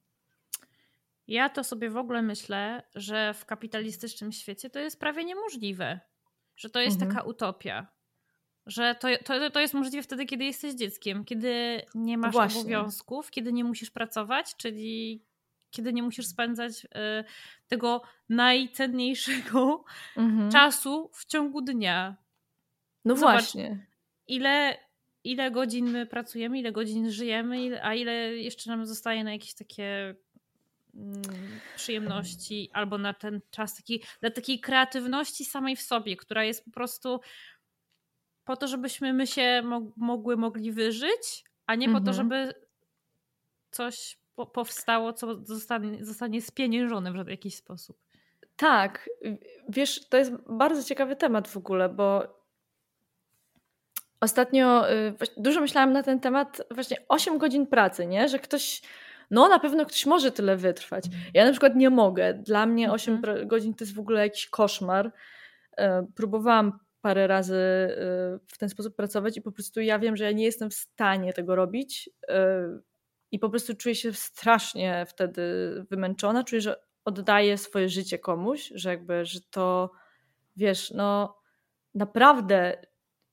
Ja 1.29 1.49
to 1.49 1.65
sobie 1.65 1.91
w 1.91 1.97
ogóle 1.97 2.23
myślę, 2.23 2.83
że 2.95 3.35
w 3.35 3.45
kapitalistycznym 3.45 4.33
świecie 4.33 4.71
to 4.71 4.79
jest 4.79 5.01
prawie 5.01 5.25
niemożliwe. 5.25 6.01
Że 6.59 6.71
to 6.71 6.81
jest 6.81 7.03
mhm. 7.03 7.11
taka 7.11 7.27
utopia. 7.29 7.87
Że 8.67 8.95
to, 8.95 9.09
to, 9.25 9.51
to 9.51 9.61
jest 9.61 9.75
możliwe 9.75 10.03
wtedy, 10.03 10.27
kiedy 10.27 10.45
jesteś 10.45 10.75
dzieckiem, 10.75 11.25
kiedy 11.25 11.83
nie 11.95 12.19
masz 12.19 12.33
Właśnie. 12.33 12.61
obowiązków, 12.61 13.31
kiedy 13.31 13.53
nie 13.53 13.65
musisz 13.65 13.91
pracować, 13.91 14.57
czyli 14.57 15.23
kiedy 15.71 15.93
nie 15.93 16.03
musisz 16.03 16.27
spędzać 16.27 16.85
y, 16.85 16.89
tego 17.69 18.03
najcenniejszego 18.29 19.85
mhm. 20.17 20.51
czasu 20.51 21.11
w 21.13 21.25
ciągu 21.25 21.61
dnia. 21.61 22.17
No 23.05 23.17
Zobacz, 23.17 23.33
właśnie 23.33 23.87
ile, 24.29 24.79
ile 25.25 25.51
godzin 25.51 25.91
my 25.91 26.07
pracujemy, 26.07 26.59
ile 26.59 26.73
godzin 26.73 27.11
żyjemy, 27.11 27.85
a 27.85 27.95
ile 27.95 28.13
jeszcze 28.37 28.71
nam 28.71 28.87
zostaje 28.87 29.25
na 29.25 29.33
jakieś 29.33 29.55
takie 29.55 30.15
przyjemności 31.77 32.71
albo 32.73 32.99
na 32.99 33.15
ten 33.15 33.41
czas 33.51 33.77
taki, 33.77 34.03
dla 34.21 34.31
takiej 34.31 34.61
kreatywności 34.61 35.45
samej 35.45 35.77
w 35.77 35.83
sobie, 35.83 36.17
która 36.17 36.45
jest 36.45 36.65
po 36.65 36.71
prostu 36.71 37.21
po 38.45 38.57
to, 38.57 38.69
żebyśmy 38.69 39.13
my 39.13 39.27
się 39.27 39.63
mogły, 39.97 40.37
mogli 40.37 40.73
wyżyć, 40.73 41.45
a 41.67 41.75
nie 41.75 41.87
mhm. 41.87 42.05
po 42.05 42.07
to, 42.07 42.11
mhm. 42.11 42.17
żeby 42.17 42.55
coś 43.71 44.19
po 44.35 44.47
powstało, 44.47 45.13
co 45.13 45.45
zostanie, 45.45 46.05
zostanie 46.05 46.43
spieniężone 46.43 47.25
w 47.25 47.29
jakiś 47.29 47.57
sposób. 47.57 47.99
Tak, 48.57 49.11
wiesz, 49.69 50.09
to 50.09 50.17
jest 50.17 50.33
bardzo 50.49 50.85
ciekawy 50.85 51.17
temat 51.17 51.49
w 51.49 51.57
ogóle, 51.57 51.89
bo 51.89 52.39
Ostatnio 54.21 54.93
y, 54.93 55.15
dużo 55.37 55.61
myślałam 55.61 55.93
na 55.93 56.03
ten 56.03 56.21
temat, 56.21 56.63
właśnie 56.71 56.97
8 57.09 57.39
godzin 57.39 57.67
pracy, 57.67 58.07
nie? 58.07 58.29
Że 58.29 58.39
ktoś, 58.39 58.83
no 59.31 59.49
na 59.49 59.59
pewno 59.59 59.87
ktoś 59.87 60.07
może 60.07 60.33
tyle 60.33 60.57
wytrwać. 60.57 61.05
Ja 61.35 61.45
na 61.45 61.51
przykład 61.51 61.77
nie 61.77 61.91
mogę. 61.91 62.35
Dla 62.35 62.67
mnie 62.67 62.93
8 62.93 63.15
mhm. 63.15 63.49
godzin 63.49 63.75
to 63.75 63.85
jest 63.85 63.95
w 63.95 63.99
ogóle 64.01 64.21
jakiś 64.21 64.47
koszmar. 64.47 65.13
E, 65.77 66.07
próbowałam 66.15 66.79
parę 67.01 67.27
razy 67.27 67.55
y, 67.55 68.47
w 68.47 68.59
ten 68.59 68.69
sposób 68.69 68.97
pracować 68.97 69.37
i 69.37 69.43
po 69.43 69.53
prostu 69.53 69.81
ja 69.81 69.99
wiem, 69.99 70.17
że 70.17 70.25
ja 70.25 70.33
nie 70.33 70.45
jestem 70.45 70.71
w 70.71 70.75
stanie 70.75 71.33
tego 71.33 71.57
robić 71.57 72.11
e, 72.29 72.69
i 73.31 73.39
po 73.39 73.51
prostu 73.51 73.75
czuję 73.75 73.95
się 73.95 74.13
strasznie 74.13 75.07
wtedy 75.09 75.43
wymęczona. 75.91 76.45
Czuję, 76.45 76.61
że 76.61 76.77
oddaję 77.05 77.59
swoje 77.59 77.89
życie 77.89 78.19
komuś, 78.19 78.73
że 78.75 78.91
jakby, 78.91 79.25
że 79.25 79.41
to 79.51 79.91
wiesz, 80.57 80.91
no 80.91 81.39
naprawdę 81.95 82.77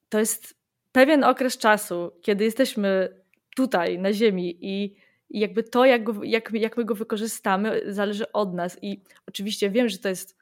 to 0.09 0.19
jest 0.19 0.55
pewien 0.91 1.23
okres 1.23 1.57
czasu, 1.57 2.11
kiedy 2.21 2.43
jesteśmy 2.43 3.21
tutaj 3.55 3.99
na 3.99 4.13
Ziemi 4.13 4.57
i, 4.61 4.95
i 5.29 5.39
jakby 5.39 5.63
to, 5.63 5.85
jak, 5.85 6.03
go, 6.03 6.23
jak, 6.23 6.53
jak 6.53 6.77
my 6.77 6.85
go 6.85 6.95
wykorzystamy, 6.95 7.81
zależy 7.93 8.31
od 8.31 8.53
nas. 8.53 8.77
I 8.81 9.01
oczywiście 9.27 9.69
wiem, 9.69 9.89
że 9.89 9.97
to 9.97 10.09
jest 10.09 10.37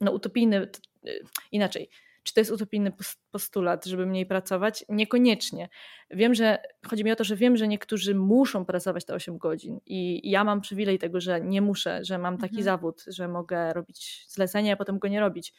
no, 0.00 0.12
utopijny, 0.12 0.68
y, 1.06 1.22
inaczej, 1.52 1.88
czy 2.22 2.34
to 2.34 2.40
jest 2.40 2.50
utopijny 2.50 2.92
postulat, 3.30 3.84
żeby 3.84 4.06
mniej 4.06 4.26
pracować? 4.26 4.84
Niekoniecznie. 4.88 5.68
Wiem, 6.10 6.34
że 6.34 6.58
chodzi 6.86 7.04
mi 7.04 7.12
o 7.12 7.16
to, 7.16 7.24
że 7.24 7.36
wiem, 7.36 7.56
że 7.56 7.68
niektórzy 7.68 8.14
muszą 8.14 8.64
pracować 8.64 9.04
te 9.04 9.14
8 9.14 9.38
godzin 9.38 9.80
i 9.86 10.30
ja 10.30 10.44
mam 10.44 10.60
przywilej 10.60 10.98
tego, 10.98 11.20
że 11.20 11.40
nie 11.40 11.62
muszę, 11.62 12.04
że 12.04 12.18
mam 12.18 12.38
taki 12.38 12.56
mhm. 12.56 12.64
zawód, 12.64 13.04
że 13.06 13.28
mogę 13.28 13.72
robić 13.72 14.24
zlecenia, 14.28 14.72
a 14.72 14.76
potem 14.76 14.98
go 14.98 15.08
nie 15.08 15.20
robić. 15.20 15.54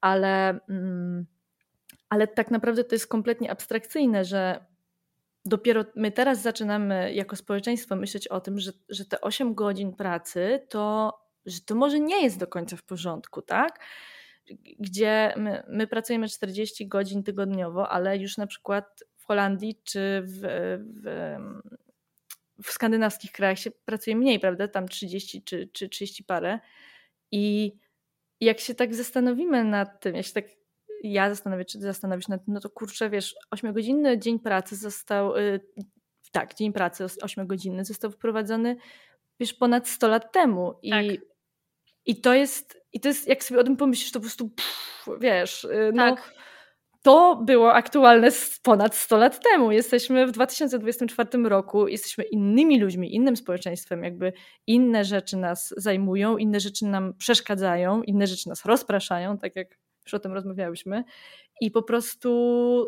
Ale. 0.00 0.60
Mm, 0.68 1.26
ale 2.08 2.26
tak 2.26 2.50
naprawdę 2.50 2.84
to 2.84 2.94
jest 2.94 3.06
kompletnie 3.06 3.50
abstrakcyjne, 3.50 4.24
że 4.24 4.64
dopiero 5.48 5.84
my 5.94 6.12
teraz 6.12 6.42
zaczynamy 6.42 7.14
jako 7.14 7.36
społeczeństwo 7.36 7.96
myśleć 7.96 8.28
o 8.28 8.40
tym, 8.40 8.58
że, 8.58 8.72
że 8.88 9.04
te 9.04 9.20
8 9.20 9.54
godzin 9.54 9.92
pracy 9.92 10.66
to, 10.68 11.12
że 11.46 11.60
to 11.60 11.74
może 11.74 12.00
nie 12.00 12.22
jest 12.22 12.38
do 12.38 12.46
końca 12.46 12.76
w 12.76 12.82
porządku, 12.82 13.42
tak? 13.42 13.80
Gdzie 14.78 15.34
my, 15.36 15.62
my 15.68 15.86
pracujemy 15.86 16.28
40 16.28 16.88
godzin 16.88 17.22
tygodniowo, 17.22 17.88
ale 17.88 18.18
już 18.18 18.36
na 18.36 18.46
przykład 18.46 19.04
w 19.16 19.24
Holandii 19.24 19.80
czy 19.84 20.22
w, 20.24 20.40
w, 21.02 21.36
w 22.62 22.70
skandynawskich 22.70 23.32
krajach 23.32 23.58
się 23.58 23.70
pracuje 23.70 24.16
mniej, 24.16 24.40
prawda? 24.40 24.68
Tam 24.68 24.88
30 24.88 25.42
czy, 25.42 25.68
czy 25.72 25.88
30 25.88 26.24
parę. 26.24 26.58
I 27.32 27.72
jak 28.40 28.60
się 28.60 28.74
tak 28.74 28.94
zastanowimy 28.94 29.64
nad 29.64 30.00
tym, 30.00 30.14
jak 30.14 30.26
się 30.26 30.32
tak 30.32 30.57
ja 31.02 31.28
zastanowię, 31.28 31.64
czy 31.64 31.78
ty 31.78 31.84
zastanowisz 31.84 32.28
nad 32.28 32.44
tym, 32.44 32.54
no 32.54 32.60
to 32.60 32.70
kurczę, 32.70 33.10
wiesz, 33.10 33.34
8-godzinny 33.54 34.18
dzień 34.18 34.38
pracy 34.38 34.76
został, 34.76 35.36
yy, 35.36 35.60
tak, 36.32 36.54
dzień 36.54 36.72
pracy 36.72 37.04
8-godzinny 37.04 37.84
został 37.84 38.10
wprowadzony, 38.10 38.76
wiesz, 39.40 39.54
ponad 39.54 39.88
100 39.88 40.08
lat 40.08 40.32
temu. 40.32 40.78
I, 40.82 40.90
tak. 40.90 41.04
i 42.06 42.20
to 42.20 42.34
jest, 42.34 42.80
i 42.92 43.00
to 43.00 43.08
jest, 43.08 43.28
jak 43.28 43.44
sobie 43.44 43.60
o 43.60 43.64
tym 43.64 43.76
pomyślisz, 43.76 44.12
to 44.12 44.18
po 44.18 44.22
prostu, 44.22 44.48
pff, 44.48 45.08
wiesz, 45.20 45.64
yy, 45.70 45.90
no, 45.94 46.14
tak. 46.14 46.32
to 47.02 47.36
było 47.44 47.74
aktualne 47.74 48.28
ponad 48.62 48.94
100 48.94 49.16
lat 49.16 49.40
temu. 49.42 49.72
Jesteśmy 49.72 50.26
w 50.26 50.32
2024 50.32 51.48
roku, 51.48 51.88
jesteśmy 51.88 52.24
innymi 52.24 52.80
ludźmi, 52.80 53.14
innym 53.14 53.36
społeczeństwem, 53.36 54.04
jakby 54.04 54.32
inne 54.66 55.04
rzeczy 55.04 55.36
nas 55.36 55.74
zajmują, 55.76 56.36
inne 56.36 56.60
rzeczy 56.60 56.86
nam 56.86 57.14
przeszkadzają, 57.14 58.02
inne 58.02 58.26
rzeczy 58.26 58.48
nas 58.48 58.64
rozpraszają, 58.64 59.38
tak 59.38 59.56
jak 59.56 59.68
już 60.08 60.14
o 60.14 60.18
tym 60.18 60.32
rozmawiałyśmy. 60.32 61.04
I 61.60 61.70
po 61.70 61.82
prostu 61.82 62.86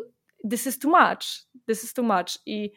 this 0.49 0.67
is 0.67 0.79
too 0.79 0.91
much, 0.91 1.23
this 1.67 1.83
is 1.83 1.93
too 1.93 2.03
much. 2.03 2.37
I, 2.45 2.71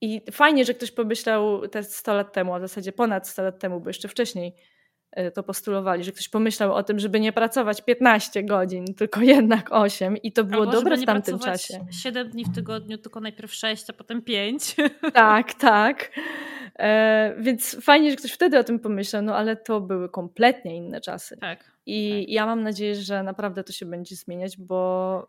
i 0.00 0.20
fajnie, 0.32 0.64
że 0.64 0.74
ktoś 0.74 0.90
pomyślał 0.90 1.68
te 1.68 1.82
100 1.82 2.14
lat 2.14 2.32
temu, 2.32 2.54
a 2.54 2.58
w 2.58 2.62
zasadzie 2.62 2.92
ponad 2.92 3.28
100 3.28 3.42
lat 3.42 3.58
temu, 3.58 3.80
bo 3.80 3.90
jeszcze 3.90 4.08
wcześniej 4.08 4.54
e, 5.10 5.30
to 5.30 5.42
postulowali, 5.42 6.04
że 6.04 6.12
ktoś 6.12 6.28
pomyślał 6.28 6.74
o 6.74 6.82
tym, 6.82 6.98
żeby 6.98 7.20
nie 7.20 7.32
pracować 7.32 7.82
15 7.82 8.42
godzin, 8.42 8.94
tylko 8.94 9.20
jednak 9.20 9.72
8 9.72 10.16
i 10.16 10.32
to 10.32 10.44
było 10.44 10.62
Albo 10.62 10.72
dobre 10.72 10.96
w 10.96 11.04
tamtym 11.04 11.38
czasie. 11.38 11.86
7 12.02 12.30
dni 12.30 12.44
w 12.44 12.54
tygodniu, 12.54 12.98
tylko 12.98 13.20
najpierw 13.20 13.54
6, 13.54 13.90
a 13.90 13.92
potem 13.92 14.22
5. 14.22 14.76
Tak, 15.14 15.54
tak. 15.54 16.10
E, 16.78 17.34
więc 17.38 17.76
fajnie, 17.80 18.10
że 18.10 18.16
ktoś 18.16 18.32
wtedy 18.32 18.58
o 18.58 18.64
tym 18.64 18.78
pomyślał, 18.78 19.22
no 19.22 19.36
ale 19.36 19.56
to 19.56 19.80
były 19.80 20.08
kompletnie 20.08 20.76
inne 20.76 21.00
czasy. 21.00 21.36
Tak. 21.36 21.71
I 21.86 22.20
tak. 22.20 22.34
ja 22.34 22.46
mam 22.46 22.62
nadzieję, 22.62 22.94
że 22.94 23.22
naprawdę 23.22 23.64
to 23.64 23.72
się 23.72 23.86
będzie 23.86 24.16
zmieniać, 24.16 24.56
bo 24.56 25.28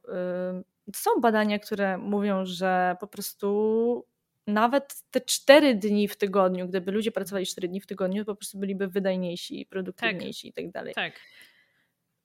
y, 0.90 0.94
są 0.96 1.12
badania, 1.22 1.60
które 1.60 1.98
mówią, 1.98 2.46
że 2.46 2.96
po 3.00 3.08
prostu 3.08 4.06
nawet 4.48 5.04
te 5.12 5.22
cztery 5.22 5.76
dni 5.76 6.08
w 6.08 6.18
tygodniu, 6.18 6.68
gdyby 6.68 6.92
ludzie 6.92 7.12
pracowali 7.12 7.46
cztery 7.46 7.68
dni 7.68 7.82
w 7.82 7.88
tygodniu, 7.88 8.26
to 8.26 8.32
po 8.32 8.36
prostu 8.36 8.60
byliby 8.60 8.88
wydajniejsi, 8.88 9.66
produktywniejsi 9.66 10.54
tak. 10.54 10.64
i 10.64 10.66
tak 10.66 10.74
dalej. 10.74 10.94
Tak. 10.94 11.14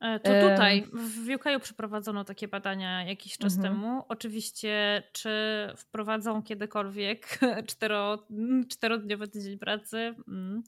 E, 0.00 0.20
to 0.20 0.50
tutaj 0.50 0.84
w 0.92 1.34
UK 1.34 1.44
przeprowadzono 1.62 2.24
takie 2.24 2.48
badania 2.48 3.04
jakiś 3.04 3.38
czas 3.38 3.56
mhm. 3.56 3.74
temu. 3.74 4.04
Oczywiście, 4.08 5.02
czy 5.12 5.30
wprowadzą 5.76 6.42
kiedykolwiek 6.42 7.38
cztero, 7.70 8.26
czterodniowy 8.68 9.28
tydzień 9.28 9.58
pracy? 9.58 10.14
Mm. 10.28 10.62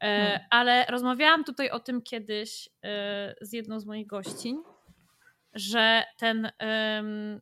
Hmm. 0.00 0.40
Ale 0.50 0.86
rozmawiałam 0.88 1.44
tutaj 1.44 1.70
o 1.70 1.80
tym 1.80 2.02
kiedyś 2.02 2.68
e, 2.82 3.34
z 3.40 3.52
jedną 3.52 3.80
z 3.80 3.86
moich 3.86 4.06
gościń, 4.06 4.56
że 5.54 6.04
ten, 6.18 6.50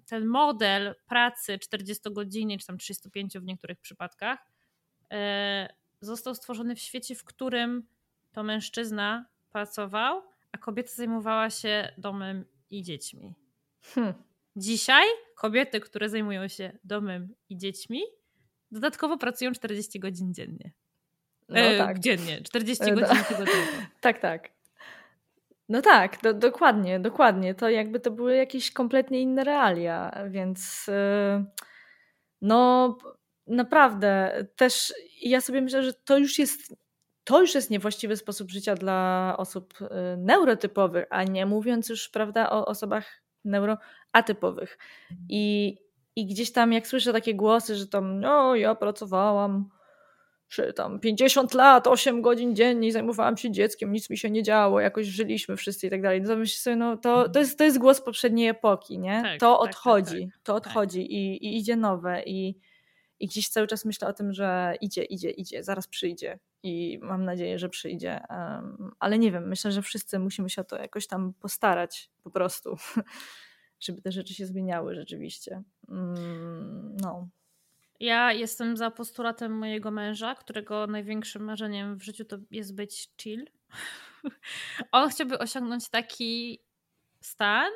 ten 0.06 0.26
model 0.26 0.94
pracy 1.06 1.58
40 1.58 2.02
godziny, 2.12 2.58
czy 2.58 2.66
tam 2.66 2.78
35 2.78 3.38
w 3.38 3.44
niektórych 3.44 3.80
przypadkach, 3.80 4.38
został 6.00 6.34
stworzony 6.34 6.74
w 6.74 6.78
świecie, 6.78 7.14
w 7.14 7.24
którym 7.24 7.86
to 8.32 8.42
mężczyzna 8.42 9.26
pracował, 9.50 10.22
a 10.52 10.58
kobieta 10.58 10.92
zajmowała 10.92 11.50
się 11.50 11.92
domem 11.98 12.44
i 12.70 12.82
dziećmi. 12.82 13.34
Hmm. 13.82 14.14
Dzisiaj 14.56 15.04
kobiety, 15.36 15.80
które 15.80 16.08
zajmują 16.08 16.48
się 16.48 16.78
domem 16.84 17.34
i 17.48 17.56
dziećmi, 17.56 18.00
dodatkowo 18.70 19.18
pracują 19.18 19.52
40 19.52 20.00
godzin 20.00 20.34
dziennie. 20.34 20.72
No 21.48 21.58
e, 21.58 21.78
tak. 21.78 21.98
Dziennie, 21.98 22.42
40 22.42 22.84
e, 22.84 22.94
godzin 22.94 23.24
tygodniowo. 23.24 23.60
tak, 24.00 24.18
tak. 24.18 24.48
No 25.68 25.82
tak, 25.82 26.22
do, 26.22 26.34
dokładnie, 26.34 27.00
dokładnie. 27.00 27.54
To 27.54 27.68
jakby 27.68 28.00
to 28.00 28.10
były 28.10 28.36
jakieś 28.36 28.72
kompletnie 28.72 29.20
inne 29.20 29.44
realia, 29.44 30.24
więc 30.30 30.86
yy, 30.86 31.44
no 32.42 32.98
naprawdę 33.46 34.32
też 34.56 34.94
ja 35.22 35.40
sobie 35.40 35.60
myślę, 35.60 35.82
że 35.82 35.92
to 35.92 36.18
już 36.18 36.38
jest 36.38 36.74
to 37.24 37.40
już 37.40 37.54
jest 37.54 37.70
niewłaściwy 37.70 38.16
sposób 38.16 38.50
życia 38.50 38.74
dla 38.74 39.34
osób 39.38 39.74
neurotypowych, 40.16 41.06
a 41.10 41.24
nie 41.24 41.46
mówiąc 41.46 41.88
już, 41.88 42.08
prawda, 42.08 42.50
o 42.50 42.66
osobach 42.66 43.22
neuroatypowych. 43.44 44.78
I, 45.28 45.76
i 46.16 46.26
gdzieś 46.26 46.52
tam, 46.52 46.72
jak 46.72 46.86
słyszę 46.86 47.12
takie 47.12 47.34
głosy, 47.34 47.76
że 47.76 47.86
tam, 47.86 48.20
no, 48.20 48.54
ja 48.54 48.74
pracowałam 48.74 49.68
czy 50.48 50.72
tam 50.72 51.00
50 51.00 51.54
lat, 51.54 51.86
8 51.86 52.22
godzin 52.22 52.56
dziennie 52.56 52.92
zajmowałam 52.92 53.36
się 53.36 53.50
dzieckiem, 53.50 53.92
nic 53.92 54.10
mi 54.10 54.18
się 54.18 54.30
nie 54.30 54.42
działo, 54.42 54.80
jakoś 54.80 55.06
żyliśmy 55.06 55.56
wszyscy 55.56 55.86
i 55.86 55.90
tak 55.90 56.02
dalej. 56.02 56.22
No 56.22 56.28
to 56.28 56.36
myślę 56.36 56.58
sobie, 56.58 56.76
no 56.76 56.96
to, 56.96 57.28
to, 57.28 57.38
jest, 57.38 57.58
to 57.58 57.64
jest 57.64 57.78
głos 57.78 58.00
poprzedniej 58.00 58.48
epoki, 58.48 58.98
nie? 58.98 59.22
Tak, 59.22 59.40
to 59.40 59.52
tak, 59.52 59.70
odchodzi, 59.70 60.26
tak, 60.26 60.34
tak, 60.34 60.42
to 60.42 60.54
odchodzi 60.54 61.00
i, 61.00 61.46
i 61.46 61.58
idzie 61.58 61.76
nowe 61.76 62.22
i, 62.22 62.58
i 63.20 63.26
gdzieś 63.26 63.48
cały 63.48 63.66
czas 63.66 63.84
myślę 63.84 64.08
o 64.08 64.12
tym, 64.12 64.32
że 64.32 64.74
idzie, 64.80 65.04
idzie, 65.04 65.30
idzie, 65.30 65.64
zaraz 65.64 65.88
przyjdzie 65.88 66.38
i 66.62 66.98
mam 67.02 67.24
nadzieję, 67.24 67.58
że 67.58 67.68
przyjdzie. 67.68 68.20
Ale 68.98 69.18
nie 69.18 69.32
wiem, 69.32 69.48
myślę, 69.48 69.72
że 69.72 69.82
wszyscy 69.82 70.18
musimy 70.18 70.50
się 70.50 70.60
o 70.60 70.64
to 70.64 70.76
jakoś 70.76 71.06
tam 71.06 71.34
postarać 71.34 72.10
po 72.22 72.30
prostu, 72.30 72.76
żeby 73.80 74.02
te 74.02 74.12
rzeczy 74.12 74.34
się 74.34 74.46
zmieniały 74.46 74.94
rzeczywiście. 74.94 75.62
Mm, 75.88 76.96
no. 77.00 77.28
Ja 78.00 78.32
jestem 78.32 78.76
za 78.76 78.90
postulatem 78.90 79.58
mojego 79.58 79.90
męża, 79.90 80.34
którego 80.34 80.86
największym 80.86 81.44
marzeniem 81.44 81.96
w 81.96 82.02
życiu 82.02 82.24
to 82.24 82.36
jest 82.50 82.74
być 82.74 83.10
chill. 83.20 83.44
On 84.92 85.08
chciałby 85.08 85.38
osiągnąć 85.38 85.88
taki 85.88 86.60
stan, 87.20 87.72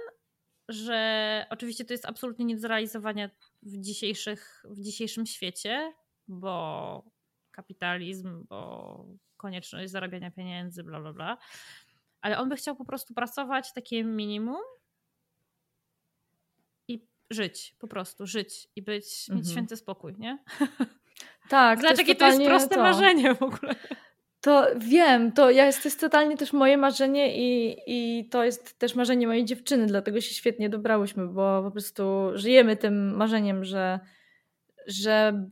że 0.69 1.47
oczywiście 1.51 1.85
to 1.85 1.93
jest 1.93 2.07
absolutnie 2.07 2.45
nie 2.45 2.55
do 2.55 2.61
zrealizowania 2.61 3.31
w, 3.62 3.81
dzisiejszych, 3.81 4.62
w 4.65 4.81
dzisiejszym 4.81 5.27
świecie, 5.27 5.93
bo 6.28 7.05
kapitalizm, 7.51 8.47
bo 8.49 9.07
konieczność 9.36 9.90
zarabiania 9.90 10.31
pieniędzy, 10.31 10.85
bla, 10.85 11.01
bla, 11.01 11.12
bla. 11.12 11.39
Ale 12.20 12.39
on 12.39 12.49
by 12.49 12.57
chciał 12.57 12.77
po 12.77 12.85
prostu 12.85 13.15
pracować 13.15 13.73
takie 13.73 14.05
minimum 14.05 14.61
żyć, 17.30 17.74
po 17.78 17.88
prostu 17.88 18.26
żyć 18.26 18.68
i 18.76 18.82
być, 18.82 19.05
mhm. 19.28 19.38
mieć 19.38 19.50
święty 19.50 19.76
spokój, 19.76 20.14
nie? 20.18 20.38
Tak. 21.48 21.80
Zobacz, 21.80 21.98
jakie 21.98 22.14
to 22.14 22.26
jest 22.26 22.42
proste 22.42 22.74
to. 22.74 22.82
marzenie 22.82 23.34
w 23.34 23.42
ogóle. 23.42 23.74
To 24.40 24.66
wiem, 24.76 25.32
to, 25.32 25.50
jest, 25.50 25.82
to 25.82 25.88
jest 25.88 26.00
totalnie 26.00 26.36
też 26.36 26.52
moje 26.52 26.76
marzenie 26.76 27.36
i, 27.36 27.76
i 27.86 28.28
to 28.28 28.44
jest 28.44 28.78
też 28.78 28.94
marzenie 28.94 29.26
mojej 29.26 29.44
dziewczyny, 29.44 29.86
dlatego 29.86 30.20
się 30.20 30.34
świetnie 30.34 30.68
dobrałyśmy, 30.68 31.26
bo 31.26 31.62
po 31.62 31.70
prostu 31.70 32.30
żyjemy 32.34 32.76
tym 32.76 33.16
marzeniem, 33.16 33.64
że, 33.64 34.00
że 34.86 35.46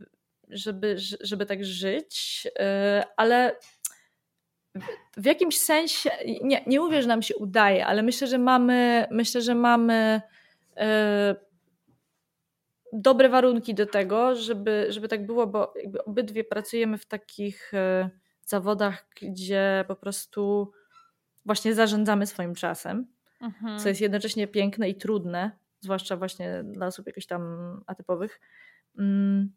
żeby, 0.48 0.96
żeby 1.20 1.46
tak 1.46 1.64
żyć, 1.64 2.42
y, 2.46 3.04
ale 3.16 3.56
w 5.16 5.24
jakimś 5.24 5.58
sensie, 5.58 6.10
nie, 6.42 6.64
nie 6.66 6.80
mówię, 6.80 7.02
że 7.02 7.08
nam 7.08 7.22
się 7.22 7.36
udaje, 7.36 7.86
ale 7.86 8.02
myślę, 8.02 8.26
że 8.26 8.38
mamy, 8.38 9.06
myślę, 9.10 9.40
że 9.42 9.54
mamy 9.54 10.20
y, 10.76 11.45
dobre 12.92 13.28
warunki 13.28 13.74
do 13.74 13.86
tego, 13.86 14.34
żeby, 14.34 14.86
żeby 14.88 15.08
tak 15.08 15.26
było, 15.26 15.46
bo 15.46 15.74
obydwie 16.04 16.44
pracujemy 16.44 16.98
w 16.98 17.06
takich 17.06 17.74
y, 17.74 18.10
zawodach, 18.42 19.06
gdzie 19.22 19.84
po 19.88 19.96
prostu 19.96 20.72
właśnie 21.46 21.74
zarządzamy 21.74 22.26
swoim 22.26 22.54
czasem, 22.54 23.06
mhm. 23.40 23.78
co 23.78 23.88
jest 23.88 24.00
jednocześnie 24.00 24.46
piękne 24.46 24.88
i 24.88 24.94
trudne, 24.94 25.50
zwłaszcza 25.80 26.16
właśnie 26.16 26.64
dla 26.64 26.86
osób 26.86 27.06
jakoś 27.06 27.26
tam 27.26 27.42
atypowych. 27.86 28.40
Mm, 28.98 29.52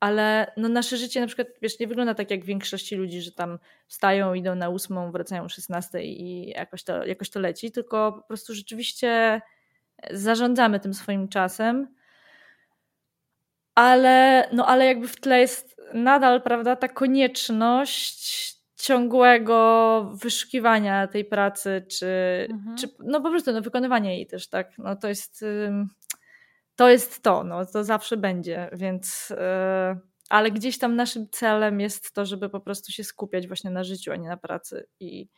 ale 0.00 0.52
no 0.56 0.68
nasze 0.68 0.96
życie 0.96 1.20
na 1.20 1.26
przykład, 1.26 1.48
wiesz, 1.62 1.78
nie 1.78 1.86
wygląda 1.86 2.14
tak 2.14 2.30
jak 2.30 2.44
większości 2.44 2.96
ludzi, 2.96 3.20
że 3.20 3.32
tam 3.32 3.58
wstają, 3.86 4.34
idą 4.34 4.54
na 4.54 4.68
ósmą, 4.68 5.12
wracają 5.12 5.44
o 5.44 5.48
16 5.48 6.02
i 6.02 6.48
jakoś 6.48 6.84
to, 6.84 7.06
jakoś 7.06 7.30
to 7.30 7.40
leci, 7.40 7.72
tylko 7.72 8.12
po 8.12 8.22
prostu 8.22 8.54
rzeczywiście 8.54 9.40
zarządzamy 10.10 10.80
tym 10.80 10.94
swoim 10.94 11.28
czasem, 11.28 11.93
ale, 13.74 14.48
no 14.52 14.66
ale 14.66 14.86
jakby 14.86 15.08
w 15.08 15.20
tle 15.20 15.40
jest 15.40 15.80
nadal, 15.94 16.42
prawda, 16.42 16.76
ta 16.76 16.88
konieczność 16.88 18.54
ciągłego 18.76 20.10
wyszukiwania 20.22 21.06
tej 21.06 21.24
pracy, 21.24 21.86
czy, 21.90 22.06
mhm. 22.50 22.76
czy 22.76 22.88
no 22.98 23.20
po 23.20 23.30
prostu 23.30 23.52
no, 23.52 23.60
wykonywania 23.60 24.12
jej 24.12 24.26
też, 24.26 24.48
tak, 24.48 24.78
no 24.78 24.96
to 24.96 25.08
jest 25.08 25.44
to 26.76 26.90
jest 26.90 27.22
to, 27.22 27.44
no, 27.44 27.66
to 27.66 27.84
zawsze 27.84 28.16
będzie, 28.16 28.68
więc 28.72 29.30
yy, 29.30 29.36
ale 30.28 30.50
gdzieś 30.50 30.78
tam 30.78 30.96
naszym 30.96 31.28
celem 31.30 31.80
jest 31.80 32.12
to, 32.12 32.26
żeby 32.26 32.48
po 32.48 32.60
prostu 32.60 32.92
się 32.92 33.04
skupiać 33.04 33.46
właśnie 33.46 33.70
na 33.70 33.84
życiu, 33.84 34.12
a 34.12 34.16
nie 34.16 34.28
na 34.28 34.36
pracy. 34.36 34.86
I 35.00 35.28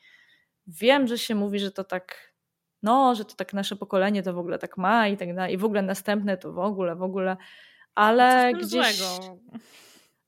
wiem, 0.66 1.06
że 1.06 1.18
się 1.18 1.34
mówi, 1.34 1.58
że 1.58 1.70
to 1.70 1.84
tak 1.84 2.36
no, 2.82 3.14
że 3.14 3.24
to 3.24 3.34
tak 3.34 3.52
nasze 3.52 3.76
pokolenie 3.76 4.22
to 4.22 4.34
w 4.34 4.38
ogóle 4.38 4.58
tak 4.58 4.76
ma 4.76 5.08
i 5.08 5.16
tak 5.16 5.34
dalej, 5.34 5.54
i 5.54 5.58
w 5.58 5.64
ogóle 5.64 5.82
następne 5.82 6.36
to 6.36 6.52
w 6.52 6.58
ogóle, 6.58 6.96
w 6.96 7.02
ogóle, 7.02 7.36
ale 7.96 8.52
gdzieś... 8.54 8.96
Złego. 8.98 9.38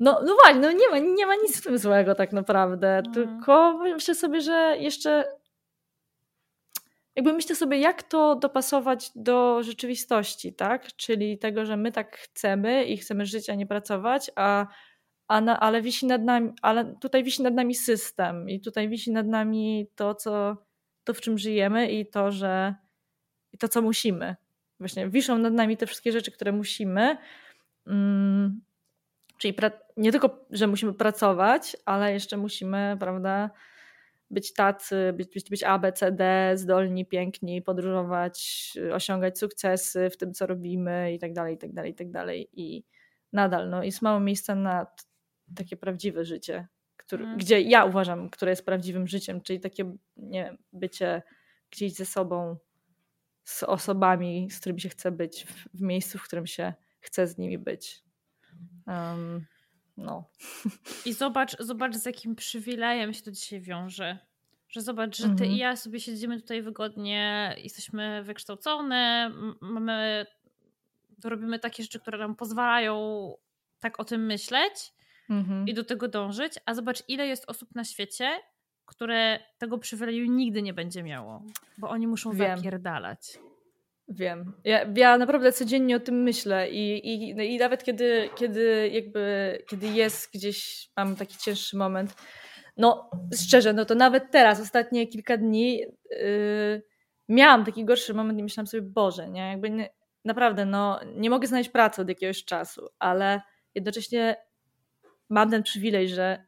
No, 0.01 0.21
no 0.25 0.35
właśnie, 0.35 0.61
no 0.61 0.73
nie 0.73 0.89
ma, 0.89 0.99
nie 0.99 1.27
ma 1.27 1.35
nic 1.35 1.61
w 1.61 1.65
tym 1.65 1.79
złego 1.79 2.15
tak 2.15 2.33
naprawdę, 2.33 3.03
no. 3.07 3.13
tylko 3.13 3.79
myślę 3.79 4.15
sobie, 4.15 4.41
że 4.41 4.77
jeszcze 4.79 5.25
jakby 7.19 7.33
myślę 7.33 7.57
sobie, 7.57 7.79
jak 7.79 8.03
to 8.03 8.37
dopasować 8.37 9.11
do 9.15 9.63
rzeczywistości, 9.63 10.55
tak? 10.55 10.97
Czyli 10.97 11.39
tego, 11.39 11.67
że 11.67 11.77
my 11.77 11.93
tak 11.93 12.17
chcemy 12.17 12.85
i 12.85 12.97
chcemy 12.97 13.27
żyć, 13.27 13.51
a 13.51 13.55
nie 13.55 13.67
pracować, 13.67 14.31
a, 14.37 14.67
a 15.29 15.41
na, 15.41 15.61
ale 15.61 15.83
wisi 15.83 16.07
nad 16.07 16.23
nami, 16.23 16.53
ale 16.63 16.97
tutaj 17.01 17.25
wisi 17.25 17.43
nad 17.43 17.55
nami 17.55 17.75
system 17.75 18.49
i 18.49 18.61
tutaj 18.61 18.89
wisi 18.89 19.13
nad 19.13 19.27
nami 19.27 19.87
to, 19.95 20.15
co, 20.15 20.57
to 21.05 21.15
w 21.15 21.21
czym 21.21 21.39
żyjemy 21.39 21.91
i 21.91 22.07
to, 22.07 22.33
że 22.33 22.75
i 23.53 23.59
to, 23.59 23.69
co 23.69 23.83
musimy. 23.83 24.37
Właśnie 24.81 25.09
wiszą 25.09 25.39
nad 25.39 25.53
nami 25.53 25.77
te 25.77 25.87
wszystkie 25.87 26.13
rzeczy, 26.13 26.31
które 26.31 26.53
musimy. 26.53 27.17
Mm, 27.89 28.61
czyli 29.39 29.55
nie 29.97 30.13
tylko, 30.13 30.47
że 30.51 30.67
musimy 30.67 30.95
pracować, 30.95 31.77
ale 31.85 32.13
jeszcze 32.13 32.37
musimy, 32.37 32.97
prawda, 33.01 33.51
być 34.31 34.53
tacy, 34.53 35.13
być, 35.17 35.29
być, 35.35 35.51
być 35.51 35.65
A, 35.65 35.79
B, 35.79 35.93
C, 35.93 36.13
D, 36.13 36.53
zdolni, 36.55 37.07
piękni, 37.07 37.63
podróżować, 37.63 38.73
osiągać 38.93 39.39
sukcesy 39.39 40.11
w 40.11 40.17
tym, 40.17 40.35
co 40.35 40.47
robimy 40.47 41.13
i 41.13 41.19
tak 41.19 41.33
dalej, 41.33 41.55
i 41.55 41.59
tak 41.59 41.73
dalej, 41.73 41.93
i 41.93 41.95
tak 41.95 42.11
dalej. 42.11 42.49
I 42.53 42.85
nadal 43.33 43.71
no, 43.71 43.83
jest 43.83 44.03
mało 44.03 44.21
miejsca 44.21 44.55
na 44.55 44.87
takie 45.57 45.77
prawdziwe 45.77 46.25
życie, 46.25 46.69
który, 46.97 47.25
hmm. 47.25 47.39
gdzie 47.39 47.61
ja 47.61 47.85
uważam, 47.85 48.31
które 48.31 48.53
jest 48.53 48.65
prawdziwym 48.65 49.07
życiem, 49.07 49.41
czyli 49.41 49.61
takie 49.61 49.97
nie 50.17 50.45
wiem, 50.45 50.59
bycie 50.73 51.23
gdzieś 51.71 51.95
ze 51.95 52.07
sobą, 52.07 52.57
z 53.45 53.63
osobami, 53.63 54.49
z 54.51 54.61
którymi 54.61 54.81
się 54.81 54.89
chce 54.89 55.13
być, 55.13 55.45
w, 55.45 55.79
w 55.79 55.81
miejscu, 55.81 56.19
w 56.19 56.23
którym 56.23 56.47
się 56.47 56.75
chce 57.01 57.27
z 57.27 57.39
nimi 57.39 57.59
być. 57.59 58.03
Um, 58.87 59.47
no. 59.97 60.31
I 61.07 61.13
zobacz, 61.13 61.57
zobacz, 61.61 61.97
z 61.97 62.07
jakim 62.07 62.37
przywilejem 62.37 63.15
się 63.15 63.23
to 63.23 63.31
dzisiaj 63.31 63.61
wiąże. 63.61 64.19
Że 64.69 64.83
zobacz, 64.83 65.17
że 65.17 65.25
ty 65.25 65.31
mhm. 65.31 65.51
i 65.51 65.57
ja 65.57 65.77
sobie 65.77 66.01
siedzimy 66.01 66.41
tutaj 66.41 66.63
wygodnie, 66.63 67.55
jesteśmy 67.59 68.23
wykształcone, 68.23 69.33
mamy, 69.61 70.27
robimy 71.25 71.59
takie 71.59 71.83
rzeczy, 71.83 72.01
które 72.01 72.19
nam 72.19 72.37
pozwalają 72.37 73.35
tak 73.81 74.01
o 74.01 74.05
tym 74.05 74.27
myśleć 74.27 74.93
mhm. 75.31 75.69
i 75.69 75.75
do 75.75 75.85
tego 75.85 76.09
dążyć, 76.09 76.53
a 76.67 76.75
zobacz, 76.75 77.03
ile 77.09 77.27
jest 77.27 77.45
osób 77.47 77.75
na 77.75 77.85
świecie, 77.85 78.41
które 78.87 79.41
tego 79.59 79.79
przywileju 79.79 80.33
nigdy 80.33 80.63
nie 80.63 80.75
będzie 80.75 81.03
miało, 81.03 81.43
bo 81.79 81.89
oni 81.89 82.07
muszą 82.07 82.33
Wiem. 82.33 82.57
zapierdalać. 82.57 83.39
Wiem. 84.09 84.53
Ja, 84.65 84.87
ja 84.97 85.19
naprawdę 85.19 85.53
codziennie 85.53 85.97
o 85.97 86.01
tym 86.01 86.23
myślę 86.23 86.71
i, 86.71 87.09
i, 87.09 87.35
no 87.35 87.43
i 87.43 87.59
nawet 87.59 87.85
kiedy, 87.85 88.29
kiedy 88.37 88.91
jakby, 88.93 89.59
kiedy 89.71 89.87
jest 89.89 90.33
gdzieś, 90.35 90.89
mam 90.97 91.17
taki 91.17 91.39
cięższy 91.39 91.77
moment, 91.77 92.15
no 92.77 93.11
szczerze, 93.47 93.73
no 93.73 93.85
to 93.85 93.95
nawet 93.95 94.31
teraz, 94.31 94.61
ostatnie 94.61 95.07
kilka 95.07 95.37
dni 95.37 95.79
yy, 96.11 96.83
miałam 97.29 97.65
taki 97.65 97.85
gorszy 97.85 98.15
moment 98.15 98.39
i 98.39 98.43
myślałam 98.43 98.67
sobie, 98.67 98.83
Boże, 98.83 99.29
nie, 99.29 99.51
jakby 99.51 99.71
nie, 99.71 99.91
naprawdę, 100.25 100.65
no 100.65 101.01
nie 101.17 101.31
mogę 101.31 101.47
znaleźć 101.47 101.71
pracy 101.71 102.03
od 102.03 102.09
jakiegoś 102.09 102.45
czasu, 102.45 102.89
ale 102.99 103.41
jednocześnie 103.75 104.37
mam 105.29 105.51
ten 105.51 105.63
przywilej, 105.63 106.09
że 106.09 106.47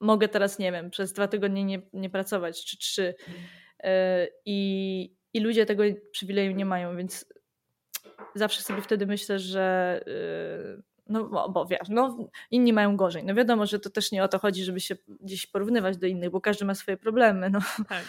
mogę 0.00 0.28
teraz, 0.28 0.58
nie 0.58 0.72
wiem, 0.72 0.90
przez 0.90 1.12
dwa 1.12 1.28
tygodnie 1.28 1.64
nie, 1.64 1.82
nie 1.92 2.10
pracować, 2.10 2.64
czy 2.64 2.78
trzy 2.78 3.14
yy, 3.84 3.90
i 4.44 5.23
i 5.34 5.40
ludzie 5.40 5.66
tego 5.66 5.82
przywileju 6.10 6.52
nie 6.52 6.64
mają, 6.64 6.96
więc 6.96 7.26
zawsze 8.34 8.62
sobie 8.62 8.82
wtedy 8.82 9.06
myślę, 9.06 9.38
że 9.38 10.00
yy, 10.06 10.82
no 11.08 11.48
bo 11.48 11.66
wiesz, 11.66 11.88
no, 11.88 12.28
inni 12.50 12.72
mają 12.72 12.96
gorzej. 12.96 13.24
No 13.24 13.34
wiadomo, 13.34 13.66
że 13.66 13.78
to 13.78 13.90
też 13.90 14.12
nie 14.12 14.24
o 14.24 14.28
to 14.28 14.38
chodzi, 14.38 14.64
żeby 14.64 14.80
się 14.80 14.96
gdzieś 15.20 15.46
porównywać 15.46 15.96
do 15.96 16.06
innych, 16.06 16.30
bo 16.30 16.40
każdy 16.40 16.64
ma 16.64 16.74
swoje 16.74 16.96
problemy, 16.96 17.50
no. 17.50 17.60
Tak. 17.88 18.04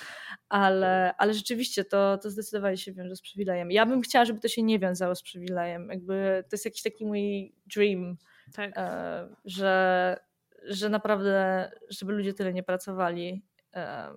Ale, 0.49 1.13
ale 1.17 1.33
rzeczywiście 1.33 1.85
to, 1.85 2.17
to 2.17 2.29
zdecydowanie 2.29 2.77
się 2.77 2.93
wiąże 2.93 3.15
z 3.15 3.21
przywilejem. 3.21 3.71
Ja 3.71 3.85
bym 3.85 4.01
chciała, 4.01 4.25
żeby 4.25 4.39
to 4.39 4.47
się 4.47 4.63
nie 4.63 4.79
wiązało 4.79 5.15
z 5.15 5.23
przywilejem. 5.23 5.89
Jakby 5.89 6.43
to 6.49 6.55
jest 6.55 6.65
jakiś 6.65 6.81
taki 6.81 7.05
mój 7.05 7.55
dream, 7.75 8.17
tak. 8.53 8.71
e, 8.75 9.27
że, 9.45 10.17
że 10.63 10.89
naprawdę, 10.89 11.71
żeby 11.89 12.13
ludzie 12.13 12.33
tyle 12.33 12.53
nie 12.53 12.63
pracowali. 12.63 13.43
E, 13.73 14.09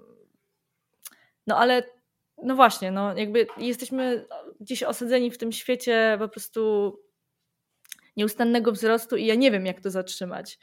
no 1.47 1.59
ale 1.59 1.83
no 2.43 2.55
właśnie, 2.55 2.91
no 2.91 3.17
jakby 3.17 3.47
jesteśmy 3.57 4.27
gdzieś 4.61 4.83
osadzeni 4.83 5.31
w 5.31 5.39
tym 5.39 5.53
świecie 5.53 6.17
po 6.19 6.29
prostu 6.29 6.93
nieustannego 8.17 8.73
wzrostu 8.73 9.17
i 9.17 9.27
ja 9.27 9.35
nie 9.35 9.51
wiem, 9.51 9.67
jak 9.67 9.81
to 9.81 9.91
zatrzymać. 9.91 10.59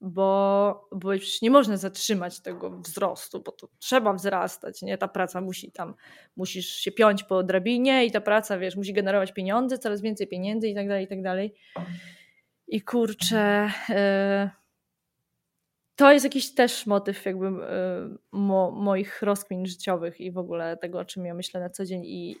Bo, 0.00 0.88
bo 0.92 1.14
już 1.14 1.42
nie 1.42 1.50
można 1.50 1.76
zatrzymać 1.76 2.40
tego 2.40 2.70
wzrostu, 2.70 3.42
bo 3.42 3.52
to 3.52 3.68
trzeba 3.78 4.12
wzrastać, 4.12 4.82
nie? 4.82 4.98
Ta 4.98 5.08
praca 5.08 5.40
musi 5.40 5.72
tam, 5.72 5.94
musisz 6.36 6.68
się 6.68 6.92
piąć 6.92 7.24
po 7.24 7.42
drabinie 7.42 8.06
i 8.06 8.10
ta 8.10 8.20
praca, 8.20 8.58
wiesz, 8.58 8.76
musi 8.76 8.92
generować 8.92 9.32
pieniądze, 9.32 9.78
coraz 9.78 10.00
więcej 10.00 10.28
pieniędzy 10.28 10.68
i 10.68 10.74
tak 10.74 10.88
dalej, 10.88 11.04
i 11.04 11.08
tak 11.08 11.22
dalej. 11.22 11.54
I 12.68 12.82
kurczę, 12.82 13.70
yy, 13.88 14.50
to 15.98 16.12
jest 16.12 16.24
jakiś 16.24 16.54
też 16.54 16.86
motyw 16.86 17.24
jakby 17.24 17.46
y, 17.46 17.50
mo, 18.32 18.70
moich 18.70 19.22
rozkmin 19.22 19.66
życiowych 19.66 20.20
i 20.20 20.32
w 20.32 20.38
ogóle 20.38 20.76
tego, 20.76 20.98
o 20.98 21.04
czym 21.04 21.26
ja 21.26 21.34
myślę 21.34 21.60
na 21.60 21.70
co 21.70 21.84
dzień 21.84 22.04
i, 22.04 22.36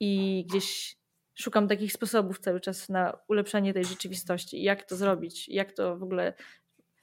i 0.00 0.44
gdzieś 0.48 0.96
szukam 1.34 1.68
takich 1.68 1.92
sposobów 1.92 2.38
cały 2.38 2.60
czas 2.60 2.88
na 2.88 3.18
ulepszanie 3.28 3.74
tej 3.74 3.84
rzeczywistości. 3.84 4.62
Jak 4.62 4.84
to 4.84 4.96
zrobić? 4.96 5.48
Jak 5.48 5.72
to 5.72 5.96
w 5.96 6.02
ogóle 6.02 6.32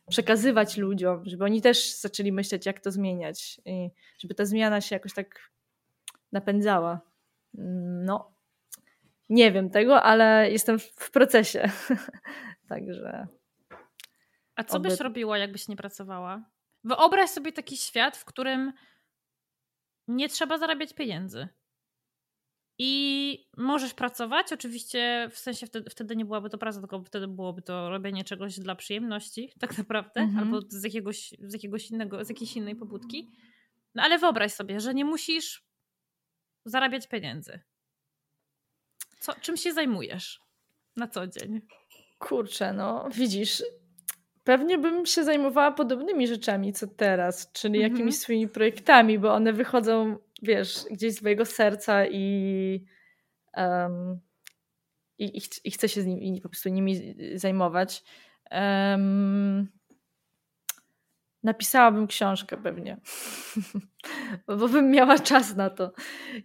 przekazywać 0.10 0.78
ludziom, 0.78 1.24
żeby 1.26 1.44
oni 1.44 1.62
też 1.62 1.96
zaczęli 1.96 2.32
myśleć, 2.32 2.66
jak 2.66 2.80
to 2.80 2.92
zmieniać 2.92 3.62
i 3.66 3.90
żeby 4.20 4.36
ta 4.36 4.46
zmiana 4.46 4.82
się 4.82 4.96
jakoś 4.96 5.14
tak 5.14 5.52
napędzała. 6.32 7.02
No, 8.04 8.32
nie 9.30 9.52
wiem 9.52 9.70
tego, 9.70 10.04
ale 10.04 10.52
jestem 10.52 10.80
w 10.80 11.12
procesie. 11.12 11.70
Także 12.70 13.28
a 14.56 14.64
co 14.64 14.78
oby... 14.78 14.90
byś 14.90 15.00
robiła, 15.00 15.38
jakbyś 15.38 15.68
nie 15.68 15.76
pracowała? 15.76 16.50
Wyobraź 16.84 17.30
sobie 17.30 17.52
taki 17.52 17.78
świat, 17.78 18.18
w 18.18 18.26
którym 18.26 18.74
nie 20.08 20.30
trzeba 20.30 20.58
zarabiać 20.58 20.94
pieniędzy. 20.94 21.48
I 22.78 23.50
możesz 23.58 23.94
pracować, 23.94 24.54
oczywiście 24.54 25.30
w 25.32 25.38
sensie 25.38 25.66
wtedy, 25.68 25.90
wtedy, 25.90 26.16
nie 26.16 26.26
byłaby 26.26 26.50
to 26.50 26.58
praca, 26.58 26.80
tylko 26.80 27.04
wtedy 27.04 27.28
byłoby 27.28 27.62
to 27.62 27.90
robienie 27.90 28.24
czegoś 28.24 28.60
dla 28.60 28.76
przyjemności, 28.76 29.54
tak 29.60 29.78
naprawdę, 29.78 30.22
mhm. 30.22 30.40
albo 30.40 30.62
z 30.70 30.84
jakiegoś, 30.84 31.34
z 31.40 31.54
jakiegoś 31.54 31.92
innego, 31.92 32.26
z 32.26 32.30
jakiejś 32.30 32.56
innej 32.56 32.76
pobudki. 32.76 33.32
No 33.96 34.04
ale 34.04 34.20
wyobraź 34.20 34.54
sobie, 34.54 34.80
że 34.80 34.94
nie 34.94 35.06
musisz 35.06 35.66
zarabiać 36.66 37.08
pieniędzy. 37.08 37.60
Co, 39.20 39.34
czym 39.34 39.58
się 39.58 39.74
zajmujesz 39.74 40.42
na 40.96 41.08
co 41.08 41.28
dzień? 41.28 41.62
Kurczę, 42.20 42.74
no 42.74 43.10
widzisz, 43.14 43.64
Pewnie 44.44 44.78
bym 44.78 45.06
się 45.06 45.24
zajmowała 45.24 45.72
podobnymi 45.72 46.28
rzeczami 46.28 46.74
co 46.74 46.88
teraz, 46.88 47.52
czyli 47.52 47.76
mhm. 47.76 47.94
jakimiś 47.94 48.20
swoimi 48.20 48.48
projektami, 48.48 49.20
bo 49.20 49.34
one 49.34 49.54
wychodzą, 49.54 50.18
wiesz, 50.42 50.86
gdzieś 50.92 51.14
z 51.14 51.22
mojego 51.22 51.46
serca 51.46 52.06
i, 52.08 52.86
um, 53.58 54.20
i, 55.20 55.38
i, 55.38 55.42
ch 55.42 55.66
i, 55.66 55.72
chcę 55.72 55.90
się 55.90 56.02
z 56.02 56.06
nimi, 56.06 56.42
po 56.42 56.50
prostu 56.50 56.70
nimi 56.70 57.16
zajmować. 57.36 58.04
Um, 58.52 59.68
napisałabym 61.44 62.08
książkę 62.08 62.58
pewnie, 62.58 62.98
bo 64.48 64.68
bym 64.68 64.92
miała 64.92 65.20
czas 65.20 65.56
na 65.56 65.70
to 65.70 65.92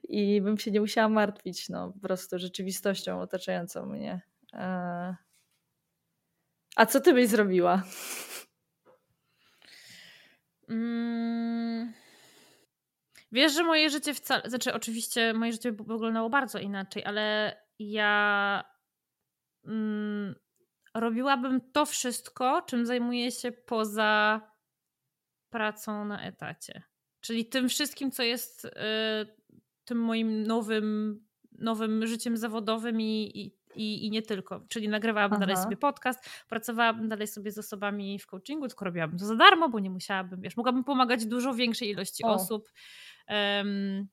i 0.08 0.40
bym 0.40 0.58
się 0.58 0.70
nie 0.70 0.80
musiała 0.80 1.08
martwić 1.08 1.68
no, 1.68 1.92
po 1.92 2.00
prostu 2.00 2.38
rzeczywistością 2.38 3.20
otaczającą 3.20 3.86
mnie. 3.86 4.20
E 4.52 5.25
a 6.76 6.86
co 6.86 7.00
ty 7.00 7.12
byś 7.12 7.28
zrobiła? 7.28 7.82
Mm. 10.68 11.92
Wiesz, 13.32 13.54
że 13.54 13.64
moje 13.64 13.90
życie 13.90 14.14
wcale. 14.14 14.42
Znaczy, 14.46 14.74
oczywiście 14.74 15.34
moje 15.34 15.52
życie 15.52 15.72
wyglądało 15.72 16.30
bardzo 16.30 16.58
inaczej, 16.58 17.04
ale 17.04 17.56
ja 17.78 18.64
mm, 19.64 20.34
robiłabym 20.94 21.60
to 21.72 21.86
wszystko, 21.86 22.62
czym 22.62 22.86
zajmuję 22.86 23.30
się 23.30 23.52
poza 23.52 24.40
pracą 25.50 26.04
na 26.04 26.22
etacie. 26.22 26.82
Czyli 27.20 27.46
tym 27.46 27.68
wszystkim, 27.68 28.10
co 28.10 28.22
jest 28.22 28.64
y, 28.64 28.70
tym 29.84 29.98
moim 29.98 30.46
nowym, 30.46 31.20
nowym 31.52 32.06
życiem 32.06 32.36
zawodowym 32.36 33.00
i, 33.00 33.32
i 33.34 33.55
i, 33.76 34.06
i 34.06 34.10
nie 34.10 34.22
tylko. 34.22 34.60
Czyli 34.68 34.88
nagrywałabym 34.88 35.36
Aha. 35.36 35.46
dalej 35.46 35.62
sobie 35.62 35.76
podcast, 35.76 36.30
pracowałabym 36.48 37.08
dalej 37.08 37.26
sobie 37.26 37.52
z 37.52 37.58
osobami 37.58 38.18
w 38.18 38.26
coachingu, 38.26 38.68
tylko 38.68 38.84
robiłabym 38.84 39.18
to 39.18 39.26
za 39.26 39.36
darmo, 39.36 39.68
bo 39.68 39.78
nie 39.78 39.90
musiałabym, 39.90 40.40
wiesz, 40.40 40.56
mogłabym 40.56 40.84
pomagać 40.84 41.26
dużo 41.26 41.54
większej 41.54 41.90
ilości 41.90 42.24
o. 42.24 42.28
osób. 42.28 42.68
Um, 43.28 44.08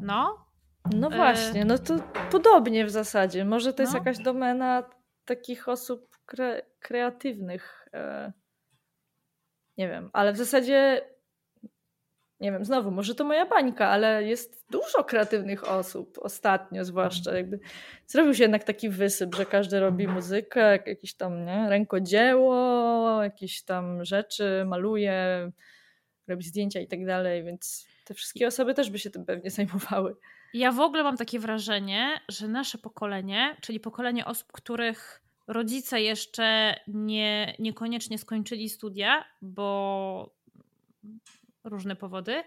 no. 0.00 0.48
No 0.94 1.08
e, 1.08 1.16
właśnie, 1.16 1.64
no 1.64 1.78
to 1.78 1.94
podobnie 2.30 2.86
w 2.86 2.90
zasadzie. 2.90 3.44
Może 3.44 3.72
to 3.72 3.82
jest 3.82 3.92
no. 3.92 3.98
jakaś 3.98 4.18
domena 4.18 4.82
takich 5.24 5.68
osób, 5.68 6.16
kre 6.26 6.62
kreatywnych. 6.80 7.88
E, 7.92 8.32
nie 9.78 9.88
wiem, 9.88 10.10
ale 10.12 10.32
w 10.32 10.36
zasadzie 10.36 11.08
nie 12.40 12.52
wiem, 12.52 12.64
znowu, 12.64 12.90
może 12.90 13.14
to 13.14 13.24
moja 13.24 13.46
bańka, 13.46 13.88
ale 13.88 14.24
jest 14.24 14.64
dużo 14.70 15.04
kreatywnych 15.04 15.68
osób 15.68 16.18
ostatnio, 16.22 16.84
zwłaszcza 16.84 17.36
jakby 17.36 17.60
zrobił 18.06 18.34
się 18.34 18.44
jednak 18.44 18.64
taki 18.64 18.88
wysyp, 18.88 19.34
że 19.34 19.46
każdy 19.46 19.80
robi 19.80 20.08
muzykę, 20.08 20.78
jakieś 20.86 21.14
tam 21.14 21.44
nie, 21.44 21.66
rękodzieło, 21.68 23.22
jakieś 23.22 23.62
tam 23.62 24.04
rzeczy, 24.04 24.64
maluje, 24.66 25.50
robi 26.28 26.44
zdjęcia 26.44 26.80
i 26.80 26.86
tak 26.86 27.06
dalej, 27.06 27.44
więc 27.44 27.86
te 28.04 28.14
wszystkie 28.14 28.46
osoby 28.46 28.74
też 28.74 28.90
by 28.90 28.98
się 28.98 29.10
tym 29.10 29.24
pewnie 29.24 29.50
zajmowały. 29.50 30.16
Ja 30.54 30.72
w 30.72 30.80
ogóle 30.80 31.02
mam 31.02 31.16
takie 31.16 31.38
wrażenie, 31.38 32.20
że 32.28 32.48
nasze 32.48 32.78
pokolenie, 32.78 33.56
czyli 33.60 33.80
pokolenie 33.80 34.26
osób, 34.26 34.52
których 34.52 35.22
rodzice 35.46 36.00
jeszcze 36.00 36.74
nie, 36.88 37.54
niekoniecznie 37.58 38.18
skończyli 38.18 38.68
studia, 38.68 39.24
bo 39.42 40.34
różne 41.64 41.96
powody, 41.96 42.42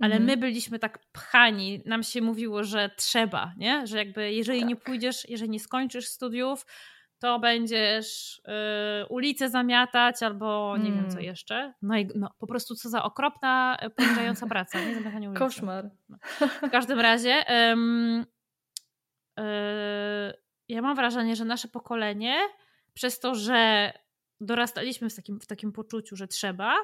ale 0.00 0.14
mhm. 0.14 0.24
my 0.24 0.36
byliśmy 0.36 0.78
tak 0.78 0.98
pchani, 1.12 1.82
nam 1.86 2.02
się 2.02 2.22
mówiło, 2.22 2.64
że 2.64 2.90
trzeba, 2.96 3.52
nie? 3.56 3.86
Że 3.86 3.98
jakby 3.98 4.32
jeżeli 4.32 4.60
tak. 4.60 4.68
nie 4.68 4.76
pójdziesz, 4.76 5.28
jeżeli 5.28 5.50
nie 5.50 5.60
skończysz 5.60 6.08
studiów, 6.08 6.66
to 7.18 7.38
będziesz 7.38 8.38
y, 8.38 9.06
ulicę 9.08 9.50
zamiatać 9.50 10.22
albo 10.22 10.76
nie 10.76 10.92
wiem 10.92 11.10
co 11.10 11.18
mm. 11.18 11.24
jeszcze. 11.24 11.74
No 11.82 11.96
i 11.96 12.08
no, 12.14 12.30
po 12.38 12.46
prostu 12.46 12.74
co 12.74 12.88
za 12.88 13.02
okropna, 13.02 13.76
y, 13.86 13.90
poniżająca 13.90 14.46
praca, 14.54 14.80
nie 14.80 14.94
zamiatanie 14.94 15.28
ulicy. 15.28 15.44
Koszmar. 15.44 15.90
No. 16.08 16.18
W 16.62 16.70
każdym 16.70 17.00
razie 17.00 17.44
y, 17.50 19.44
ja 20.68 20.82
mam 20.82 20.96
wrażenie, 20.96 21.36
że 21.36 21.44
nasze 21.44 21.68
pokolenie 21.68 22.38
przez 22.94 23.20
to, 23.20 23.34
że 23.34 23.92
dorastaliśmy 24.40 25.10
w 25.10 25.16
takim, 25.16 25.40
w 25.40 25.46
takim 25.46 25.72
poczuciu, 25.72 26.16
że 26.16 26.28
trzeba, 26.28 26.76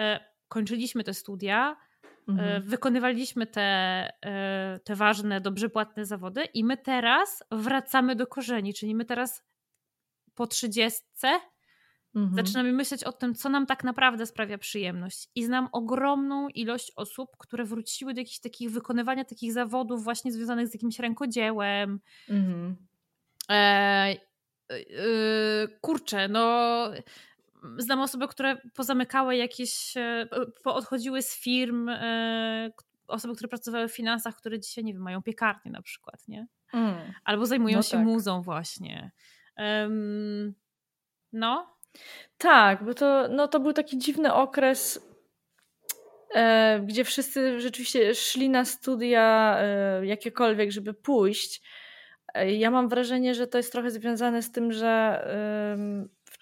y, 0.00 0.02
kończyliśmy 0.48 1.04
te 1.04 1.14
studia, 1.14 1.76
e, 2.04 2.32
mhm. 2.32 2.62
wykonywaliśmy 2.62 3.46
te, 3.46 3.62
e, 4.26 4.80
te 4.84 4.94
ważne, 4.94 5.40
dobrze 5.40 5.68
płatne 5.68 6.04
zawody 6.04 6.44
i 6.44 6.64
my 6.64 6.76
teraz 6.76 7.44
wracamy 7.50 8.16
do 8.16 8.26
korzeni, 8.26 8.74
czyli 8.74 8.94
my 8.94 9.04
teraz 9.04 9.42
po 10.34 10.46
trzydziestce 10.46 11.40
mhm. 12.14 12.36
zaczynamy 12.36 12.72
myśleć 12.72 13.04
o 13.04 13.12
tym, 13.12 13.34
co 13.34 13.48
nam 13.48 13.66
tak 13.66 13.84
naprawdę 13.84 14.26
sprawia 14.26 14.58
przyjemność. 14.58 15.28
I 15.34 15.44
znam 15.44 15.68
ogromną 15.72 16.48
ilość 16.48 16.92
osób, 16.96 17.30
które 17.38 17.64
wróciły 17.64 18.14
do 18.14 18.20
jakichś 18.20 18.38
takich 18.38 18.70
wykonywania 18.70 19.24
takich 19.24 19.52
zawodów 19.52 20.04
właśnie 20.04 20.32
związanych 20.32 20.68
z 20.68 20.74
jakimś 20.74 20.98
rękodziełem. 20.98 22.00
Mhm. 22.28 22.76
E, 23.50 23.54
e, 23.54 24.74
e 24.74 25.68
kurczę, 25.80 26.28
no 26.28 26.90
znam 27.78 28.00
osoby, 28.00 28.28
które 28.28 28.56
pozamykały 28.74 29.36
jakieś, 29.36 29.96
e, 29.96 30.28
odchodziły 30.64 31.22
z 31.22 31.36
firm, 31.36 31.88
e, 31.88 32.70
osoby, 33.06 33.34
które 33.34 33.48
pracowały 33.48 33.88
w 33.88 33.94
finansach, 33.94 34.36
które 34.36 34.60
dzisiaj, 34.60 34.84
nie 34.84 34.92
wiem, 34.92 35.02
mają 35.02 35.22
piekarnię 35.22 35.70
na 35.70 35.82
przykład, 35.82 36.28
nie? 36.28 36.46
Mm. 36.72 36.94
Albo 37.24 37.46
zajmują 37.46 37.76
no 37.76 37.82
się 37.82 37.96
tak. 37.96 38.06
muzą 38.06 38.42
właśnie. 38.42 39.10
Um, 39.58 40.54
no. 41.32 41.76
Tak, 42.38 42.84
bo 42.84 42.94
to, 42.94 43.28
no, 43.28 43.48
to 43.48 43.60
był 43.60 43.72
taki 43.72 43.98
dziwny 43.98 44.34
okres, 44.34 45.08
e, 46.34 46.80
gdzie 46.80 47.04
wszyscy 47.04 47.60
rzeczywiście 47.60 48.14
szli 48.14 48.50
na 48.50 48.64
studia 48.64 49.56
e, 49.58 50.06
jakiekolwiek, 50.06 50.72
żeby 50.72 50.94
pójść. 50.94 51.62
E, 52.34 52.52
ja 52.52 52.70
mam 52.70 52.88
wrażenie, 52.88 53.34
że 53.34 53.46
to 53.46 53.58
jest 53.58 53.72
trochę 53.72 53.90
związane 53.90 54.42
z 54.42 54.52
tym, 54.52 54.72
że 54.72 55.24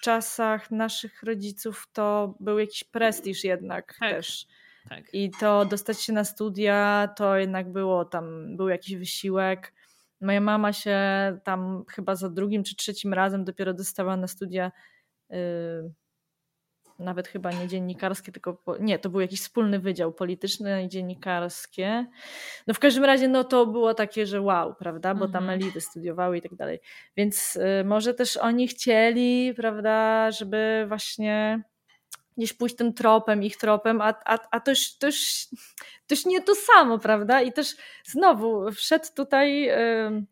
czasach 0.03 0.71
naszych 0.71 1.23
rodziców 1.23 1.89
to 1.93 2.35
był 2.41 2.59
jakiś 2.59 2.85
prestiż 2.85 3.45
jednak 3.45 3.97
tak. 4.01 4.11
też. 4.11 4.47
Tak. 4.89 5.15
I 5.15 5.31
to 5.41 5.65
dostać 5.65 6.01
się 6.01 6.13
na 6.13 6.25
studia, 6.25 7.09
to 7.17 7.37
jednak 7.37 7.73
było 7.73 8.05
tam, 8.05 8.57
był 8.57 8.69
jakiś 8.69 8.97
wysiłek. 8.97 9.73
Moja 10.21 10.41
mama 10.41 10.73
się 10.73 10.99
tam 11.45 11.85
chyba 11.89 12.17
za 12.17 12.31
drugim 12.31 12.65
czy 12.65 12.77
trzecim 12.77 13.15
razem 13.15 13.45
dopiero 13.45 13.75
dostała 13.75 14.17
na 14.17 14.29
studia. 14.29 14.73
Yy, 15.31 15.37
nawet 17.03 17.29
chyba 17.29 17.51
nie 17.51 17.69
dziennikarskie, 17.69 18.33
tylko 18.33 18.63
nie, 18.81 18.99
to 18.99 19.09
był 19.09 19.21
jakiś 19.21 19.41
wspólny 19.41 19.79
wydział 19.79 20.13
polityczny 20.13 20.85
i 20.85 20.89
dziennikarskie. 20.89 22.07
No 22.67 22.75
w 22.75 22.79
każdym 22.79 23.05
razie 23.05 23.29
no 23.29 23.45
to 23.45 23.67
było 23.67 23.95
takie, 23.95 24.27
że 24.27 24.41
wow, 24.41 24.75
prawda, 24.75 25.15
bo 25.15 25.29
tam 25.29 25.43
mhm. 25.43 25.61
elity 25.61 25.81
studiowały 25.81 26.39
i 26.39 26.43
tak 26.43 26.55
dalej. 26.55 26.81
Więc 27.17 27.57
y, 27.57 27.85
może 27.85 28.15
też 28.15 28.37
oni 28.37 28.69
chcieli, 28.69 29.55
prawda, 29.57 30.31
żeby 30.31 30.85
właśnie 30.89 31.63
gdzieś 32.37 32.53
pójść 32.53 32.77
tym 32.77 32.95
tropem, 32.95 33.43
ich 33.43 33.57
tropem, 33.57 34.01
a, 34.01 34.15
a, 34.25 34.39
a 34.51 34.61
to, 34.61 34.71
już, 34.71 34.99
to, 34.99 35.07
już, 35.07 35.47
to 36.07 36.15
już 36.15 36.27
nie 36.27 36.43
to 36.43 36.55
samo, 36.55 36.99
prawda? 36.99 37.43
I 37.43 37.53
też 37.53 37.77
znowu 38.05 38.73
wszedł 38.73 39.07
tutaj... 39.17 39.71
Y, 39.71 40.25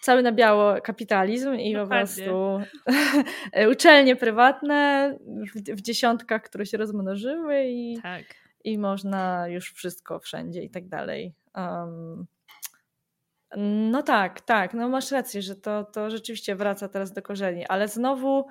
cały 0.00 0.22
na 0.22 0.32
biało 0.32 0.80
kapitalizm 0.80 1.54
i 1.54 1.72
Dokładnie. 1.72 2.24
po 2.24 2.60
prostu 2.60 2.60
uczelnie 3.72 4.16
prywatne 4.16 5.18
w, 5.54 5.60
w, 5.76 5.80
dziesiątkach, 5.80 6.42
które 6.42 6.66
się 6.66 6.78
rozmnożyły 6.78 7.64
i, 7.64 7.98
tak. 8.02 8.24
i 8.64 8.78
można 8.78 9.48
już 9.48 9.72
wszystko 9.72 10.18
wszędzie 10.20 10.62
i 10.62 10.70
tak 10.70 10.88
dalej. 10.88 11.34
Um, 11.54 12.26
no 13.90 14.02
tak, 14.02 14.40
tak, 14.40 14.74
no 14.74 14.88
masz 14.88 15.10
rację, 15.10 15.42
że 15.42 15.56
to, 15.56 15.84
to 15.84 16.10
rzeczywiście 16.10 16.56
wraca 16.56 16.88
teraz 16.88 17.12
do 17.12 17.22
korzeni, 17.22 17.66
ale 17.66 17.88
znowu 17.88 18.46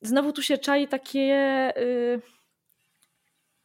znowu 0.00 0.32
tu 0.32 0.42
się 0.42 0.58
czai 0.58 0.88
takie 0.88 1.72
yy, 1.76 2.20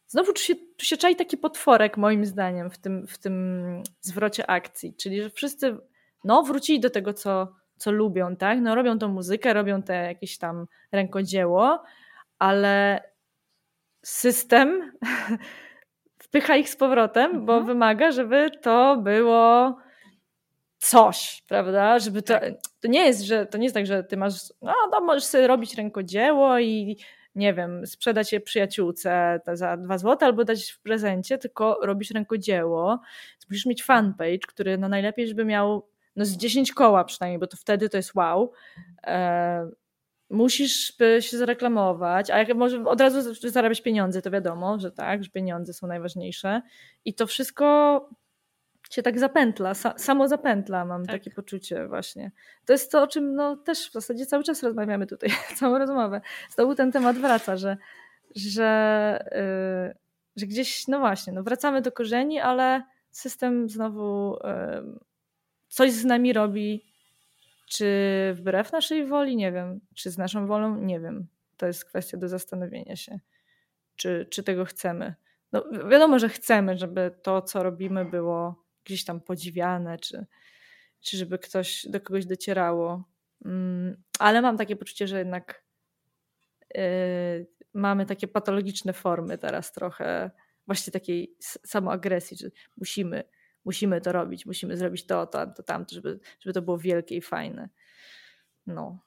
znowu 0.06 0.32
tu 0.32 0.42
się, 0.42 0.54
tu 0.76 0.84
się 0.84 0.96
czai 0.96 1.16
taki 1.16 1.36
potworek 1.36 1.96
moim 1.96 2.26
zdaniem 2.26 2.70
w 2.70 2.78
tym, 2.78 3.06
w 3.06 3.18
tym 3.18 3.82
zwrocie 4.00 4.50
akcji, 4.50 4.94
czyli 4.94 5.22
że 5.22 5.30
wszyscy 5.30 5.76
no 6.24 6.42
wrócili 6.42 6.80
do 6.80 6.90
tego, 6.90 7.14
co, 7.14 7.52
co 7.76 7.90
lubią, 7.90 8.36
tak? 8.36 8.60
No 8.60 8.74
robią 8.74 8.98
tą 8.98 9.08
muzykę, 9.08 9.54
robią 9.54 9.82
te 9.82 9.94
jakieś 9.94 10.38
tam 10.38 10.66
rękodzieło, 10.92 11.82
ale 12.38 13.02
system 14.02 14.92
wpycha 16.22 16.56
ich 16.56 16.68
z 16.68 16.76
powrotem, 16.76 17.24
mhm. 17.24 17.46
bo 17.46 17.60
wymaga, 17.60 18.12
żeby 18.12 18.50
to 18.62 18.96
było 18.96 19.76
coś, 20.78 21.42
prawda? 21.48 21.98
Żeby 21.98 22.22
to, 22.22 22.40
tak. 22.40 22.54
to 22.80 22.88
nie 22.88 23.06
jest, 23.06 23.22
że 23.22 23.46
to 23.46 23.58
nie 23.58 23.64
jest 23.64 23.74
tak, 23.74 23.86
że 23.86 24.04
ty 24.04 24.16
masz, 24.16 24.34
no, 24.62 24.74
no 24.92 25.00
możesz 25.00 25.24
sobie 25.24 25.46
robić 25.46 25.74
rękodzieło 25.74 26.58
i 26.58 26.96
nie 27.34 27.54
wiem, 27.54 27.86
sprzedać 27.86 28.32
je 28.32 28.40
przyjaciółce 28.40 29.40
za 29.52 29.76
dwa 29.76 29.98
złote 29.98 30.26
albo 30.26 30.44
dać 30.44 30.70
w 30.70 30.80
prezencie, 30.80 31.38
tylko 31.38 31.78
robisz 31.82 32.10
rękodzieło. 32.10 33.00
Musisz 33.50 33.66
mieć 33.66 33.84
fanpage, 33.84 34.38
który 34.48 34.78
no 34.78 34.88
najlepiej, 34.88 35.28
żeby 35.28 35.44
miał 35.44 35.88
no 36.16 36.24
z 36.24 36.36
10 36.36 36.72
koła 36.72 37.04
przynajmniej, 37.04 37.38
bo 37.38 37.46
to 37.46 37.56
wtedy 37.56 37.88
to 37.88 37.96
jest 37.96 38.14
wow. 38.14 38.52
E, 39.06 39.70
musisz 40.30 40.96
się 41.20 41.38
zareklamować, 41.38 42.30
a 42.30 42.38
jak 42.38 42.54
może 42.54 42.84
od 42.84 43.00
razu 43.00 43.34
zarabiać 43.34 43.80
pieniądze, 43.80 44.22
to 44.22 44.30
wiadomo, 44.30 44.78
że 44.78 44.92
tak, 44.92 45.24
że 45.24 45.30
pieniądze 45.30 45.72
są 45.72 45.86
najważniejsze. 45.86 46.62
I 47.04 47.14
to 47.14 47.26
wszystko 47.26 48.08
się 48.90 49.02
tak 49.02 49.18
zapętla, 49.18 49.74
samo 49.96 50.28
zapętla, 50.28 50.84
mam 50.84 51.06
tak. 51.06 51.16
takie 51.16 51.30
poczucie 51.30 51.88
właśnie. 51.88 52.32
To 52.64 52.72
jest 52.72 52.92
to, 52.92 53.02
o 53.02 53.06
czym 53.06 53.34
no, 53.34 53.56
też 53.56 53.88
w 53.88 53.92
zasadzie 53.92 54.26
cały 54.26 54.44
czas 54.44 54.62
rozmawiamy 54.62 55.06
tutaj, 55.06 55.30
całą 55.58 55.78
rozmowę. 55.78 56.20
Znowu 56.50 56.74
ten 56.74 56.92
temat 56.92 57.18
wraca, 57.18 57.56
że, 57.56 57.76
że, 58.36 59.24
yy, 59.86 59.94
że 60.36 60.46
gdzieś, 60.46 60.88
no 60.88 60.98
właśnie, 60.98 61.32
no 61.32 61.42
wracamy 61.42 61.82
do 61.82 61.92
korzeni, 61.92 62.40
ale 62.40 62.82
system 63.10 63.68
znowu 63.68 64.38
yy, 64.44 65.09
coś 65.70 65.92
z 65.92 66.04
nami 66.04 66.32
robi, 66.32 66.84
czy 67.66 67.86
wbrew 68.34 68.72
naszej 68.72 69.06
woli, 69.06 69.36
nie 69.36 69.52
wiem, 69.52 69.80
czy 69.94 70.10
z 70.10 70.18
naszą 70.18 70.46
wolą, 70.46 70.76
nie 70.76 71.00
wiem. 71.00 71.26
To 71.56 71.66
jest 71.66 71.84
kwestia 71.84 72.16
do 72.16 72.28
zastanowienia 72.28 72.96
się, 72.96 73.20
czy, 73.96 74.26
czy 74.30 74.42
tego 74.42 74.64
chcemy. 74.64 75.14
No, 75.52 75.64
wiadomo, 75.90 76.18
że 76.18 76.28
chcemy, 76.28 76.78
żeby 76.78 77.10
to, 77.22 77.42
co 77.42 77.62
robimy, 77.62 78.04
było 78.04 78.64
gdzieś 78.84 79.04
tam 79.04 79.20
podziwiane, 79.20 79.98
czy, 79.98 80.26
czy 81.00 81.16
żeby 81.16 81.38
ktoś 81.38 81.86
do 81.86 82.00
kogoś 82.00 82.26
docierało. 82.26 83.04
Mm, 83.44 84.02
ale 84.18 84.42
mam 84.42 84.56
takie 84.56 84.76
poczucie, 84.76 85.06
że 85.06 85.18
jednak 85.18 85.64
yy, 86.74 86.80
mamy 87.74 88.06
takie 88.06 88.28
patologiczne 88.28 88.92
formy 88.92 89.38
teraz 89.38 89.72
trochę, 89.72 90.30
właśnie 90.66 90.92
takiej 90.92 91.36
samoagresji, 91.66 92.36
że 92.36 92.50
musimy 92.76 93.24
musimy 93.64 94.00
to 94.00 94.12
robić, 94.12 94.46
musimy 94.46 94.76
zrobić 94.76 95.06
to, 95.06 95.26
to, 95.26 95.46
to 95.46 95.62
tamto, 95.62 95.94
żeby, 95.94 96.20
żeby 96.40 96.54
to 96.54 96.62
było 96.62 96.78
wielkie 96.78 97.16
i 97.16 97.20
fajne. 97.20 97.68
No. 98.66 98.98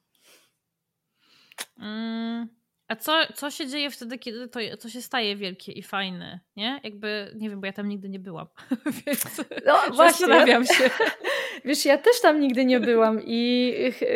Mm, 1.79 2.47
A 2.87 2.95
co, 2.95 3.13
co 3.35 3.51
się 3.51 3.67
dzieje 3.67 3.91
wtedy, 3.91 4.17
kiedy 4.17 4.47
to, 4.47 4.59
to 4.79 4.89
się 4.89 5.01
staje 5.01 5.35
wielkie 5.35 5.71
i 5.71 5.83
fajne, 5.83 6.39
nie? 6.55 6.79
Jakby, 6.83 7.31
nie 7.35 7.49
wiem, 7.49 7.61
bo 7.61 7.65
ja 7.65 7.73
tam 7.73 7.89
nigdy 7.89 8.09
nie 8.09 8.19
byłam, 8.19 8.47
więc 9.05 9.41
no, 9.65 9.79
zastanawiam 9.95 10.65
się. 10.65 10.89
Wiesz, 11.65 11.85
ja 11.85 11.97
też 11.97 12.21
tam 12.21 12.39
nigdy 12.39 12.65
nie 12.65 12.79
byłam 12.79 13.19
i 13.25 13.73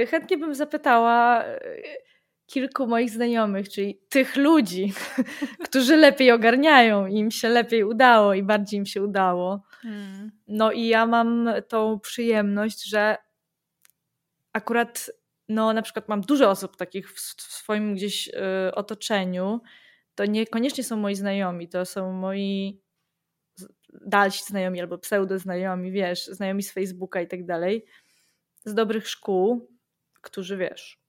chętnie 0.10 0.38
bym 0.38 0.56
zapytała 0.56 1.44
e, 1.44 1.60
kilku 2.46 2.88
moich 2.88 3.10
znajomych, 3.10 3.70
czyli 3.70 4.00
tych 4.10 4.36
ludzi, 4.36 4.94
którzy 5.64 5.96
lepiej 5.96 6.32
ogarniają, 6.32 7.06
im 7.06 7.32
się 7.32 7.50
lepiej 7.50 7.84
udało 7.84 8.34
i 8.34 8.44
bardziej 8.44 8.80
im 8.80 8.86
się 8.86 9.04
udało. 9.04 9.67
No 10.48 10.72
i 10.72 10.88
ja 10.88 11.06
mam 11.06 11.50
tą 11.68 12.00
przyjemność, 12.00 12.90
że 12.90 13.18
akurat 14.54 15.12
no 15.50 15.74
na 15.74 15.82
przykład 15.82 16.10
mam 16.10 16.22
dużo 16.22 16.50
osób 16.50 16.78
takich 16.78 17.12
w, 17.14 17.20
swoim 17.42 17.96
gdzieś 17.96 18.28
y, 18.28 18.32
otoczeniu, 18.76 19.62
to 20.16 20.26
niekoniecznie 20.26 20.84
są 20.84 20.98
moi 20.98 21.16
znajomi, 21.16 21.70
to 21.70 21.86
są 21.86 22.12
moi 22.12 22.82
dalsi 24.06 24.44
znajomi 24.44 24.82
albo 24.82 24.98
pseudo-znajomi, 24.98 25.92
wiesz, 25.92 26.26
znajomi 26.26 26.64
z 26.64 26.72
Facebooka 26.72 27.22
i 27.22 27.28
tak 27.28 27.46
dalej, 27.46 27.86
z 28.66 28.74
dobrych 28.74 29.10
szkół, 29.10 29.72
którzy, 30.22 30.58
wiesz, 30.58 31.00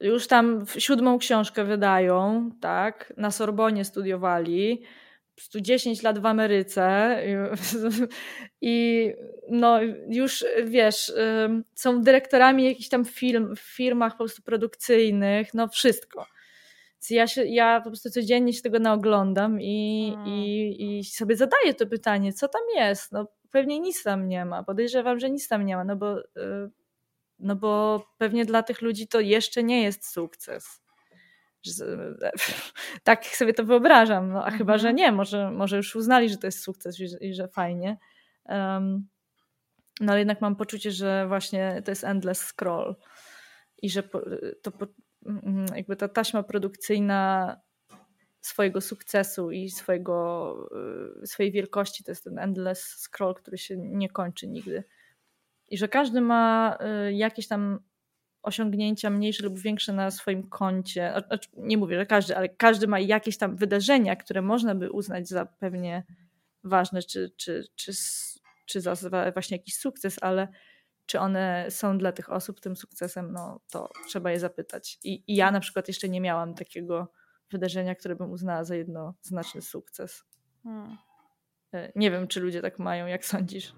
już 0.00 0.26
tam 0.26 0.64
siódmą 0.78 1.18
książkę 1.18 1.64
wydają, 1.64 2.50
tak, 2.60 3.12
na 3.16 3.30
Sorbonie 3.30 3.84
studiowali, 3.84 4.82
10 5.60 6.02
lat 6.02 6.18
w 6.18 6.26
Ameryce 6.26 7.18
i 8.60 9.12
no 9.50 9.78
już 10.08 10.44
wiesz, 10.64 11.12
są 11.74 12.02
dyrektorami 12.02 12.64
jakichś 12.64 12.88
tam 12.88 13.04
firm, 13.04 13.56
w 13.56 13.60
firmach 13.60 14.12
po 14.12 14.18
prostu 14.18 14.42
produkcyjnych, 14.42 15.54
no 15.54 15.68
wszystko. 15.68 16.26
Ja, 17.10 17.26
się, 17.26 17.44
ja 17.44 17.80
po 17.80 17.90
prostu 17.90 18.10
codziennie 18.10 18.52
się 18.52 18.62
tego 18.62 18.78
naoglądam 18.78 19.60
i, 19.60 20.10
hmm. 20.14 20.28
i, 20.28 20.98
i 20.98 21.04
sobie 21.04 21.36
zadaję 21.36 21.74
to 21.74 21.86
pytanie, 21.86 22.32
co 22.32 22.48
tam 22.48 22.62
jest? 22.76 23.12
No 23.12 23.26
pewnie 23.50 23.80
nic 23.80 24.02
tam 24.02 24.28
nie 24.28 24.44
ma, 24.44 24.64
podejrzewam, 24.64 25.20
że 25.20 25.30
nic 25.30 25.48
tam 25.48 25.66
nie 25.66 25.76
ma, 25.76 25.84
no 25.84 25.96
bo, 25.96 26.18
y, 26.20 26.24
no 27.38 27.56
bo 27.56 28.02
pewnie 28.18 28.44
dla 28.44 28.62
tych 28.62 28.82
ludzi 28.82 29.08
to 29.08 29.20
jeszcze 29.20 29.62
nie 29.62 29.82
jest 29.82 30.12
sukces 30.12 30.81
tak 33.04 33.26
sobie 33.26 33.54
to 33.54 33.64
wyobrażam, 33.64 34.32
no, 34.32 34.38
a 34.38 34.44
mhm. 34.44 34.58
chyba, 34.58 34.78
że 34.78 34.94
nie, 34.94 35.12
może, 35.12 35.50
może 35.50 35.76
już 35.76 35.96
uznali, 35.96 36.28
że 36.28 36.36
to 36.36 36.46
jest 36.46 36.62
sukces 36.62 37.00
i, 37.00 37.26
i 37.26 37.34
że 37.34 37.48
fajnie. 37.48 37.98
Um, 38.44 39.08
no 40.00 40.12
ale 40.12 40.18
jednak 40.18 40.40
mam 40.40 40.56
poczucie, 40.56 40.90
że 40.90 41.26
właśnie 41.28 41.82
to 41.84 41.90
jest 41.90 42.04
endless 42.04 42.40
scroll 42.40 42.96
i 43.82 43.90
że 43.90 44.02
po, 44.02 44.20
to 44.62 44.72
mm, 45.26 45.66
jakby 45.76 45.96
ta 45.96 46.08
taśma 46.08 46.42
produkcyjna 46.42 47.56
swojego 48.40 48.80
sukcesu 48.80 49.50
i 49.50 49.70
swojego, 49.70 50.54
y, 51.22 51.26
swojej 51.26 51.52
wielkości 51.52 52.04
to 52.04 52.10
jest 52.10 52.24
ten 52.24 52.38
endless 52.38 52.80
scroll, 52.80 53.34
który 53.34 53.58
się 53.58 53.76
nie 53.76 54.08
kończy 54.08 54.48
nigdy. 54.48 54.84
I 55.70 55.78
że 55.78 55.88
każdy 55.88 56.20
ma 56.20 56.78
y, 57.08 57.12
jakieś 57.12 57.48
tam 57.48 57.78
osiągnięcia 58.42 59.10
mniejsze 59.10 59.44
lub 59.44 59.58
większe 59.58 59.92
na 59.92 60.10
swoim 60.10 60.48
koncie. 60.48 61.14
Nie 61.56 61.76
mówię, 61.76 61.96
że 61.96 62.06
każdy, 62.06 62.36
ale 62.36 62.48
każdy 62.48 62.86
ma 62.86 63.00
jakieś 63.00 63.38
tam 63.38 63.56
wydarzenia, 63.56 64.16
które 64.16 64.42
można 64.42 64.74
by 64.74 64.90
uznać 64.90 65.28
za 65.28 65.46
pewnie 65.46 66.04
ważne, 66.64 67.02
czy, 67.02 67.32
czy, 67.36 67.64
czy, 67.74 67.92
czy 68.66 68.80
za 68.80 68.94
właśnie 69.34 69.56
jakiś 69.56 69.76
sukces, 69.76 70.18
ale 70.20 70.48
czy 71.06 71.20
one 71.20 71.66
są 71.70 71.98
dla 71.98 72.12
tych 72.12 72.32
osób 72.32 72.60
tym 72.60 72.76
sukcesem, 72.76 73.32
no 73.32 73.60
to 73.70 73.88
trzeba 74.08 74.30
je 74.30 74.40
zapytać. 74.40 74.98
I, 75.04 75.24
i 75.26 75.36
ja 75.36 75.50
na 75.50 75.60
przykład 75.60 75.88
jeszcze 75.88 76.08
nie 76.08 76.20
miałam 76.20 76.54
takiego 76.54 77.12
wydarzenia, 77.50 77.94
które 77.94 78.16
bym 78.16 78.30
uznała 78.30 78.64
za 78.64 78.76
jednoznaczny 78.76 79.62
sukces. 79.62 80.24
Hmm. 80.62 80.96
E, 81.74 81.92
nie 81.96 82.10
wiem, 82.10 82.28
czy 82.28 82.40
ludzie 82.40 82.62
tak 82.62 82.78
mają, 82.78 83.06
jak 83.06 83.24
sądzisz? 83.24 83.72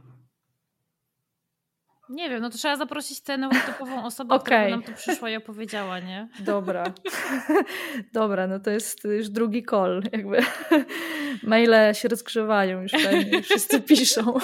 Nie 2.08 2.30
wiem, 2.30 2.42
no 2.42 2.50
to 2.50 2.58
trzeba 2.58 2.76
zaprosić 2.76 3.20
tę 3.20 3.38
neurotypową 3.38 4.04
osobę, 4.04 4.34
okay. 4.34 4.42
która 4.44 4.68
nam 4.68 4.82
tu 4.82 4.92
przyszła 4.92 5.30
i 5.30 5.36
opowiedziała, 5.36 6.00
nie? 6.00 6.28
Dobra. 6.40 6.84
Dobra, 8.12 8.46
no 8.46 8.60
to 8.60 8.70
jest 8.70 9.04
już 9.04 9.28
drugi 9.28 9.64
call. 9.70 10.02
Jakby 10.12 10.38
maile 11.42 11.94
się 11.94 12.08
rozgrzewają 12.08 12.82
już 12.82 12.92
pewnie, 12.92 13.42
wszyscy 13.42 13.80
piszą. 13.88 14.38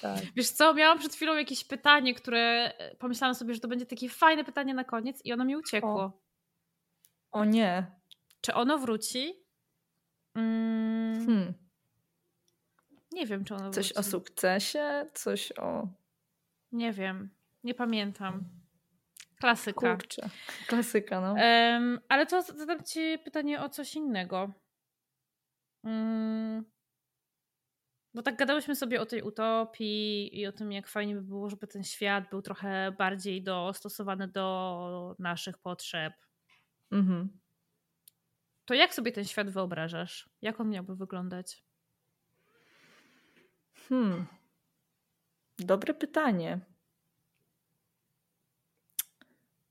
tak. 0.00 0.18
Wiesz 0.36 0.48
co, 0.48 0.74
miałam 0.74 0.98
przed 0.98 1.14
chwilą 1.14 1.34
jakieś 1.34 1.64
pytanie, 1.64 2.14
które 2.14 2.72
pomyślałam 2.98 3.34
sobie, 3.34 3.54
że 3.54 3.60
to 3.60 3.68
będzie 3.68 3.86
takie 3.86 4.08
fajne 4.08 4.44
pytanie 4.44 4.74
na 4.74 4.84
koniec 4.84 5.24
i 5.24 5.32
ono 5.32 5.44
mi 5.44 5.56
uciekło. 5.56 6.02
O, 6.02 6.12
o 7.32 7.44
nie. 7.44 7.86
Czy 8.40 8.54
ono 8.54 8.78
wróci? 8.78 9.34
Mm. 10.34 11.26
Hmm. 11.26 11.61
Nie 13.12 13.26
wiem, 13.26 13.44
czy 13.44 13.54
ono 13.54 13.70
Coś 13.70 13.86
wróci. 13.86 14.00
o 14.00 14.02
sukcesie? 14.02 15.06
Coś 15.14 15.52
o... 15.58 15.88
Nie 16.72 16.92
wiem. 16.92 17.30
Nie 17.64 17.74
pamiętam. 17.74 18.44
Klasyka. 19.40 19.96
Kurczę. 19.96 20.30
Klasyka, 20.66 21.20
no. 21.20 21.32
Um, 21.32 22.00
ale 22.08 22.26
to 22.26 22.42
zadam 22.42 22.84
ci 22.84 23.18
pytanie 23.24 23.62
o 23.62 23.68
coś 23.68 23.94
innego. 23.94 24.52
Um, 25.82 26.64
bo 28.14 28.22
tak 28.22 28.36
gadałyśmy 28.36 28.76
sobie 28.76 29.00
o 29.00 29.06
tej 29.06 29.22
utopii 29.22 30.40
i 30.40 30.46
o 30.46 30.52
tym, 30.52 30.72
jak 30.72 30.88
fajnie 30.88 31.14
by 31.14 31.22
było, 31.22 31.50
żeby 31.50 31.66
ten 31.66 31.84
świat 31.84 32.30
był 32.30 32.42
trochę 32.42 32.92
bardziej 32.98 33.42
dostosowany 33.42 34.28
do 34.28 35.16
naszych 35.18 35.58
potrzeb. 35.58 36.14
Mhm. 36.90 37.40
To 38.64 38.74
jak 38.74 38.94
sobie 38.94 39.12
ten 39.12 39.24
świat 39.24 39.50
wyobrażasz? 39.50 40.30
Jak 40.42 40.60
on 40.60 40.70
miałby 40.70 40.96
wyglądać? 40.96 41.64
Hmm. 43.92 44.26
Dobre 45.58 45.94
pytanie. 45.94 46.60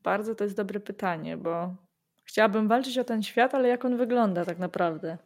Bardzo 0.04 0.36
to 0.36 0.44
jest 0.44 0.56
dobre 0.56 0.80
pytanie, 0.80 1.38
bo 1.38 1.76
chciałabym 2.24 2.68
walczyć 2.68 2.98
o 2.98 3.04
ten 3.04 3.24
świat, 3.24 3.56
ale 3.56 3.68
jak 3.68 3.86
on 3.86 3.98
wygląda 3.98 4.46
tak 4.46 4.60
naprawdę? 4.60 5.18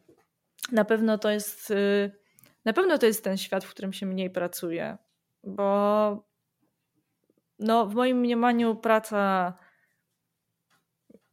Na 0.72 0.84
pewno 0.84 1.18
to 1.18 1.30
jest 1.30 1.70
y, 1.70 2.10
na 2.64 2.72
pewno 2.72 2.98
to 2.98 3.06
jest 3.06 3.24
ten 3.24 3.36
świat, 3.36 3.64
w 3.64 3.70
którym 3.70 3.92
się 3.92 4.06
mniej 4.06 4.30
pracuje, 4.30 4.98
bo 5.44 6.28
no, 7.58 7.86
w 7.86 7.94
moim 7.94 8.18
mniemaniu 8.18 8.76
praca 8.76 9.52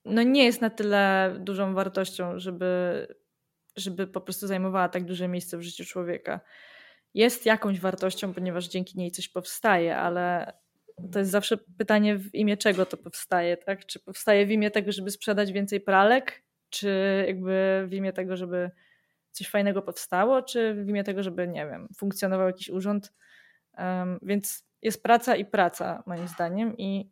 no, 0.05 0.23
nie 0.23 0.45
jest 0.45 0.61
na 0.61 0.69
tyle 0.69 1.35
dużą 1.39 1.73
wartością, 1.73 2.39
żeby, 2.39 3.07
żeby 3.75 4.07
po 4.07 4.21
prostu 4.21 4.47
zajmowała 4.47 4.89
tak 4.89 5.05
duże 5.05 5.27
miejsce 5.27 5.57
w 5.57 5.61
życiu 5.61 5.85
człowieka 5.85 6.39
jest 7.13 7.45
jakąś 7.45 7.79
wartością, 7.79 8.33
ponieważ 8.33 8.67
dzięki 8.67 8.97
niej 8.97 9.11
coś 9.11 9.29
powstaje, 9.29 9.97
ale 9.97 10.53
to 11.11 11.19
jest 11.19 11.31
zawsze 11.31 11.57
pytanie, 11.57 12.17
w 12.17 12.35
imię 12.35 12.57
czego 12.57 12.85
to 12.85 12.97
powstaje, 12.97 13.57
tak? 13.57 13.85
Czy 13.85 13.99
powstaje 13.99 14.45
w 14.45 14.51
imię 14.51 14.71
tego, 14.71 14.91
żeby 14.91 15.11
sprzedać 15.11 15.51
więcej 15.51 15.81
pralek, 15.81 16.43
czy 16.69 17.23
jakby 17.27 17.85
w 17.87 17.93
imię 17.93 18.13
tego, 18.13 18.37
żeby 18.37 18.71
coś 19.31 19.49
fajnego 19.49 19.81
powstało, 19.81 20.41
czy 20.41 20.73
w 20.73 20.89
imię 20.89 21.03
tego, 21.03 21.23
żeby, 21.23 21.47
nie 21.47 21.67
wiem, 21.67 21.87
funkcjonował 21.97 22.47
jakiś 22.47 22.69
urząd. 22.69 23.13
Um, 23.77 24.19
więc 24.21 24.65
jest 24.81 25.03
praca 25.03 25.35
i 25.35 25.45
praca, 25.45 26.03
moim 26.05 26.27
zdaniem, 26.27 26.77
i 26.77 27.11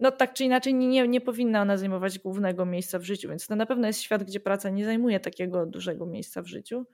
no 0.00 0.10
tak 0.10 0.32
czy 0.32 0.44
inaczej 0.44 0.74
nie, 0.74 1.08
nie 1.08 1.20
powinna 1.20 1.62
ona 1.62 1.76
zajmować 1.76 2.18
głównego 2.18 2.66
miejsca 2.66 2.98
w 2.98 3.02
życiu, 3.02 3.28
więc 3.28 3.46
to 3.46 3.56
na 3.56 3.66
pewno 3.66 3.86
jest 3.86 4.00
świat, 4.00 4.24
gdzie 4.24 4.40
praca 4.40 4.70
nie 4.70 4.84
zajmuje 4.84 5.20
takiego 5.20 5.66
dużego 5.66 6.06
miejsca 6.06 6.42
w 6.42 6.46
życiu. 6.46 6.86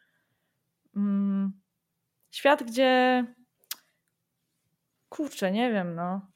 Um, 0.97 1.62
świat, 2.33 2.63
gdzie 2.63 3.25
kurczę, 5.09 5.53
nie 5.53 5.73
wiem, 5.73 5.95
no. 5.95 6.31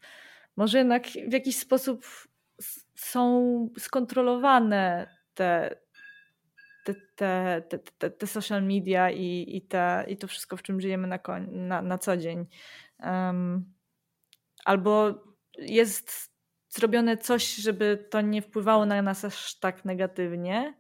Może 0.57 0.79
jednak 0.79 1.07
w 1.07 1.33
jakiś 1.33 1.57
sposób 1.57 2.07
są 2.95 3.69
skontrolowane 3.79 5.11
te, 5.35 5.77
te, 6.85 6.95
te, 7.15 7.63
te, 7.99 8.11
te, 8.11 8.27
social 8.27 8.63
media 8.63 9.11
i, 9.11 9.57
i, 9.57 9.63
te, 9.63 10.05
i 10.09 10.17
to 10.17 10.27
wszystko, 10.27 10.57
w 10.57 10.63
czym 10.63 10.81
żyjemy 10.81 11.09
na, 11.09 11.19
na, 11.49 11.83
na 11.83 11.99
co 11.99 12.17
dzień. 12.17 12.47
Um, 13.01 13.75
albo 14.65 15.25
jest 15.59 16.37
zrobione 16.69 17.17
coś, 17.17 17.55
żeby 17.55 18.07
to 18.11 18.21
nie 18.21 18.43
wpływało 18.43 18.87
na 18.87 19.03
nas 19.03 19.25
aż 19.25 19.59
tak 19.59 19.85
negatywnie. 19.85 20.75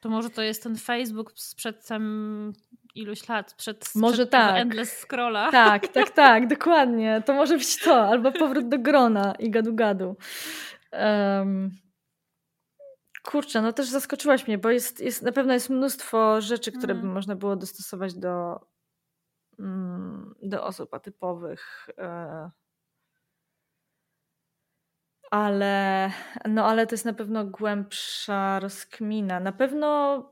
To 0.00 0.08
może 0.08 0.30
to 0.30 0.42
jest 0.42 0.62
ten 0.62 0.76
Facebook 0.76 1.32
sprzed 1.36 1.86
tam 1.86 2.52
iluś 2.94 3.28
lat, 3.28 3.54
przed, 3.54 3.94
może 3.94 4.16
przed 4.16 4.30
tak. 4.30 4.56
Endless 4.56 4.98
Scrolla. 4.98 5.50
Tak, 5.50 5.88
tak, 5.88 6.10
tak, 6.24 6.48
dokładnie. 6.48 7.22
To 7.26 7.34
może 7.34 7.58
być 7.58 7.82
to, 7.82 8.02
albo 8.02 8.32
powrót 8.32 8.68
do 8.68 8.78
grona 8.78 9.34
i 9.38 9.50
gadu-gadu. 9.50 10.16
Um, 10.92 11.70
kurczę, 13.22 13.62
no 13.62 13.72
też 13.72 13.86
zaskoczyłaś 13.86 14.46
mnie, 14.46 14.58
bo 14.58 14.70
jest, 14.70 15.00
jest, 15.00 15.22
na 15.22 15.32
pewno 15.32 15.52
jest 15.52 15.70
mnóstwo 15.70 16.40
rzeczy, 16.40 16.72
które 16.72 16.92
mm. 16.94 17.06
by 17.06 17.14
można 17.14 17.36
było 17.36 17.56
dostosować 17.56 18.14
do, 18.14 18.60
mm, 19.58 20.34
do 20.42 20.64
osób 20.64 20.94
atypowych. 20.94 21.88
E, 21.98 22.50
Ale, 25.30 26.10
no 26.48 26.66
ale 26.66 26.86
to 26.86 26.94
jest 26.94 27.04
na 27.04 27.12
pewno 27.12 27.44
głębsza 27.44 28.60
rozkmina. 28.60 29.40
Na 29.40 29.52
pewno 29.52 30.22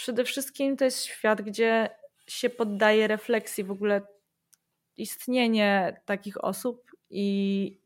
przede 0.00 0.24
wszystkim 0.24 0.76
to 0.76 0.84
jest 0.84 1.04
świat, 1.04 1.42
gdzie 1.42 1.90
się 2.26 2.50
poddaje 2.50 3.06
refleksji 3.06 3.64
w 3.64 3.70
ogóle 3.70 4.02
istnienie 4.96 6.00
takich 6.04 6.44
osób 6.44 6.90
i 7.10 7.80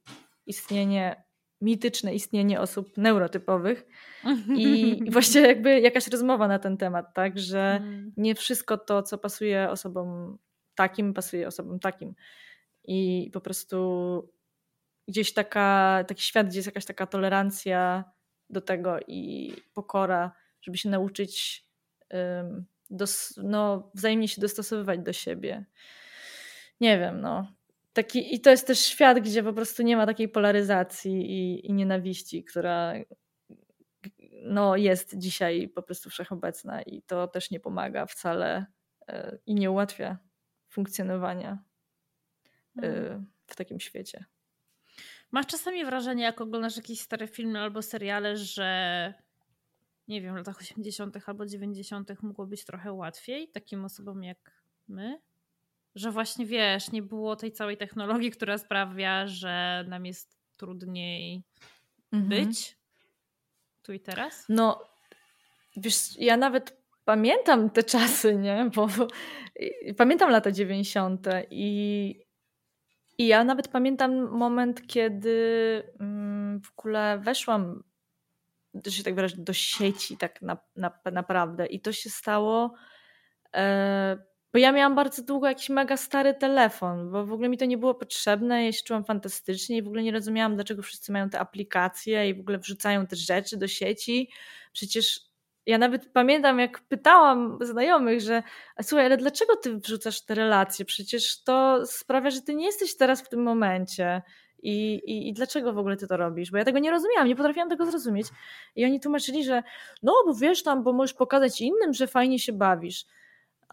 istnienie, 0.47 1.25
mityczne 1.61 2.15
istnienie 2.15 2.61
osób 2.61 2.97
neurotypowych. 2.97 3.87
I 4.59 5.01
właściwie 5.11 5.47
jakby 5.47 5.81
jakaś 5.81 6.09
rozmowa 6.09 6.49
na 6.49 6.59
ten 6.59 6.77
temat, 6.77 7.15
tak, 7.15 7.39
że 7.39 7.79
mm. 7.81 8.13
nie 8.17 8.35
wszystko 8.35 8.79
to, 8.79 9.03
co 9.03 9.19
pasuje 9.19 9.71
osobom 9.71 10.39
takim, 10.75 11.15
pasuje 11.15 11.49
osobom 11.49 11.81
takim. 11.81 12.15
I 12.85 13.31
po 13.33 13.41
prostu 13.41 13.79
gdzieś 15.09 15.33
taka, 15.33 16.05
taki 16.09 16.23
świat, 16.23 16.47
gdzie 16.47 16.59
jest 16.59 16.67
jakaś 16.67 16.85
taka 16.85 17.07
tolerancja 17.07 18.05
do 18.51 18.61
tego 18.61 18.99
i 19.07 19.53
pokora, 19.73 20.33
żeby 20.63 20.79
się 20.79 20.89
nauczyć 20.89 21.65
dos, 22.91 23.41
no, 23.43 23.91
wzajemnie 23.95 24.29
się 24.29 24.41
dostosowywać 24.41 25.01
do 25.01 25.13
siebie. 25.13 25.65
Nie 26.81 26.99
wiem, 26.99 27.21
no. 27.21 27.53
Taki, 27.93 28.35
I 28.35 28.41
to 28.41 28.51
jest 28.51 28.67
też 28.67 28.79
świat, 28.79 29.21
gdzie 29.21 29.43
po 29.43 29.53
prostu 29.53 29.83
nie 29.83 29.97
ma 29.97 30.07
takiej 30.07 30.29
polaryzacji 30.29 31.13
i, 31.13 31.67
i 31.67 31.73
nienawiści, 31.73 32.45
która 32.45 32.95
no, 34.43 34.77
jest 34.77 35.19
dzisiaj 35.19 35.69
po 35.69 35.83
prostu 35.83 36.11
wszechobecna 36.11 36.83
i 36.83 37.03
to 37.03 37.29
też 37.29 37.51
nie 37.51 37.61
pomaga 37.61 38.07
wcale 38.07 38.67
e, 39.09 39.39
i 39.47 39.55
nie 39.55 39.71
ułatwia 39.71 40.19
funkcjonowania 40.69 41.59
mhm. 42.77 43.27
w 43.47 43.57
takim 43.57 43.81
świecie. 43.81 44.25
Masz 45.33 45.47
czasami 45.47 45.85
wrażenie, 45.85 46.23
jak 46.23 46.41
oglądasz 46.41 46.77
jakieś 46.77 47.01
stare 47.01 47.29
filmy 47.29 47.61
albo 47.61 47.83
seriale, 47.83 48.37
że 48.37 49.15
nie 50.09 50.21
wiem, 50.21 50.35
w 50.35 50.37
latach 50.37 50.59
80. 50.61 51.17
albo 51.27 51.47
90. 51.47 52.23
mogło 52.23 52.47
być 52.47 52.65
trochę 52.65 52.93
łatwiej 52.93 53.49
takim 53.49 53.85
osobom 53.85 54.23
jak 54.23 54.51
my? 54.89 55.21
Że 55.95 56.11
właśnie 56.11 56.47
wiesz, 56.47 56.93
nie 56.93 57.03
było 57.03 57.37
tej 57.37 57.53
całej 57.53 57.77
technologii, 57.77 58.31
która 58.31 58.59
sprawia, 58.59 59.27
że 59.27 59.85
nam 59.89 60.07
jest 60.07 60.37
trudniej 60.57 61.43
mhm. 62.13 62.29
być 62.29 62.77
tu 63.83 63.93
i 63.93 64.01
teraz? 64.01 64.47
No, 64.49 64.89
wiesz, 65.77 66.17
ja 66.19 66.37
nawet 66.37 66.77
pamiętam 67.05 67.71
te 67.71 67.83
czasy, 67.83 68.37
nie? 68.37 68.71
Bo 68.75 68.89
pamiętam 69.97 70.31
lata 70.31 70.51
90. 70.51 71.27
i, 71.51 72.15
i 73.19 73.27
ja 73.27 73.45
nawet 73.45 73.69
pamiętam 73.69 74.31
moment, 74.31 74.87
kiedy 74.87 75.83
mm, 76.01 76.61
w 76.61 76.79
ogóle 76.79 77.19
weszłam, 77.19 77.83
że 78.87 78.93
się 78.93 79.03
tak 79.03 79.15
wyrażę, 79.15 79.37
do 79.39 79.53
sieci 79.53 80.17
tak 80.17 80.43
na, 80.43 80.57
na, 80.77 80.91
naprawdę. 81.13 81.67
I 81.67 81.81
to 81.81 81.93
się 81.93 82.11
stało. 82.11 82.75
E, 83.55 84.17
bo 84.53 84.59
ja 84.59 84.73
miałam 84.73 84.95
bardzo 84.95 85.23
długo 85.23 85.47
jakiś 85.47 85.69
mega 85.69 85.97
stary 85.97 86.35
telefon, 86.35 87.11
bo 87.11 87.27
w 87.27 87.33
ogóle 87.33 87.49
mi 87.49 87.59
to 87.59 87.65
nie 87.65 87.79
było 87.79 87.95
potrzebne, 87.95 88.65
ja 88.65 88.73
się 88.73 88.83
czułam 88.83 89.05
fantastycznie 89.05 89.77
i 89.77 89.83
w 89.83 89.87
ogóle 89.87 90.03
nie 90.03 90.13
rozumiałam, 90.13 90.55
dlaczego 90.55 90.83
wszyscy 90.83 91.13
mają 91.13 91.31
te 91.31 91.41
aplikacje 91.41 92.29
i 92.29 92.35
w 92.35 92.41
ogóle 92.41 92.59
wrzucają 92.59 93.07
te 93.07 93.17
rzeczy 93.17 93.57
do 93.57 93.69
sieci. 93.69 94.31
Przecież 94.73 95.21
ja 95.67 95.79
nawet 95.79 96.13
pamiętam, 96.13 96.59
jak 96.59 96.81
pytałam 96.81 97.59
znajomych, 97.61 98.21
że 98.21 98.43
słuchaj, 98.83 99.07
ale 99.07 99.17
dlaczego 99.17 99.57
ty 99.57 99.79
wrzucasz 99.79 100.25
te 100.25 100.35
relacje? 100.35 100.85
Przecież 100.85 101.43
to 101.43 101.87
sprawia, 101.87 102.31
że 102.31 102.43
ty 102.43 102.55
nie 102.55 102.67
jesteś 102.67 102.97
teraz 102.97 103.23
w 103.23 103.29
tym 103.29 103.43
momencie. 103.43 104.23
I, 104.65 104.95
i, 104.95 105.29
I 105.29 105.33
dlaczego 105.33 105.73
w 105.73 105.79
ogóle 105.79 105.97
ty 105.97 106.07
to 106.07 106.17
robisz? 106.17 106.51
Bo 106.51 106.59
ja 106.59 106.65
tego 106.65 106.79
nie 106.79 106.91
rozumiałam, 106.91 107.29
nie 107.29 107.37
potrafiłam 107.37 107.69
tego 107.69 107.87
zrozumieć. 107.87 108.27
I 108.77 108.85
oni 108.85 109.01
tłumaczyli, 109.01 109.45
że 109.45 109.63
no, 110.03 110.13
bo 110.27 110.35
wiesz 110.35 110.63
tam, 110.63 110.83
bo 110.83 110.93
możesz 110.93 111.15
pokazać 111.15 111.61
innym, 111.61 111.93
że 111.93 112.07
fajnie 112.07 112.39
się 112.39 112.53
bawisz. 112.53 113.05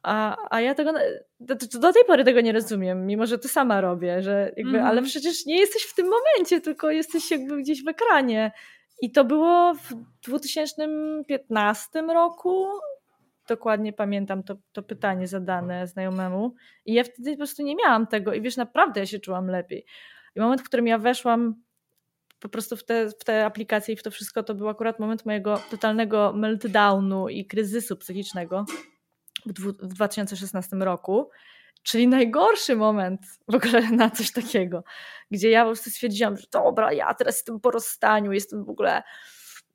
A, 0.04 0.38
a 0.50 0.62
ja 0.62 0.76
tego 0.76 0.94
do, 1.40 1.56
do, 1.80 1.94
tej 1.94 2.06
pory 2.06 2.24
tego 2.24 2.42
nie 2.42 2.52
rozumiem, 2.52 3.06
mimo 3.06 3.26
że 3.26 3.38
to 3.38 3.48
sama 3.48 3.82
robię, 3.82 4.22
że 4.22 4.52
jakby, 4.58 4.78
mm. 4.78 4.86
ale 4.86 5.02
przecież 5.02 5.46
nie 5.46 5.60
jesteś 5.60 5.84
w 5.84 5.96
tym 5.96 6.08
momencie, 6.08 6.62
tylko 6.62 6.92
jesteś 6.92 7.32
jakby 7.32 7.58
gdzieś 7.58 7.84
w 7.84 7.88
ekranie. 7.88 8.52
I 9.02 9.12
to 9.12 9.26
było 9.26 9.74
w 9.74 9.94
2015 10.28 12.02
roku. 12.02 12.68
Dokładnie 13.48 13.94
pamiętam 13.94 14.44
to, 14.44 14.56
to 14.72 14.84
pytanie 14.84 15.28
zadane 15.28 15.88
znajomemu. 15.88 16.56
I 16.86 16.94
ja 16.94 17.04
wtedy 17.04 17.32
po 17.32 17.38
prostu 17.38 17.64
nie 17.64 17.76
miałam 17.76 18.08
tego. 18.08 18.34
I 18.34 18.42
wiesz, 18.42 18.58
naprawdę 18.58 19.00
ja 19.00 19.06
się 19.06 19.20
czułam 19.20 19.48
lepiej. 19.48 19.86
I 20.36 20.40
moment, 20.40 20.62
w 20.62 20.66
którym 20.66 20.88
ja 20.88 20.98
weszłam 20.98 21.56
po 22.40 22.50
prostu 22.50 22.78
w 22.78 22.84
te, 22.84 23.10
w 23.10 23.24
te 23.24 23.46
aplikacje 23.46 23.94
i 23.94 23.98
w 23.98 24.04
to 24.04 24.12
wszystko, 24.12 24.44
to 24.44 24.56
był 24.56 24.70
akurat 24.70 25.00
moment 25.00 25.26
mojego 25.26 25.62
totalnego 25.72 26.34
meltdownu 26.34 27.30
i 27.30 27.46
kryzysu 27.46 27.98
psychicznego 27.98 28.66
w 29.46 29.88
2016 29.88 30.76
roku. 30.76 31.30
Czyli 31.84 32.08
najgorszy 32.08 32.76
moment 32.76 33.22
w 33.48 33.56
ogóle 33.56 33.92
na 34.02 34.10
coś 34.10 34.32
takiego, 34.32 34.84
gdzie 35.32 35.50
ja 35.50 35.64
po 35.64 35.70
prostu 35.70 35.90
stwierdziłam, 35.90 36.38
że 36.38 36.44
dobra, 36.52 36.94
ja 36.94 37.14
teraz 37.14 37.36
jestem 37.36 37.60
po 37.60 37.72
rozstaniu, 37.72 38.32
jestem 38.32 38.66
w 38.66 38.70
ogóle 38.70 39.04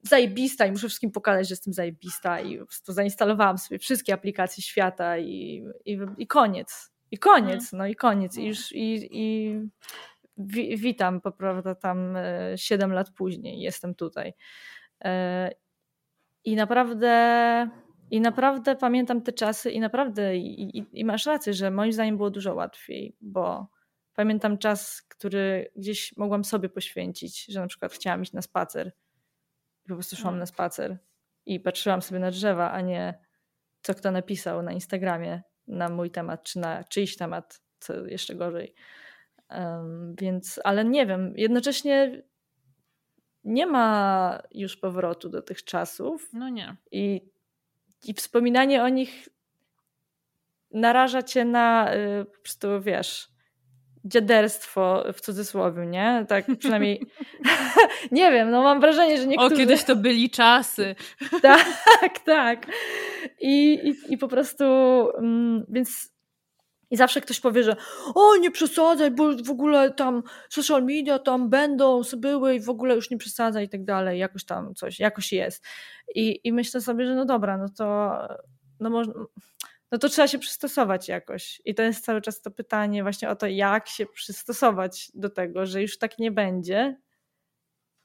zajebista 0.02 0.66
i 0.66 0.70
muszę 0.70 0.88
wszystkim 0.88 1.10
pokazać, 1.10 1.48
że 1.48 1.52
jestem 1.52 1.72
zajebista 1.72 2.40
i 2.40 2.58
po 2.58 2.66
prostu 2.66 2.92
zainstalowałam 2.92 3.58
sobie 3.58 3.78
wszystkie 3.78 4.14
aplikacje 4.14 4.62
świata 4.62 5.18
i, 5.18 5.64
i, 5.84 5.98
i 6.18 6.26
koniec. 6.26 6.92
I 7.10 7.18
koniec, 7.18 7.64
mhm. 7.64 7.78
no 7.78 7.86
i 7.86 7.94
koniec. 7.94 8.36
I 8.36 8.46
już 8.46 8.72
i, 8.72 9.08
i 9.10 9.54
wi, 10.36 10.76
witam, 10.76 11.20
prawda, 11.38 11.74
tam 11.74 12.18
7 12.56 12.92
e, 12.92 12.94
lat 12.94 13.10
później 13.10 13.60
jestem 13.60 13.94
tutaj. 13.94 14.32
E, 15.04 15.50
I 16.44 16.56
naprawdę 16.56 17.70
i 18.10 18.20
naprawdę 18.20 18.76
pamiętam 18.76 19.22
te 19.22 19.32
czasy 19.32 19.70
i 19.70 19.80
naprawdę 19.80 20.36
i, 20.36 20.78
i, 20.78 20.86
i, 20.92 21.04
masz 21.04 21.26
rację, 21.26 21.54
że 21.54 21.70
moim 21.70 21.92
zdaniem 21.92 22.16
było 22.16 22.30
dużo 22.30 22.54
łatwiej, 22.54 23.16
bo 23.20 23.68
pamiętam 24.14 24.58
czas, 24.58 25.02
który 25.02 25.72
gdzieś 25.76 26.16
mogłam 26.16 26.44
sobie 26.44 26.68
poświęcić, 26.68 27.46
że 27.46 27.60
na 27.60 27.66
przykład 27.66 27.92
chciałam 27.92 28.22
iść 28.22 28.32
na 28.32 28.42
spacer 28.42 28.92
po 29.88 29.94
prostu 29.94 30.16
szłam 30.16 30.34
no. 30.34 30.38
na 30.38 30.46
spacer 30.46 30.98
i 31.46 31.60
patrzyłam 31.60 32.02
sobie 32.02 32.20
na 32.20 32.30
drzewa, 32.30 32.72
a 32.72 32.80
nie 32.80 33.18
co 33.82 33.94
kto 33.94 34.10
napisał 34.10 34.62
na 34.62 34.72
Instagramie 34.72 35.42
na 35.66 35.88
mój 35.88 36.10
temat, 36.10 36.42
czy 36.42 36.58
na 36.58 36.84
czyjś 36.84 37.16
temat, 37.16 37.60
co 37.78 38.06
jeszcze 38.06 38.34
gorzej. 38.34 38.74
Więc, 40.20 40.60
ale 40.64 40.84
nie 40.84 41.06
wiem, 41.06 41.34
jednocześnie 41.36 42.22
nie 43.44 43.66
ma 43.66 44.42
już 44.54 44.76
powrotu 44.76 45.28
do 45.28 45.42
tych 45.42 45.64
czasów. 45.64 46.28
No 46.32 46.48
nie. 46.48 46.76
I 46.92 47.20
i 48.04 48.14
wspominanie 48.14 48.82
o 48.82 48.88
nich 48.88 49.28
naraża 50.70 51.22
cię 51.22 51.44
na 51.44 51.94
y, 51.94 52.24
po 52.24 52.40
prostu, 52.40 52.80
wiesz, 52.80 53.28
dziaderstwo 54.04 55.04
w 55.12 55.20
cudzysłowie, 55.20 55.86
nie? 55.86 56.26
Tak 56.28 56.46
przynajmniej, 56.58 57.06
nie 58.12 58.32
wiem, 58.32 58.50
no 58.50 58.62
mam 58.62 58.80
wrażenie, 58.80 59.18
że 59.18 59.26
niektórzy... 59.26 59.54
O, 59.54 59.58
kiedyś 59.58 59.84
to 59.84 59.96
byli 59.96 60.30
czasy. 60.30 60.94
tak, 61.42 62.18
tak. 62.18 62.66
I, 63.40 63.74
i, 63.74 64.12
i 64.12 64.18
po 64.18 64.28
prostu, 64.28 64.64
mm, 65.18 65.66
więc 65.68 66.15
i 66.90 66.96
zawsze 66.96 67.20
ktoś 67.20 67.40
powie, 67.40 67.62
że 67.62 67.76
o, 68.14 68.36
nie 68.36 68.50
przesadzaj, 68.50 69.10
bo 69.10 69.36
w 69.44 69.50
ogóle 69.50 69.90
tam 69.90 70.22
social 70.50 70.84
media 70.84 71.18
tam 71.18 71.50
będą, 71.50 72.00
były 72.16 72.54
i 72.54 72.60
w 72.60 72.68
ogóle 72.68 72.94
już 72.94 73.10
nie 73.10 73.18
przesadzaj 73.18 73.64
i 73.64 73.68
tak 73.68 73.84
dalej, 73.84 74.18
jakoś 74.18 74.44
tam 74.44 74.74
coś, 74.74 75.00
jakoś 75.00 75.32
jest. 75.32 75.64
I, 76.14 76.40
i 76.44 76.52
myślę 76.52 76.80
sobie, 76.80 77.06
że 77.06 77.14
no 77.14 77.24
dobra, 77.24 77.58
no 77.58 77.68
to 77.68 78.18
no, 78.80 78.90
można, 78.90 79.14
no 79.92 79.98
to 79.98 80.08
trzeba 80.08 80.28
się 80.28 80.38
przystosować 80.38 81.08
jakoś. 81.08 81.62
I 81.64 81.74
to 81.74 81.82
jest 81.82 82.04
cały 82.04 82.20
czas 82.20 82.42
to 82.42 82.50
pytanie 82.50 83.02
właśnie 83.02 83.30
o 83.30 83.36
to, 83.36 83.46
jak 83.46 83.88
się 83.88 84.06
przystosować 84.06 85.10
do 85.14 85.30
tego, 85.30 85.66
że 85.66 85.82
już 85.82 85.98
tak 85.98 86.18
nie 86.18 86.30
będzie. 86.30 86.96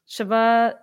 Trzeba 0.05 0.73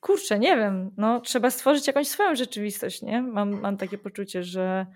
kurczę, 0.00 0.38
nie 0.38 0.56
wiem, 0.56 0.90
no 0.96 1.20
trzeba 1.20 1.50
stworzyć 1.50 1.86
jakąś 1.86 2.08
swoją 2.08 2.36
rzeczywistość, 2.36 3.02
nie? 3.02 3.22
Mam, 3.22 3.60
mam 3.60 3.76
takie 3.76 3.98
poczucie, 3.98 4.42
że 4.42 4.86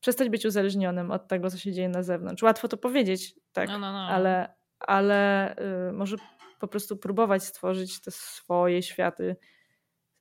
przestać 0.00 0.28
być 0.28 0.46
uzależnionym 0.46 1.10
od 1.10 1.28
tego, 1.28 1.50
co 1.50 1.58
się 1.58 1.72
dzieje 1.72 1.88
na 1.88 2.02
zewnątrz. 2.02 2.42
Łatwo 2.42 2.68
to 2.68 2.76
powiedzieć, 2.76 3.34
tak, 3.52 3.68
no, 3.68 3.78
no, 3.78 3.92
no. 3.92 4.08
ale, 4.08 4.54
ale 4.80 5.54
y, 5.88 5.92
może 5.92 6.16
po 6.60 6.68
prostu 6.68 6.96
próbować 6.96 7.44
stworzyć 7.44 8.00
te 8.00 8.10
swoje 8.10 8.82
światy 8.82 9.36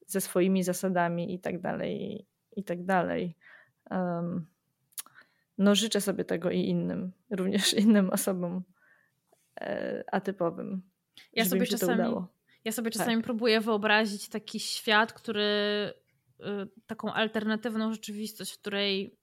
ze 0.07 0.21
swoimi 0.21 0.63
zasadami 0.63 1.33
i 1.33 1.39
tak 1.39 1.61
dalej, 1.61 2.25
i 2.55 2.63
tak 2.63 2.85
dalej. 2.85 3.35
Um, 3.91 4.47
no 5.57 5.75
życzę 5.75 6.01
sobie 6.01 6.25
tego 6.25 6.51
i 6.51 6.59
innym, 6.59 7.11
również 7.37 7.73
innym 7.73 8.09
osobom 8.09 8.63
e, 9.61 10.03
atypowym, 10.11 10.81
ja 11.33 11.45
sobie 11.45 11.65
czasami. 11.65 12.15
Ja 12.65 12.71
sobie 12.71 12.91
czasami 12.91 13.15
tak. 13.15 13.23
próbuję 13.23 13.61
wyobrazić 13.61 14.29
taki 14.29 14.59
świat, 14.59 15.13
który 15.13 15.43
y, 16.39 16.43
taką 16.87 17.13
alternatywną 17.13 17.93
rzeczywistość, 17.93 18.53
w 18.53 18.59
której 18.59 19.16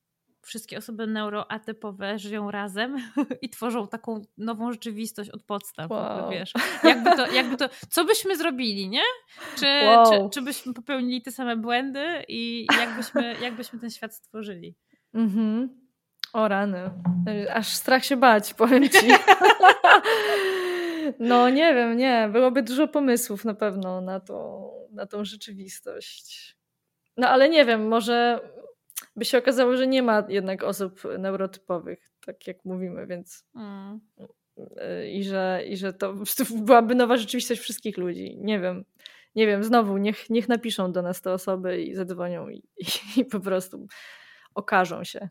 wszystkie 0.47 0.79
osoby 0.79 1.07
neuroatypowe 1.07 2.19
żyją 2.19 2.51
razem 2.51 2.97
i 3.43 3.51
tworzą 3.51 3.89
taką 3.89 4.23
nową 4.39 4.73
rzeczywistość 4.73 5.31
od 5.31 5.43
podstaw. 5.43 5.91
Wow. 5.91 6.31
Wiesz, 6.31 6.53
jakby 6.85 7.17
to, 7.17 7.33
jakby 7.33 7.57
to, 7.57 7.69
co 7.91 8.05
byśmy 8.05 8.37
zrobili, 8.37 8.89
nie? 8.89 9.03
Czy, 9.59 9.67
wow. 9.85 10.11
czy, 10.11 10.35
czy 10.35 10.43
byśmy 10.43 10.75
popełnili 10.75 11.23
te 11.23 11.33
same 11.33 11.57
błędy 11.57 12.25
i 12.29 12.67
jakbyśmy, 12.79 13.37
jakbyśmy 13.43 13.79
ten 13.79 13.91
świat 13.91 14.15
stworzyli? 14.15 14.75
Mhm. 15.15 15.85
O 16.33 16.49
rany. 16.49 16.91
Aż 17.53 17.69
strach 17.69 18.05
się 18.05 18.17
bać, 18.17 18.55
powiem 18.55 18.89
ci. 18.89 19.07
No 21.19 21.51
nie 21.51 21.75
wiem, 21.75 21.97
nie. 21.97 22.29
Byłoby 22.33 22.63
dużo 22.63 22.89
pomysłów 22.89 23.45
na 23.45 23.55
pewno 23.55 24.01
na, 24.01 24.21
to, 24.21 24.71
na 24.91 25.07
tą 25.07 25.25
rzeczywistość. 25.25 26.57
No 27.17 27.29
ale 27.29 27.49
nie 27.49 27.65
wiem, 27.65 27.89
może 27.89 28.41
by 29.17 29.25
się 29.25 29.39
okazało, 29.39 29.77
że 29.77 29.87
nie 29.87 30.03
ma 30.03 30.27
jednak 30.29 30.63
osób 30.63 31.03
neurotypowych, 31.19 32.11
tak 32.27 32.47
jak 32.47 32.65
mówimy, 32.65 33.07
więc. 33.07 33.45
Mm. 33.57 34.01
I, 35.13 35.25
że, 35.25 35.63
I 35.69 35.77
że 35.77 35.93
to 35.93 36.15
byłaby 36.65 36.95
nowa 36.95 37.17
rzeczywistość 37.17 37.61
wszystkich 37.61 37.97
ludzi. 37.99 38.37
Nie 38.41 38.61
wiem. 38.61 38.85
Nie 39.35 39.47
wiem, 39.47 39.65
znowu, 39.65 39.97
niech, 39.97 40.31
niech 40.31 40.49
napiszą 40.49 40.93
do 40.93 41.03
nas 41.03 41.23
te 41.23 41.33
osoby 41.33 41.83
i 41.83 41.95
zadzwonią 41.95 42.49
i, 42.49 42.57
i, 42.57 42.87
i 43.21 43.25
po 43.25 43.41
prostu 43.41 43.87
okażą 44.55 45.05
się. 45.05 45.29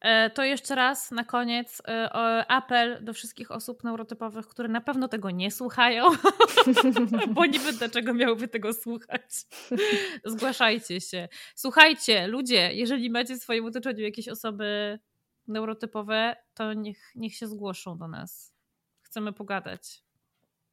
E, 0.00 0.30
to 0.30 0.44
jeszcze 0.44 0.74
raz 0.74 1.10
na 1.10 1.24
koniec 1.24 1.82
e, 1.88 2.10
apel 2.48 3.04
do 3.04 3.12
wszystkich 3.12 3.50
osób 3.50 3.84
neurotypowych, 3.84 4.46
które 4.46 4.68
na 4.68 4.80
pewno 4.80 5.08
tego 5.08 5.30
nie 5.30 5.50
słuchają, 5.50 6.04
bo 7.34 7.46
niby 7.46 7.72
dlaczego 7.72 8.14
miałyby 8.14 8.48
tego 8.48 8.72
słuchać. 8.72 9.30
Zgłaszajcie 10.24 11.00
się. 11.00 11.28
Słuchajcie, 11.54 12.26
ludzie, 12.26 12.72
jeżeli 12.72 13.10
macie 13.10 13.36
w 13.36 13.42
swoim 13.42 13.64
otoczeniu 13.64 14.00
jakieś 14.00 14.28
osoby 14.28 14.98
neurotypowe, 15.48 16.36
to 16.54 16.72
niech, 16.72 17.12
niech 17.14 17.34
się 17.34 17.46
zgłoszą 17.46 17.98
do 17.98 18.08
nas. 18.08 18.52
Chcemy 19.02 19.32
pogadać. 19.32 20.02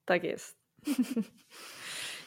Tak 0.05 0.23
jest. 0.23 0.57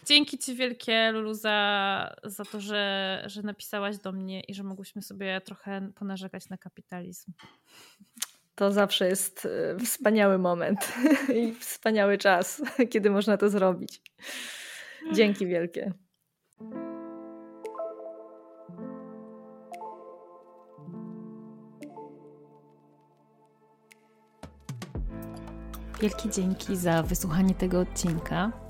Dzięki 0.06 0.38
Ci 0.38 0.54
wielkie, 0.54 1.12
Lulu, 1.12 1.34
za, 1.34 2.16
za 2.24 2.44
to, 2.44 2.60
że, 2.60 3.22
że 3.26 3.42
napisałaś 3.42 3.98
do 3.98 4.12
mnie 4.12 4.40
i 4.40 4.54
że 4.54 4.62
mogłyśmy 4.62 5.02
sobie 5.02 5.40
trochę 5.40 5.90
ponarzekać 5.94 6.48
na 6.48 6.58
kapitalizm. 6.58 7.32
To 8.54 8.72
zawsze 8.72 9.08
jest 9.08 9.46
e, 9.46 9.78
wspaniały 9.84 10.38
moment 10.38 10.92
i 11.42 11.54
wspaniały 11.54 12.18
czas, 12.18 12.62
kiedy 12.92 13.10
można 13.10 13.36
to 13.36 13.48
zrobić. 13.48 14.02
Dzięki 15.12 15.46
wielkie. 15.46 15.92
Wielkie 26.00 26.30
dzięki 26.30 26.76
za 26.76 27.02
wysłuchanie 27.02 27.54
tego 27.54 27.80
odcinka. 27.80 28.69